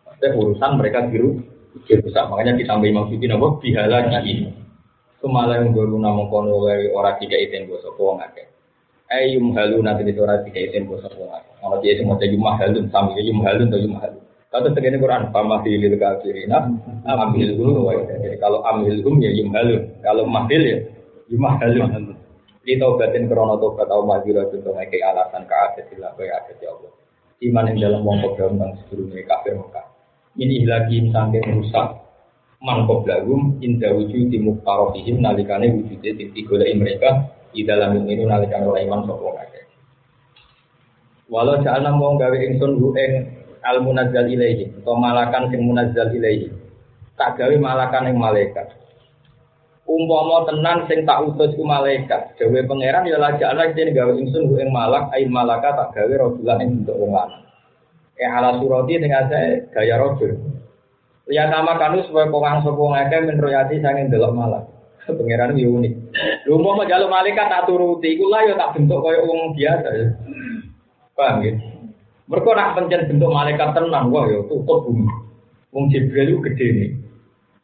Pasti 0.06 0.26
urusan 0.30 0.70
mereka 0.78 1.10
biru 1.10 1.42
besar. 1.90 2.30
Makanya 2.30 2.54
ditambah 2.54 2.86
Imam 2.86 3.10
Suci 3.10 3.26
nabo 3.26 3.58
bihala 3.58 4.06
ini. 5.22 5.28
Kemalah 5.30 5.56
yang 5.62 5.70
baru 5.70 5.96
nama 6.02 6.22
kono 6.26 6.66
orang 6.66 7.16
tidak 7.22 7.40
itu 7.46 7.70
bos 7.70 7.86
apa 7.86 8.02
ngake. 8.02 8.44
Eh 9.12 9.36
yum 9.36 9.54
halu 9.54 9.78
nanti 9.84 10.02
itu 10.08 10.18
orang 10.18 10.42
tidak 10.50 10.74
itu 10.74 10.82
bos 10.90 11.06
apa 11.06 11.22
ngake. 11.22 11.50
Kalau 11.62 11.76
dia 11.78 11.92
semua 11.94 12.18
jadi 12.18 12.34
yum 12.34 12.46
halun 12.50 12.84
sambil 12.90 13.22
yum 13.22 13.38
halun 13.46 13.68
atau 13.70 13.78
yum 13.78 13.96
halun. 14.02 14.22
Kalau 14.52 14.68
tegene 14.76 15.00
Quran, 15.00 15.32
pamahilil 15.32 15.96
kafirina, 15.96 16.68
ambil 17.08 17.48
dulu. 17.56 17.88
Jadi 18.04 18.36
kalau 18.36 18.60
ambil 18.66 19.00
hum 19.00 19.16
ya 19.22 19.30
yum 19.32 19.48
halun. 19.54 19.82
Kalau 20.02 20.26
mahil 20.26 20.62
ya 20.66 20.78
yum 21.30 21.44
halun. 21.46 22.18
Di 22.62 22.78
taubatin 22.78 23.26
krono 23.26 23.58
tobat 23.58 23.90
atau 23.90 24.06
majura 24.06 24.46
untuk 24.46 24.70
ngeke 24.70 25.02
alasan 25.02 25.50
keadat 25.50 25.82
sila 25.90 26.14
kaya 26.14 26.38
adat 26.38 26.62
ya 26.62 26.70
Allah. 26.70 26.94
Iman 27.42 27.74
yang 27.74 27.78
dalam 27.90 28.06
wong 28.06 28.22
kodam 28.22 28.54
bang 28.54 28.78
sebelumnya 28.86 29.26
kafir 29.26 29.58
Mekah. 29.58 29.86
Ini 30.38 30.62
lagi 30.70 31.10
sampai 31.10 31.42
merusak 31.42 31.86
man 32.62 32.86
qoblahum 32.86 33.58
inda 33.58 33.90
wujud 33.90 34.30
di 34.30 34.38
muktarofihim 34.38 35.18
nalikane 35.18 35.74
wujudnya 35.74 36.14
titik 36.14 36.46
golai 36.46 36.72
mereka 36.78 37.34
di 37.50 37.66
dalam 37.66 37.98
ini 38.06 38.22
nalikane 38.22 38.64
oleh 38.64 38.86
iman 38.86 39.02
sopo 39.04 39.34
ngake. 39.34 39.60
Walau 41.26 41.60
jangan 41.60 41.98
mau 41.98 42.14
gawe 42.14 42.36
ingsun 42.38 42.78
hu 42.78 42.94
ing 42.94 43.12
al 43.66 43.82
munazzal 43.82 44.30
ilaihi 44.30 44.70
atau 44.82 44.94
malakan 44.94 45.50
sing 45.50 45.60
munazzal 45.66 46.08
ilaihi. 46.14 46.48
Tak 47.18 47.36
gawe 47.36 47.54
malakan 47.58 48.08
yang 48.08 48.18
malaikat 48.22 48.82
umpama 49.92 50.46
tenan 50.46 50.86
sing 50.86 51.02
tak 51.02 51.20
utus 51.26 51.52
ku 51.58 51.66
malaikat 51.66 52.38
gawe 52.38 52.60
pangeran 52.70 53.04
ya 53.04 53.18
lajak 53.18 53.48
ana 53.50 53.74
dene 53.74 53.90
gawe 53.90 54.12
ingsun 54.14 54.48
ku 54.48 54.54
ing 54.56 54.70
malak 54.70 55.10
ain 55.10 55.28
malaka 55.28 55.74
tak 55.74 55.88
gawe 55.98 56.14
rojulan 56.16 56.62
ing 56.62 56.70
bentuk 56.80 56.96
wong 56.96 57.12
lanang 57.12 57.42
eh 58.16 58.30
ala 58.30 58.56
surati 58.62 59.02
dengan 59.02 59.26
saya 59.26 59.66
gaya 59.74 59.98
rojul 59.98 60.38
Ya 61.30 61.46
nama 61.46 61.78
kanu 61.78 62.02
supaya 62.02 62.26
kowang 62.26 62.66
sopo 62.66 62.90
ngake 62.90 63.30
menroyati 63.30 63.78
sangin 63.78 64.10
delok 64.10 64.34
malak. 64.34 64.66
Pangeran 65.06 65.58
yo 65.58 65.78
unik. 65.78 65.92
Lu 66.46 66.58
mau 66.58 66.78
malaikat 66.78 67.46
tak 67.46 67.66
turuti, 67.66 68.14
iku 68.14 68.30
yo 68.30 68.54
tak 68.58 68.74
bentuk 68.74 69.02
koyo 69.02 69.26
wong 69.26 69.54
biasa 69.54 69.88
ya. 69.94 70.06
Paham 71.14 71.42
ya? 71.46 71.52
Mereka 72.30 72.50
nak 72.54 72.74
pencen 72.78 73.06
bentuk 73.10 73.30
malaikat 73.30 73.74
tenang, 73.74 74.10
wah 74.10 74.26
yo 74.30 74.46
tutup 74.50 74.86
bumi. 74.86 75.10
Wong 75.74 75.90
Jibril 75.90 76.38
itu 76.38 76.44
gede 76.46 76.66
nih. 76.70 76.90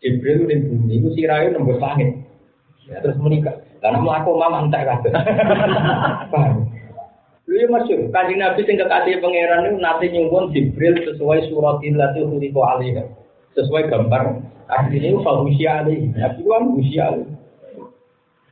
Jibril 0.02 0.46
itu 0.46 0.66
bumi, 0.66 0.94
itu 0.98 1.08
sirayu 1.14 1.54
nembus 1.54 1.82
langit. 1.82 2.14
Ya, 2.86 3.02
terus 3.02 3.18
menikah. 3.22 3.58
Karena 3.78 4.02
mau 4.02 4.14
aku 4.18 4.34
mama 4.34 4.66
entek 4.66 4.86
kabeh. 4.86 5.12
Paham? 6.34 6.66
Lu 7.46 7.54
ya 7.54 7.66
masyur, 7.70 8.10
kanjeng 8.12 8.42
Nabi 8.42 8.60
sing 8.66 8.76
kekasih 8.76 9.22
pangeran 9.22 9.66
itu 9.66 9.78
nanti 9.78 10.06
nyuwun 10.10 10.50
Jibril 10.52 11.00
sesuai 11.06 11.48
surat 11.48 11.80
ilati 11.80 12.20
khuliqo 12.20 12.60
alaiha 12.60 13.18
sesuai 13.58 13.90
gambar. 13.90 14.46
Aslinya 14.68 15.16
itu 15.16 15.20
fahusia 15.24 15.80
ali 15.80 16.12
tapi 16.12 16.44
kan 16.44 16.64
usia 16.76 17.04
ali 17.10 17.24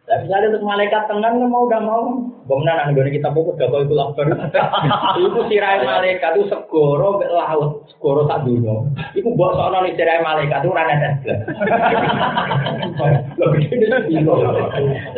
tapi 0.07 0.31
misalnya 0.31 0.55
untuk 0.55 0.63
malaikat 0.71 1.03
tenang 1.11 1.35
kan 1.43 1.51
mau 1.51 1.67
udah 1.67 1.83
mau. 1.83 2.07
Bagaimana 2.47 2.87
anak 2.87 2.95
gue 2.95 3.19
kita 3.19 3.35
pokok 3.35 3.59
gak 3.59 3.75
itu 3.75 3.95
lapar 3.99 4.31
itu 5.19 5.41
sirai 5.51 5.83
malaikat 5.83 6.39
itu 6.39 6.47
segoro 6.47 7.19
laut 7.19 7.83
segoro 7.91 8.23
tak 8.31 8.47
dulu 8.47 8.87
itu 9.19 9.27
buat 9.35 9.59
soal 9.59 9.75
nih 9.83 9.99
sirai 9.99 10.23
malaikat 10.23 10.63
itu 10.63 10.71
rana 10.71 10.95
ada 10.95 11.11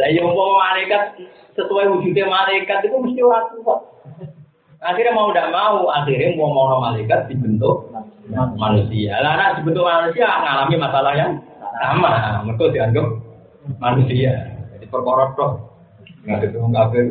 lah 0.00 0.08
yang 0.08 0.32
mau 0.32 0.56
malaikat 0.56 1.20
sesuai 1.52 1.92
wujudnya 1.92 2.24
malaikat 2.24 2.88
itu 2.88 2.96
mesti 2.96 3.20
kok. 3.20 3.80
Akhirnya 4.80 5.12
mau 5.12 5.28
udah 5.28 5.52
mau 5.52 5.84
akhirnya 5.92 6.32
mau 6.32 6.48
mau 6.48 6.80
malaikat 6.80 7.28
dibentuk 7.28 7.92
manusia. 8.32 9.12
Lah 9.20 9.32
anak 9.36 9.50
dibentuk 9.60 9.84
manusia 9.84 10.28
ngalami 10.28 10.76
masalah 10.76 11.12
yang 11.16 11.32
sama. 11.80 12.44
Mereka 12.44 12.64
dianggap 12.74 13.06
manusia. 13.80 14.32
Jadi 14.76 14.86
perkara 14.88 15.32
tok. 15.34 15.52
Nggak 16.24 16.44
ada 16.44 16.58
kafir. 16.76 17.04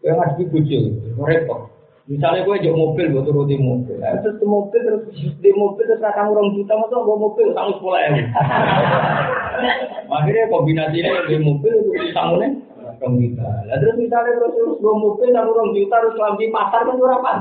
Ya 0.00 0.16
nggak 0.16 0.48
bucil, 0.48 0.82
repot. 1.20 1.68
Misalnya 2.10 2.42
gue 2.42 2.66
jauh 2.66 2.74
mobil, 2.74 3.06
gue 3.06 3.22
turuti 3.22 3.54
mobil. 3.54 3.94
Nah, 4.02 4.18
terus 4.18 4.42
ke 4.42 4.44
mobil, 4.48 4.82
terus 4.82 5.14
di 5.14 5.50
mobil, 5.54 5.86
terus 5.86 6.02
kamu 6.02 6.34
orang 6.34 6.50
juta, 6.58 6.74
masa 6.74 7.06
gue 7.06 7.18
mobil, 7.22 7.46
sanggup 7.54 7.78
sepuluh 7.78 8.02
ya. 8.02 8.10
Akhirnya 10.18 10.50
kombinasinya 10.50 11.30
di 11.30 11.38
mobil, 11.38 11.70
itu 11.94 12.10
sanggup 12.10 12.42
rong 13.00 13.16
juta. 13.16 13.48
Lah 13.66 13.76
terus 13.80 13.96
misalnya 13.96 14.36
terus 14.36 14.52
terus 14.52 14.76
dua 14.84 14.94
mobil 14.94 15.28
sama 15.32 15.50
rong 15.50 15.72
juta 15.72 15.96
terus 16.04 16.16
lambi 16.20 16.46
pasar 16.52 16.80
kan 16.84 16.96
berapa? 17.00 17.32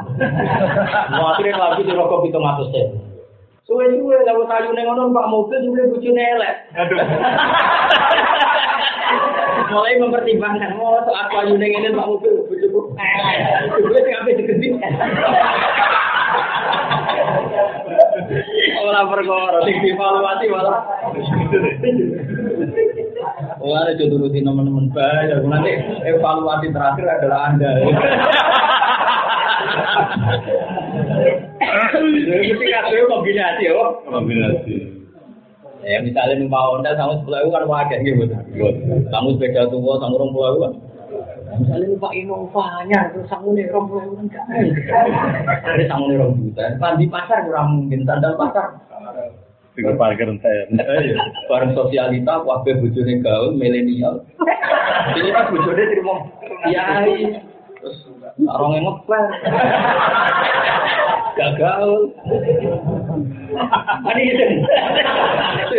Mau 1.14 1.26
akhirnya 1.36 1.60
lambi 1.60 1.84
di 1.84 1.94
rokok 1.94 2.24
itu 2.26 2.40
ngatus 2.40 2.70
ya. 2.72 2.86
Suwe 3.68 3.86
suwe 3.94 4.18
lalu 4.26 4.44
kayu 4.50 4.74
nengonon 4.74 5.14
pak 5.14 5.30
mobil 5.30 5.60
juga 5.62 5.92
bucu 5.94 6.10
elek. 6.10 6.56
Aduh. 6.74 7.00
Mulai 9.70 10.02
mempertimbangkan 10.02 10.74
mau 10.82 10.98
oh, 10.98 11.04
soal 11.06 11.26
kayu 11.30 11.54
nengonon 11.60 12.00
pak 12.00 12.08
mobil 12.08 12.34
bucu 12.48 12.68
Suwe 12.72 14.00
sing 14.00 14.16
ape 14.16 14.32
digedhi. 14.40 14.70
Ora 18.90 19.06
perkara 19.06 19.62
sing 19.70 19.78
dievaluasi 19.86 20.46
malah. 20.50 20.82
Oh, 23.62 23.78
ada 23.78 23.94
jodoh 23.94 24.26
rutin 24.26 24.42
teman-teman 24.42 24.90
banyak. 24.90 25.46
Nanti 25.46 25.78
evaluasi 26.10 26.74
terakhir 26.74 27.06
adalah 27.06 27.54
Anda. 27.54 27.70
Jadi 31.94 32.46
itu 32.50 33.06
kombinasi 33.06 33.70
ya, 33.70 33.74
kombinasi. 34.10 34.76
Ya 35.86 36.02
misalnya 36.02 36.42
numpak 36.42 36.66
Honda 36.66 36.92
sama 36.98 37.22
sepuluh 37.22 37.54
kan 37.54 37.70
wajar 37.70 38.00
gitu. 38.02 38.26
Kamu 39.14 39.38
sepeda 39.38 39.70
tua 39.70 40.02
sama 40.02 40.18
orang 40.18 40.34
pulau 40.34 40.58
kan. 40.66 40.74
Misalnya 41.60 41.92
numpak 41.92 42.16
Innovanya 42.16 43.00
terus 43.12 43.28
nih 43.28 43.68
orang 43.68 43.86
pulau 43.92 44.16
kan 44.16 44.26
kan. 44.32 44.48
Ada 45.68 45.72
nih 45.76 45.88
orang 45.92 46.40
juta. 46.40 46.64
Di 46.96 47.08
pasar 47.12 47.38
kurang 47.44 47.68
mungkin 47.84 48.08
tanda 48.08 48.32
pasar. 48.40 48.80
Tinggal 49.76 49.96
parkir 49.96 50.28
saya. 50.44 50.64
Iya. 50.76 51.16
Bareng 51.48 51.72
sosialita, 51.72 52.44
wakil 52.44 52.84
bujurnya 52.84 53.24
gaul, 53.24 53.56
milenial. 53.56 54.24
Ini 55.16 55.30
kan 55.32 55.52
bujurnya 55.56 55.86
terima 55.88 56.16
kiai. 56.68 57.40
Terus 57.80 57.98
orang 58.44 58.76
yang 58.76 58.86
ngepel. 58.92 59.24
Gagal. 61.40 61.90
Ini 64.04 64.22
gitu. 64.36 64.46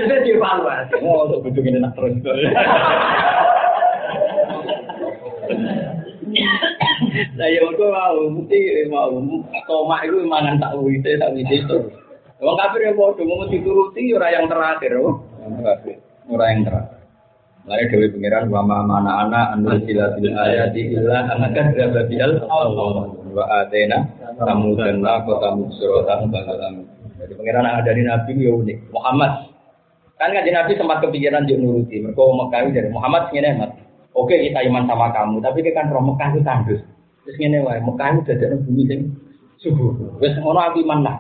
Itu 0.01 0.15
dievaluasi. 0.25 0.97
Oh, 1.05 1.29
untuk 1.29 1.45
bujuk 1.45 1.65
ini 1.69 1.77
nak 1.77 1.93
terus. 1.93 2.17
Nah, 7.35 7.49
ya 7.49 7.61
itu 7.65 7.85
mau, 7.91 8.19
mesti 8.31 8.59
mau, 8.87 9.11
tomak 9.67 10.07
itu 10.07 10.23
mangan 10.29 10.63
tak 10.63 10.79
wite, 10.79 11.19
tak 11.19 11.33
wite 11.35 11.57
terus. 11.67 11.91
Wong 12.41 12.57
kafir 12.57 12.89
yang 12.89 12.97
bodoh 12.97 13.25
mau 13.29 13.45
dituruti 13.51 14.09
ya 14.09 14.17
ora 14.17 14.29
yang 14.33 14.49
terakhir. 14.49 14.97
Ora 14.97 16.45
yang 16.49 16.63
terakhir. 16.65 17.01
Lari 17.69 17.93
dewi 17.93 18.09
pengiran 18.09 18.49
wa 18.49 18.65
ma 18.65 18.81
mana 18.81 19.29
ana 19.29 19.41
anu 19.53 19.77
sila 19.85 20.17
bil 20.17 20.33
ayati 20.33 20.97
illa 20.97 21.29
anakan 21.29 21.77
berapa 21.77 22.09
bial 22.09 22.33
Allah 22.49 23.13
wa 23.13 23.45
atena 23.61 24.09
kamu 24.41 24.81
dan 24.81 25.05
aku 25.05 25.37
kamu 25.37 25.69
suratan 25.77 26.33
bagalan. 26.33 26.89
Jadi 27.21 27.37
pengiran 27.37 27.69
yang 27.69 27.77
ada 27.85 27.93
di 27.93 28.03
Nabi 28.09 28.33
ya 28.41 28.51
unik. 28.57 28.79
Muhammad 28.97 29.33
kan 30.17 30.33
kan 30.33 30.49
Nabi 30.49 30.73
sempat 30.81 31.05
kepikiran 31.05 31.45
juga 31.45 31.61
nuruti. 31.61 32.01
Mereka 32.01 32.73
dari 32.73 32.89
Muhammad 32.89 33.29
ngene 33.29 33.51
mat. 33.61 33.71
Oke 34.11 34.35
kita 34.35 34.67
iman 34.67 34.91
sama 34.91 35.15
kamu, 35.15 35.39
tapi 35.39 35.63
kita 35.63 35.87
kan 35.87 35.95
roh 35.95 36.03
Mekah 36.03 36.35
itu 36.35 36.41
tandus. 36.43 36.81
Terus 37.23 37.37
ngene 37.39 37.63
wae, 37.63 37.79
Mekah 37.79 38.09
itu 38.19 38.35
jadi 38.35 38.57
bumi 38.59 38.83
sing 38.91 39.01
subur. 39.63 39.95
Wes 40.19 40.35
ngono 40.43 40.59
aku 40.59 40.83
iman 40.83 41.07
lah. 41.07 41.17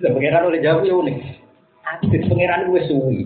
Lah 0.00 0.10
pangeran 0.14 0.48
oleh 0.48 0.64
jawab 0.64 0.86
ya 0.86 0.94
unik. 0.96 1.16
Akhir 1.84 2.20
pangeran 2.24 2.72
gue 2.72 2.80
suwi. 2.88 3.20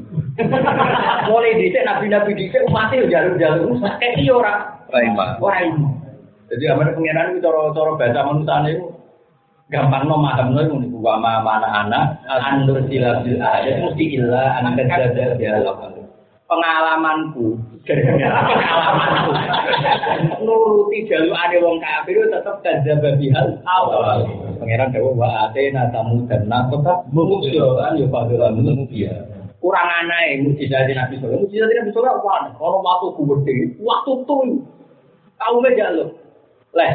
Mulai 1.31 1.59
dhisik 1.61 1.87
nabi-nabi 1.87 2.35
dhisik 2.35 2.67
umat 2.67 2.91
yo 2.91 3.07
jalur-jalur 3.07 3.79
kayak 3.79 4.19
iki 4.19 4.31
ora 4.33 4.81
ora 4.91 5.39
Ora 5.39 5.61
Jadi 6.53 6.65
amane 6.69 6.93
pangeran 6.99 7.33
itu 7.33 7.41
cara-cara 7.47 7.91
bahasa 7.97 8.21
manusane 8.27 8.69
itu 8.75 8.87
gampang 9.73 10.05
no 10.05 10.21
maham 10.21 10.53
no 10.53 10.61
itu 10.61 10.77
ma 11.01 11.17
mana 11.17 11.65
anak 11.65 12.05
andur 12.29 12.77
silabil 12.93 13.41
ayat 13.41 13.81
mesti 13.81 14.05
illa 14.21 14.61
anak 14.61 14.85
kerja 14.85 15.33
dia 15.41 15.65
pengalamanku. 16.53 17.57
Pengalamanku 17.89 19.33
nuruti 20.43 21.07
jalur 21.09 21.35
ada 21.35 21.57
wong 21.63 21.79
kafir 21.81 22.27
tetap 22.29 22.57
kerja 22.61 22.93
babihal 22.99 23.59
awal 23.67 24.27
pangeran 24.59 24.95
dewa 24.95 25.11
wa 25.15 25.29
atena 25.49 25.89
tamu 25.91 26.27
dan 26.27 26.47
nakota 26.51 27.03
muksioan 27.15 27.99
yo 27.99 28.07
padha 28.11 28.53
mubia 28.53 29.27
kurang 29.63 29.89
aneh 30.03 30.43
mujizat 30.43 30.91
Nabi 30.91 31.23
Soleh 31.23 31.39
mujizat 31.39 31.71
Nabi 31.71 31.91
Soleh 31.95 32.11
apa? 32.11 32.51
Kalau 32.59 32.83
waktu 32.83 33.09
gede 33.15 33.57
waktu 33.79 34.13
tuh 34.27 34.43
tahu 35.39 35.57
meja 35.63 35.95
lo? 35.95 36.11
Leh 36.75 36.93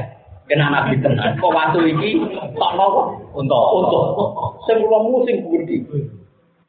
kena 0.47 0.71
nabi 0.71 0.99
tenan 0.99 1.35
kok 1.39 1.51
waktu 1.51 1.95
iki 1.95 2.23
tak 2.55 2.71
nopo? 2.75 3.19
Untuk. 3.35 3.63
Untuk. 3.83 4.03
Sing 4.67 4.83
musim 4.83 5.35
gede 5.47 5.75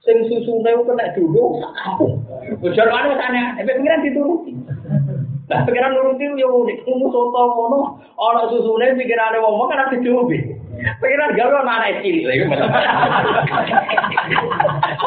sing 0.07 0.17
susune 0.31 0.71
kena 0.87 1.07
dulu 1.17 1.59
sak 1.63 1.73
kampung 1.83 2.23
bojar 2.63 2.87
ana 2.91 3.19
sana 3.19 3.43
nek 3.59 3.67
pengiran 3.67 4.05
dituruti 4.07 4.53
Nah, 5.49 5.65
pikiran 5.65 5.97
nuruti 5.97 6.29
yo 6.37 6.61
unik, 6.61 6.85
kumu 6.85 7.09
soto 7.09 7.41
ngono, 7.57 7.97
ana 8.21 8.53
susune 8.53 8.93
pikirane 9.01 9.41
wong 9.41 9.57
kan 9.65 9.81
ora 9.81 9.93
dicobi. 9.97 10.45
Pikiran 11.01 11.33
gawe 11.33 11.65
ana 11.65 11.73
anak 11.81 12.05
cilik 12.05 12.29
lagi. 12.29 12.45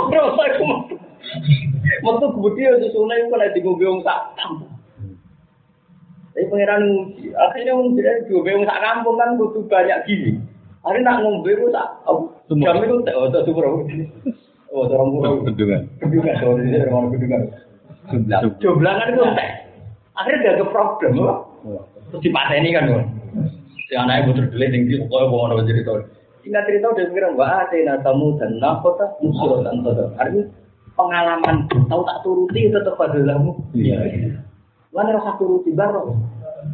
Bro, 0.09 0.33
saya 0.33 0.57
kumu. 0.57 0.97
Metu 2.01 2.25
budi 2.33 2.65
yo 2.65 2.81
susune 2.81 3.13
iku 3.21 3.37
nek 3.37 3.53
digombe 3.53 3.85
wong 3.85 4.01
sak 4.01 4.33
kampung. 4.33 4.73
Tapi 6.33 6.49
pengiran 6.49 6.89
nguji, 6.89 7.37
akhirnya 7.37 7.77
wong 7.77 7.93
jadi 7.93 8.25
digombe 8.25 8.49
wong 8.57 8.65
sak 8.65 8.81
kampung 8.81 9.21
kan 9.21 9.37
butuh 9.37 9.61
banyak 9.69 10.01
gini. 10.09 10.41
Hari 10.81 11.05
nak 11.05 11.21
ngombe 11.21 11.53
ku 11.53 11.69
tak 11.69 12.01
jam 12.49 12.81
itu 12.81 13.05
tak 13.05 13.13
oh 13.13 13.29
tak 13.29 13.45
super. 13.45 13.85
Oh, 14.71 14.87
orang 14.87 15.09
murah. 15.11 15.31
Bendungan. 15.43 15.81
Bendungan, 15.99 16.33
kalau 16.39 16.55
di 16.55 16.63
sini 16.71 16.77
orang 16.87 17.11
bendungan. 17.11 17.41
Joblangan 18.63 19.07
itu 19.11 19.21
entek. 19.23 19.49
Akhirnya 20.15 20.43
gak 20.47 20.57
ke 20.63 20.65
problem 20.71 21.11
loh. 21.19 21.37
Terus 22.11 22.21
dipateni 22.23 22.71
kan 22.75 22.87
loh. 22.87 23.03
Si 23.87 23.93
anaknya 23.99 24.31
dulu 24.31 24.55
yang 24.55 24.87
di 24.87 24.95
pokoknya 25.03 25.27
mau 25.27 25.47
nama 25.51 25.63
cerita. 25.67 25.91
Singkat 26.41 26.63
cerita 26.65 26.85
udah 26.89 27.05
mikir 27.11 27.25
wah 27.37 27.67
ada 27.67 27.93
tamu 28.01 28.33
dan 28.39 28.57
nakota 28.57 29.05
musuh 29.19 29.61
dan 29.61 29.83
tada. 29.83 30.05
Artinya 30.17 30.43
pengalaman 30.95 31.55
tahu 31.69 32.01
tak 32.07 32.17
turuti 32.23 32.71
tetap 32.71 32.95
fadlahmu. 32.97 33.51
Iya. 33.75 33.99
Mana 34.95 35.19
rasa 35.19 35.35
turuti 35.37 35.75
baru. 35.75 36.15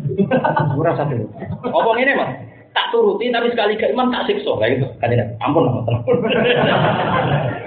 Ora 0.77 0.93
rasa 0.93 1.09
turuti. 1.09 1.35
Apa 1.67 1.89
ngene, 1.97 2.13
Mas? 2.15 2.31
Tak 2.71 2.93
turuti 2.93 3.33
tapi 3.33 3.49
sekali 3.51 3.73
ke 3.75 3.89
imam 3.89 4.13
tak 4.13 4.29
siksa 4.29 4.53
kayak 4.61 4.77
gitu. 4.77 4.87
Kan 5.01 5.17
ampun 5.41 5.65
ampun. 5.65 5.97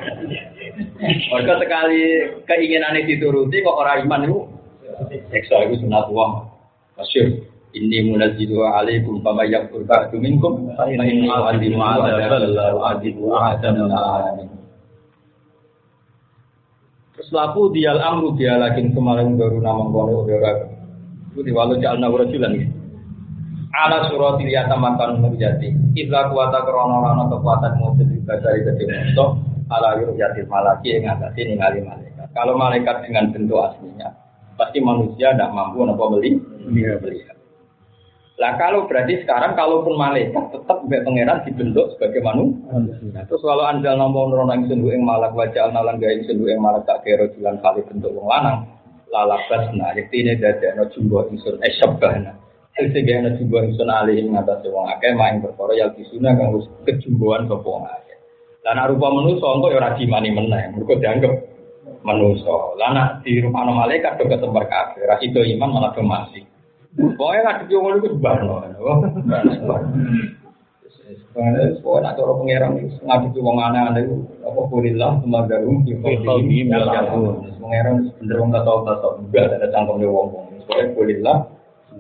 Mereka 1.01 1.55
sekali 1.64 2.01
keinginan 2.44 3.01
dituruti 3.09 3.64
kok 3.64 3.78
orang 3.81 4.05
iman 4.05 4.24
itu 4.28 4.39
siksa 5.32 5.64
itu 5.64 5.81
sunatullah. 5.81 6.44
Masyur. 7.01 7.48
Ini 7.70 8.02
munazzilu 8.10 8.66
alaikum 8.66 9.22
fama 9.22 9.47
yakfur 9.47 9.86
ba'du 9.86 10.18
minkum 10.18 10.74
fa 10.74 10.90
inni 10.90 11.31
u'adzimu 11.31 11.78
'adzaban 11.78 12.51
la 12.51 12.66
u'adzimu 12.74 13.31
alamin. 13.31 14.51
Terus 17.14 17.31
dial 17.70 18.02
amru 18.02 18.35
dia 18.35 18.59
lagi 18.59 18.82
kemarin 18.90 19.39
baru 19.39 19.62
nama 19.62 19.86
kono 19.86 20.27
ora. 20.27 20.66
Itu 21.31 21.47
di 21.47 21.55
walau 21.55 21.78
jalna 21.78 22.10
rajulan 22.10 22.59
gitu. 22.59 22.74
Ala 23.70 24.10
surat 24.10 24.43
liyata 24.43 24.74
makan 24.74 25.22
menjadi. 25.22 25.70
Idza 25.94 26.27
kuwata 26.27 26.66
krana 26.66 27.06
ana 27.06 27.31
kekuatan 27.31 27.78
mujud 27.78 28.10
dari 28.27 28.66
gede 28.66 28.85
musuh 29.14 29.49
ala 29.70 29.97
yatim 30.18 30.47
malaki 30.51 30.98
yang 30.98 31.14
ngatasi 31.14 31.40
ningali 31.47 31.80
malaikat. 31.80 32.26
Kalau 32.34 32.59
malaikat 32.59 33.06
dengan 33.06 33.30
bentuk 33.30 33.62
aslinya, 33.62 34.10
pasti 34.59 34.78
manusia 34.82 35.30
tidak 35.32 35.55
mampu 35.55 35.86
apa 35.86 36.05
beli 36.10 36.36
melihat. 36.66 37.38
Lah 38.40 38.56
kalau 38.56 38.88
berarti 38.88 39.20
sekarang 39.20 39.52
kalaupun 39.52 40.01
malaikat 40.01 40.48
tetap 40.48 40.80
mbek 40.88 41.05
pangeran 41.05 41.44
dibentuk 41.44 41.92
sebagai 41.92 42.24
manusia. 42.24 42.72
Nah, 43.12 43.22
terus 43.28 43.44
kalau 43.44 43.68
anjal 43.68 44.01
nampa 44.01 44.16
nurono 44.16 44.56
ing 44.56 44.64
sendu 44.64 44.88
ing 44.88 45.05
malak 45.05 45.36
wajah 45.36 45.68
nalan 45.68 46.01
gawe 46.01 46.09
ing 46.09 46.60
malak 46.60 46.88
tak 46.88 47.05
kira 47.05 47.28
jalan 47.36 47.60
kali 47.60 47.84
bentuk 47.84 48.16
wong 48.16 48.32
lanang. 48.32 48.64
Lalabas 49.12 49.74
nah 49.76 49.92
yektine 49.92 50.40
dadekno 50.40 50.88
jumbo 50.97 51.28
ingsun 51.28 51.60
esyabahna. 51.60 52.32
Sing 52.80 53.05
ana 53.12 53.36
jumbo 53.36 53.60
ingsun 53.60 53.92
alih 53.92 54.16
ing 54.16 54.32
ngatasé 54.32 54.72
wong 54.72 54.88
akeh 54.88 55.12
maing 55.12 55.44
perkara 55.44 55.76
ya 55.76 55.92
disuna 55.92 56.32
kang 56.32 56.56
wis 56.56 56.64
kejumboan 56.88 57.44
sapa 57.44 57.99
nek 58.64 58.88
rupa 58.92 59.06
manusa 59.08 59.46
engko 59.48 59.72
ya 59.72 59.80
ora 59.80 59.96
dimani 59.96 60.30
meneh, 60.30 60.76
mergo 60.76 60.94
dianggap 61.00 61.32
manusa. 62.04 62.76
Lah 62.76 62.90
nek 62.92 63.08
di 63.24 63.40
rumah 63.40 63.64
malaikat 63.64 64.20
do 64.20 64.28
ketembar 64.28 64.68
kabeh, 64.68 65.04
ra 65.08 65.16
ido 65.24 65.40
iman 65.40 65.70
malah 65.72 65.92
do 65.96 66.04
mati. 66.04 66.44
Pokoknya 66.90 67.40
nggak 67.46 67.56
ada 67.70 67.76
ngono 67.78 67.96
itu 68.02 68.08
barno. 68.18 68.54
Pokoknya 71.30 72.02
nak 72.02 72.14
cara 72.18 72.32
pangeran 72.34 72.72
itu 72.82 72.98
ngadepi 73.06 73.38
wong 73.38 73.56
aneh-aneh 73.62 74.02
itu 74.02 74.16
apa 74.42 74.60
kulillah 74.66 75.12
semagarum 75.22 75.76
di 75.86 75.92
qaulihim 76.02 76.66
ya'lamun. 76.74 77.46
Pangeran 77.62 77.96
bener 78.18 78.36
wong 78.42 78.50
kata 78.50 78.72
kata 78.90 79.08
enggak 79.22 79.44
ada 79.54 79.66
cangkem 79.70 80.02
wong 80.10 80.26
wong. 80.34 80.46
Pokoknya 80.66 80.84
kulillah 80.98 81.38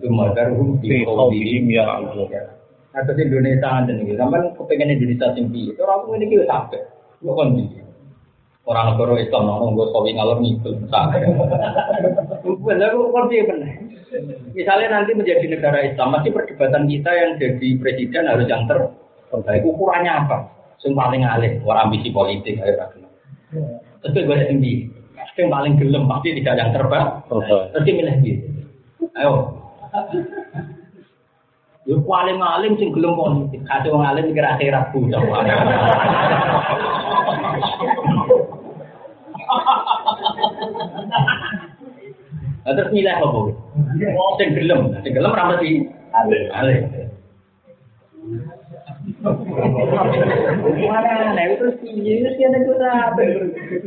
semagarum 0.02 0.82
di 0.82 1.06
qaulihim 1.06 1.64
ya'lamun. 1.70 2.28
Nah, 2.90 3.06
terus 3.06 3.22
Indonesia 3.22 3.70
aja 3.70 3.86
nih, 3.86 4.18
sampai 4.18 4.50
kepengen 4.58 4.98
Indonesia 4.98 5.30
tinggi, 5.30 5.70
itu 5.70 5.78
orang 5.78 6.10
ini 6.18 6.26
kita 6.26 6.50
sampai, 6.50 6.82
itu 7.22 7.30
kan 7.30 7.48
orang 8.66 8.86
negara 8.94 9.14
Islam 9.22 9.46
nong 9.46 9.78
gue 9.78 9.86
sawi 9.94 10.10
ngalor 10.18 10.38
ngikut, 10.42 10.74
sampai. 10.90 11.22
Bener, 12.42 12.90
kok 12.90 13.26
dia 13.30 13.46
bener. 13.46 13.70
Misalnya 14.58 14.86
nanti 14.90 15.14
menjadi 15.14 15.46
negara 15.46 15.86
Islam, 15.86 16.18
pasti 16.18 16.34
perdebatan 16.34 16.90
kita 16.90 17.10
yang 17.14 17.30
jadi 17.38 17.68
presiden 17.78 18.26
harus 18.26 18.50
yang 18.50 18.66
terbaik. 18.66 19.62
Ukurannya 19.62 20.10
apa? 20.26 20.50
Yang 20.82 20.94
paling 20.98 21.22
alih, 21.22 21.52
orang 21.62 21.94
ambisi 21.94 22.10
politik, 22.10 22.58
ayo 22.58 22.74
rakyat. 22.74 23.10
Terus 24.02 24.26
gue 24.26 24.38
tinggi, 24.50 24.74
yang 25.38 25.46
paling 25.46 25.78
gelem 25.78 26.10
pasti 26.10 26.34
tidak 26.42 26.58
yang 26.58 26.70
terbaik. 26.74 27.22
Terus 27.30 27.86
milih 27.86 28.16
gitu. 28.26 28.46
Ayo. 29.14 29.54
Yo 31.88 31.96
paling 32.04 32.36
alim 32.36 32.76
sing 32.76 32.92
gelem 32.92 33.16
politik, 33.16 33.64
kate 33.64 33.88
wong 33.88 34.04
alim 34.04 34.28
mikir 34.28 34.44
akhirat. 34.44 34.92
Nah, 42.60 42.72
terus 42.76 42.92
nilai 42.92 43.16
apa? 43.16 43.56
Sing 44.36 44.48
gelem, 44.52 44.92
sing 45.00 45.12
gelem 45.16 45.32
ra 45.32 45.56
mesti 45.56 45.88
alim. 46.52 46.84
Mana 50.84 51.32
nih 51.32 51.56
terus 51.56 51.80
piye 51.80 52.20
terus 52.20 52.36
kene 52.36 52.60
ku 52.68 52.76
sampe 52.76 53.24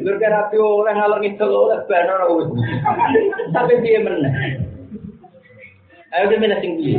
lur 0.01 0.17
karapi 0.17 0.57
oleh 0.57 0.93
ngalor 0.97 1.21
ngidul 1.21 1.53
oleh 1.69 1.77
banor 1.85 2.21
wis. 2.41 2.49
Sampai 3.53 3.81
piye 3.85 4.01
meneh. 4.01 4.72
Ayo 6.17 6.29
dia 6.29 6.37
milih 6.37 6.59
sing 6.61 6.77
piye. 6.77 6.97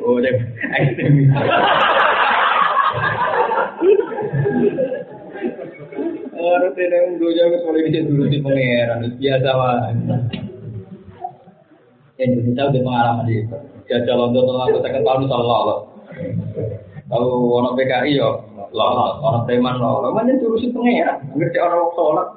Oh, 0.00 0.16
deh, 0.16 0.32
ekstremis. 0.80 1.28
Orang 6.40 6.72
tidak 6.72 7.04
unduh 7.12 7.30
jauh 7.36 7.76
bisa 7.76 8.00
dulu 8.08 8.24
di 8.32 8.40
pangeran 8.40 9.12
biasa 9.20 9.50
wae. 9.52 9.92
Indonesia 12.16 12.64
udah 12.68 12.80
pengalaman 12.80 13.28
di 13.28 13.36
jajal 13.92 14.32
untuk 14.32 14.48
aku 14.48 14.80
tekan 14.80 15.04
tahun 15.04 15.28
salah 15.28 15.84
Tahu 17.10 17.28
orang 17.58 17.74
PKI 17.74 18.22
yo, 18.22 18.40
lah 18.70 19.18
orang 19.18 19.44
teman 19.50 19.76
lah, 19.82 20.10
mana 20.14 20.38
jurusi 20.38 20.70
pangeran, 20.70 21.26
ngerti 21.34 21.58
orang 21.58 21.90
sholat. 21.98 22.28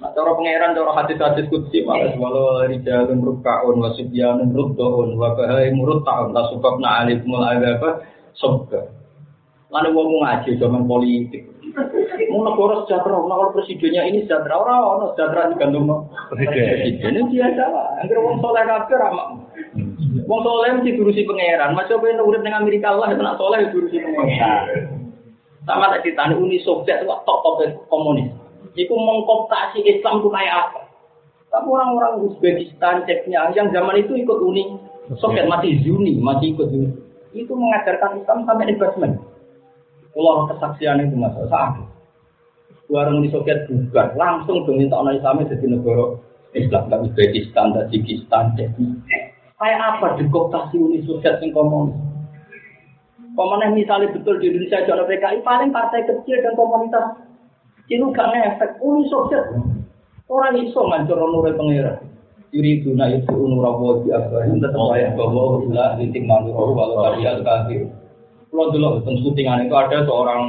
Nah, 0.00 0.08
cara 0.16 0.32
pangeran, 0.32 0.72
cara 0.72 0.92
hadis-hadis 0.96 1.44
kutsi, 1.52 1.84
malah 1.84 2.16
walau 2.16 2.64
rijalun 2.64 3.20
rukkaun, 3.20 3.84
wasibyanun 3.84 4.56
ruddoun, 4.56 5.20
wabahai 5.20 5.76
murut 5.76 6.00
tahun, 6.08 6.32
tak 6.32 6.56
sebab 6.56 6.80
na'alikumul 6.80 7.44
agaba, 7.44 8.00
sobga. 8.32 8.88
Lalu 9.70 9.94
wong 9.94 10.24
ngaji 10.24 10.56
zaman 10.56 10.88
politik. 10.88 11.46
Mau 12.32 12.42
negara 12.42 12.82
sejahtera, 12.82 13.22
mau 13.22 13.54
presidennya 13.54 14.02
ini 14.08 14.26
sejahtera, 14.26 14.58
orang 14.58 14.82
orang 14.82 15.10
sejahtera 15.14 15.52
digantung. 15.54 16.10
Presiden 16.32 17.14
ini 17.14 17.30
biasa 17.38 17.62
lah. 17.70 17.86
Angger 18.02 18.18
wong 18.18 18.42
soleh 18.42 18.62
kabeh 18.66 18.96
ramak. 18.98 19.28
Wong 20.26 20.40
soleh 20.42 20.68
mesti 20.74 20.98
durusi 20.98 21.22
pangeran. 21.22 21.78
Macam 21.78 22.02
apa 22.02 22.06
yang 22.10 22.26
urip 22.26 22.42
dengan 22.42 22.66
Amerika 22.66 22.90
Allah 22.90 23.14
itu 23.14 23.22
nak 23.22 23.38
soleh 23.38 23.70
durusi 23.70 23.96
pangeran. 24.02 24.99
Sama 25.70 25.86
tadi 25.94 26.10
tani 26.18 26.34
Uni 26.34 26.58
Soviet 26.66 26.98
itu 26.98 27.06
top 27.06 27.38
top 27.46 27.62
komunis. 27.86 28.26
Itu 28.74 28.90
mengkooptasi 28.98 29.86
Islam 29.86 30.18
itu 30.18 30.28
kayak 30.34 30.54
apa? 30.66 30.80
Tapi 31.50 31.66
orang-orang 31.66 32.26
Uzbekistan, 32.26 33.06
Ceknya, 33.06 33.54
yang 33.54 33.70
zaman 33.70 34.02
itu 34.02 34.18
ikut 34.18 34.38
Uni 34.42 34.74
Soviet 35.22 35.46
masih 35.46 35.78
Zuni, 35.86 36.18
masih 36.18 36.58
ikut 36.58 36.66
Zuni. 36.74 36.90
Itu 37.30 37.54
mengajarkan 37.54 38.18
Islam 38.18 38.42
sampai 38.46 38.74
investment. 38.74 39.22
Kalau 40.10 40.50
kesaksian 40.50 41.06
itu 41.06 41.14
masa 41.14 41.46
saat 41.46 41.78
warung 42.90 43.22
di 43.22 43.30
Soviet 43.30 43.70
bukan 43.70 44.18
langsung 44.18 44.66
dong 44.66 44.82
minta 44.82 44.98
orang 44.98 45.22
Islam 45.22 45.46
jadi 45.46 45.66
negara 45.70 46.18
Islam 46.50 46.90
tak 46.90 47.00
Uzbekistan, 47.06 47.70
Tajikistan, 47.78 48.58
Kayak 48.58 49.80
apa 49.86 50.18
dekoktasi 50.18 50.74
Uni 50.82 50.98
Soviet 51.06 51.38
yang 51.38 51.54
komunis? 51.54 52.09
Pemenang 53.30 53.78
misalnya 53.78 54.10
betul 54.10 54.42
di 54.42 54.50
Indonesia 54.50 54.84
jono 54.84 55.06
PKI 55.06 55.40
paling 55.46 55.70
partai 55.70 56.02
kecil 56.02 56.38
dan 56.42 56.58
komunitas. 56.58 57.06
Itu 57.86 58.10
gak 58.10 58.30
ngefek. 58.34 58.82
Uni 58.82 59.06
Soviet 59.06 59.46
orang 60.30 60.58
iso 60.62 60.80
ngancur 60.86 61.18
nurul 61.18 61.54
pengira. 61.54 61.98
Yuri 62.50 62.82
guna 62.82 63.06
itu 63.14 63.30
unurawo 63.30 64.02
di 64.02 64.10
akhir 64.10 64.58
tetap 64.58 64.82
ayat 64.90 65.14
bahwa 65.14 65.62
ilah 65.62 65.94
titik 66.02 66.26
mandur 66.26 66.74
walau 66.74 66.98
kalian 67.06 67.46
kafir 67.46 67.86
kalau 68.50 68.74
dulu 68.74 68.98
tentang 68.98 69.16
syutingan 69.22 69.70
itu 69.70 69.74
ada 69.78 70.02
seorang 70.02 70.42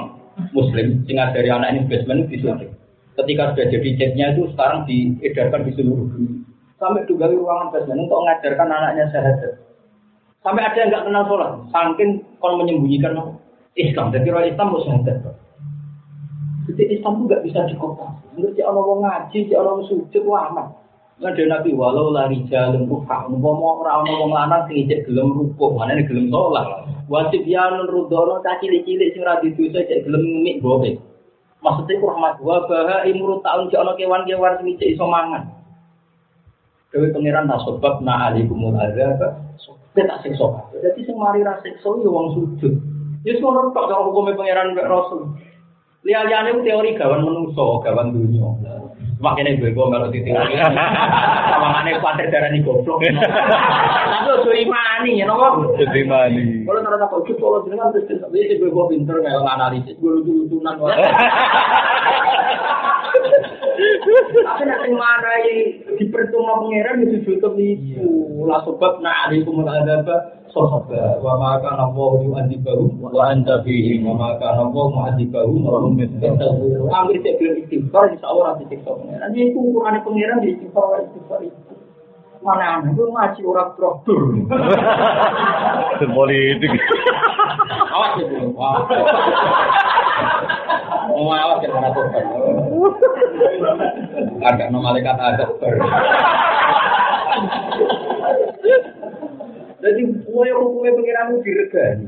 muslim 0.58 1.06
sing 1.06 1.22
dari 1.22 1.50
anak 1.54 1.78
ini 1.78 1.86
basement 1.86 2.26
di 2.34 2.42
syuting. 2.42 2.74
Ketika 3.14 3.54
sudah 3.54 3.66
jadi 3.70 3.90
chatnya 4.02 4.26
itu 4.34 4.50
sekarang 4.58 4.90
diedarkan 4.90 5.62
di 5.70 5.72
seluruh 5.78 6.08
dunia. 6.10 6.42
Sampai 6.82 7.06
juga 7.06 7.30
di 7.30 7.38
ruangan 7.38 7.70
basement 7.70 8.10
untuk 8.10 8.18
mengajarkan 8.26 8.68
anaknya 8.74 9.06
syahadat. 9.14 9.54
Sampai 10.42 10.66
ada 10.66 10.74
yang 10.74 10.90
nggak 10.90 11.06
kenal 11.06 11.24
sholat, 11.30 11.52
saking 11.70 12.26
kalau 12.42 12.58
menyembunyikan 12.58 13.14
Islam. 13.78 14.10
Jadi 14.10 14.28
orang 14.34 14.50
Islam 14.50 14.68
mau 14.74 14.82
syahadat. 14.82 15.18
Jadi 16.66 16.84
Islam 16.98 17.14
itu 17.14 17.24
nggak 17.30 17.44
bisa 17.46 17.60
dikota. 17.70 18.10
Mengerti 18.34 18.62
orang 18.66 18.86
mau 18.90 18.98
ngaji, 19.06 19.38
si 19.46 19.54
orang 19.54 19.86
sujud, 19.86 20.24
wah 20.26 20.50
aman. 20.50 20.68
Ada 21.22 21.46
nabi 21.46 21.78
walau 21.78 22.10
lari 22.10 22.42
jalan 22.50 22.90
rupa, 22.90 23.30
mau 23.30 23.78
orang 23.86 24.10
mau 24.10 24.26
lanang 24.34 24.66
sing 24.66 24.90
ijek 24.90 25.06
gelem 25.06 25.30
rukuk, 25.30 25.78
mana 25.78 25.94
nih 25.94 26.10
gelem 26.10 26.34
sholat. 26.34 26.90
Wajib 27.06 27.46
ya 27.46 27.70
nurudono 27.70 28.42
caci 28.42 28.82
cilik 28.82 29.14
sing 29.14 29.22
ra 29.22 29.38
didosa 29.38 29.86
cek 29.86 30.10
gelem 30.10 30.42
mik 30.42 30.66
bobe. 30.66 30.98
Maksudnya 31.62 32.02
rahmat 32.02 32.42
wa 32.42 32.66
baha 32.66 33.06
imurut 33.06 33.46
tahun 33.46 33.70
cek 33.70 33.78
ana 33.78 33.94
kewan-kewan 33.94 34.58
sing 34.58 34.74
ijek 34.74 34.98
iso 34.98 35.06
mangan. 35.06 35.46
Dewe 36.90 37.14
pangeran 37.14 37.46
tak 37.46 37.62
sebab 37.70 38.02
na 38.02 38.34
alikumul 38.34 38.74
azab. 38.74 39.22
Kita 39.92 40.08
tak 40.08 40.20
siksa. 40.24 40.48
Jadi 40.72 41.04
sing 41.04 41.20
mari 41.20 41.44
ra 41.44 41.60
siksa 41.60 41.90
ya 42.00 42.08
wong 42.08 42.28
sujud. 42.32 42.74
Ya 43.28 43.36
semua 43.38 43.70
tok 43.76 43.92
cara 43.92 44.02
hukumnya 44.08 44.40
pangeran 44.40 44.72
Mbak 44.72 44.88
Rasul. 44.88 45.36
Lihat-lihatnya 46.02 46.58
itu 46.58 46.62
teori 46.66 46.98
gawan 46.98 47.22
menungso, 47.22 47.78
gawan 47.86 48.10
dunia. 48.16 48.50
Makanya 49.22 49.62
gue 49.62 49.70
gue 49.70 49.86
melok 49.86 50.10
di 50.10 50.26
teori. 50.26 50.58
Sama 50.58 51.68
mana 51.70 52.02
kuatir 52.02 52.34
darah 52.34 52.50
nih 52.50 52.66
goblok. 52.66 53.06
Tapi 53.06 54.30
ojo 54.34 54.50
imani 54.50 55.22
ya 55.22 55.30
nopo. 55.30 55.78
Jadi 55.78 56.02
mani. 56.10 56.66
Kalau 56.66 56.82
nara 56.82 56.98
tak 56.98 57.14
ojo 57.14 57.32
kalau 57.38 57.62
jenengan 57.68 57.94
terus 57.94 58.10
terus 58.10 58.58
gue 58.58 58.74
gue 58.74 58.86
pinter 58.90 59.22
melok 59.22 59.46
analisis 59.46 59.94
gue 60.02 60.10
lucu 60.10 60.32
lucunan. 60.50 60.82
Tapi 64.42 64.64
nak 64.68 64.80
sing 64.86 64.96
dipertemu 65.98 66.44
pangeran 66.44 67.04
itu 67.06 67.18
tutup 67.26 67.56
itu. 67.58 68.06
Sebab 68.46 68.94
nak 69.02 69.16
ada 69.28 69.36
itu 69.38 69.52
ada 69.62 69.94
apa? 70.02 70.16
Sosoba. 70.52 71.22
Wa 71.24 71.40
maka 71.40 71.80
nabu 71.80 72.20
yu 72.28 72.36
anti 72.36 72.60
baru. 72.60 72.92
Wa 73.00 73.32
anta 73.32 73.64
fihi. 73.64 74.04
Wa 74.04 74.14
maka 74.18 74.60
nabu 74.60 74.92
mu 74.92 75.00
anti 75.08 75.26
baru. 75.32 75.56
Wa 75.64 75.80
hum 75.80 75.96
yastaghfirun. 75.96 76.92
Ambil 76.92 77.18
cek 77.24 77.34
belum 77.40 77.54
istighfar 77.64 78.04
insya 78.12 78.28
Allah 78.28 78.46
nanti 78.52 78.64
siksa 78.68 78.92
pangeran. 78.92 79.32
Jadi 79.32 79.48
itu 79.48 79.60
ukuran 79.64 80.04
pangeran 80.04 80.38
di 80.44 80.48
istighfar 80.58 80.86
wa 80.92 80.98
istighfar 81.00 81.40
itu. 81.48 81.74
Mana 82.42 82.82
aneh, 82.82 82.98
gue 82.98 83.06
ngaji 83.06 83.42
orang 83.46 83.70
traktor. 83.78 84.22
Politik. 86.02 86.74
Awas 87.94 88.18
ya, 88.18 88.26
Bu. 88.26 88.50
Wah. 88.58 88.82
Mau 91.14 91.30
awas 91.30 91.62
ya, 91.62 91.70
mana. 91.70 92.61
Agak 94.42 94.68
no 94.74 94.82
malaikat 94.82 95.18
ada. 95.18 95.46
Jadi, 99.82 100.02
mulai 100.30 100.54
hukumnya 100.54 100.92
pengiranmu 100.94 101.36
diregani. 101.42 102.06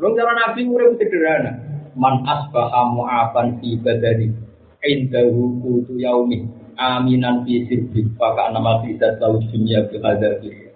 Belum 0.00 0.16
cara 0.16 0.32
Nabi 0.32 0.64
urip 0.64 0.96
sederhana. 0.96 1.52
Man 1.98 2.24
asbaha 2.24 2.88
mu'afan 2.94 3.60
fi 3.60 3.76
badani 3.76 4.32
indahu 4.80 5.60
kutu 5.60 5.98
yaumi 5.98 6.46
aminan 6.78 7.42
fi 7.44 7.66
sirbi 7.66 8.06
maka 8.16 8.48
nama 8.54 8.80
tidak 8.86 9.18
tahu 9.20 9.42
dunia 9.50 9.84
bihadabi. 9.90 10.72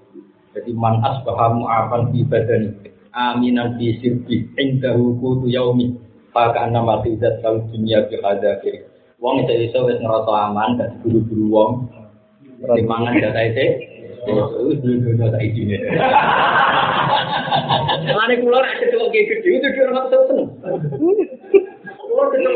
Jadi 0.53 0.71
man 0.77 1.01
asbaha 1.01 1.57
mu'afan 1.57 2.13
fi 2.13 2.21
badani 2.27 2.75
aminan 3.17 3.79
fi 3.81 3.97
sirbi 4.03 4.51
indahu 4.61 5.17
kutu 5.23 5.49
yaumi 5.49 5.97
maka 6.35 6.69
nama 6.69 7.01
tidak 7.01 7.41
tahu 7.41 7.65
dunia 7.73 8.05
bihadabi. 8.11 8.92
Wong 9.23 9.47
itu 9.47 9.71
iso 9.71 9.87
wis 9.87 10.03
ngerasa 10.03 10.51
aman 10.51 10.75
gak 10.83 10.99
buru-buru 11.07 11.47
wong. 11.47 11.71
Dimangan 12.75 13.23
data 13.23 13.39
itu. 13.47 13.67
Terus 14.27 14.83
dulu 14.83 15.15
data 15.15 15.39
ini. 15.39 15.79
Lane 18.03 18.35
kula 18.43 18.59
nek 18.59 18.83
kecelok 18.83 19.15
ge 19.15 19.31
gede 19.31 19.49
itu 19.63 19.69
dia 19.71 19.87
ora 19.87 20.11
tau 20.11 20.27
seneng. 20.27 20.49
Gede 22.35 22.51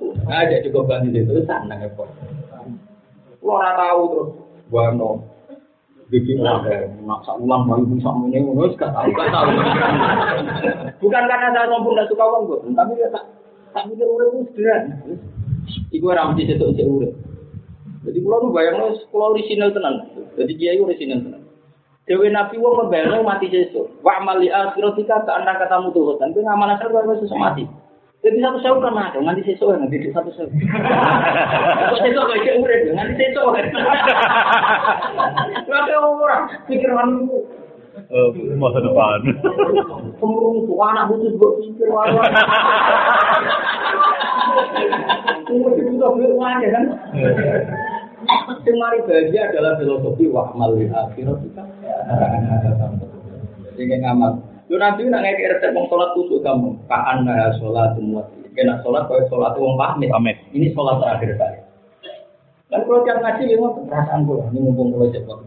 itu. 0.00 0.08
Ah, 0.24 0.48
jadi 0.48 0.64
cukup 0.64 0.88
ganti 0.88 1.12
itu 1.12 1.44
ora 3.44 3.70
tahu 3.76 4.02
terus 4.08 4.28
wano. 4.72 5.28
Bikin 6.10 6.42
ada 6.42 6.90
maksa 7.06 7.38
ulang 7.38 7.70
baru 7.70 7.86
bisa 7.86 8.10
ini 8.26 8.42
ngono 8.42 8.66
gak 8.74 8.96
tahu 8.96 9.12
gak 9.12 9.28
tahu. 9.28 9.48
Bukan 11.04 11.22
karena 11.28 11.52
saya 11.52 11.68
sombong 11.68 12.00
suka 12.08 12.24
uang 12.24 12.74
tapi 12.74 12.96
ya 12.96 13.08
tak 13.12 13.24
tak 13.70 13.86
mikir 13.86 14.08
urip 14.08 14.34
itu 14.34 14.42
sederhana. 14.56 14.96
Iku 15.90 16.04
ora 16.10 16.30
mesti 16.30 16.48
setuk 16.50 16.74
sik 16.74 16.86
urip. 16.86 17.12
Jadi 18.06 18.18
kula 18.24 18.36
nu 18.40 18.54
bayangno 18.54 18.96
kula 19.12 19.36
orisinal 19.36 19.70
tenan. 19.76 19.94
Jadi 20.34 20.52
kiai 20.56 20.80
orisinal 20.80 21.20
tenan. 21.20 21.42
Dewi 22.08 22.32
Nabi 22.32 22.58
wong 22.58 22.74
membayangno 22.86 23.22
mati 23.22 23.46
sesuk. 23.52 24.02
Wa 24.02 24.18
amali 24.18 24.50
akhiratika 24.50 25.22
ka 25.22 25.32
anda 25.38 25.54
katamu 25.60 25.94
tuh 25.94 26.18
dan 26.18 26.34
kowe 26.34 26.42
ngamal 26.42 26.74
akhir 26.74 26.90
baru 26.90 27.20
sesuk 27.20 27.38
mati. 27.38 27.68
Jadi 28.20 28.36
satu 28.36 28.60
sewu 28.60 28.84
kan 28.84 29.00
ada, 29.00 29.16
nganti 29.16 29.48
sesuk 29.48 29.72
nganti 29.72 29.96
di 29.96 30.12
satu 30.12 30.28
sewu. 30.36 30.50
Kok 30.52 31.98
sesuk 32.04 32.24
kok 32.26 32.38
iki 32.40 32.50
urip 32.58 32.80
nganti 32.92 33.14
sesuk. 33.16 33.46
Lha 35.70 35.96
orang 36.00 36.44
pikir 36.66 36.90
anu 36.90 37.46
Eh, 38.10 38.28
masa 38.58 38.82
depan. 38.82 39.22
kemurung 40.18 40.66
tuh 40.66 40.78
anak 40.82 41.10
butuh 41.10 41.30
buat 41.36 41.52
pikir 41.62 41.90
Tunggu 45.50 45.74
itu 45.74 45.98
tuh 45.98 46.14
beli 46.14 46.30
kan. 46.70 46.84
Sing 48.62 48.76
mari 48.78 49.02
bahagia 49.02 49.50
adalah 49.50 49.74
filosofi 49.82 50.30
wa 50.30 50.54
amal 50.54 50.78
lil 50.78 50.94
akhirat 50.94 51.42
kita. 51.42 51.62
Jadi 53.74 53.98
ngamal. 53.98 54.38
Lu 54.70 54.78
nanti 54.78 55.02
nak 55.10 55.26
ngekek 55.26 55.58
resep 55.58 55.74
wong 55.74 55.90
sholat 55.90 56.14
kusuk 56.14 56.46
kamu. 56.46 56.78
Kaan 56.86 57.26
nah 57.26 57.50
sholat 57.58 57.98
semua. 57.98 58.22
Kena 58.54 58.78
sholat 58.86 59.10
kau 59.10 59.18
sholat 59.26 59.58
wong 59.58 59.74
pamit. 59.74 60.14
Pamit. 60.14 60.38
Ini 60.54 60.70
sholat 60.70 61.02
terakhir 61.02 61.34
saya. 61.34 61.58
Dan 62.70 62.86
kalau 62.86 63.02
tiap 63.02 63.18
ngaji 63.18 63.42
memang 63.50 63.82
perasaan 63.90 64.30
gue. 64.30 64.38
Ini 64.54 64.58
mumpung 64.62 64.94
mulai 64.94 65.10
cepat. 65.10 65.42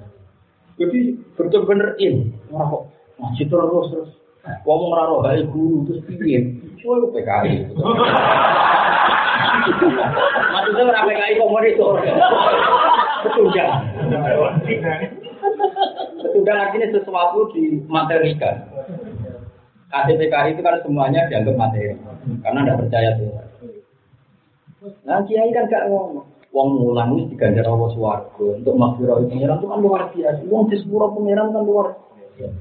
Jadi 0.76 1.16
bener-bener 1.40 1.96
in. 2.04 2.36
Ora 2.52 2.68
kok 2.68 2.84
ngaji 3.24 3.44
terus 3.48 3.88
terus. 3.96 4.12
Ngomong 4.68 4.92
ora 4.92 5.04
roh 5.08 5.24
guru 5.48 5.88
terus 5.88 6.04
piye? 6.04 6.60
Lu 6.84 7.08
PKI. 7.16 7.72
Maksudnya 10.54 10.84
ora 10.90 11.02
PKI 11.08 11.40
komoditor. 11.40 11.94
Petundang. 13.24 13.74
Petundang 16.20 16.58
artinya 16.60 16.88
sesuatu 16.92 17.40
dimaterikan. 17.56 18.56
KTPKI 19.94 20.58
itu 20.58 20.62
kan 20.66 20.82
semuanya 20.82 21.30
dianggap 21.30 21.56
materi. 21.56 21.94
Karena 22.42 22.60
tidak 22.66 22.80
percaya 22.82 23.10
Tuhan. 23.22 23.46
Nah, 25.08 25.24
kiai 25.24 25.54
kan 25.54 25.70
gak 25.70 25.88
ngomong. 25.88 26.28
Wong 26.54 26.70
mulang 26.78 27.18
wis 27.18 27.26
diganjar 27.34 27.66
Allah 27.66 27.90
swarga 27.98 28.46
untuk 28.62 28.78
makfirah 28.78 29.26
pengiran 29.26 29.58
itu 29.58 29.68
kan 29.74 29.80
luar 29.82 30.02
biasa. 30.14 30.42
Wong 30.46 30.70
di 30.70 30.78
sepuro 30.78 31.10
pengiran 31.18 31.50
kan 31.50 31.66
luar. 31.66 31.98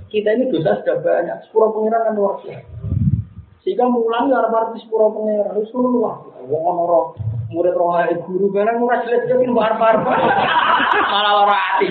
Kita 0.08 0.32
ini 0.32 0.48
dosa 0.48 0.80
sudah 0.80 0.96
banyak, 1.04 1.36
sepuro 1.44 1.76
pengiran 1.76 2.08
kan 2.08 2.14
luar 2.16 2.40
biasa. 2.40 2.64
Sehingga 3.62 3.86
mulang 3.86 4.26
ya 4.26 4.42
arep 4.42 4.74
di 4.74 4.82
sepuro 4.82 5.14
pengiran 5.14 5.54
itu 5.54 5.78
luar. 5.78 6.18
Wong 6.50 6.62
ono 6.66 7.14
murid 7.54 7.78
roh 7.78 7.94
ae 7.94 8.18
guru 8.26 8.50
barang 8.50 8.82
ora 8.82 9.06
jelas 9.06 9.22
jelas 9.30 9.44
ini 9.46 9.54
bar 9.54 9.78
bar 9.78 10.02
malah 10.02 11.32
ora 11.46 11.58
ati. 11.78 11.86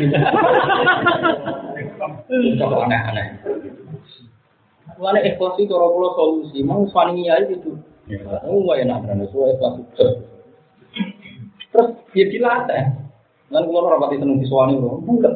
Aneh-aneh. 2.27 3.27
Mulane 4.99 5.19
ikhlas 5.31 5.55
itu 5.63 5.71
ora 5.71 5.87
kula 5.95 6.09
solusi, 6.19 6.59
mau 6.59 6.83
swani 6.91 7.31
ya 7.31 7.39
itu. 7.47 7.79
Oh, 8.43 8.67
wah 8.67 8.75
enak 8.75 9.07
kan, 9.07 9.23
sesuai 9.23 9.55
ikhlas. 9.55 9.75
Terus 11.71 11.87
ya 12.11 12.25
dilatih. 12.27 12.83
Lan 13.47 13.63
kula 13.63 13.79
ora 13.87 14.03
pati 14.03 14.19
seneng 14.19 14.43
disuwani 14.43 14.75
lho. 14.75 14.99
Bukan. 15.07 15.33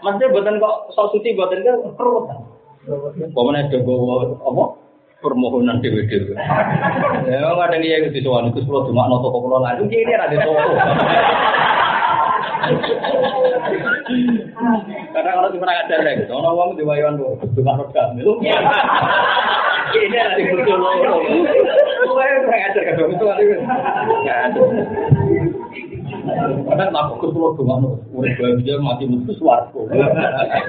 Maksudnya 0.00 0.30
buatan 0.32 0.62
kok 0.62 0.76
sok 0.94 1.18
suci 1.18 1.34
buatan 1.34 1.66
kan 1.66 1.76
perut. 1.98 2.55
Pemenang 2.86 3.66
ada 3.66 3.78
gowo 3.82 4.38
apa? 4.46 4.64
Permohonan 5.18 5.82
dewi 5.82 6.06
dewi. 6.06 6.38
Ya 7.26 7.42
nggak 7.42 7.72
ada 7.72 7.82
yang 7.82 8.14
soal 8.14 8.46
itu 8.52 8.62
sudah 8.62 8.86
cuma 8.86 9.10
noto 9.10 9.32
kok 9.32 9.42
lo 9.48 9.58
ini 9.90 10.12
ada 10.14 10.36
toko. 10.38 10.62
Kadang 15.16 15.34
kalau 15.34 15.50
cuma 15.50 15.72
ada 15.72 15.96
lagi, 16.04 16.22
soalnya 16.30 16.50
uang 16.54 16.78
di 16.78 16.84
bayuan 16.86 17.18
tuh 17.18 17.34
cuma 17.58 17.74
noda 17.74 18.02
milu. 18.14 18.38
Ini 19.96 20.16
ada 20.20 20.36
betul 20.38 20.78
loh. 20.78 20.94
Kau 22.06 22.22
yang 22.22 22.46
pernah 22.46 22.58
ngajar? 22.70 22.82
Itu. 22.86 24.62
Karena 26.26 27.00
ke 27.16 27.26
pulau 27.30 27.54
cuma 27.54 27.78
no, 27.78 28.02
udah 28.10 28.32
bahagia 28.34 28.76
mati 28.82 29.06
mutu 29.06 29.32
suaraku. 29.38 29.86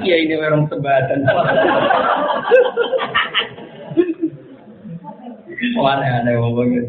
Iya 0.05 0.15
ini 0.21 0.35
memang 0.38 0.69
sebadan. 0.69 1.25
Aneh-aneh 5.77 6.34
ngomongnya, 6.38 6.81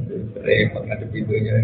repot 0.44 0.82
ngadep 0.84 1.08
pintunya. 1.08 1.54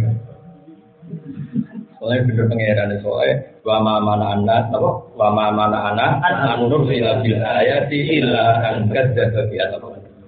Soalnya 2.00 2.24
bener 2.28 2.46
pengeran 2.48 2.90
soalnya 3.00 3.36
wama 3.64 3.96
mana 4.04 4.36
anak 4.36 4.68
apa 4.76 4.90
wama 5.16 5.48
mana 5.56 5.78
anak 5.92 6.20
anur 6.24 6.84
ila 6.84 7.24
bil 7.24 7.40
ayati 7.40 8.20
illa 8.20 8.60
an 8.60 8.92
kadzdzaba 8.92 9.48
bi 9.48 9.56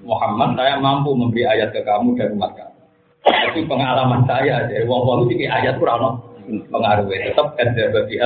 Muhammad 0.07 0.57
saya 0.57 0.81
mampu 0.81 1.13
memberi 1.13 1.45
ayat 1.45 1.75
ke 1.75 1.83
kamu 1.85 2.17
dan 2.17 2.33
umat 2.39 2.55
kamu. 2.55 2.81
Tapi 3.27 3.61
pengalaman 3.67 4.23
saya 4.25 4.71
dari 4.71 4.87
wong 4.87 5.03
wong 5.03 5.21
iki 5.35 5.51
ayat 5.51 5.77
kurang 5.83 6.23
pengaruh 6.47 7.07
tetap 7.11 7.59
kadzdzaba 7.59 8.01
bi 8.07 8.17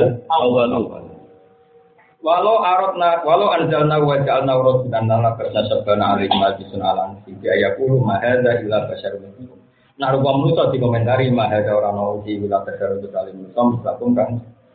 Walau 2.21 2.61
aratna 2.61 3.25
walau 3.25 3.49
anzalna 3.49 3.97
wa 3.97 4.21
ja'alna 4.21 4.53
rasulan 4.61 5.09
lana 5.09 5.33
fasabana 5.41 6.21
alaihi 6.21 6.37
majlisun 6.37 6.85
alan 6.85 7.17
fi 7.25 7.33
ayaqulu 7.33 7.97
ma 8.05 8.21
hadza 8.21 8.61
illa 8.61 8.85
basyarun 8.93 9.25
mithukum 9.25 9.57
Nah, 10.01 10.17
rupa 10.17 10.33
manusia 10.33 10.73
dikomentari 10.73 11.29
mah 11.29 11.53
ada 11.53 11.77
orang 11.77 12.25
di 12.25 12.41
besar 12.41 12.97
untuk 12.97 13.13
saling 13.13 13.37
musuh, 13.37 13.69
meskipun 13.69 14.17
kan 14.17 14.29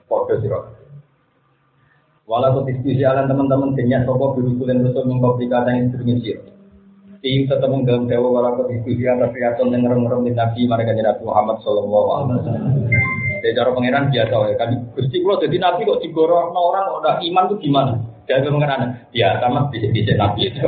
kode 0.06 0.38
siro. 0.38 0.70
Walau 2.30 2.62
diskusi 2.62 3.02
alam 3.02 3.26
teman-teman 3.26 3.74
denyak 3.74 4.06
sopo 4.06 4.38
biru 4.38 4.54
sulen 4.54 4.86
rusul 4.86 5.10
mengkomplikasi 5.10 5.70
yang 5.74 5.90
bernyisir. 5.90 6.38
Tim 7.26 7.50
tetap 7.50 7.74
dalam 7.74 8.06
dewa 8.06 8.38
walau 8.38 8.70
diskusi 8.70 9.02
atas 9.10 9.34
riason 9.34 9.74
yang 9.74 9.90
ngerem-ngerem 9.90 10.30
di 10.30 10.32
Nabi 10.38 10.62
mereka 10.70 10.94
Nabi 10.94 11.22
Muhammad 11.26 11.58
Sallallahu 11.66 12.10
Alaihi 12.14 12.38
Wasallam. 12.38 12.74
Dari 13.46 13.54
cara 13.54 13.78
pangeran 13.78 14.10
biasa 14.10 14.34
ya 14.50 14.58
kan 14.58 14.74
gusti 14.98 15.22
kalau 15.22 15.38
jadi 15.38 15.62
Nabi 15.62 15.86
kok 15.86 16.02
digorong 16.02 16.50
orang 16.50 16.90
kok 16.90 16.98
udah 17.06 17.16
iman 17.22 17.46
tuh 17.46 17.62
gimana? 17.62 17.94
Dia 18.26 18.42
itu 18.42 18.50
pangeran 18.50 19.06
biasa 19.14 19.46
mas 19.54 19.70
bisa 19.70 19.86
bisa 19.94 20.18
Nabi 20.18 20.50
itu. 20.50 20.66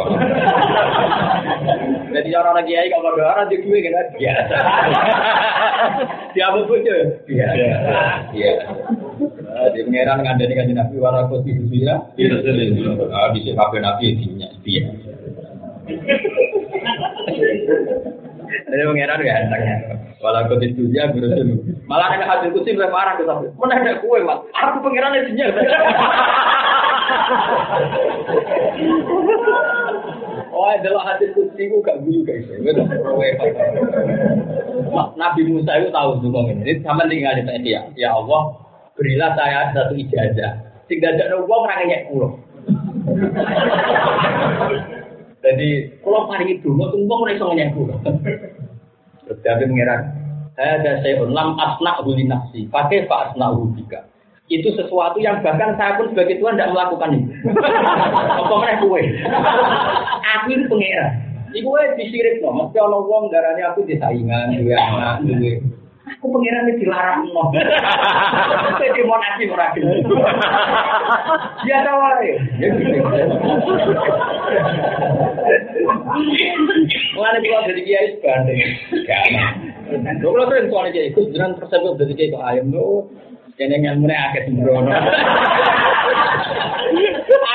Jadi 2.13 2.29
orang 2.37 2.53
lagi 2.53 2.77
kiai 2.77 2.93
kalau 2.93 3.17
ada 3.17 3.33
orang 3.33 3.49
di 3.49 3.57
gue 3.65 3.81
kan 3.81 4.13
biasa. 4.13 4.57
Dia 6.37 6.45
apa 6.53 6.59
pun 6.69 6.85
biasa. 7.25 7.65
Iya. 8.37 8.51
Di 9.73 9.79
pangeran 9.81 10.21
ngandani 10.21 10.53
kan 10.53 10.69
Nabi 10.69 10.95
walau 11.01 11.41
diskusi 11.41 11.81
ya. 11.81 11.97
Ah 13.09 13.33
bisa 13.33 13.57
kabeh 13.57 13.81
Nabi 13.81 14.21
dinya 14.21 14.53
dia. 14.61 14.85
Jadi 18.69 18.83
pangeran 18.85 19.25
ya 19.25 20.05
Walau 20.27 20.43
kau 20.51 20.59
di 20.59 20.75
dunia 20.75 21.07
berusaha. 21.15 21.39
Malah 21.87 22.19
ada 22.19 22.27
hasil 22.27 22.51
kusi 22.51 22.75
lebih 22.75 22.91
parah 22.91 23.15
tuh 23.15 23.23
tapi. 23.23 23.47
Mana 23.55 23.79
ada 23.79 24.03
kue 24.03 24.19
mas? 24.27 24.43
Aku 24.59 24.83
di 24.83 24.99
dunia. 25.31 25.47
Oh, 30.57 30.73
adalah 30.73 31.13
hasil 31.13 31.31
kusi 31.37 31.69
ku 31.71 31.79
gak 31.79 32.01
guyu 32.03 32.27
guys. 32.27 32.43
Nabi 35.15 35.41
Musa 35.47 35.79
itu 35.79 35.93
tahu 35.95 36.19
tuh 36.19 36.33
ini. 36.51 36.81
Sama 36.83 37.07
tinggal 37.07 37.39
di 37.39 37.71
ya. 37.71 37.87
Ya 37.95 38.11
Allah, 38.11 38.57
berilah 38.99 39.31
saya 39.37 39.71
satu 39.71 39.95
ijazah. 39.95 40.59
Tinggal 40.91 41.15
ada 41.15 41.39
uang 41.39 41.61
orang 41.61 41.87
nyek 41.87 42.03
pulau. 42.11 42.35
Jadi 45.45 45.69
kalau 46.03 46.27
paling 46.27 46.49
itu, 46.51 46.67
mau 46.73 46.91
tunggu 46.91 47.15
mereka 47.23 47.53
nyek 47.53 47.71
pulau. 47.77 47.95
Terus 49.27 49.43
dia 49.43 49.59
mengira, 49.59 49.95
saya 49.99 50.16
ada 50.57 51.05
saya 51.05 51.21
lam 51.21 51.53
asna 51.61 52.01
huli 52.01 52.25
nafsi, 52.25 52.65
pakai 52.73 53.05
pak 53.05 53.31
asna 53.31 53.53
hubika. 53.53 54.09
Itu 54.47 54.73
sesuatu 54.73 55.19
yang 55.21 55.43
bahkan 55.43 55.75
saya 55.77 55.99
pun 55.99 56.09
sebagai 56.15 56.39
Tuhan 56.39 56.55
tidak 56.55 56.71
melakukan 56.71 57.19
itu. 57.19 57.31
Apa 58.41 58.53
mereka 58.57 58.79
kue? 58.79 59.03
Aku 60.39 60.47
itu 60.55 60.65
pengira. 60.71 61.05
Iku 61.51 61.67
wae 61.67 61.95
disirik 61.99 62.43
no, 62.43 62.55
mesti 62.55 62.75
ana 62.79 62.99
wong 62.99 63.31
darane 63.31 63.63
aku 63.63 63.87
disaingan, 63.87 64.55
duwe 64.55 64.75
anak, 64.75 65.23
duwe. 65.23 65.63
Aku 66.07 66.31
pengiran 66.31 66.71
ini 66.71 66.79
dilarang 66.79 67.27
no. 67.35 67.51
Jadi 68.79 68.99
mau 69.03 69.19
nasi 69.19 69.43
ora 69.51 69.75
gelem. 69.75 70.07
Ya 71.67 71.83
ta 71.83 71.91
wae. 71.99 72.31
Ya 72.63 72.67
gitu. 72.71 72.99
Mulane 77.15 77.37
kula 77.43 77.67
dadi 77.67 77.81
kiai 77.83 78.15
sebanding. 78.15 78.59
Gak. 79.03 79.25
Lho 80.23 80.27
kula 80.31 80.47
sering 80.47 80.71
soal 80.71 80.87
kiai, 80.95 81.11
Gus 81.11 81.27
jenengan 81.35 81.59
persepsi 81.59 81.99
dadi 81.99 82.13
kiai 82.15 82.31
kok 82.31 82.45
ayam 82.47 82.71
lho. 82.71 83.11
Kene 83.59 83.75
ngilmune 83.83 84.15
akeh 84.15 84.47
sembrono. 84.47 84.93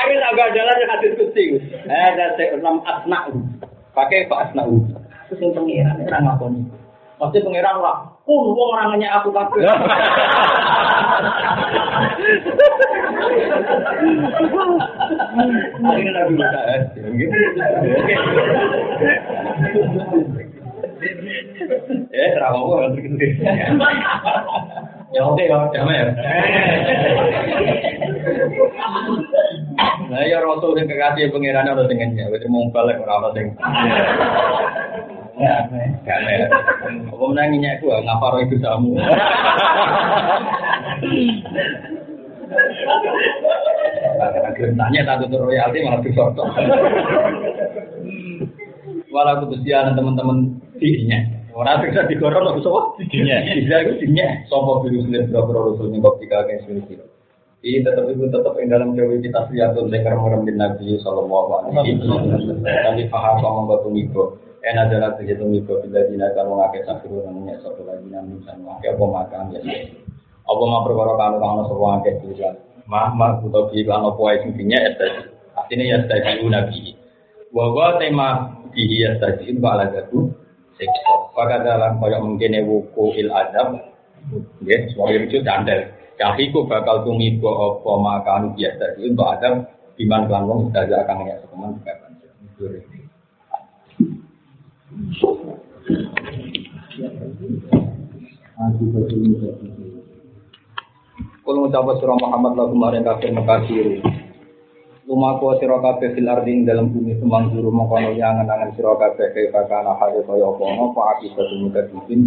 Akhir 0.02 0.18
agak 0.18 0.48
jalan 0.52 0.80
yang 0.82 0.90
hadis 0.98 1.14
kusti. 1.16 1.62
Eh, 1.88 2.08
ada 2.12 2.44
enam 2.58 2.82
asna 2.84 3.30
pakai 3.94 4.26
pak 4.26 4.50
asna 4.50 4.66
Terus 5.30 5.40
yang 5.40 5.56
pengiran 5.56 6.04
ora 6.04 6.18
ngakoni. 6.20 6.81
Pasti 7.22 7.38
pengiran 7.38 7.78
lah. 7.78 8.02
Pun 8.26 8.50
wong 8.50 8.74
ora 8.74 8.90
nanya 8.90 9.22
aku 9.22 9.30
kabeh. 9.30 9.62
Akhirnya 15.86 16.10
Nabi 16.18 16.34
Musa 16.34 16.50
Eh, 22.10 22.28
terang 22.34 22.58
apa 22.58 22.90
Ya 25.12 25.20
oke 25.28 25.44
ya, 25.44 25.68
damai 25.68 26.00
ya. 26.00 26.04
Nah 30.08 30.20
ya 30.24 30.40
Rasul 30.40 30.76
yang 30.80 30.88
kekasih 30.88 31.28
pengiran 31.28 31.68
dengannya, 31.68 32.32
wis 32.32 32.44
mau 32.48 32.68
balik 32.72 33.00
ora 33.04 33.20
ono 33.20 33.28
sing. 33.36 33.52
Ya, 35.36 35.68
damai. 35.68 36.48
Apa 37.12 37.24
menanginya 37.28 37.76
aku 37.76 37.92
ngapa 37.92 38.26
roh 38.32 38.40
itu 38.40 38.56
kamu? 38.56 38.92
Karena 44.52 44.72
tanya 44.76 45.00
satu 45.08 45.24
tuh 45.28 45.40
royalti 45.44 45.84
malah 45.84 46.00
disorot. 46.00 46.36
Walau 49.12 49.44
kebetulan 49.44 49.92
teman-teman 49.92 50.56
dirinya. 50.80 51.41
Orang 51.52 51.84
bisa 51.84 52.08
digorong 52.08 52.44
loh, 52.48 52.54
sopo 52.64 52.80
dinya. 52.96 53.36
Bisa 53.52 53.84
itu 53.84 53.92
dinya. 54.00 54.40
Sopo 54.48 54.80
biru 54.80 55.04
sulit 55.04 55.28
berapa 55.28 55.52
rasul 55.52 55.92
nih 55.92 56.00
kok 56.00 56.16
tiga 56.24 56.38
kayak 56.48 56.64
sini 56.64 56.80
Ini 57.62 57.78
tetap 57.86 58.10
itu 58.10 58.26
tetap 58.26 58.58
yang 58.58 58.74
dalam 58.74 58.90
jauh 58.98 59.14
kita 59.22 59.46
seliatun 59.46 59.86
dengan 59.86 60.18
orang 60.18 60.42
bin 60.42 60.58
Nabi 60.58 60.98
Sallallahu 60.98 61.50
Alaihi 61.62 61.94
Wasallam. 62.02 62.58
Kami 62.66 63.02
paham 63.06 63.34
sama 63.38 63.60
batu 63.70 63.88
miko. 63.92 64.34
En 64.66 64.78
adalah 64.78 65.14
kegiatan 65.14 65.46
miko 65.46 65.78
bila 65.78 66.02
dina 66.10 66.34
kalau 66.34 66.58
ngakai 66.58 66.82
sakit 66.86 67.06
namanya 67.06 67.62
satu 67.62 67.86
lagi 67.86 68.06
namun 68.10 68.42
sama 68.42 68.78
ngakai 68.78 68.98
apa 68.98 69.04
makan 69.06 69.44
ya. 69.54 69.60
Apa 70.42 70.62
mau 70.66 70.82
perkara 70.82 71.14
kanu 71.14 71.36
kanu 71.38 71.62
sebuah 71.70 71.90
ngakai 72.02 72.14
juga. 72.26 72.50
Mah 72.90 73.14
mah 73.14 73.38
atau 73.38 73.70
bi 73.70 73.86
kanu 73.86 74.10
apa 74.10 74.22
itu 74.42 74.48
dinya 74.58 74.78
ya. 74.82 74.90
Artinya 75.54 75.84
ya 75.86 75.98
nabi. 76.50 76.98
Bahwa 77.54 77.86
tema 78.02 78.28
bihi 78.74 79.06
ya 79.06 79.22
tadi 79.22 79.54
itu 79.54 79.62
ala 79.62 79.86
jatuh 79.86 80.41
siksa. 80.76 81.14
Dalam 81.64 81.98
kaya 81.98 82.18
mungkin 82.20 82.56
wuku 82.68 83.16
il 83.18 83.32
adab, 83.32 83.80
ya, 84.62 84.76
semuanya 84.92 85.26
itu 85.26 85.40
candel. 85.42 85.80
Yahiku 86.20 86.68
bakal 86.70 87.02
tumibo 87.02 87.50
apa 87.50 87.92
makan 87.98 88.54
biasa 88.54 88.94
itu 88.94 89.10
untuk 89.10 89.26
adab 89.26 89.66
diman 89.98 90.30
kelan 90.30 90.46
wong 90.46 90.70
sudah 90.70 91.02
akan 91.02 91.26
ya 91.26 91.34
sekeman 91.42 91.74
juga 91.82 91.92
kan. 91.98 92.12
Kalau 101.42 101.58
mengucapkan 101.58 101.96
surah 101.98 102.18
Muhammad 102.22 102.52
lagu 102.54 102.70
kemarin 102.78 103.02
kafir 103.02 103.30
makasir. 103.34 103.86
Lumaku 105.02 105.58
sira 105.58 105.82
kabeh 105.82 106.14
fil 106.14 106.30
ardi 106.30 106.62
dalam 106.62 106.94
bumi 106.94 107.18
semang 107.18 107.50
juru 107.50 107.74
mongkono 107.74 108.14
yang 108.14 108.46
angan 108.46 108.70
sira 108.78 108.94
kabeh 108.94 109.34
kaya 109.34 109.50
kana 109.66 109.98
hale 109.98 110.22
kaya 110.22 110.46
apa 110.46 110.62
apa 110.62 111.00
akibat 111.18 111.48
mukadzibin 111.58 112.20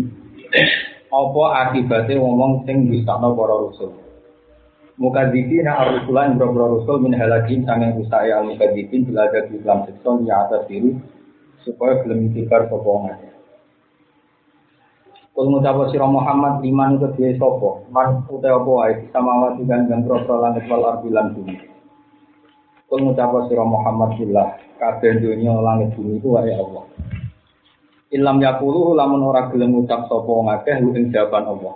apa 1.07 1.43
akibate 1.63 2.19
ngomong 2.19 2.67
sing 2.67 2.91
disakno 2.91 3.31
para 3.31 3.55
rasul? 3.63 3.95
Mukadzibin 4.99 5.71
ar-rusulan 5.71 6.35
boro 6.35 6.79
rasul 6.79 6.99
min 6.99 7.15
halakin 7.15 7.63
sanging 7.63 7.95
rusae 7.95 8.27
al 8.35 8.43
mukadzibin 8.43 9.07
ada 9.15 9.47
di 9.47 9.55
Islam 9.55 9.87
sekson 9.87 10.27
ya 10.27 10.43
atas 10.43 10.67
diri 10.67 10.99
supaya 11.63 12.03
itikar 12.03 12.67
sapa 12.67 12.91
ngene 12.91 13.29
Kul 15.31 15.47
ngucap 15.47 15.95
sira 15.95 16.07
Muhammad 16.11 16.59
iman 16.59 16.99
itu 16.99 17.07
dhewe 17.15 17.39
sapa? 17.39 17.87
Man 17.87 18.27
utawa 18.27 18.59
apa 18.59 18.71
wae 18.83 18.93
samawati 19.15 19.63
kan 19.63 19.87
gambro 19.87 20.19
langit 20.27 20.67
wal 20.67 20.83
ardi 20.91 21.07
lan 21.07 21.31
bumi 21.31 21.74
Kul 22.85 23.01
ngucap 23.01 23.49
sira 23.49 23.65
Muhammad 23.65 24.13
billah 24.21 24.61
kabeh 24.77 25.17
dunya 25.17 25.53
langit 25.57 25.97
bumi 25.97 26.21
itu 26.21 26.27
wae 26.37 26.53
Allah. 26.53 26.85
Ilam 28.13 28.37
yakulu 28.37 28.93
lamun 28.93 29.25
ora 29.25 29.49
gelem 29.49 29.73
ngucap 29.73 30.05
sapa 30.05 30.29
ngakeh 30.29 30.75
ing 30.93 31.09
jawaban 31.09 31.45
Allah. 31.49 31.75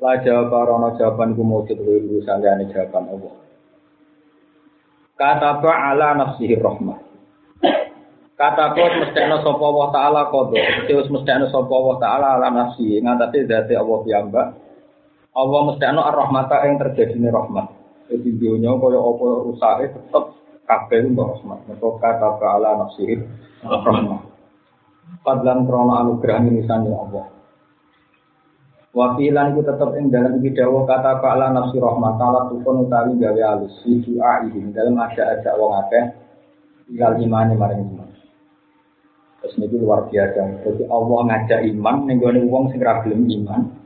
La 0.00 0.16
jawab 0.22 0.54
rono 0.54 0.96
jawaban 0.96 1.36
ku 1.36 1.42
mujud 1.44 1.76
luwih 1.76 2.22
saliyane 2.24 2.70
jawaban 2.70 3.10
Allah. 3.10 3.34
Kata 5.18 5.60
ala 5.60 6.08
nafsihi 6.16 6.56
rahmah. 6.56 7.10
Kata 8.40 8.72
kau 8.72 8.88
mestiano 9.04 9.44
sapa 9.44 9.60
Allah 9.60 9.88
taala 9.92 10.22
kodo, 10.32 10.56
wis 10.88 11.12
mestiano 11.12 11.52
sapa 11.52 11.68
Allah 11.68 11.96
taala 12.00 12.26
ala 12.40 12.48
nafsi 12.48 12.96
ngatasi 12.96 13.44
zati 13.44 13.76
Allah 13.76 13.98
piyambak. 14.00 14.48
Allah 15.36 15.60
mestiano 15.68 16.00
ar-rahmata 16.08 16.64
yang 16.64 16.80
terjadi 16.80 17.20
rahmat. 17.28 17.79
Jadi 18.10 18.28
dunia 18.34 18.74
kaya 18.74 18.98
apa 18.98 19.26
rusake 19.46 19.86
tetep 19.94 20.24
kabeh 20.66 20.98
untuk 21.06 21.30
rahmat. 21.30 21.58
Mereka 21.70 21.88
kata 22.02 22.28
ke 22.42 22.46
ala 22.46 22.70
nafsih 22.82 23.22
rahmat. 23.62 24.22
Padlan 25.22 25.62
krono 25.66 25.94
anugerah 25.94 26.42
misalnya 26.42 26.90
Allah. 26.98 27.26
Wakilan 28.90 29.54
itu 29.54 29.62
tetap 29.62 29.94
yang 29.94 30.10
dalam 30.10 30.42
bidawa 30.42 30.82
kata 30.90 31.22
ke 31.22 31.26
ala 31.30 31.46
nafsi 31.54 31.78
rahmat. 31.78 32.18
Allah 32.18 32.50
tukun 32.50 32.90
utawi 32.90 33.14
gawe 33.22 33.42
alus. 33.54 33.78
Di 33.86 34.02
doa 34.02 34.42
ini 34.50 34.74
dalam 34.74 34.98
ada 34.98 35.22
aja 35.30 35.54
wong 35.54 35.72
akeh. 35.86 36.04
Tinggal 36.90 37.22
imani 37.22 37.54
maring 37.54 37.86
iman. 37.94 38.10
Terus 39.40 39.54
ini 39.56 39.78
luar 39.78 40.10
biasa. 40.10 40.66
Jadi 40.66 40.82
Allah 40.90 41.20
ngajak 41.30 41.60
iman, 41.70 41.96
nenggone 42.10 42.42
wong 42.50 42.74
sing 42.74 42.82
ra 42.82 43.00
iman. 43.06 43.79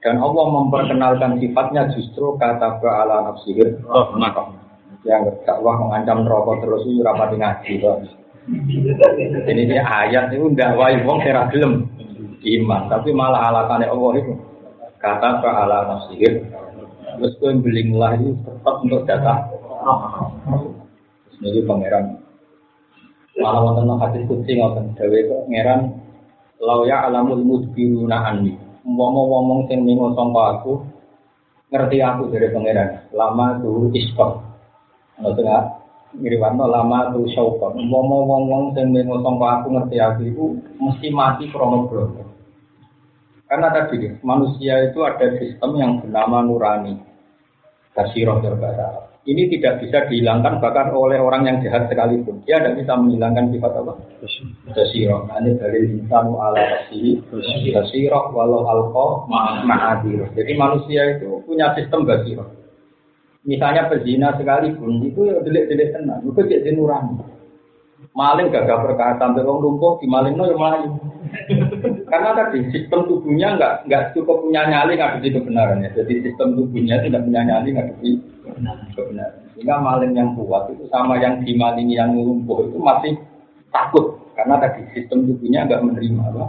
Dan 0.00 0.16
Allah 0.16 0.46
memperkenalkan 0.48 1.36
sifatnya 1.40 1.92
justru 1.92 2.36
kata 2.40 2.80
ala 2.80 3.30
nafsihir 3.30 3.84
Oh, 3.84 4.16
yang 5.04 5.28
Allah 5.44 5.74
mengancam 5.80 6.24
rokok 6.28 6.60
terus 6.64 6.84
itu 6.88 7.00
rapati 7.04 7.36
ngaji 7.40 7.72
kok. 7.80 7.96
Ini 9.48 9.76
ayat 9.80 10.32
itu 10.32 10.44
ndak 10.52 10.76
wae 10.76 11.04
wong 11.04 11.20
sing 11.24 11.32
ra 11.36 11.48
gelem 11.52 11.88
iman, 12.40 12.82
tapi 12.88 13.12
malah 13.12 13.52
alasannya 13.52 13.92
Allah 13.92 14.12
itu 14.20 14.32
kata 15.00 15.40
ala 15.44 15.78
nafsihir. 15.88 16.48
Terus 17.20 17.36
kowe 17.36 17.52
belinglah 17.60 18.16
itu 18.16 18.36
tetap 18.44 18.76
untuk 18.80 19.04
data. 19.04 19.52
Ini 21.40 21.64
pangeran 21.64 22.20
malah 23.40 23.60
wonten 23.64 23.88
hadis 23.96 24.22
kutsi 24.28 24.60
ngoten 24.60 24.92
dawe 24.94 25.18
pangeran 25.32 25.80
lau 26.60 26.84
ya 26.84 27.08
alamul 27.08 27.40
mudbiruna 27.40 28.28
anni 28.28 28.52
umpama 28.86 29.20
ngomong 29.26 29.60
sing 29.68 29.84
ningo 29.84 30.12
sangka 30.16 30.60
aku 30.60 30.72
ngerti 31.70 31.96
aku 32.02 32.22
dari 32.32 32.48
pangeran. 32.50 33.08
Lama 33.14 33.60
tuh 33.60 33.92
iskon 33.94 34.40
ngoten 35.20 35.44
ya 35.44 35.58
ngriwanto 36.16 36.64
lama 36.64 37.12
tuh 37.12 37.28
syauqon 37.30 37.76
umpama 37.76 38.16
ngomong 38.24 38.72
sing 38.74 38.90
ningo 38.90 39.20
sangka 39.20 39.60
aku 39.60 39.66
ngerti 39.76 39.96
aku 40.00 40.20
itu 40.26 40.44
mesti 40.80 41.08
mati 41.12 41.44
krono 41.52 41.86
bloko 41.86 42.30
karena 43.50 43.66
tadi 43.74 44.14
manusia 44.22 44.78
itu 44.86 45.02
ada 45.02 45.26
sistem 45.42 45.74
yang 45.74 45.98
bernama 45.98 46.38
nurani. 46.46 46.94
Basiroh 47.90 48.38
berbahasa 48.38 48.86
Arab 48.86 49.09
ini 49.28 49.52
tidak 49.52 49.84
bisa 49.84 50.08
dihilangkan 50.08 50.64
bahkan 50.64 50.96
oleh 50.96 51.20
orang 51.20 51.44
yang 51.44 51.60
jahat 51.60 51.92
sekalipun. 51.92 52.40
Dia 52.48 52.56
tidak 52.56 52.80
bisa 52.80 52.96
menghilangkan 52.96 53.52
sifat 53.52 53.72
apa? 53.76 53.92
Basiro. 54.72 55.28
Ini 55.28 55.50
dari 55.60 55.80
insanu 56.00 56.40
ala. 56.40 56.88
Basiro 56.88 58.20
walau 58.32 58.64
alko 58.64 59.28
ma'adir. 59.68 60.24
Jadi 60.32 60.52
manusia 60.56 61.20
itu 61.20 61.44
punya 61.44 61.76
sistem 61.76 62.08
basiro. 62.08 62.48
Misalnya 63.44 63.92
pezina 63.92 64.32
sekalipun 64.40 65.04
itu 65.04 65.28
ya 65.28 65.36
delik-delik 65.44 65.92
tenang. 65.92 66.24
Itu 66.24 66.40
jadi 66.40 66.72
nurani. 66.72 67.20
Maling 68.16 68.48
gagah 68.48 68.80
perkara 68.80 69.20
sampai 69.20 69.44
wong 69.44 69.60
lumpuh 69.60 70.00
di 70.00 70.08
maling 70.08 70.32
no 70.32 70.48
ya 70.48 70.56
melayu. 70.56 70.96
Karena 72.08 72.32
tadi 72.32 72.72
sistem 72.72 73.04
tubuhnya 73.04 73.60
nggak 73.60 73.74
nggak 73.84 74.04
cukup 74.16 74.48
punya 74.48 74.64
nyali 74.64 74.96
ngadepi 74.96 75.28
kebenaran 75.36 75.84
ya. 75.84 75.92
Jadi 75.92 76.24
sistem 76.24 76.56
tubuhnya 76.56 77.04
tidak 77.04 77.22
punya 77.28 77.44
nyali 77.44 77.76
ngadepi 77.76 78.29
kebenaran. 78.54 79.44
Sehingga 79.54 79.76
maling 79.82 80.12
yang 80.16 80.32
kuat 80.38 80.72
itu 80.72 80.88
sama 80.88 81.20
yang 81.20 81.42
dimalingi 81.44 81.98
yang 81.98 82.14
lumpuh 82.16 82.64
itu 82.64 82.78
masih 82.80 83.14
takut 83.70 84.18
karena 84.34 84.56
tadi 84.56 84.82
sistem 84.96 85.28
tubuhnya 85.28 85.68
nggak 85.68 85.82
menerima 85.84 86.22
apa. 86.32 86.44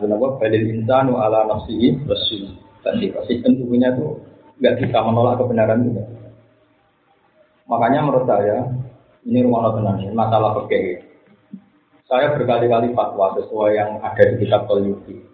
Kenapa 0.00 0.26
balil 0.40 0.64
insanu 0.72 1.20
ala 1.20 1.44
nafsihi 1.44 2.00
basir. 2.08 2.48
Tadi 2.80 3.12
sistem 3.28 3.60
tubuhnya 3.60 3.92
itu 3.92 4.16
nggak 4.60 4.76
bisa 4.80 4.98
menolak 5.04 5.36
kebenaran 5.36 5.84
juga. 5.84 6.04
Makanya 7.68 8.00
menurut 8.02 8.24
saya 8.26 8.66
ini 9.28 9.44
rumah 9.44 9.70
tenang 9.76 10.00
ini 10.00 10.12
masalah 10.16 10.56
fikih. 10.64 11.04
Saya 12.10 12.34
berkali-kali 12.34 12.90
fatwa 12.90 13.38
sesuai 13.38 13.70
yang 13.78 13.90
ada 14.02 14.22
di 14.26 14.34
kitab 14.42 14.66
Tolyuti. 14.66 15.30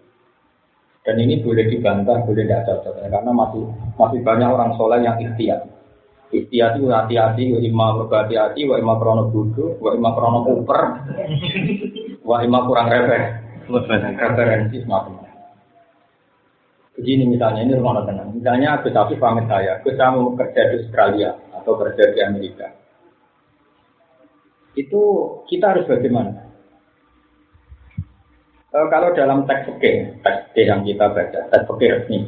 Dan 1.07 1.23
ini 1.23 1.39
boleh 1.39 1.71
dibantah, 1.71 2.27
boleh 2.27 2.45
tidak 2.45 2.67
cocok 2.67 2.99
karena 3.07 3.31
masih 3.31 3.63
masih 3.95 4.21
banyak 4.27 4.51
orang 4.51 4.75
soleh 4.75 5.01
yang 5.07 5.17
ikhtiar. 5.23 5.76
Ikhtiar 6.35 6.75
itu 6.75 6.91
hati-hati, 6.91 7.55
wa 7.55 7.61
imma 7.63 7.87
berhati-hati, 8.03 8.67
wa 8.67 8.77
imma 8.83 8.95
krono 8.99 9.31
bodoh, 9.31 9.79
wa 9.79 9.91
imma 9.95 10.11
krono 10.11 10.39
kuper, 10.43 10.81
wa 12.27 12.37
imma 12.43 12.59
kurang 12.67 12.91
refer, 12.91 13.23
referensi 13.71 14.83
semacam 14.83 15.27
Begini 16.97 17.29
misalnya, 17.29 17.61
ini 17.61 17.77
rumah 17.77 18.09
tenang. 18.09 18.33
Misalnya 18.33 18.81
Gus 18.81 18.97
Afif 18.97 19.21
pamit 19.21 19.45
saya, 19.53 19.85
saya 19.85 20.17
mau 20.17 20.33
kerja 20.33 20.73
di 20.73 20.75
Australia 20.81 21.37
atau 21.53 21.77
kerja 21.77 22.09
di 22.09 22.19
Amerika. 22.25 22.73
Itu 24.73 25.01
kita 25.45 25.77
harus 25.77 25.85
bagaimana? 25.85 26.33
E, 28.73 28.79
kalau 28.89 29.13
dalam 29.13 29.45
teks 29.45 29.69
fikih, 29.69 30.25
teks 30.25 30.57
yang 30.57 30.89
kita 30.89 31.13
baca, 31.13 31.41
teks 31.53 31.69
fikih 31.69 31.89
resmi, 32.01 32.19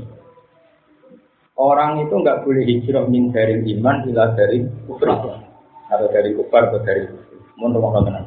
orang 1.58 2.06
itu 2.06 2.14
nggak 2.14 2.46
boleh 2.46 2.62
hijrah 2.64 3.04
min 3.10 3.34
dari 3.34 3.60
iman 3.76 4.06
ila 4.06 4.32
dari 4.38 4.62
kufur 4.86 5.10
atau 5.90 6.06
dari 6.14 6.30
kufar 6.38 6.70
atau 6.70 6.80
dari 6.86 7.02
kufur. 7.10 7.38
Menurut 7.58 8.06
tenang. 8.06 8.26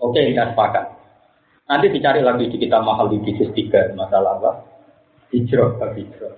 Oke, 0.00 0.24
kita 0.32 0.56
sepakat. 0.56 0.84
Nanti 1.68 1.92
dicari 1.92 2.24
lagi 2.24 2.48
di 2.48 2.56
kitab 2.56 2.80
mahal 2.80 3.12
di 3.12 3.20
bisnis 3.20 3.52
tiga 3.52 3.92
masalah 3.92 4.40
apa? 4.40 4.64
Hijrah, 5.28 5.76
bab 5.76 5.92
hijrah. 5.92 6.32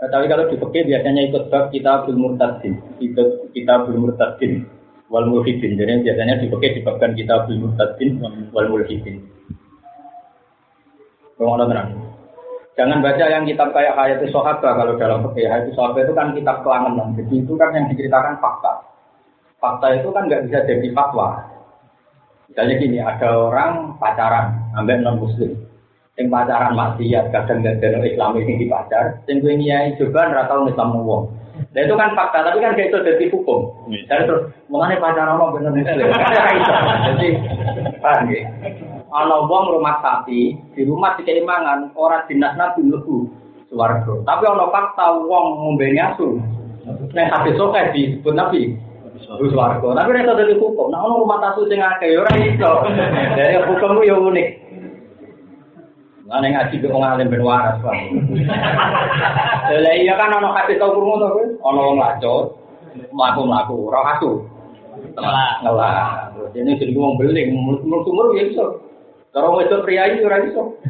Nah, 0.00 0.08
tapi 0.08 0.24
kalau 0.32 0.48
di 0.48 0.56
fikih 0.56 0.88
biasanya 0.88 1.22
ikut 1.28 1.52
bab 1.52 1.68
kita 1.68 2.08
bil 2.08 2.16
murtadin, 2.16 2.80
ikut 2.96 3.52
kita 3.52 3.84
bil 3.84 4.00
murtadin 4.00 4.64
wal 5.12 5.28
mulhidin. 5.28 5.76
Jadi 5.76 6.08
biasanya 6.08 6.40
di 6.40 6.48
fikih 6.48 6.80
dibabkan 6.80 7.12
kita 7.12 7.44
bil 7.44 7.60
murtadin 7.60 8.16
wal 8.56 8.68
mulhidin. 8.72 9.20
Kalau 11.36 11.68
tenang. 11.68 12.05
Jangan 12.76 13.00
baca 13.00 13.24
yang 13.24 13.48
kitab 13.48 13.72
kayak 13.72 13.96
Hayatul 13.96 14.28
Sohaba 14.28 14.76
kalau 14.76 15.00
dalam 15.00 15.24
fikih 15.32 15.48
Hayatul 15.48 15.72
Sohaba 15.72 16.04
itu 16.04 16.12
kan 16.12 16.36
kitab 16.36 16.60
kelangenan. 16.60 17.16
Jadi 17.16 17.34
itu 17.40 17.56
kan 17.56 17.72
yang 17.72 17.88
diceritakan 17.88 18.36
fakta. 18.36 18.84
Fakta 19.56 19.96
itu 19.96 20.12
kan 20.12 20.28
nggak 20.28 20.44
bisa 20.44 20.60
jadi 20.68 20.88
fatwa. 20.92 21.40
Misalnya 22.52 22.74
gini, 22.76 22.98
ada 23.00 23.32
orang 23.32 23.96
pacaran, 23.96 24.60
ambil 24.76 25.00
non 25.00 25.16
muslim. 25.24 25.56
Yang 26.20 26.28
pacaran 26.28 26.76
maksiat, 26.76 27.24
kadang 27.32 27.64
nggak 27.64 27.80
ada 27.80 27.98
Islam 28.04 28.36
ini 28.44 28.54
di 28.60 28.66
pacar. 28.68 29.24
Yang 29.24 29.36
gue 29.40 29.54
nyai 29.56 29.88
juga 29.96 30.20
nggak 30.28 30.46
tahu 30.46 30.68
Islam 30.68 31.00
wong. 31.00 31.24
Nah 31.72 31.80
itu 31.80 31.94
kan 31.96 32.12
fakta, 32.12 32.44
tapi 32.44 32.60
kan 32.60 32.76
kayak 32.76 32.92
itu 32.92 32.98
jadi 33.00 33.24
hukum. 33.32 33.60
Dan 34.04 34.28
terus, 34.28 34.52
mengenai 34.68 35.00
pacaran 35.00 35.40
mau 35.40 35.48
bener 35.56 35.72
muslim. 35.72 36.12
Jadi, 37.08 37.28
paham? 38.04 38.28
Ana 39.16 39.48
wong 39.48 39.72
rumah 39.72 39.96
sapi, 40.04 40.52
di 40.76 40.82
rumah 40.84 41.16
dikei 41.16 41.40
mangan, 41.40 41.88
ora 41.96 42.28
dinas 42.28 42.52
nabi 42.60 42.84
mlebu 42.84 43.24
swarga. 43.72 44.12
Tapi 44.28 44.44
ana 44.44 44.68
fakta 44.68 45.16
wong 45.24 45.56
ngombe 45.56 45.88
asu. 45.96 46.36
Nek 47.16 47.32
hadis 47.32 47.56
sok 47.56 47.72
disebut 47.96 48.36
nabi 48.36 48.76
Terus 49.26 49.56
warga, 49.56 49.88
tapi 49.96 50.12
nek 50.12 50.28
dadi 50.28 50.54
hukum, 50.60 50.92
nah 50.92 51.02
ono 51.02 51.24
rumah 51.24 51.40
tasu 51.40 51.64
sing 51.66 51.80
akeh 51.80 52.20
ora 52.20 52.30
iso. 52.36 52.72
Dari 53.34 53.58
hukum 53.64 54.04
yo 54.04 54.28
unik. 54.28 54.48
Lah 56.28 56.38
ning 56.44 56.52
ngaji 56.54 56.84
kok 56.84 56.94
ngalim 56.94 57.32
ben 57.32 57.42
waras, 57.42 57.80
Pak. 57.80 57.96
Lah 59.72 59.94
iya 59.96 60.14
kan 60.20 60.36
ono 60.36 60.52
hadis 60.54 60.78
tau 60.78 60.94
krungu 60.94 61.18
to 61.18 61.26
kowe? 61.32 61.44
Ono 61.72 61.80
wong 61.90 61.96
lacot, 61.98 62.44
mlaku-mlaku, 63.10 63.88
ora 63.88 64.00
asu. 64.14 64.30
Ngelah. 65.16 65.52
Ngelah. 65.64 65.96
Ini 66.54 66.78
jadi 66.78 66.92
wong 66.94 67.18
beling, 67.18 67.48
muluk-muluk 67.82 68.36
ya 68.36 68.52
iso. 68.52 68.66
Kalau 69.36 69.60
wedok 69.60 69.84
pria 69.84 70.08
ini 70.08 70.24
ora 70.24 70.40
iso. 70.48 70.80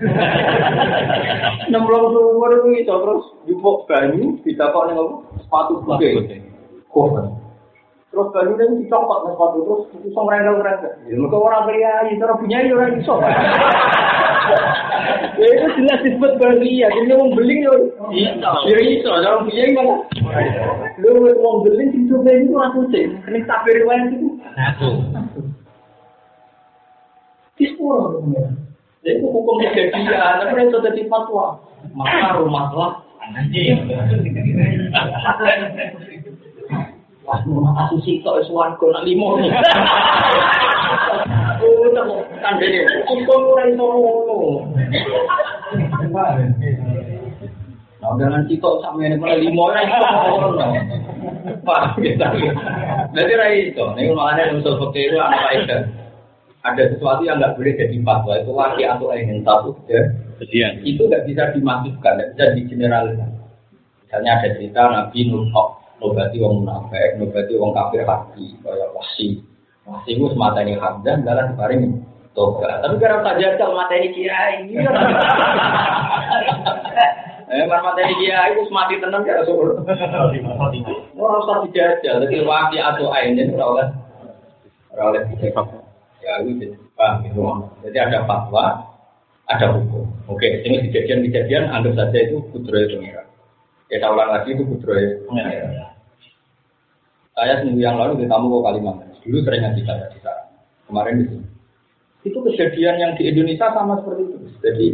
Nemblong 1.74 2.14
umur 2.14 2.54
itu 2.62 2.86
iso 2.86 2.94
terus 3.02 3.24
jupuk 3.50 3.90
banyu 3.90 4.38
ditakok 4.46 4.86
ning 4.86 5.02
apa? 5.02 5.14
Sepatu 5.42 5.82
putih. 5.82 6.38
Kok. 6.86 7.26
Terus 8.14 8.30
banyu 8.30 8.54
ini 8.54 8.86
dicopot 8.86 9.26
ning 9.26 9.34
sepatu 9.34 9.58
terus 9.66 9.82
iso 10.06 10.20
ngrengkel-ngrengkel. 10.22 10.94
Ya 11.10 11.14
mergo 11.18 11.42
ora 11.42 11.66
pria 11.66 12.06
ini 12.06 12.22
terus 12.22 12.38
punya 12.38 12.62
ya 12.62 12.72
ora 12.78 12.86
iso. 12.94 13.14
Ya 15.36 15.46
itu 15.52 15.66
jelas 15.82 16.06
disebut 16.06 16.38
bahagia. 16.38 16.86
Jadi 16.86 17.18
wong 17.18 17.34
beling 17.34 17.66
yo 17.66 17.74
iso. 18.14 18.50
Ya 18.70 18.78
iso, 18.78 19.10
kalau 19.10 19.42
punya 19.42 19.74
malah. 19.74 20.00
Lu 21.02 21.34
wong 21.34 21.66
beling 21.66 21.90
sing 21.90 22.06
coba 22.06 22.30
itu 22.30 22.54
ora 22.54 22.70
kucing. 22.78 23.10
Nek 23.26 23.42
tak 23.50 23.66
riwayat 23.66 24.14
itu. 24.14 24.38
Satu. 24.54 24.88
Dispuro 27.56 28.20
Jadi 29.00 29.22
itu 29.22 29.26
hukum 29.32 29.56
kejadian, 29.62 30.12
tapi 30.42 30.66
itu 30.66 30.78
jadi 30.82 31.02
fatwa. 31.08 31.56
Maka 31.94 32.42
rumah 32.42 32.68
lah. 32.74 32.92
Wah, 37.26 37.38
rumah 37.46 37.72
kasus 37.74 38.06
itu 38.06 38.30
suan 38.50 38.74
kau 38.76 38.90
limo 39.06 39.38
nih. 39.40 39.50
Udah 41.62 42.04
kan 42.42 42.58
jadi 42.58 42.78
hukum 43.08 43.46
itu. 43.62 43.90
Nah, 47.96 48.12
dengan 48.18 48.42
sama 48.82 48.98
ini 49.06 49.16
pernah 49.16 49.38
limo 49.38 49.64
itu. 49.70 49.96
Pak, 51.62 51.94
kita. 52.02 52.26
Jadi 53.14 53.32
rai 53.38 53.70
itu, 53.70 53.86
ini 53.96 54.10
makanya 54.14 54.58
usul 54.58 54.82
fakir 54.82 55.14
itu 55.14 55.18
anak 55.18 55.40
faedah 55.46 56.05
ada 56.66 56.82
sesuatu 56.90 57.22
yang 57.22 57.38
nggak 57.38 57.54
boleh 57.54 57.78
jadi 57.78 57.96
fatwa 58.02 58.34
itu 58.42 58.50
laki 58.50 58.82
atau 58.82 59.14
ingin 59.14 59.46
satu 59.46 59.70
ya. 59.86 60.02
Kesian. 60.36 60.84
itu 60.84 61.00
nggak 61.08 61.24
bisa 61.24 61.48
dimasukkan, 61.56 62.12
nggak 62.18 62.30
bisa 62.36 62.44
digeneralisasi. 62.60 63.40
Misalnya 64.04 64.30
ada 64.36 64.48
cerita 64.52 64.80
Nabi 64.84 65.20
Nuh 65.32 65.48
nobati 65.96 66.36
wong 66.36 66.54
munafik, 66.60 67.16
nobati 67.16 67.56
wong 67.56 67.72
kafir 67.72 68.04
hati, 68.04 68.52
kayak 68.60 68.92
wasi. 68.92 69.40
Wasi 69.88 70.12
itu 70.12 70.28
semata 70.28 70.60
ini 70.60 70.76
hamdan, 70.76 71.24
dalam 71.24 71.56
separing 71.56 72.04
toga. 72.36 72.84
Tapi 72.84 73.00
karena 73.00 73.24
saja 73.24 73.56
kalau 73.56 73.80
mata 73.80 73.96
ini 73.96 74.12
kiai, 74.12 74.68
Eh, 77.46 77.62
marmate 77.70 78.02
iki 78.10 78.26
ya 78.26 78.50
iku 78.50 78.66
mati 78.74 78.98
tenan 78.98 79.22
ya 79.22 79.38
Rasul. 79.38 79.78
Ora 81.14 81.34
usah 81.46 81.62
dijajal, 81.62 82.26
dadi 82.26 82.42
waki 82.42 82.82
atau 82.82 83.14
ainin 83.14 83.54
ora 83.54 83.86
oleh. 84.98 85.22
Ya 86.26 86.42
itu 86.42 86.74
jadi 87.86 87.98
ada 88.10 88.26
fatwa, 88.26 88.82
ada 89.46 89.78
hukum. 89.78 90.10
Oke, 90.26 90.66
ini 90.66 90.90
kejadian-kejadian 90.90 91.70
anggap 91.70 91.94
saja 91.94 92.18
itu 92.18 92.42
kudroy 92.50 92.82
pengira. 92.90 93.22
Ya 93.86 94.02
saya 94.02 94.10
ulang 94.10 94.34
lagi 94.34 94.58
itu 94.58 94.66
kudroy 94.66 95.22
pengira. 95.30 95.94
Saya 97.38 97.62
seminggu 97.62 97.78
yang 97.78 97.94
lalu 97.94 98.18
di 98.18 98.26
tamu 98.26 98.50
ke 98.50 98.58
Kalimantan. 98.66 99.14
Dulu 99.22 99.38
sering 99.46 99.62
ngaji 99.62 99.82
saya 99.86 100.06
di 100.10 100.18
sana. 100.18 100.42
Kemarin 100.90 101.22
sini. 101.30 101.46
Itu 102.26 102.42
kejadian 102.42 102.96
yang 102.98 103.12
di 103.14 103.22
Indonesia 103.30 103.70
sama 103.70 104.02
seperti 104.02 104.22
itu. 104.26 104.36
Jadi 104.66 104.86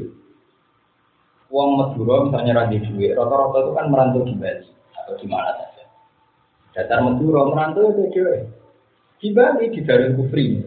uang 1.48 1.70
Madura 1.80 2.28
misalnya 2.28 2.52
radhi 2.60 2.80
duit, 2.84 3.16
rata-rata 3.16 3.56
itu 3.56 3.72
kan 3.72 3.86
merantau 3.88 4.20
di 4.24 4.34
Bali 4.36 4.68
atau 5.00 5.14
di 5.16 5.26
mana 5.28 5.52
saja. 5.56 5.84
Dasar 6.76 7.00
Madura 7.00 7.48
merantau 7.48 7.88
itu 7.88 8.04
dia 8.12 8.44
di 9.16 9.28
Bali 9.32 9.64
di 9.72 9.80
Darul 9.80 10.12
Kufri. 10.18 10.60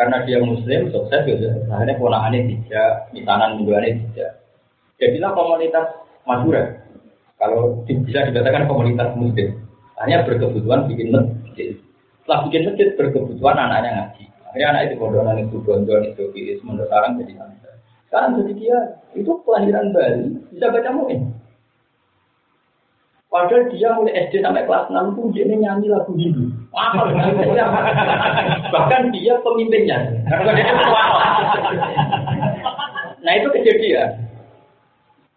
Karena 0.00 0.24
dia 0.24 0.40
Muslim 0.40 0.88
sukses 0.88 1.28
gitu. 1.28 1.44
Akhirnya 1.68 2.00
ponakannya 2.00 2.48
tidak, 2.48 3.12
misanan 3.12 3.60
mingguannya 3.60 4.00
tidak. 4.00 4.40
Jadilah 4.96 5.36
komunitas 5.36 5.92
Madura. 6.24 6.64
Kalau 7.36 7.84
bisa 7.84 8.32
dikatakan 8.32 8.64
komunitas 8.64 9.12
Muslim, 9.12 9.60
hanya 10.00 10.24
berkebutuhan 10.24 10.88
bikin 10.88 11.12
masjid. 11.12 11.76
Setelah 12.24 12.48
bikin 12.48 12.72
masjid 12.72 12.88
berkebutuhan 12.96 13.60
anaknya 13.60 13.90
ngaji. 13.92 14.24
Akhirnya 14.48 14.68
anak 14.72 14.82
itu 14.88 14.94
bodohan 14.96 15.36
itu 15.44 15.56
gondol 15.68 16.00
itu 16.00 16.22
kiri 16.32 16.56
sementara 16.64 16.88
sekarang 16.88 17.12
jadi 17.20 17.32
santri. 17.36 17.72
Sekarang 18.08 18.30
jadi 18.40 18.52
dia 18.56 18.78
itu 19.12 19.32
kelahiran 19.44 19.92
Bali 19.92 20.24
bisa 20.48 20.66
baca 20.72 20.90
muin. 20.96 21.20
Padahal 23.30 23.70
dia 23.70 23.94
mulai 23.94 24.26
SD 24.26 24.42
sampai 24.42 24.66
kelas 24.66 24.90
6 24.90 25.14
pun 25.14 25.30
dia 25.30 25.46
nyanyi 25.46 25.86
lagu 25.86 26.10
Hindu. 26.18 26.50
Apa? 26.74 27.14
Bahkan 28.74 29.14
dia 29.14 29.38
pemimpinnya. 29.46 30.02
nah 33.22 33.32
itu 33.38 33.48
kejadian. 33.54 34.10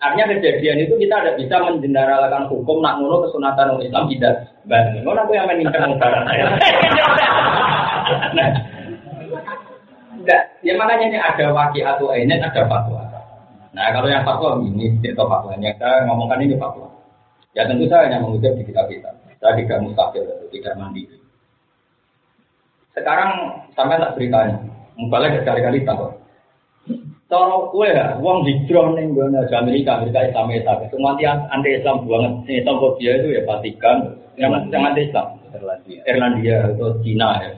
Artinya 0.01 0.25
kejadian 0.33 0.89
itu 0.89 0.97
kita 0.97 1.21
tidak 1.21 1.37
bisa 1.37 1.55
menjeneralkan 1.61 2.49
hukum 2.49 2.81
nak 2.81 2.97
ngono 2.97 3.29
kesunatan 3.29 3.77
orang 3.77 3.85
Islam 3.85 4.09
tidak 4.09 4.33
banding. 4.65 5.05
Ngono 5.05 5.19
aku 5.29 5.37
yang 5.37 5.45
meningkat 5.45 5.79
negara 5.85 6.25
saya. 6.25 6.45
nah, 8.33 8.49
enggak, 10.17 10.41
ya 10.65 10.73
makanya 10.81 11.05
ini 11.13 11.17
ada 11.21 11.45
wakil 11.53 11.85
atau 11.85 12.09
ini 12.17 12.41
ada 12.41 12.65
fatwa. 12.65 13.05
Nah 13.77 13.85
kalau 13.93 14.09
yang 14.09 14.25
fatwa 14.25 14.57
ini 14.65 14.97
itu 14.97 15.13
fatwanya 15.13 15.71
saya 15.77 16.09
ngomongkan 16.09 16.41
ini 16.41 16.57
fatwa. 16.57 16.92
Ya 17.53 17.69
tentu 17.69 17.85
saya 17.85 18.09
hanya 18.09 18.25
mengutip 18.25 18.57
di 18.57 18.65
kitab 18.65 18.89
kita. 18.89 19.13
Saya 19.37 19.53
tidak 19.61 19.85
mustahil, 19.85 20.25
tidak 20.49 20.73
mandiri. 20.77 21.17
Sekarang 22.93 23.61
sampai 23.73 24.01
tak 24.01 24.13
beritanya, 24.17 24.57
mubalnya 24.97 25.41
berkali-kali 25.41 25.85
tahu. 25.85 26.13
Cara 27.29 27.57
kue 27.73 27.89
ya, 27.89 28.13
uang 28.21 28.45
hijrah 28.45 28.93
nih 28.93 29.09
gue 29.09 29.25
Amerika, 29.57 29.97
Amerika 29.97 30.21
Islam 30.21 30.53
Islam. 30.53 30.77
Semua 30.93 31.17
anti 31.17 31.25
anti 31.25 31.69
Islam 31.81 32.05
banget. 32.05 32.33
Ini 32.45 32.61
Islam 32.61 32.75
dia 33.01 33.13
itu 33.17 33.27
ya 33.33 33.41
Vatikan, 33.49 33.97
yang 34.37 34.53
anti 34.53 35.01
Islam. 35.09 35.27
Irlandia, 35.53 36.01
Irlandia 36.09 36.57
atau 36.73 36.97
Cina 37.05 37.37
ya. 37.37 37.53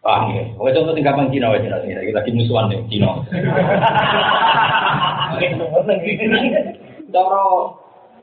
Paham 0.00 0.32
ya? 0.32 0.48
Oke 0.56 0.72
contoh 0.72 0.96
tinggal 0.96 1.12
bang 1.12 1.28
Cina 1.28 1.52
wajib 1.52 1.68
nanti 1.68 1.92
kita 1.92 2.16
lagi 2.16 2.32
musuhan 2.32 2.72
nih 2.72 2.80
Cina. 2.88 3.20
Cara 7.12 7.44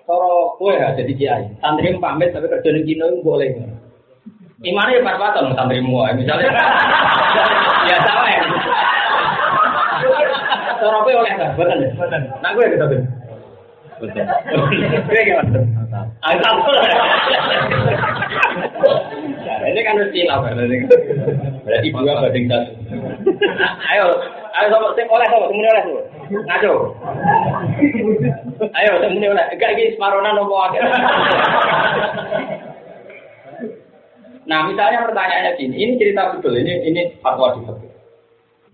cara 0.08 0.32
kue 0.56 0.72
ya 0.72 0.96
jadi 0.96 1.14
kiai. 1.20 1.44
Santri 1.60 1.92
pamit 2.00 2.32
tapi 2.32 2.48
kerja 2.48 2.70
di 2.72 2.82
Cina 2.88 3.12
itu 3.12 3.20
boleh. 3.20 3.52
Imannya 4.64 5.04
ya 5.04 5.06
pas-pasan 5.06 5.54
santri 5.54 5.84
semua. 5.84 6.10
Misalnya, 6.16 6.50
ya 7.86 7.96
sama 8.02 8.26
ya. 8.32 8.42
Cara 10.78 10.98
kowe 11.04 11.14
oleh 11.14 11.34
ta? 11.36 11.54
Boten. 11.54 11.80
Boten. 12.00 12.22
Nak 12.42 12.52
kowe 12.56 12.66
kita 12.66 12.86
ben. 12.90 13.02
Boten. 14.00 14.26
Kowe 15.06 15.22
gimana? 15.22 15.60
Asal. 16.24 16.56
Kan 19.88 19.96
mesti 20.04 20.28
lah 20.28 20.44
Berarti 21.64 21.88
dua 21.96 22.20
banding 22.20 22.46
satu. 22.52 22.72
Ayo, 23.88 24.06
ayo 24.52 24.68
sama 24.68 24.92
sing 25.00 25.08
oleh 25.08 25.28
sama 25.32 25.48
semuanya 25.48 25.72
oleh 25.72 25.84
tuh. 25.88 26.04
Ngaco. 26.44 26.74
Ayo 28.76 28.92
semuanya 29.00 29.28
oleh. 29.32 29.46
Enggak 29.56 29.72
iki 29.80 29.96
separona 29.96 30.36
nopo 30.36 30.56
akeh. 30.60 30.84
Nah, 34.48 34.64
misalnya 34.64 35.04
pertanyaannya 35.04 35.60
gini, 35.60 35.76
ini 35.76 36.00
cerita 36.00 36.32
betul, 36.32 36.56
ini 36.56 36.88
ini 36.88 37.02
fatwa 37.20 37.52
di 37.52 37.68
fikih. 37.68 37.92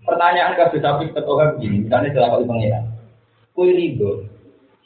Pertanyaan 0.06 0.54
ke 0.54 0.78
sapi 0.78 1.10
ketua 1.10 1.58
begini, 1.58 1.82
misalnya 1.82 2.14
kali 2.14 2.46
pengiran. 2.46 2.84
Kue 3.58 3.74
rido, 3.74 4.22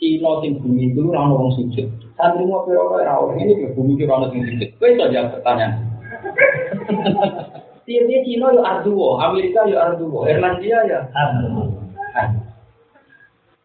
Cina 0.00 0.40
sing 0.40 0.56
bumi 0.60 0.96
itu 0.96 1.12
orang 1.12 1.36
orang 1.36 1.52
sujud. 1.60 1.88
Santri 2.16 2.48
mau 2.48 2.64
piro 2.64 2.88
orang 2.88 3.36
ini 3.36 3.52
ke 3.52 3.76
bumi 3.76 4.00
itu 4.00 4.09
orang 4.09 4.32
sing 4.32 4.48
sujud. 4.48 4.68
Kue 4.80 4.96
itu 4.96 5.05
jawab 5.12 5.36
pertanyaan. 5.36 5.88
Tiap-tiap 7.89 8.23
Cina 8.28 8.53
ya 8.53 8.62
arduo, 8.69 9.16
Amerika 9.16 9.65
ya 9.65 9.89
arduo, 9.89 10.28
Irlandia 10.28 10.78
ya 10.85 11.09
arduo. 11.16 11.73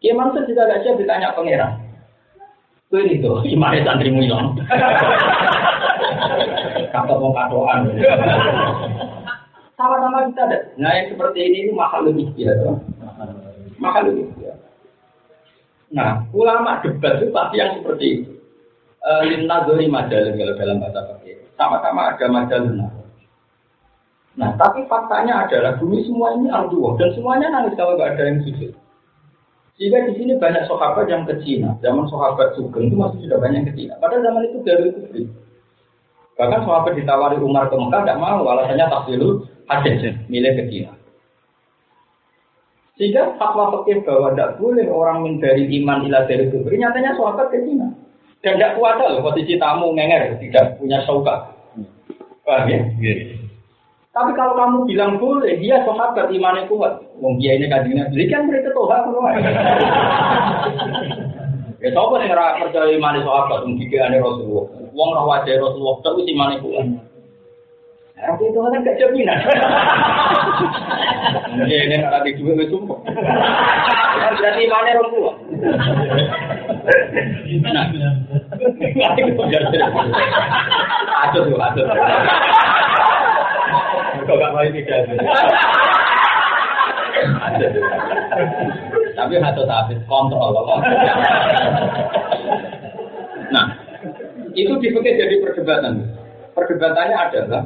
Ya 0.00 0.12
maksud 0.16 0.48
juga 0.48 0.68
siap 0.80 0.96
ditanya 0.96 1.36
pangeran. 1.36 1.80
Kue 2.92 3.04
itu, 3.08 3.32
gimana 3.48 3.80
santrimu 3.84 4.24
hilang? 4.24 4.56
Kata 6.92 7.12
mau 7.16 7.32
katoan. 7.32 7.90
Sama-sama 9.74 10.30
kita 10.30 10.42
ada. 10.46 10.58
Nah 10.78 10.92
yang 10.94 11.06
seperti 11.10 11.38
ini 11.44 11.58
itu 11.68 11.72
mahal 11.74 12.06
lebih 12.06 12.30
biasa. 12.38 12.70
Mahal 13.82 14.02
lebih 14.08 14.30
biasa. 14.38 14.64
Nah, 15.94 16.26
ulama 16.34 16.80
debat 16.80 17.18
itu 17.20 17.28
pasti 17.34 17.60
yang 17.60 17.76
seperti 17.78 18.06
itu. 18.22 18.32
Lina 19.28 19.68
dori 19.68 19.84
majalun 19.84 20.38
kalau 20.38 20.54
dalam 20.56 20.80
bahasa 20.80 21.00
pakai. 21.12 21.43
Sama-sama 21.54 22.14
ada 22.14 22.26
majalun. 22.26 22.82
Nah, 24.34 24.50
tapi 24.58 24.82
faktanya 24.90 25.46
adalah 25.46 25.78
bumi 25.78 26.02
semua 26.02 26.34
ini 26.34 26.50
arduo 26.50 26.98
dan 26.98 27.14
semuanya 27.14 27.54
nangis 27.54 27.78
kalau 27.78 27.94
nggak 27.94 28.18
ada 28.18 28.22
yang 28.26 28.42
sujud. 28.42 28.74
Sehingga 29.74 30.06
di 30.06 30.12
sini 30.18 30.32
banyak 30.38 30.70
sahabat 30.70 31.06
yang 31.10 31.26
ke 31.26 31.34
Cina. 31.42 31.74
Zaman 31.82 32.06
sahabat 32.06 32.54
Sugeng 32.54 32.90
itu 32.90 32.94
masih 32.94 33.26
sudah 33.26 33.38
banyak 33.42 33.70
ke 33.70 33.72
Cina. 33.74 33.98
Padahal 33.98 34.22
zaman 34.22 34.42
itu 34.46 34.58
dari 34.62 34.90
itu 34.90 35.22
Bahkan 36.34 36.60
sahabat 36.66 36.98
ditawari 36.98 37.38
Umar 37.38 37.70
ke 37.70 37.78
Mekah 37.78 38.02
tidak 38.02 38.18
mau, 38.18 38.42
alasannya 38.42 38.86
tak 38.90 39.06
dulu 39.06 39.46
hadis 39.70 40.02
milih 40.26 40.52
ke 40.58 40.64
Cina. 40.70 40.92
Sehingga 42.94 43.34
fatwa 43.38 43.82
fikih 43.82 44.06
bahwa 44.06 44.34
tidak 44.34 44.62
boleh 44.62 44.86
orang 44.86 45.26
menjadi 45.26 45.66
iman 45.82 46.06
ila 46.06 46.30
dari 46.30 46.46
kubur, 46.50 46.70
nyatanya 46.70 47.18
sahabat 47.18 47.50
ke 47.50 47.58
Cina. 47.66 47.90
Dan 48.44 48.60
tidak 48.60 48.76
kuat 48.76 49.00
loh 49.00 49.24
posisi 49.24 49.56
tamu 49.56 49.96
ngenger, 49.96 50.36
tidak 50.36 50.76
punya 50.76 51.00
sauka. 51.08 51.48
Paham 52.44 52.68
ya? 52.68 52.76
Yeah. 53.00 53.40
Tapi 54.12 54.36
kalau 54.36 54.52
kamu 54.54 54.84
bilang 54.84 55.16
boleh, 55.16 55.56
dia 55.58 55.80
sahabat 55.82 56.28
imannya 56.28 56.68
kuat. 56.68 57.00
Wong 57.24 57.40
dia 57.40 57.56
ini 57.56 57.72
kajinya, 57.72 58.12
jadi 58.12 58.24
kan 58.28 58.46
mereka 58.46 58.68
toha 58.76 58.96
semua. 59.08 59.32
Ya 61.84 61.92
sapa 61.92 62.16
sing 62.16 62.32
ora 62.32 62.56
percaya 62.56 62.96
iman 62.96 63.20
sahabat 63.20 63.68
wong 63.68 63.76
dikene 63.76 64.16
Rasulullah. 64.16 64.72
Wong 64.96 65.08
ora 65.12 65.22
wajah 65.28 65.60
Rasulullah 65.60 66.00
tapi 66.00 66.24
imane 66.32 66.56
kuat. 66.64 66.88
Aku 68.24 68.48
itu 68.48 68.56
kan 68.56 68.80
gak 68.80 68.96
jaminan. 68.96 69.36
Ini 71.60 71.76
ini 71.86 71.96
ada 72.00 72.24
di 72.24 72.32
dua 72.40 72.56
wis 72.56 72.72
sumpah. 74.34 74.42
Berarti 74.42 74.66
imane 74.66 74.90
rong 74.98 75.10
kuat. 75.14 75.36
Nah. 77.64 77.86
Aduh, 81.24 81.56
aduh. 81.56 81.86
Kok 84.24 84.36
gak 84.40 84.52
mau 84.52 84.64
tidak. 84.66 84.98
Tapi 89.14 89.34
satu 89.38 89.62
habis 89.70 89.98
kontrol. 90.10 90.50
Nah, 93.54 93.66
itu 94.58 94.72
dipakai 94.82 95.18
jadi 95.20 95.34
perdebatan. 95.38 95.94
Perdebatannya 96.54 97.16
adalah 97.18 97.62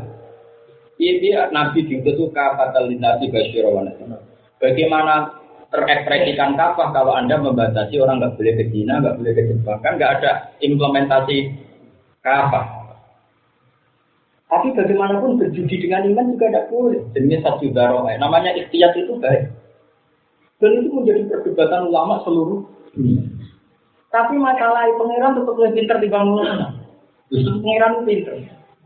ini 0.99 1.31
Nabi 1.53 1.87
diutus 1.87 2.19
fatal 2.35 2.91
nabi 2.91 3.31
basyirawan. 3.31 3.93
Bagaimana 4.59 5.39
terekspresikan 5.69 6.57
kafah 6.57 6.89
kalau 6.97 7.13
Anda 7.13 7.37
membatasi 7.37 8.01
orang 8.01 8.25
nggak 8.25 8.35
boleh 8.41 8.55
ke 8.57 8.65
Cina, 8.73 9.05
nggak 9.05 9.17
boleh 9.21 9.33
ke 9.37 9.43
Jepang, 9.53 9.79
kan 9.85 9.93
nggak 10.01 10.13
ada 10.21 10.31
implementasi 10.65 11.37
kafah. 12.25 12.67
Tapi 14.49 14.73
bagaimanapun 14.73 15.37
berjudi 15.37 15.77
dengan 15.77 16.09
iman 16.09 16.33
juga 16.33 16.49
tidak 16.49 16.67
boleh. 16.73 17.05
Jenis 17.13 17.45
satu 17.45 17.69
daroh, 17.69 18.09
namanya 18.17 18.57
ikhtiar 18.57 18.97
itu 18.97 19.13
baik. 19.21 19.53
Dan 20.57 20.83
itu 20.83 20.89
menjadi 20.89 21.23
perdebatan 21.29 21.93
ulama 21.93 22.25
seluruh 22.25 22.65
dunia. 22.97 23.29
Tapi 24.09 24.41
masalah 24.41 24.89
pangeran 24.97 25.37
tetap 25.37 25.53
lebih 25.53 25.85
pinter 25.85 25.97
dibanding 26.01 26.33
ulama. 26.33 26.67
Justru 27.29 27.61
pangeran 27.61 28.09
pinter. 28.09 28.37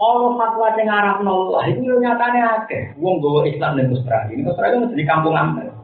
Allah 0.03 0.35
fatwa 0.35 0.67
yang 0.75 0.91
ngarap 0.91 1.19
Allah 1.23 1.63
itu 1.71 1.81
yo 1.87 1.95
nyatane 2.03 2.41
akeh. 2.43 2.99
Wong 2.99 3.23
bawa 3.23 3.47
Islam 3.47 3.79
dan 3.79 3.95
Australia. 3.95 4.35
Ini 4.35 4.43
Australia 4.51 4.77
itu 4.83 4.99
di 4.99 5.07
kampung 5.07 5.39
amal. 5.39 5.82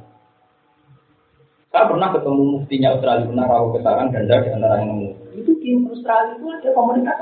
Saya 1.68 1.84
pernah 1.84 2.08
ketemu 2.16 2.42
muftinya 2.56 2.96
Australia, 2.96 3.28
pernah 3.28 3.44
rawuh 3.44 3.70
ke 3.76 3.78
sarang 3.84 4.08
ganda 4.08 4.40
di 4.40 4.48
antara 4.56 4.80
yang 4.80 4.88
nemu. 4.88 5.08
Itu 5.36 5.52
di 5.60 5.70
Australia 5.84 6.32
itu 6.40 6.46
ada 6.48 6.70
komunitas. 6.72 7.18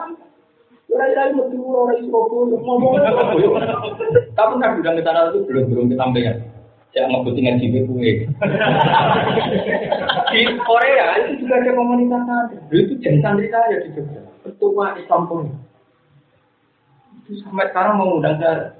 Kira-kira 0.86 1.23
itu 1.28 1.35
metu 1.43 1.59
orang 1.66 1.98
itu 1.98 2.56
ngomong 2.62 2.94
Tapi 4.39 4.52
kan 4.62 4.78
udah 4.78 4.93
ke 4.94 5.02
sana 5.02 5.35
itu 5.35 5.39
belum 5.51 5.64
belum 5.74 5.86
kesampaian. 5.90 6.39
Saya 6.94 7.10
ngebutin 7.10 7.43
ngaji 7.44 7.66
kue. 7.90 8.12
Di 10.31 10.40
Korea 10.62 11.06
itu 11.20 11.44
juga 11.44 11.55
ada 11.60 11.70
komunitas 11.74 12.23
ada. 12.24 12.56
Itu 12.70 12.94
jadi 13.02 13.18
santri 13.20 13.51
saya 13.51 13.82
di 13.82 13.98
Jogja. 13.98 14.23
Ketua 14.47 14.94
Islam 14.94 15.23
pun. 15.27 15.51
Itu 17.27 17.43
sampai 17.43 17.66
sekarang 17.74 17.98
mau 17.98 18.16
undang 18.16 18.39
saya 18.39 18.78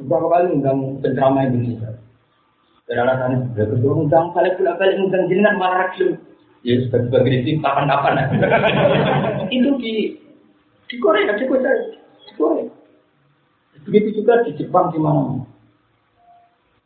beberapa 0.00 0.26
kali 0.32 0.46
undang 0.58 0.98
penceramah 1.04 1.44
Indonesia. 1.44 2.07
Dan 2.88 3.04
alasannya, 3.04 3.52
ya 3.52 3.68
ketua 3.68 4.00
undang 4.00 4.32
balik 4.32 4.56
pulang 4.56 4.80
balik 4.80 4.96
undang 4.96 5.28
jenengan 5.28 5.60
malah 5.60 5.92
rakyat. 5.92 6.16
Ya 6.64 6.80
sebagai 6.88 7.12
sebagai 7.12 7.44
tim 7.44 7.60
kapan-kapan. 7.60 8.32
itu 9.54 9.70
di 9.76 10.16
di 10.88 10.96
Korea, 10.96 11.36
di 11.36 11.44
Korea, 11.44 11.72
di 12.24 12.32
Korea. 12.32 12.64
Begitu 13.84 14.24
juga 14.24 14.40
di 14.48 14.56
Jepang 14.56 14.88
di 14.88 14.98
mana. 14.98 15.44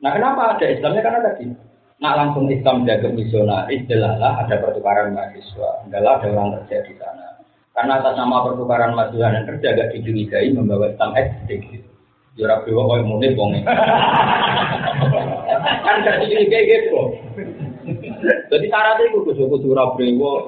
Nah 0.02 0.10
kenapa 0.10 0.58
ada 0.58 0.66
Islamnya? 0.66 1.06
Karena 1.06 1.22
tadi 1.22 1.46
nak 2.02 2.18
langsung 2.18 2.50
Islam 2.50 2.82
jaga 2.82 3.08
misionaris, 3.14 3.86
jelaslah 3.86 4.42
ada 4.42 4.58
pertukaran 4.58 5.14
mahasiswa, 5.14 5.86
adalah 5.86 6.18
ada 6.18 6.26
orang 6.34 6.50
kerja 6.66 6.82
di 6.90 6.94
sana. 6.98 7.38
Karena 7.70 8.02
atas 8.02 8.18
nama 8.18 8.42
pertukaran 8.42 8.98
mahasiswa 8.98 9.38
dan 9.38 9.46
kerja 9.46 9.66
agak 9.70 9.94
dicurigai 9.94 10.50
membawa 10.50 10.90
Islam 10.90 11.14
ekstrim. 11.14 11.86
Jurah 12.34 12.64
dewa 12.66 12.90
kau 12.90 13.06
muni 13.06 13.38
bonge. 13.38 13.60
kan 15.92 16.04
gak 16.08 16.18
dicurigai 16.24 16.64
gitu. 16.64 17.02
Jadi 18.22 18.66
syaratnya 18.70 19.10
itu 19.10 19.18
kudu 19.26 19.44
kudu 19.50 19.74
ora 19.74 19.92
brewo. 19.92 20.46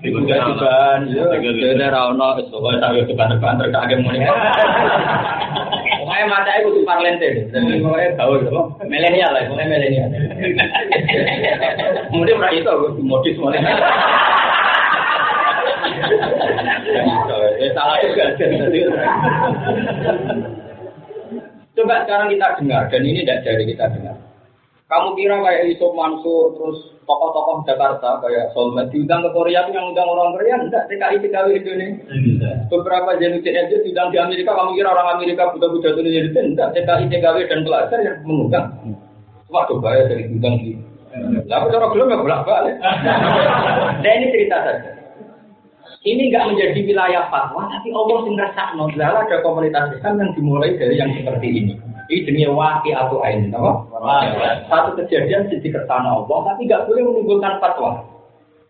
Juga 0.00 0.36
juga, 0.48 0.74
ya, 1.06 1.24
ya, 1.36 1.88
rano, 1.92 2.40
soalnya 2.48 2.80
saya 2.80 3.04
depan-depan 3.04 3.60
terkagem 3.60 4.00
muni. 4.00 4.24
Pokoknya 6.00 6.24
mata 6.32 6.50
itu 6.56 6.72
tuh 6.72 6.84
parlente, 6.88 7.28
pokoknya 7.52 8.16
gaul, 8.16 8.40
milenial 8.88 9.30
lah, 9.36 9.44
pokoknya 9.44 9.68
milenial. 9.68 10.08
Kemudian 12.08 12.40
pernah 12.40 12.56
itu, 12.56 12.72
modis 13.04 13.36
mulai. 13.36 13.60
Salah 17.76 17.96
juga. 18.00 18.24
Coba 21.80 22.04
sekarang 22.04 22.28
kita 22.28 22.60
dengar, 22.60 22.82
dan 22.92 23.02
ini 23.08 23.24
tidak 23.24 23.40
dari 23.40 23.64
kita 23.64 23.88
dengar. 23.88 24.16
Kamu 24.92 25.16
kira 25.16 25.40
kayak 25.40 25.64
Yusuf 25.72 25.96
Mansur, 25.96 26.52
terus 26.60 26.78
tokoh-tokoh 27.08 27.64
Jakarta 27.64 28.20
kayak 28.20 28.52
Solmed 28.52 28.92
diundang 28.92 29.24
ke 29.24 29.30
Korea 29.32 29.64
itu 29.64 29.72
yang 29.72 29.96
undang 29.96 30.12
orang 30.12 30.36
Korea 30.36 30.60
enggak 30.60 30.84
TKI 30.92 31.16
TKW 31.24 31.48
Indonesia. 31.56 32.52
Beberapa 32.68 33.16
jenusin 33.16 33.54
aja 33.56 33.76
diundang 33.80 34.12
di 34.12 34.18
Amerika, 34.20 34.52
kamu 34.52 34.76
kira 34.76 34.92
orang 34.92 35.08
Amerika 35.16 35.48
buta-buta 35.56 35.88
itu 35.96 36.00
jadi 36.04 36.28
enggak 36.36 36.68
TKI 36.76 37.04
TKW 37.08 37.36
dan 37.48 37.60
pelajar 37.64 37.98
yang 38.04 38.16
mengundang. 38.28 38.66
Coba 39.48 39.88
ya 39.96 40.04
dari 40.04 40.28
diundang 40.28 40.54
di. 40.60 40.76
Lalu 41.48 41.66
cara 41.72 41.86
belum 41.88 42.12
ya 42.12 42.18
bolak 42.20 42.42
balik. 42.44 42.76
Nah 44.04 44.12
ini 44.16 44.26
cerita 44.32 44.56
saja. 44.62 44.99
Ini 46.00 46.32
enggak 46.32 46.48
menjadi 46.48 46.80
wilayah 46.80 47.28
fatwa, 47.28 47.68
tapi 47.68 47.92
Allah 47.92 48.16
sing 48.24 48.34
rasakno. 48.40 48.88
ada 48.88 49.36
komunitas 49.44 49.92
Islam 50.00 50.16
yang 50.16 50.32
dimulai 50.32 50.72
dari 50.80 50.96
yang 50.96 51.12
seperti 51.12 51.48
ini. 51.52 51.72
Ini 52.08 52.24
jenis 52.24 52.50
waki 52.56 52.96
atau 52.96 53.20
ain, 53.20 53.52
apa? 53.52 53.84
Satu 54.66 54.96
kejadian 54.96 55.52
di 55.52 55.68
kertana 55.68 56.24
Allah, 56.24 56.38
tapi 56.48 56.64
nggak 56.64 56.88
boleh 56.88 57.04
menimbulkan 57.04 57.60
fatwa. 57.60 58.00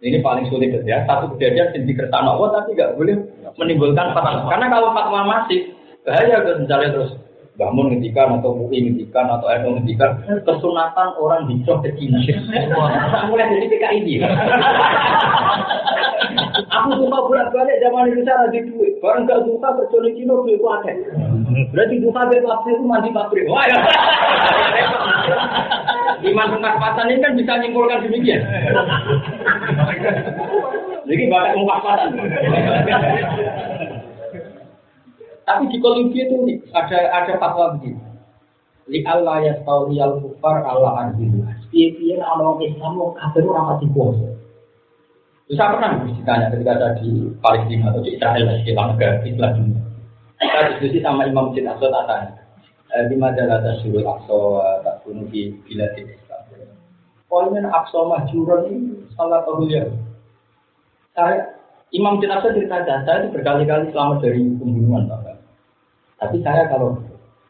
Ini 0.02 0.18
paling 0.26 0.50
sulit 0.50 0.74
ya. 0.82 1.06
Satu 1.06 1.30
kejadian 1.38 1.86
di 1.86 1.94
kertana 1.94 2.34
Allah, 2.34 2.60
tapi 2.60 2.74
nggak 2.74 2.98
boleh 2.98 3.14
menimbulkan 3.54 4.10
fatwa. 4.10 4.50
Karena 4.50 4.66
kalau 4.66 4.90
fatwa 4.90 5.20
masih 5.22 5.70
bahaya 6.02 6.42
misalnya 6.58 6.88
terus 6.98 7.10
bangun 7.58 7.90
ngendikan 7.90 8.38
atau 8.38 8.54
MUI 8.54 8.78
ngendikan 8.86 9.26
atau 9.26 9.46
NU 9.50 9.78
ngendikan 9.78 10.10
kesunatan 10.46 11.08
orang 11.18 11.50
hijau 11.50 11.82
ke 11.82 11.90
Cina. 11.98 12.18
Mulai 13.26 13.50
dari 13.50 13.66
PKI 13.66 13.98
Aku 16.70 16.88
suka 16.94 17.18
bolak-balik 17.26 17.82
zaman 17.82 18.08
Indonesia 18.08 18.46
lagi 18.46 18.60
duit. 18.70 19.02
Barang 19.02 19.26
gak 19.26 19.42
suka 19.42 19.68
kerja 19.82 19.98
di 20.06 20.10
Cina 20.22 20.34
duit 20.38 20.62
ada. 20.62 20.92
Berarti 21.74 21.94
suka 21.98 22.20
beli 22.30 22.40
pabrik 22.46 22.74
itu 22.78 22.84
mandi 22.86 23.10
pabrik. 23.10 23.44
Wah 23.50 23.64
ya. 23.66 23.78
Iman 26.20 26.52
pengkaspatan 26.52 27.10
ini 27.10 27.22
kan 27.24 27.32
bisa 27.34 27.52
nyimpulkan 27.58 28.04
demikian. 28.06 28.42
Jadi 31.08 31.22
banyak 31.26 31.52
pengkaspatan. 31.58 32.08
Tapi 35.44 35.64
di 35.72 35.78
Kolumbia 35.82 36.24
itu 36.28 36.36
ada 36.72 36.98
ada 37.10 37.32
fatwa 37.40 37.76
begini. 37.78 38.10
Li 38.90 39.06
Allah 39.06 39.38
ya 39.46 39.54
tahu 39.62 39.94
al 40.02 40.18
kufar 40.18 40.66
Allah 40.66 41.08
arbilu. 41.08 41.46
Piye-piye 41.70 42.18
orang 42.18 42.58
Islam 42.66 42.98
mau 42.98 43.14
kafir 43.14 43.46
orang 43.46 43.74
pasti 43.74 43.86
puasa. 43.94 44.28
Saya 45.50 45.74
pernah 45.74 45.90
ditanya 46.06 46.46
ketika 46.54 46.74
saya 46.78 46.94
di 47.02 47.10
Palestina 47.42 47.90
atau 47.90 48.02
di 48.06 48.14
Israel, 48.14 48.46
di 48.62 48.70
negara 48.70 49.18
Islam 49.26 49.50
dunia. 49.58 49.82
Saya 50.38 50.62
diskusi 50.74 50.98
sama 51.02 51.26
Imam 51.26 51.50
Masjid 51.50 51.66
Aqsa 51.66 51.90
tanya, 51.90 52.38
di 53.10 53.14
majalah 53.18 53.58
Tasyurul 53.58 54.06
Aqsa 54.06 54.38
tak 54.86 54.96
bunuh 55.02 55.26
di 55.30 55.50
bila 55.66 55.90
di 55.94 56.06
Islam. 56.06 56.40
Poinnya 57.26 57.66
Aqsa 57.66 57.98
Mahjuran 57.98 58.62
ini 58.70 59.06
salah 59.18 59.42
satu 59.42 59.66
ya. 59.66 59.86
Saya 61.18 61.50
Imam 61.90 62.18
Masjid 62.18 62.30
Aqsa 62.30 62.54
cerita 62.54 62.86
saya 62.86 63.26
itu 63.26 63.34
berkali-kali 63.34 63.90
selamat 63.90 64.22
dari 64.22 64.42
pembunuhan, 64.54 65.10
Pak. 65.10 65.29
Tapi 66.20 66.36
saya 66.44 66.68
kalau 66.68 67.00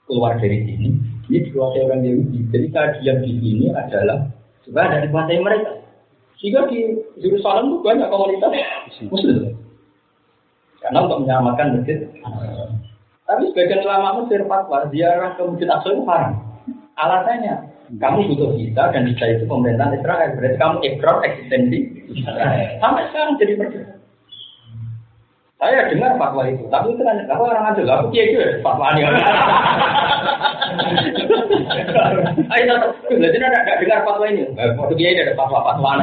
keluar 0.07 0.39
dari 0.39 0.63
sini, 0.63 0.89
ini 1.27 1.39
dikuasai 1.51 1.87
orang 1.87 2.07
Yahudi. 2.07 2.39
Jadi 2.55 2.67
saya 2.71 2.89
diam 3.03 3.19
di 3.27 3.35
sini 3.43 3.67
adalah 3.75 4.31
supaya 4.63 4.95
ada 4.95 5.07
dikuasai 5.07 5.43
mereka. 5.43 5.73
Sehingga 6.39 6.71
di 6.71 6.97
Yerusalem 7.21 7.69
itu 7.69 7.79
banyak 7.85 8.09
komunitas 8.09 8.51
Muslim. 9.13 9.59
Karena 10.81 10.99
untuk 11.05 11.27
menyelamatkan 11.27 11.77
masjid. 11.77 12.09
Tapi 13.29 13.43
sebagian 13.53 13.85
ulama 13.85 14.25
Mesir 14.25 14.43
fatwa 14.49 14.89
ziarah 14.91 15.37
ke 15.37 15.43
masjid 15.45 15.69
Aqsa 15.69 15.89
itu 15.93 16.03
haram. 16.09 16.33
Alasannya, 16.99 17.55
kamu 18.01 18.33
butuh 18.33 18.51
visa 18.59 18.83
dan 18.91 19.07
visa 19.07 19.25
itu 19.29 19.45
pemerintahan 19.47 20.01
Israel. 20.01 20.35
Berarti 20.35 20.57
kamu 20.59 20.77
ekor 20.83 21.17
eksistensi 21.23 21.79
Sampai 22.83 23.07
sekarang 23.13 23.39
jadi 23.39 23.53
berbeda. 23.55 24.00
Saya 25.61 25.93
dengar 25.93 26.17
fatwa 26.17 26.49
itu, 26.49 26.65
tapi 26.73 26.97
itu 26.97 27.05
kan 27.05 27.21
aku 27.29 27.45
orang 27.45 27.69
aja, 27.69 27.85
aku 28.01 28.09
kiai 28.17 28.33
juga 28.33 28.65
fatwa 28.65 28.97
ini. 28.97 29.05
Ayo, 32.49 32.75
jadi 33.13 33.37
ada 33.45 33.61
nggak 33.69 33.79
dengar 33.85 34.01
fatwa 34.09 34.25
ini? 34.33 34.49
Waktu 34.57 34.95
kiai 34.97 35.21
ada 35.21 35.37
fatwa 35.37 35.61
fatwa 35.61 36.01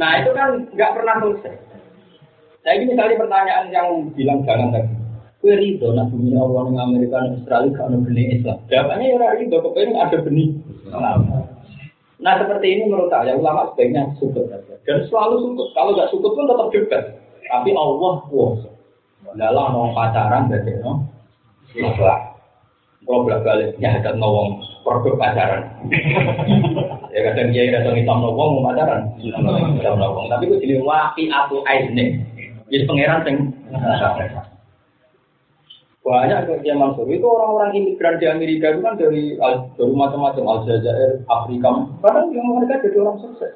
Nah 0.00 0.10
itu 0.24 0.30
kan 0.32 0.48
nggak 0.72 0.92
pernah 0.96 1.14
selesai. 1.20 1.54
Saya 2.64 2.80
ini 2.80 2.96
misalnya 2.96 3.20
pertanyaan 3.20 3.68
yang 3.68 4.08
bilang 4.16 4.40
jangan 4.48 4.72
tadi. 4.72 4.88
Kue 5.44 5.52
rido, 5.56 5.92
nah 5.92 6.08
bumi 6.08 6.32
Allah 6.32 6.64
Amerika 6.84 7.20
dan 7.28 7.36
Australia 7.36 7.76
kalau 7.76 8.00
benih 8.08 8.40
Islam. 8.40 8.56
Jawabannya 8.72 9.04
ya 9.20 9.28
rido, 9.36 9.56
kepengen 9.60 10.00
ada 10.00 10.16
benih 10.24 10.48
Islam. 10.88 11.20
Nah 12.20 12.36
seperti 12.36 12.66
ini 12.76 12.82
menurut 12.88 13.08
saya 13.08 13.32
ulama 13.32 13.72
sebaiknya 13.72 14.12
sukut 14.20 14.44
saja. 14.52 14.76
Dan 14.84 15.08
selalu 15.08 15.34
sukut. 15.40 15.68
Kalau 15.72 15.96
nggak 15.96 16.10
sukut 16.12 16.32
pun 16.36 16.44
tetap 16.44 16.68
debat. 16.68 17.04
Tapi 17.48 17.70
Allah 17.72 18.12
kuasa. 18.28 18.70
Dalam 19.36 19.66
mau 19.72 19.88
pacaran 19.96 20.52
berarti 20.52 20.72
no. 20.84 21.08
Islam. 21.72 22.20
Kalau 23.08 23.24
belak 23.24 23.42
balik 23.42 23.70
ya 23.80 23.96
ada 23.96 24.12
nawang 24.12 24.60
produk 24.84 25.16
pacaran. 25.16 25.64
ya 27.14 27.20
kadang 27.32 27.48
dia 27.56 27.72
ada 27.72 27.90
hitam 27.96 28.20
nawang 28.20 28.60
mau 28.60 28.68
pacaran. 28.68 29.00
Hitam 29.16 29.96
nawang. 29.96 30.28
Tapi 30.28 30.44
itu 30.52 30.56
jadi 30.60 30.76
waki 30.84 31.32
atau 31.32 31.64
aisne. 31.64 32.20
Jadi 32.68 32.84
pangeran 32.86 33.20
sing 33.24 33.36
banyak 36.10 36.50
kerja 36.50 36.74
Mansur 36.74 37.06
itu 37.06 37.22
orang-orang 37.22 37.70
imigran 37.78 38.18
di 38.18 38.26
Amerika 38.26 38.74
itu 38.74 38.82
kan 38.82 38.98
dari 38.98 39.38
dari 39.78 39.94
macam-macam 39.94 40.44
Aljazair, 40.58 41.22
Afrika, 41.30 41.70
kadang 42.02 42.34
yang 42.34 42.50
mereka 42.50 42.82
jadi 42.82 42.98
orang 42.98 43.22
sukses. 43.22 43.54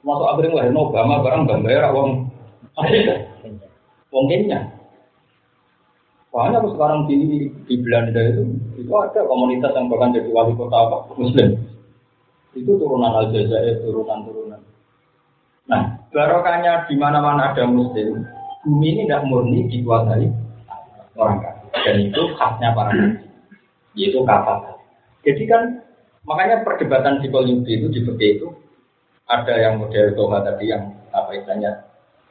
Masuk 0.00 0.24
Afrika 0.24 0.56
lahir 0.56 0.72
Obama 0.72 1.20
barang 1.20 1.44
gambar 1.44 1.92
uang 1.92 2.10
Afrika, 2.80 3.28
uang 4.08 4.26
Kenya. 4.32 4.72
Soalnya 6.32 6.64
aku 6.64 6.72
sekarang 6.72 7.04
di 7.12 7.52
di 7.68 7.74
Belanda 7.84 8.20
itu 8.24 8.42
itu 8.80 8.92
ada 8.96 9.20
komunitas 9.28 9.76
yang 9.76 9.92
bahkan 9.92 10.16
jadi 10.16 10.32
wali 10.32 10.56
kota 10.56 10.72
apa 10.72 11.12
Muslim. 11.20 11.60
Itu 12.56 12.80
turunan 12.80 13.20
Aljazair, 13.20 13.84
turunan-turunan. 13.84 14.64
Nah, 15.68 15.82
barokahnya 16.08 16.88
di 16.88 16.96
mana-mana 16.96 17.52
ada 17.52 17.68
Muslim, 17.68 18.24
bumi 18.64 18.96
ini 18.96 19.04
tidak 19.04 19.28
murni 19.28 19.68
dikuasai 19.68 20.24
orang 21.20 21.38
kafir. 21.44 21.51
Dan 21.72 21.96
itu 22.12 22.22
khasnya 22.36 22.76
para 22.76 22.92
nabi, 22.92 23.24
yaitu 23.96 24.20
kafir. 24.28 24.76
Jadi 25.24 25.42
kan 25.48 25.62
makanya 26.28 26.60
perdebatan 26.62 27.24
di 27.24 27.28
Yudi 27.32 27.80
itu 27.80 27.86
di 27.88 28.26
itu 28.38 28.48
ada 29.26 29.54
yang 29.56 29.80
model 29.80 30.12
Toha 30.12 30.44
tadi 30.44 30.70
yang 30.70 30.92
apa 31.14 31.30
istilahnya 31.32 31.72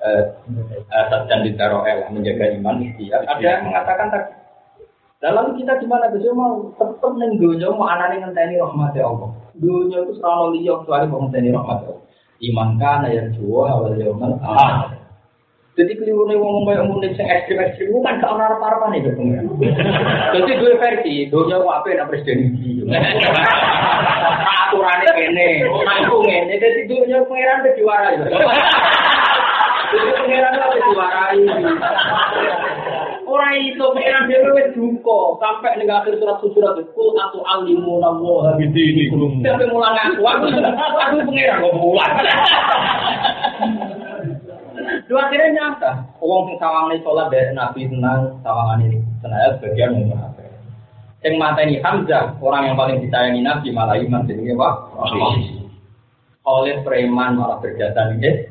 eh, 0.05 0.23
asat 0.91 1.21
dan 1.25 1.41
ditaroel 1.41 2.05
menjaga 2.13 2.53
iman 2.61 2.83
ikhtiar. 2.85 3.25
Ada 3.25 3.41
yang 3.41 3.63
mengatakan 3.71 4.07
tadi. 4.13 4.31
Dan 5.21 5.37
lalu 5.37 5.61
kita 5.61 5.77
gimana 5.77 6.09
bisa 6.09 6.33
mau 6.33 6.73
tetap 6.81 7.13
neng 7.13 7.37
dunia 7.37 7.69
mau 7.69 7.85
anane 7.85 8.25
ngenteni 8.25 8.57
rahmat 8.57 8.97
Allah. 8.97 9.29
Dunia 9.53 10.01
itu 10.01 10.17
selalu 10.17 10.57
liya 10.57 10.81
kecuali 10.81 11.05
mau 11.05 11.21
ngenteni 11.25 11.49
rahmat 11.53 11.79
Allah. 11.85 12.01
Iman 12.41 12.69
kana 12.81 13.07
yang 13.13 13.29
juwa 13.37 13.69
awal 13.69 13.93
akhir. 13.93 15.00
Jadi 15.71 15.95
keliru 15.95 16.27
nih 16.27 16.35
ngomong 16.35 16.67
kayak 16.67 16.83
mudik 16.83 17.15
yang 17.15 17.31
ekstrim 17.31 17.63
ekstrim 17.63 17.95
itu 17.95 17.99
kan 18.03 18.19
gak 18.19 18.27
orang 18.27 18.59
apa 18.59 18.75
apa 18.75 18.85
nih 18.91 19.07
ketemu. 19.07 19.55
Jadi 20.35 20.51
dua 20.59 20.73
versi, 20.83 21.15
dunia 21.31 21.63
apa 21.63 21.87
yang 21.87 22.11
presiden 22.11 22.59
ini. 22.59 22.83
Aturannya 24.67 25.09
kene, 25.15 25.63
aku 25.71 26.15
ngene, 26.27 26.59
jadi 26.59 26.79
dunia 26.91 27.23
pangeran 27.23 27.63
kejuara 27.71 28.07
itu. 28.19 28.23
Jadi 29.95 30.11
pangeran 30.11 30.59
itu 30.59 30.67
kejuarai. 30.75 31.39
Orang 33.23 33.55
itu 33.63 33.85
pangeran 33.95 34.27
dia 34.27 34.43
wes 34.51 34.75
duko 34.75 35.39
sampai 35.39 35.79
nih 35.79 35.87
akhir 35.87 36.19
surat 36.19 36.43
surat 36.51 36.75
itu 36.83 37.03
atau 37.15 37.47
alimu 37.47 37.95
namo 38.03 38.43
Gitu 38.59 38.75
ini. 38.75 39.03
Sampai 39.39 39.71
mulang 39.71 39.95
aku 39.95 40.19
aku 40.19 41.15
pangeran 41.31 41.63
kok 41.63 41.75
mulang. 41.79 42.11
Dua 45.11 45.27
akhirnya 45.27 45.51
nyata. 45.59 45.91
Uang 46.23 46.47
sing 46.47 46.55
sawang 46.55 46.87
ini 46.87 47.03
sholat 47.03 47.27
dari 47.27 47.51
Nabi 47.51 47.83
tenang, 47.83 48.39
sawangan 48.47 48.79
ini 48.79 49.03
senaya 49.19 49.59
sebagian 49.59 49.99
umur 49.99 50.15
apa. 50.15 50.39
Yang 51.19 51.35
mata 51.35 51.59
ini 51.67 51.83
Hamzah, 51.83 52.39
orang 52.39 52.71
yang 52.71 52.79
paling 52.79 53.03
disayangi 53.03 53.43
Nabi 53.43 53.75
malah 53.75 53.99
iman 53.99 54.23
jadi 54.23 54.55
apa? 54.55 54.69
Oleh 56.47 56.79
preman 56.87 57.35
malah 57.35 57.59
berjasa 57.59 58.15
ini. 58.15 58.47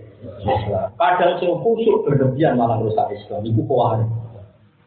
Kadang 1.01 1.41
sing 1.41 1.49
khusyuk 1.65 2.05
berlebihan 2.05 2.61
malah 2.61 2.77
merusak 2.77 3.09
Islam. 3.09 3.41
Ibu 3.41 3.65
kuat. 3.65 4.05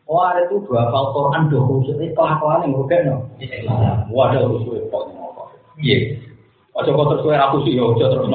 Wah 0.06 0.38
itu 0.45 0.62
dua 0.70 0.94
hafal 0.94 1.10
Quran 1.10 1.50
dua 1.50 1.62
khusyuk 1.74 1.98
itu 1.98 2.14
kelakuan 2.14 2.70
yang 2.70 2.78
rugi 2.78 2.98
no. 3.02 3.18
Wadah 4.14 4.45
khusyuk 4.45 4.78
itu 4.78 4.94
kok 4.94 5.10
Iya. 5.82 6.22
Ojo 6.78 6.90
kok 6.94 7.06
terus 7.10 7.22
kowe 7.26 7.34
ra 7.34 7.50
khusyuk 7.50 7.74
ya 7.74 7.82
ojo 7.82 8.06
terus. 8.06 8.30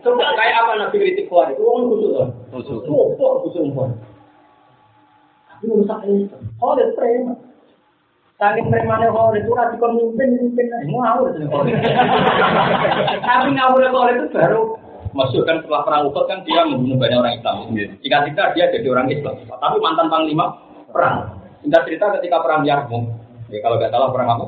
Coba 0.00 0.32
kayak 0.36 0.56
apa 0.64 0.72
Nabi 0.80 0.96
kritik 0.96 1.28
kuat 1.28 1.52
itu 1.52 1.62
orang 1.64 1.88
khusyuk 1.92 2.12
kan? 2.16 2.28
Khusyuk. 2.52 2.80
Khusyuk 2.88 3.34
khusyuk 3.44 3.64
kuat. 3.76 3.90
Tapi 5.48 5.64
merusak 5.68 6.00
Islam. 6.08 6.42
Oh, 6.64 6.72
dia 6.72 6.88
preman. 6.96 7.36
Saking 8.40 8.72
premannya 8.72 9.12
kalau 9.12 9.36
itu 9.36 9.52
rati 9.52 9.76
kon 9.76 9.92
mimpin 10.00 10.32
mimpin 10.32 10.72
mau 10.88 11.04
ngawur 11.04 11.36
itu 11.36 11.44
Tapi 13.28 13.48
ngawur 13.52 13.84
kalau 13.84 14.08
itu 14.16 14.24
baru 14.32 14.62
Maksud 15.10 15.42
kan 15.44 15.60
setelah 15.60 15.82
perang 15.84 16.08
Uhud 16.08 16.24
kan 16.30 16.40
dia 16.46 16.62
membunuh 16.64 16.94
banyak 16.96 17.18
orang 17.18 17.34
Islam. 17.36 17.74
Jika 17.74 18.18
kita 18.30 18.42
dia 18.54 18.70
jadi 18.70 18.86
orang 18.88 19.10
Islam. 19.10 19.34
Tapi 19.42 19.76
mantan 19.82 20.06
panglima 20.06 20.54
perang. 20.94 21.34
Singkat 21.60 21.82
cerita 21.84 22.14
ketika 22.16 22.40
perang 22.40 22.62
Yarmouk, 22.62 23.10
ya 23.50 23.58
kalau 23.60 23.76
nggak 23.76 23.90
salah 23.90 24.08
perang 24.14 24.28
apa? 24.38 24.46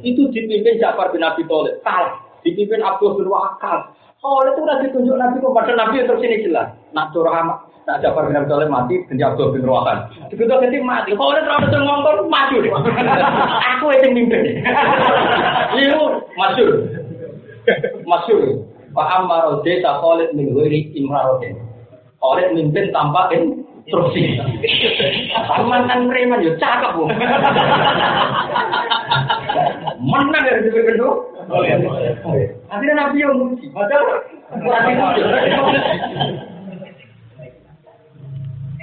Itu 0.00 0.32
dipimpin 0.32 0.80
Ja'far 0.80 1.12
bin 1.12 1.20
Abi 1.20 1.44
Thalib. 1.44 1.84
Salah. 1.84 2.16
Dipimpin 2.40 2.80
Abdul 2.80 3.20
bin 3.20 3.28
Wakal. 3.28 3.92
Khalid 4.20 4.52
itu 4.52 4.60
udah 4.68 4.76
ditunjuk 4.84 5.16
Nabi 5.16 5.36
kepada 5.40 5.72
Nabi 5.72 6.04
terus 6.04 6.20
ini 6.20 6.44
jelas. 6.44 6.68
Nak 6.92 7.16
curah 7.16 7.40
Nak 7.88 8.04
Ja'far 8.04 8.28
bin 8.28 8.36
Abi 8.36 8.52
Thalib 8.52 8.68
mati, 8.68 9.00
dan 9.08 9.16
Abdul 9.32 9.56
bin 9.56 9.64
Wakal. 9.64 10.12
Begitu 10.28 10.52
nanti 10.52 10.78
mati. 10.84 11.10
Khalid 11.16 11.42
terlalu 11.48 11.66
sering 11.72 11.86
ngomong 11.88 12.28
maju 12.28 12.56
deh. 12.60 12.72
Aku 13.72 13.84
yang 13.96 14.12
mimpin. 14.12 14.60
Itu 15.72 16.00
masyur. 16.36 16.72
Masyur. 18.04 18.40
Pak 18.92 19.08
Ammar 19.08 19.64
desa 19.64 19.96
Khalid 20.04 20.36
min 20.36 20.52
ghairi 20.52 20.92
imrarotin. 20.92 21.56
Khalid 22.20 22.52
mimpin 22.52 22.92
tanpa 22.92 23.32
instruksi. 23.90 24.38
Mantan 25.66 26.06
preman 26.06 26.46
yo 26.46 26.54
cakep, 26.62 26.94
Bu. 26.94 27.10
Menang 29.98 30.42
dari 30.46 30.70
dipimpin 30.70 31.02
tuh. 31.02 31.26
Akhirnya 32.70 32.94
Nabi 32.94 33.18
yang 33.18 33.34
muji. 33.34 33.66
Padahal 33.74 34.22
berarti 34.62 34.92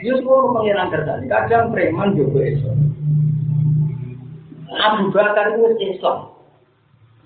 Yus 0.04 0.22
mau 0.28 0.54
pengiran 0.54 0.92
terjadi. 0.92 1.26
Kadang 1.26 1.72
preman 1.72 2.14
juga 2.20 2.44
Islam. 2.44 2.78
Abu 4.78 5.10
Bakar 5.16 5.56
itu 5.56 5.96
Islam. 5.96 6.36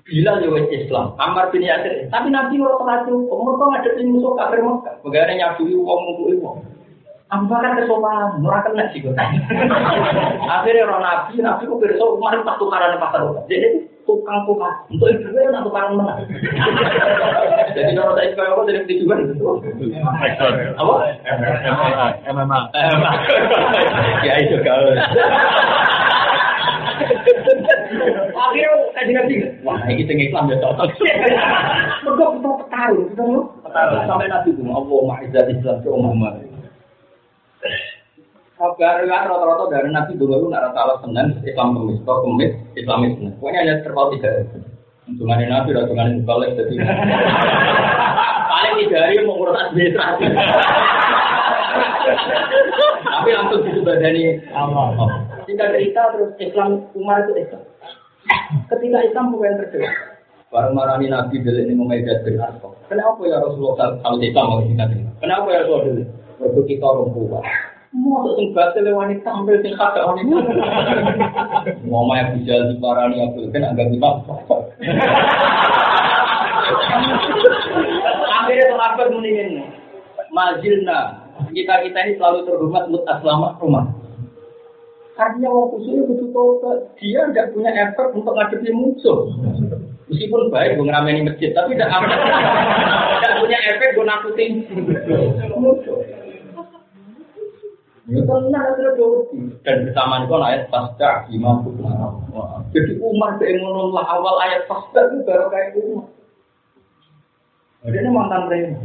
Bilal 0.08 0.40
juga 0.46 0.70
Islam. 0.72 1.18
Ammar 1.20 1.52
bin 1.52 1.66
Yasir. 1.66 2.08
Tapi 2.14 2.32
Nabi 2.32 2.62
ngerasa 2.62 2.84
lagi. 2.86 3.12
Umur 3.12 3.60
kok 3.60 3.70
ngadepin 3.76 4.14
musuh 4.14 4.38
kafir 4.40 4.64
Mekah. 4.64 4.96
Bagaimana 5.04 5.34
nyabui 5.36 5.74
uang 5.76 6.00
mungkuli 6.06 6.36
uang. 6.40 6.58
Abu 7.32 7.48
Bakar 7.48 7.80
kesopanan. 7.80 8.44
Nora 8.44 8.60
kena 8.68 8.92
sih 8.92 9.00
gue 9.00 9.16
Akhirnya 10.52 10.84
orang 10.84 11.00
Nabi. 11.00 11.40
Nabi 11.40 11.64
kok 11.64 11.80
besok 11.80 12.20
Umar 12.20 12.36
tak 12.44 12.60
tukaran 12.60 12.92
di 12.92 13.00
pasar. 13.00 13.24
Jadi 13.48 13.88
tukang 14.04 14.44
tukang 14.44 14.76
untuk 14.92 15.08
ibu 15.16 15.40
nak 15.48 15.64
tukang 15.64 15.96
menang. 15.96 16.28
Jadi 17.78 17.92
kalau 17.96 18.20
saya 18.20 18.36
kayak 18.36 18.52
apa 18.52 18.62
jadi 18.68 18.84
tujuan 18.84 19.32
gitu. 19.32 19.64
Apa? 20.76 20.94
MMA. 22.28 22.60
Ya 24.28 24.34
itu 24.44 24.60
kalau. 24.68 24.92
Akhirnya 28.42 28.70
kaji 28.92 29.12
nabi, 29.16 29.34
wah 29.64 29.80
ini 29.88 30.04
tinggi 30.04 30.28
Islam 30.28 30.52
ya 30.52 30.60
cocok. 30.60 30.92
Mereka 31.00 32.26
kita 32.36 32.50
petarung, 32.60 33.08
kita 33.14 33.24
lu 33.24 33.42
sampai 34.10 34.28
nabi 34.28 34.50
itu, 34.52 34.62
Allah 34.68 35.00
ma'izat 35.08 35.46
Islam 35.48 35.80
ke 35.80 35.90
umat 35.90 36.51
Kabar 38.62 39.02
kan 39.10 39.26
rata-rata 39.26 39.74
dari 39.74 39.90
nabi 39.90 40.14
dulu 40.22 40.38
lu 40.38 40.48
nggak 40.54 40.70
rata 40.70 41.02
senang 41.02 41.34
Islam 41.42 41.74
kemis, 41.74 41.98
kok 42.06 42.22
kemis 42.22 42.54
Islamis. 42.78 43.18
Pokoknya 43.42 43.60
hanya 43.66 43.82
terpaut 43.82 44.14
tiga. 44.14 44.46
Untungannya 45.10 45.50
nabi, 45.50 45.74
untungannya 45.74 46.22
balik 46.22 46.54
jadi. 46.54 46.76
Paling 48.54 48.74
tiga 48.86 48.98
hari 49.02 49.26
mau 49.26 49.34
ngurus 49.42 49.58
administrasi. 49.66 50.26
Tapi 53.02 53.30
langsung 53.34 53.62
Allah. 54.62 55.10
Singkat 55.50 55.70
cerita 55.74 56.02
terus 56.14 56.32
Islam 56.38 56.86
Umar 56.94 57.26
itu 57.26 57.34
Islam. 57.42 57.66
Ketika 58.70 58.98
Islam 59.02 59.34
bukan 59.34 59.58
terjadi. 59.58 59.90
Baru 60.54 60.70
marani 60.78 61.10
Nabi 61.10 61.42
dulu 61.42 61.66
ini 61.66 61.74
mengajak 61.74 62.28
bin 62.28 62.38
Arqam. 62.38 62.78
Kenapa 62.92 63.24
ya 63.26 63.42
Rasulullah 63.42 63.98
kalau 64.06 64.22
Islam 64.22 64.46
mau 64.52 64.62
ini? 64.62 64.78
Kenapa 65.18 65.48
ya 65.50 65.66
Rasulullah 65.66 66.21
Waktu 66.42 66.62
kita 66.66 66.86
orang 66.86 67.14
tua. 67.14 67.42
Mau 67.92 68.24
sing 68.40 68.56
batil 68.56 68.88
wanita 68.88 69.28
tampil 69.28 69.60
sing 69.62 69.76
kada 69.76 70.08
wanita. 70.08 70.42
Mau 71.86 72.08
maya 72.08 72.32
bisa 72.34 72.72
diparani 72.72 73.20
Abdul 73.20 73.52
kan 73.52 73.68
agak 73.68 73.92
lima. 73.92 74.10
Akhirnya 78.42 78.66
sahabat 78.74 79.08
mendingin 79.12 79.68
Majilna 80.32 81.00
kita 81.52 81.74
kita 81.84 82.00
ini 82.08 82.16
selalu 82.16 82.48
terhormat 82.48 82.88
mut 82.88 83.04
aslama 83.12 83.60
rumah. 83.60 83.92
Karena 85.20 85.52
orang 85.52 85.76
khususnya 85.76 86.08
butuh 86.08 86.30
tobat, 86.32 86.78
dia 86.98 87.28
tidak 87.30 87.52
punya 87.52 87.72
effort 87.76 88.16
untuk 88.16 88.34
ngadepi 88.34 88.72
musuh. 88.72 89.28
Meskipun 90.08 90.48
baik 90.48 90.80
gue 90.80 90.88
ngerameni 90.88 91.28
masjid, 91.28 91.52
tapi 91.52 91.76
tidak 91.76 91.92
punya 93.44 93.58
efek 93.76 93.90
gue 94.00 94.06
nakutin 94.08 94.52
musuh. 95.60 96.00
Ya 96.08 96.32
tenang 96.64 97.20
akhirnya 97.20 97.44
jauh 97.60 97.91
Dan 99.62 99.86
bersamaan 99.86 100.26
itu 100.26 100.34
ayat 100.34 100.74
pasca 100.74 101.30
imam 101.30 101.62
Jadi 102.74 102.98
Umar 102.98 103.38
keemonon 103.38 103.94
lah 103.94 104.06
awal 104.10 104.42
ayat 104.42 104.66
pasca 104.66 105.06
itu 105.06 105.22
baru 105.22 105.46
kayak 105.54 105.78
Umar. 105.78 106.10
Jadi 107.86 107.98
ini 108.02 108.10
mantan 108.10 108.50
preman. 108.50 108.82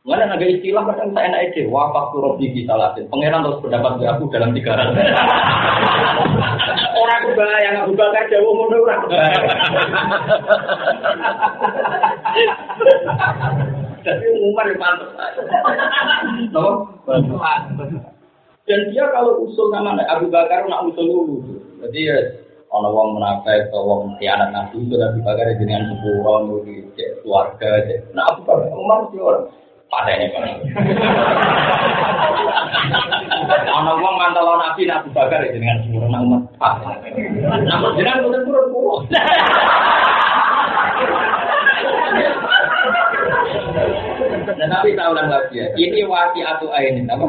Mana 0.00 0.32
ada 0.32 0.46
istilah 0.48 0.88
kadang 0.88 1.12
saya 1.12 1.28
enak 1.28 1.52
ide, 1.52 1.68
wafat 1.68 2.16
turut 2.16 2.40
di 2.40 2.64
salatin. 2.64 3.04
Pangeran 3.12 3.44
terus 3.44 3.60
pendapat 3.60 4.00
aku 4.00 4.32
dalam 4.32 4.56
tiga 4.56 4.72
hari. 4.72 4.96
orang 6.96 7.20
kebayang 7.28 7.76
aku 7.84 7.92
bakar 8.00 8.24
jauh 8.32 8.64
orang 8.64 9.04
Jadi 14.00 14.26
Umar 14.40 14.64
yang 14.72 14.80
pantas. 14.80 15.10
Tahu? 16.48 16.72
Dan 18.70 18.94
dia 18.94 19.02
kalau 19.10 19.42
usul 19.42 19.74
nama 19.74 19.98
Abu 20.06 20.30
Bakar 20.30 20.62
nak 20.70 20.86
usul 20.86 21.10
dulu. 21.10 21.42
Jadi 21.82 22.06
ya 22.06 22.22
ono 22.70 22.94
wong 22.94 23.18
munafik 23.18 23.66
atau 23.66 23.82
wong 23.82 24.14
khianat 24.22 24.54
nabi 24.54 24.86
itu 24.86 24.94
Abu 24.94 25.18
Bakar 25.26 25.50
dengan 25.58 25.90
sepuluh 25.90 26.46
nuri 26.46 26.86
keluarga. 26.94 27.82
Nah 28.14 28.30
Abu 28.30 28.46
Bakar 28.46 28.70
Umar 28.70 29.10
sih 29.10 29.18
orang 29.18 29.50
pada 29.90 30.14
ini 30.14 30.30
kan. 30.30 30.62
Ono 33.74 33.92
wong 33.98 34.14
mantau 34.22 34.54
nabi 34.54 34.86
Abu 34.86 35.10
Bakar 35.10 35.42
dengan 35.50 35.82
sepuluh 35.82 36.06
nang 36.06 36.30
umat. 36.30 36.46
Nah 36.62 36.78
jenengan 37.98 38.22
boten 38.22 38.46
turun 38.46 38.70
kulo. 38.70 39.02
Dan 44.50 44.68
tapi 44.70 44.92
saya 44.94 45.10
ulang 45.10 45.28
lagi 45.30 45.56
ya, 45.56 45.66
ini 45.78 46.04
wati 46.04 46.40
atau 46.42 46.68
ain 46.74 47.06
apa? 47.08 47.26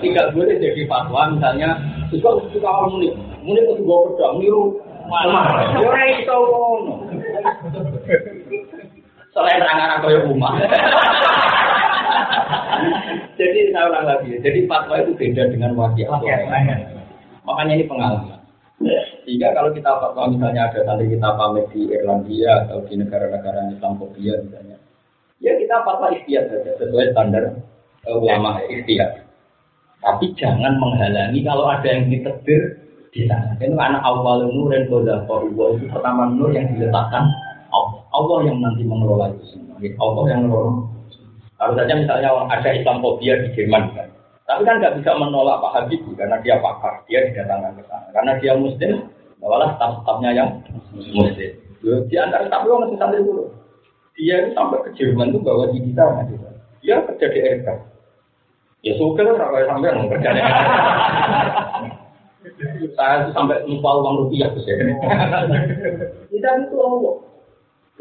Tidak 0.00 0.26
boleh 0.34 0.56
jadi 0.58 0.82
fatwa 0.88 1.32
misalnya 1.32 1.76
suka 2.10 2.30
suka 2.50 2.68
orang 2.68 2.90
muni, 2.96 3.08
muni 3.44 3.60
itu 3.62 3.80
gue 3.80 3.98
pedang 4.12 4.36
niru 4.40 4.64
malah. 5.06 5.72
Orang 5.78 6.08
itu 6.18 6.36
ngono. 6.36 6.94
Selain 9.32 9.64
rangan 9.64 10.04
kaya 10.04 10.18
rumah. 10.28 10.52
jadi 13.40 13.58
saya 13.72 13.84
ulang 13.88 14.04
lagi 14.04 14.36
ya, 14.36 14.38
jadi 14.44 14.60
fatwa 14.68 14.94
itu 15.00 15.12
beda 15.16 15.42
dengan 15.48 15.72
wati 15.78 16.04
atau 16.04 16.26
ain. 16.26 16.80
Makanya 17.42 17.72
ini 17.80 17.84
pengalaman. 17.88 18.42
Sehingga 19.22 19.54
kalau 19.54 19.70
kita 19.70 19.90
fatwa 20.02 20.26
misalnya 20.34 20.66
ada 20.70 20.80
tadi 20.82 21.06
kita 21.06 21.28
pamit 21.38 21.66
di 21.70 21.86
Irlandia 21.86 22.66
atau 22.66 22.82
di 22.82 22.98
negara-negara 22.98 23.70
Islamofobia 23.78 24.34
misalnya, 24.42 24.76
ya 25.42 25.52
kita 25.58 25.76
fatwa 25.82 26.14
ikhtiar 26.14 26.46
saja 26.48 26.70
sesuai 26.78 27.12
standar 27.12 27.44
uh, 28.06 28.16
ulama 28.16 28.62
ikhtiar. 28.70 29.26
Tapi 30.02 30.34
jangan 30.38 30.78
menghalangi 30.78 31.42
kalau 31.46 31.70
ada 31.70 31.86
yang 31.86 32.10
ditegur 32.10 32.62
di 33.14 33.26
sana. 33.26 33.54
Itu 33.58 33.74
karena 33.74 33.98
awal 34.02 34.50
nur 34.50 34.74
dan 34.74 34.90
kodah 34.90 35.22
itu 35.26 35.86
pertama 35.90 36.30
nur 36.30 36.50
yang 36.50 36.66
diletakkan 36.74 37.26
Allah. 37.70 38.38
Yang 38.46 38.58
nanti 38.62 38.82
mengelola 38.82 39.30
itu 39.30 39.54
semua. 39.54 39.78
Allah 39.78 40.24
yang 40.30 40.40
mengelola. 40.46 40.90
Kalau 41.54 41.72
saja 41.78 41.94
misalnya 41.94 42.30
ada 42.50 42.68
Islamofobia 42.74 43.34
di 43.46 43.48
Jerman 43.54 43.94
kan. 43.94 44.08
Tapi 44.42 44.66
kan 44.66 44.82
nggak 44.82 44.98
bisa 44.98 45.14
menolak 45.14 45.62
Pak 45.62 45.72
Habibie 45.78 46.18
karena 46.18 46.42
dia 46.42 46.58
pakar, 46.58 47.06
dia 47.06 47.22
didatangkan 47.30 47.78
ke 47.78 47.82
sana. 47.86 48.10
Karena 48.10 48.32
dia 48.42 48.52
Muslim, 48.58 49.06
bawalah 49.38 49.78
staf-stafnya 49.78 50.30
yang 50.34 50.48
Muslim. 50.90 51.54
Di 52.10 52.16
antara 52.18 52.50
itu 52.50 52.74
masih 52.74 52.98
sampai 52.98 53.22
dulu. 53.22 53.61
Dia 54.16 54.34
itu 54.44 54.50
sampai 54.52 54.84
ke 54.84 54.90
Jerman 54.96 55.32
itu 55.32 55.40
bawa 55.40 55.72
di 55.72 55.80
kita, 55.80 56.04
dia 56.84 57.00
kerja 57.08 57.26
di 57.32 57.40
RK. 57.40 57.68
Ya 58.82 58.92
suka 58.98 59.22
lah 59.22 59.38
kalau 59.38 59.62
sampai 59.70 59.88
yang 59.94 60.10
kerja 60.10 60.30
di 60.34 60.42
Saya 62.98 63.26
itu 63.26 63.30
sampai 63.30 63.62
lupa 63.70 63.90
uang 64.02 64.26
rupiah 64.26 64.50
tuh 64.50 64.66
ya. 64.66 64.74
Kita 66.34 66.48
itu 66.66 66.76
Allah. 66.76 67.14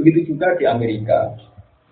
Begitu 0.01 0.33
juga 0.33 0.57
di 0.57 0.65
Amerika, 0.65 1.38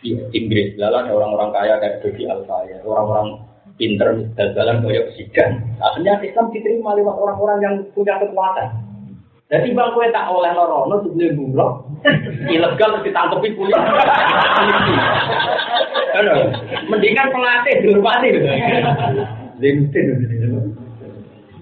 di 0.02 0.18
Inggris, 0.34 0.74
lalu 0.82 0.96
ada 1.06 1.12
orang-orang 1.14 1.50
kaya 1.54 1.78
kayak 1.78 2.02
Dodi 2.02 2.26
Alfaya, 2.26 2.82
orang-orang 2.82 3.46
pinter 3.78 4.26
jalan 4.34 4.82
kayak 4.82 5.14
sidan. 5.14 5.62
Akhirnya 5.78 6.18
Islam 6.26 6.50
diterima 6.50 6.98
lewat 6.98 7.16
orang-orang 7.22 7.60
yang 7.62 7.76
punya 7.94 8.18
kekuatan. 8.18 8.89
Jadi 9.50 9.74
bang 9.74 9.90
kue 9.98 10.06
tak 10.14 10.30
oleh 10.30 10.54
lorono 10.54 11.02
sebelum 11.02 11.34
bulog, 11.34 11.82
ilegal 12.54 13.02
ditangkepi 13.02 13.58
kuliah. 13.58 13.82
Mendingan 16.86 17.34
pelatih 17.34 17.82
dihormati. 17.82 18.30
Zainuddin. 19.58 20.06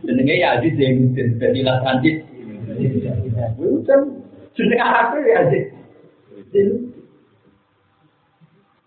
Jenenge 0.03 0.35
ya 0.35 0.59
Aziz 0.59 0.75
Zainuddin, 0.75 1.39
jadi 1.39 1.59
lah 1.63 1.79
transit. 1.79 2.27
Bukan 3.55 3.99
jenenge 4.59 4.83
apa 4.83 5.15
ya 5.23 5.47
Aziz? 5.47 5.71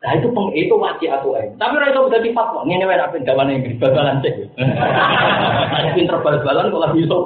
Nah 0.00 0.16
itu 0.16 0.28
peng 0.28 0.48
itu 0.52 0.76
wajib 0.76 1.08
atau 1.08 1.40
ain. 1.40 1.56
Tapi 1.56 1.76
orang 1.76 1.92
itu 1.92 2.00
bisa 2.20 2.36
fatwa. 2.36 2.68
Ini 2.68 2.84
wae 2.84 3.00
apa 3.00 3.16
zaman 3.20 3.48
Inggris 3.48 3.80
bal-balan. 3.80 4.20
Ada 4.20 5.88
pinter 5.96 6.20
bal-balan 6.20 6.68
kalau 6.68 6.92
bisa. 6.92 7.18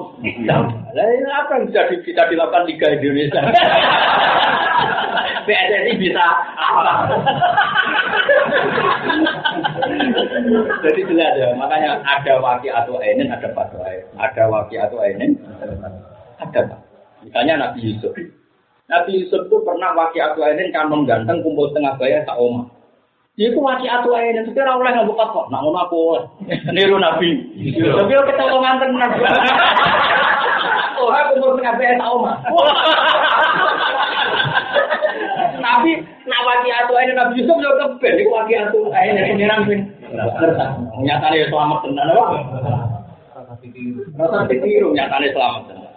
Lah 0.95 1.07
ini 1.11 1.27
apa 1.27 1.59
yang 1.59 1.67
bisa, 1.67 1.91
di, 1.91 1.97
bisa 2.07 2.23
dilakukan 2.31 2.71
Liga 2.71 2.87
Indonesia? 2.95 3.43
PSSI 5.45 5.93
bisa 6.01 6.25
apa? 6.57 6.95
Jadi 10.87 11.01
jelas 11.11 11.33
ya, 11.37 11.49
makanya 11.59 12.01
ada 12.07 12.41
waki 12.41 12.71
atau 12.71 12.97
ainin, 13.03 13.29
ada 13.29 13.51
fatwa. 13.53 13.85
Ada 14.17 14.43
waki 14.49 14.79
atau 14.79 15.03
ainin, 15.03 15.37
ada. 16.41 16.79
Misalnya 17.25 17.55
Nabi 17.59 17.93
Yusuf. 17.93 18.15
Nabi 18.87 19.25
Yusuf 19.25 19.49
itu 19.49 19.57
pernah 19.65 19.97
waki 19.97 20.21
atu 20.21 20.45
ainin 20.45 20.69
kan 20.71 20.93
mengganteng 20.93 21.41
kumpul 21.41 21.73
tengah 21.73 21.97
bayar 21.97 22.21
tak 22.29 22.37
oma. 22.37 22.69
Dia 23.35 23.51
itu 23.51 23.59
waki 23.59 23.89
atu 23.89 24.13
ainin 24.15 24.47
sekarang 24.47 24.79
oleh 24.79 24.93
nggak 24.95 25.09
buka 25.11 25.25
kok, 25.33 25.47
nak 25.51 25.61
ngono 25.65 25.79
aku 25.89 26.01
niru 26.71 27.01
Nabi. 27.01 27.31
Tapi 27.81 28.13
kita 28.13 28.45
mau 28.47 28.61
nganten 28.63 28.91
Nabi. 28.95 29.21
Oh, 30.95 31.11
aku 31.11 31.33
kumpul 31.39 31.59
tengah 31.59 31.75
bayar 31.77 31.95
tak 31.99 32.11
oma. 32.11 32.33
Nabi 35.65 35.91
nak 36.29 36.41
waki 36.45 36.69
atu 36.71 36.93
ainin 36.95 37.17
Nabi 37.17 37.41
Yusuf 37.41 37.57
yo 37.59 37.71
keben 37.81 38.21
iku 38.21 38.31
waki 38.37 38.55
atu 38.59 38.79
ainin 38.95 39.27
pengiran 39.35 39.67
pin. 39.67 39.81
Nyatane 41.03 41.51
selamat 41.51 41.79
tenan 41.83 42.13
apa? 42.15 42.25
Rasa 44.15 44.47
ditiru 44.47 44.95
nyatane 44.95 45.35
selamat 45.35 45.63
tenan. 45.67 45.93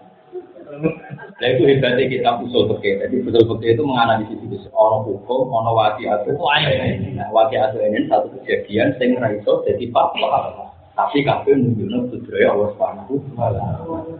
Nah 1.38 1.48
itu 1.48 1.64
hebatnya 1.69 2.03
kita 2.10 2.30
usul 2.44 2.68
fikih. 2.76 2.99
Jadi 3.06 3.15
usul 3.24 3.44
fikih 3.56 3.78
itu 3.78 3.84
menganalisis 3.86 4.40
itu 4.41 4.57
ono 4.74 5.06
hukum, 5.06 5.48
ono 5.53 5.72
wati 5.72 6.10
atau 6.10 6.34
nah, 6.34 7.30
wati 7.32 7.56
atau 7.56 7.80
ini 7.80 8.10
satu 8.10 8.34
kejadian 8.41 8.98
sing 8.99 9.15
raiso 9.22 9.64
jadi 9.64 9.86
fakta. 9.94 10.65
Tapi 10.98 11.22
kabeh 11.22 11.53
nunjukno 11.53 12.10
budaya 12.10 12.57
Allah 12.57 12.68
Subhanahu 12.74 13.14
wa 13.38 13.53
taala. 13.53 14.18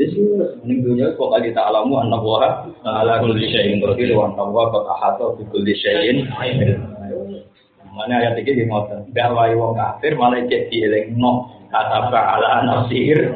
Yesus 0.00 0.56
menunjuknya 0.64 1.12
kok 1.20 1.28
kali 1.28 1.52
tak 1.52 1.68
alamu 1.68 2.00
anak 2.00 2.24
wara 2.24 2.64
ala 2.88 3.20
kulli 3.20 3.52
syai'in 3.52 3.84
qadir 3.84 4.16
wa 4.16 4.32
anna 4.32 4.48
wa 4.48 4.72
qad 4.72 4.84
ahata 4.88 5.36
bi 5.36 5.44
kulli 5.52 5.76
syai'in 5.76 6.24
Mana 7.90 8.22
ayat 8.22 8.38
ini 8.38 8.62
di 8.62 8.64
motor. 8.70 9.02
Dakwai 9.10 9.52
wong 9.58 9.74
kafir 9.74 10.14
malah 10.14 10.40
cek 10.46 10.70
dielingno 10.70 11.50
kata 11.74 12.06
ala 12.16 12.62
nasir. 12.62 13.34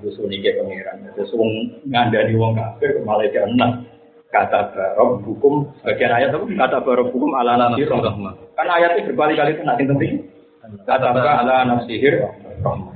Itu 0.00 0.08
sunyi 0.16 0.40
ke 0.40 0.56
pangeran. 0.56 1.12
Terus 1.12 1.30
wong 1.36 1.78
ngandani 1.86 2.34
wong 2.40 2.56
kafir 2.56 2.98
malah 3.04 3.28
cek 3.28 3.46
enak. 3.52 3.84
Kata 4.32 4.72
barok 4.74 5.22
hukum 5.28 5.68
bagian 5.84 6.08
ayat 6.08 6.32
itu 6.34 6.56
kata 6.56 6.82
barok 6.82 7.12
hukum 7.12 7.30
ala 7.36 7.70
nasir 7.70 7.86
rahmah. 7.86 8.32
Kan 8.56 8.66
ayatnya 8.66 9.06
berkali-kali 9.12 9.52
itu 9.52 9.62
nanti 9.62 9.84
penting. 9.86 10.12
Kata 10.88 11.06
ala 11.14 11.56
nasir 11.68 12.16
rahmah. 12.64 12.89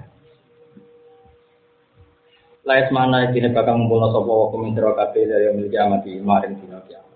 Lais 2.64 2.88
mana 2.88 3.28
ini 3.28 3.52
bakal 3.52 3.76
ngumpulno 3.76 4.08
sapa 4.08 4.24
wa 4.24 4.48
kumintro 4.48 4.96
kabeh 4.96 5.28
dari 5.28 5.52
miliki 5.52 5.76
amati 5.76 6.16
maring 6.16 6.56
dina 6.64 6.80
kiamat. 6.88 7.12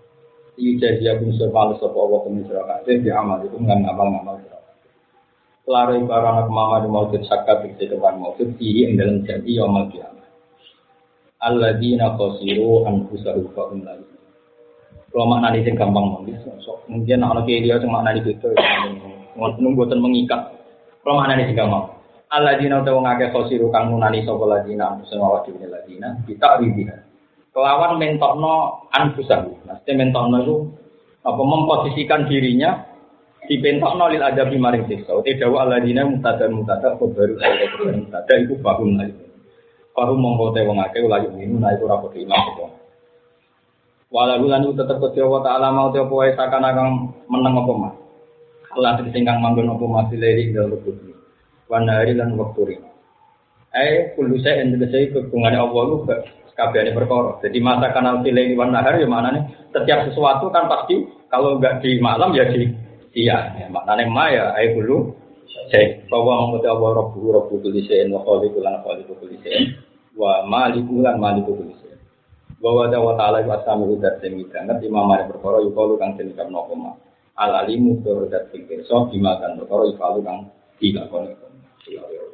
Iya 0.61 1.01
jadi 1.01 1.17
aku 1.17 1.33
balas 1.49 1.81
sapa 1.81 1.97
wa 1.97 2.21
kumintro 2.21 2.69
kabeh 2.69 3.01
di 3.01 3.09
amal 3.09 3.41
itu 3.41 3.57
nggak 3.57 3.81
ngamal-ngamal 3.81 4.45
sira. 4.45 4.61
Lare 5.65 5.97
barang 6.05 6.37
aku 6.45 6.51
mama 6.53 6.85
di 6.85 6.89
maujud 6.93 7.25
sakat 7.25 7.65
di 7.65 7.89
depan 7.89 8.21
maujud 8.21 8.61
fihi 8.61 8.93
ing 8.93 9.01
dalam 9.01 9.25
janji 9.25 9.57
yaumul 9.57 9.89
kiamat. 9.89 10.29
Alladzina 11.41 12.13
khasiru 12.13 12.85
anfusahum 12.85 13.49
fa 13.57 13.73
hum 13.73 13.89
la 13.89 13.97
Kalau 15.09 15.25
maknanya 15.25 15.65
sing 15.65 15.81
gampang 15.81 16.05
mungkin, 16.05 16.37
mungkin 16.93 17.25
ana 17.25 17.41
kiai 17.49 17.65
dia 17.65 17.81
sing 17.81 17.89
maknanya 17.89 18.21
gitu, 18.29 18.53
ngono 19.41 19.67
mboten 19.73 20.05
mengikat. 20.05 20.53
Kalau 21.01 21.17
maknanya 21.17 21.49
sing 21.49 21.57
gampang. 21.57 21.98
Alladzina 22.29 22.85
utawa 22.85 23.01
ngake 23.09 23.33
khosiru 23.33 23.73
kang 23.73 23.89
nunani 23.89 24.21
sapa 24.21 24.45
ladina 24.45 25.01
sing 25.09 25.17
awak 25.17 25.49
dhewe 25.49 25.65
ladina 25.65 26.13
kita 26.29 26.61
ridiha. 26.61 26.97
Kelawan 27.57 27.97
mentokno 27.97 28.85
anfusahu. 28.93 29.65
Maksudnya 29.65 29.93
mentokno 29.97 30.37
itu 30.45 30.57
apa 31.25 31.41
memposisikan 31.41 32.29
dirinya 32.29 32.85
dipentokno 33.49 34.13
lil 34.13 34.21
adabi 34.21 34.61
maring 34.61 34.85
siksa. 34.85 35.17
Uti 35.17 35.41
dawa 35.41 35.65
alladzina 35.65 36.05
mutada 36.05 36.53
mutada 36.53 37.01
baru 37.01 37.35
kaya 37.41 37.65
mutada 37.97 38.33
iku 38.45 38.61
bahum 38.61 39.01
lagi. 39.01 39.25
Bahum 39.97 40.21
mongko 40.21 40.53
te 40.53 40.69
wong 40.69 40.85
akeh 40.85 41.01
ula 41.01 41.25
yuminu 41.25 41.57
nah 41.57 41.73
iku 41.73 41.89
ora 41.89 42.05
padha 42.05 42.21
sapa. 42.29 42.67
Walau 44.13 44.45
lan 44.45 44.69
tetep 44.69 45.01
Gusti 45.01 45.21
Allah 45.25 45.41
taala 45.45 45.69
mau 45.73 45.89
te 45.89 46.01
apa 46.01 46.13
wae 46.13 46.37
sakana 46.37 46.77
kang 46.77 47.09
meneng 47.25 47.57
apa 47.57 47.73
mah. 47.73 47.95
Allah 48.77 49.01
sing 49.01 49.25
apa 49.25 49.49
mah 49.89 50.05
dileri 50.13 50.53
dalem 50.53 50.77
bumi 50.85 51.18
wanari 51.69 52.17
lan 52.17 52.35
waktu 52.35 52.61
rino. 52.75 52.89
Eh, 53.77 54.17
kulu 54.17 54.41
saya 54.41 54.65
yang 54.65 54.81
tegese 54.81 55.13
kegungan 55.13 55.53
Allah 55.53 55.83
lu 55.85 56.09
kabehane 56.57 56.91
perkara. 56.97 57.39
Jadi 57.45 57.59
masa 57.61 57.93
kanal 57.93 58.25
pilih 58.25 58.57
wan 58.57 58.73
nahar 58.73 58.97
ya 58.97 59.07
maknane 59.07 59.71
setiap 59.71 60.09
sesuatu 60.09 60.49
kan 60.51 60.67
pasti 60.67 61.05
kalau 61.29 61.61
enggak 61.61 61.85
di 61.85 62.01
malam 62.01 62.33
ya 62.33 62.49
di 62.49 62.73
siang. 63.13 63.61
Ya, 63.61 63.69
maknane 63.69 64.09
ma 64.09 64.33
ya 64.33 64.57
ai 64.57 64.73
kulu 64.75 65.15
Cek, 65.69 66.09
bahwa 66.09 66.49
menguti 66.49 66.65
Allah 66.65 66.91
Rabbu 66.97 67.19
Rabbu 67.29 67.55
kulisein 67.61 68.09
wa 68.09 68.25
khaliqu 68.25 68.57
lan 68.61 68.81
khaliqu 68.85 69.13
kulisein 69.21 69.77
wa 70.17 70.41
maliku 70.49 71.05
lan 71.05 71.21
maliku 71.21 71.53
kulisein. 71.57 72.01
Bahwa 72.57 72.89
Allah 72.89 73.17
Ta'ala 73.21 73.39
wa 73.45 73.61
sami 73.69 73.85
udat 73.93 74.17
sing 74.25 74.37
midanget 74.41 74.81
imamane 74.81 75.29
perkara 75.29 75.61
yukalu 75.61 76.01
kang 76.01 76.17
den 76.17 76.33
ucapno 76.33 76.65
koma. 76.69 76.97
Al 77.37 77.65
alimu 77.65 78.01
tur 78.01 78.33
dat 78.33 78.49
sing 78.49 78.65
pirsa 78.65 79.13
bima 79.13 79.37
kan 79.41 79.61
perkara 79.61 79.93
yukalu 79.93 80.25
kang 80.25 80.49
Yeah. 81.87 82.28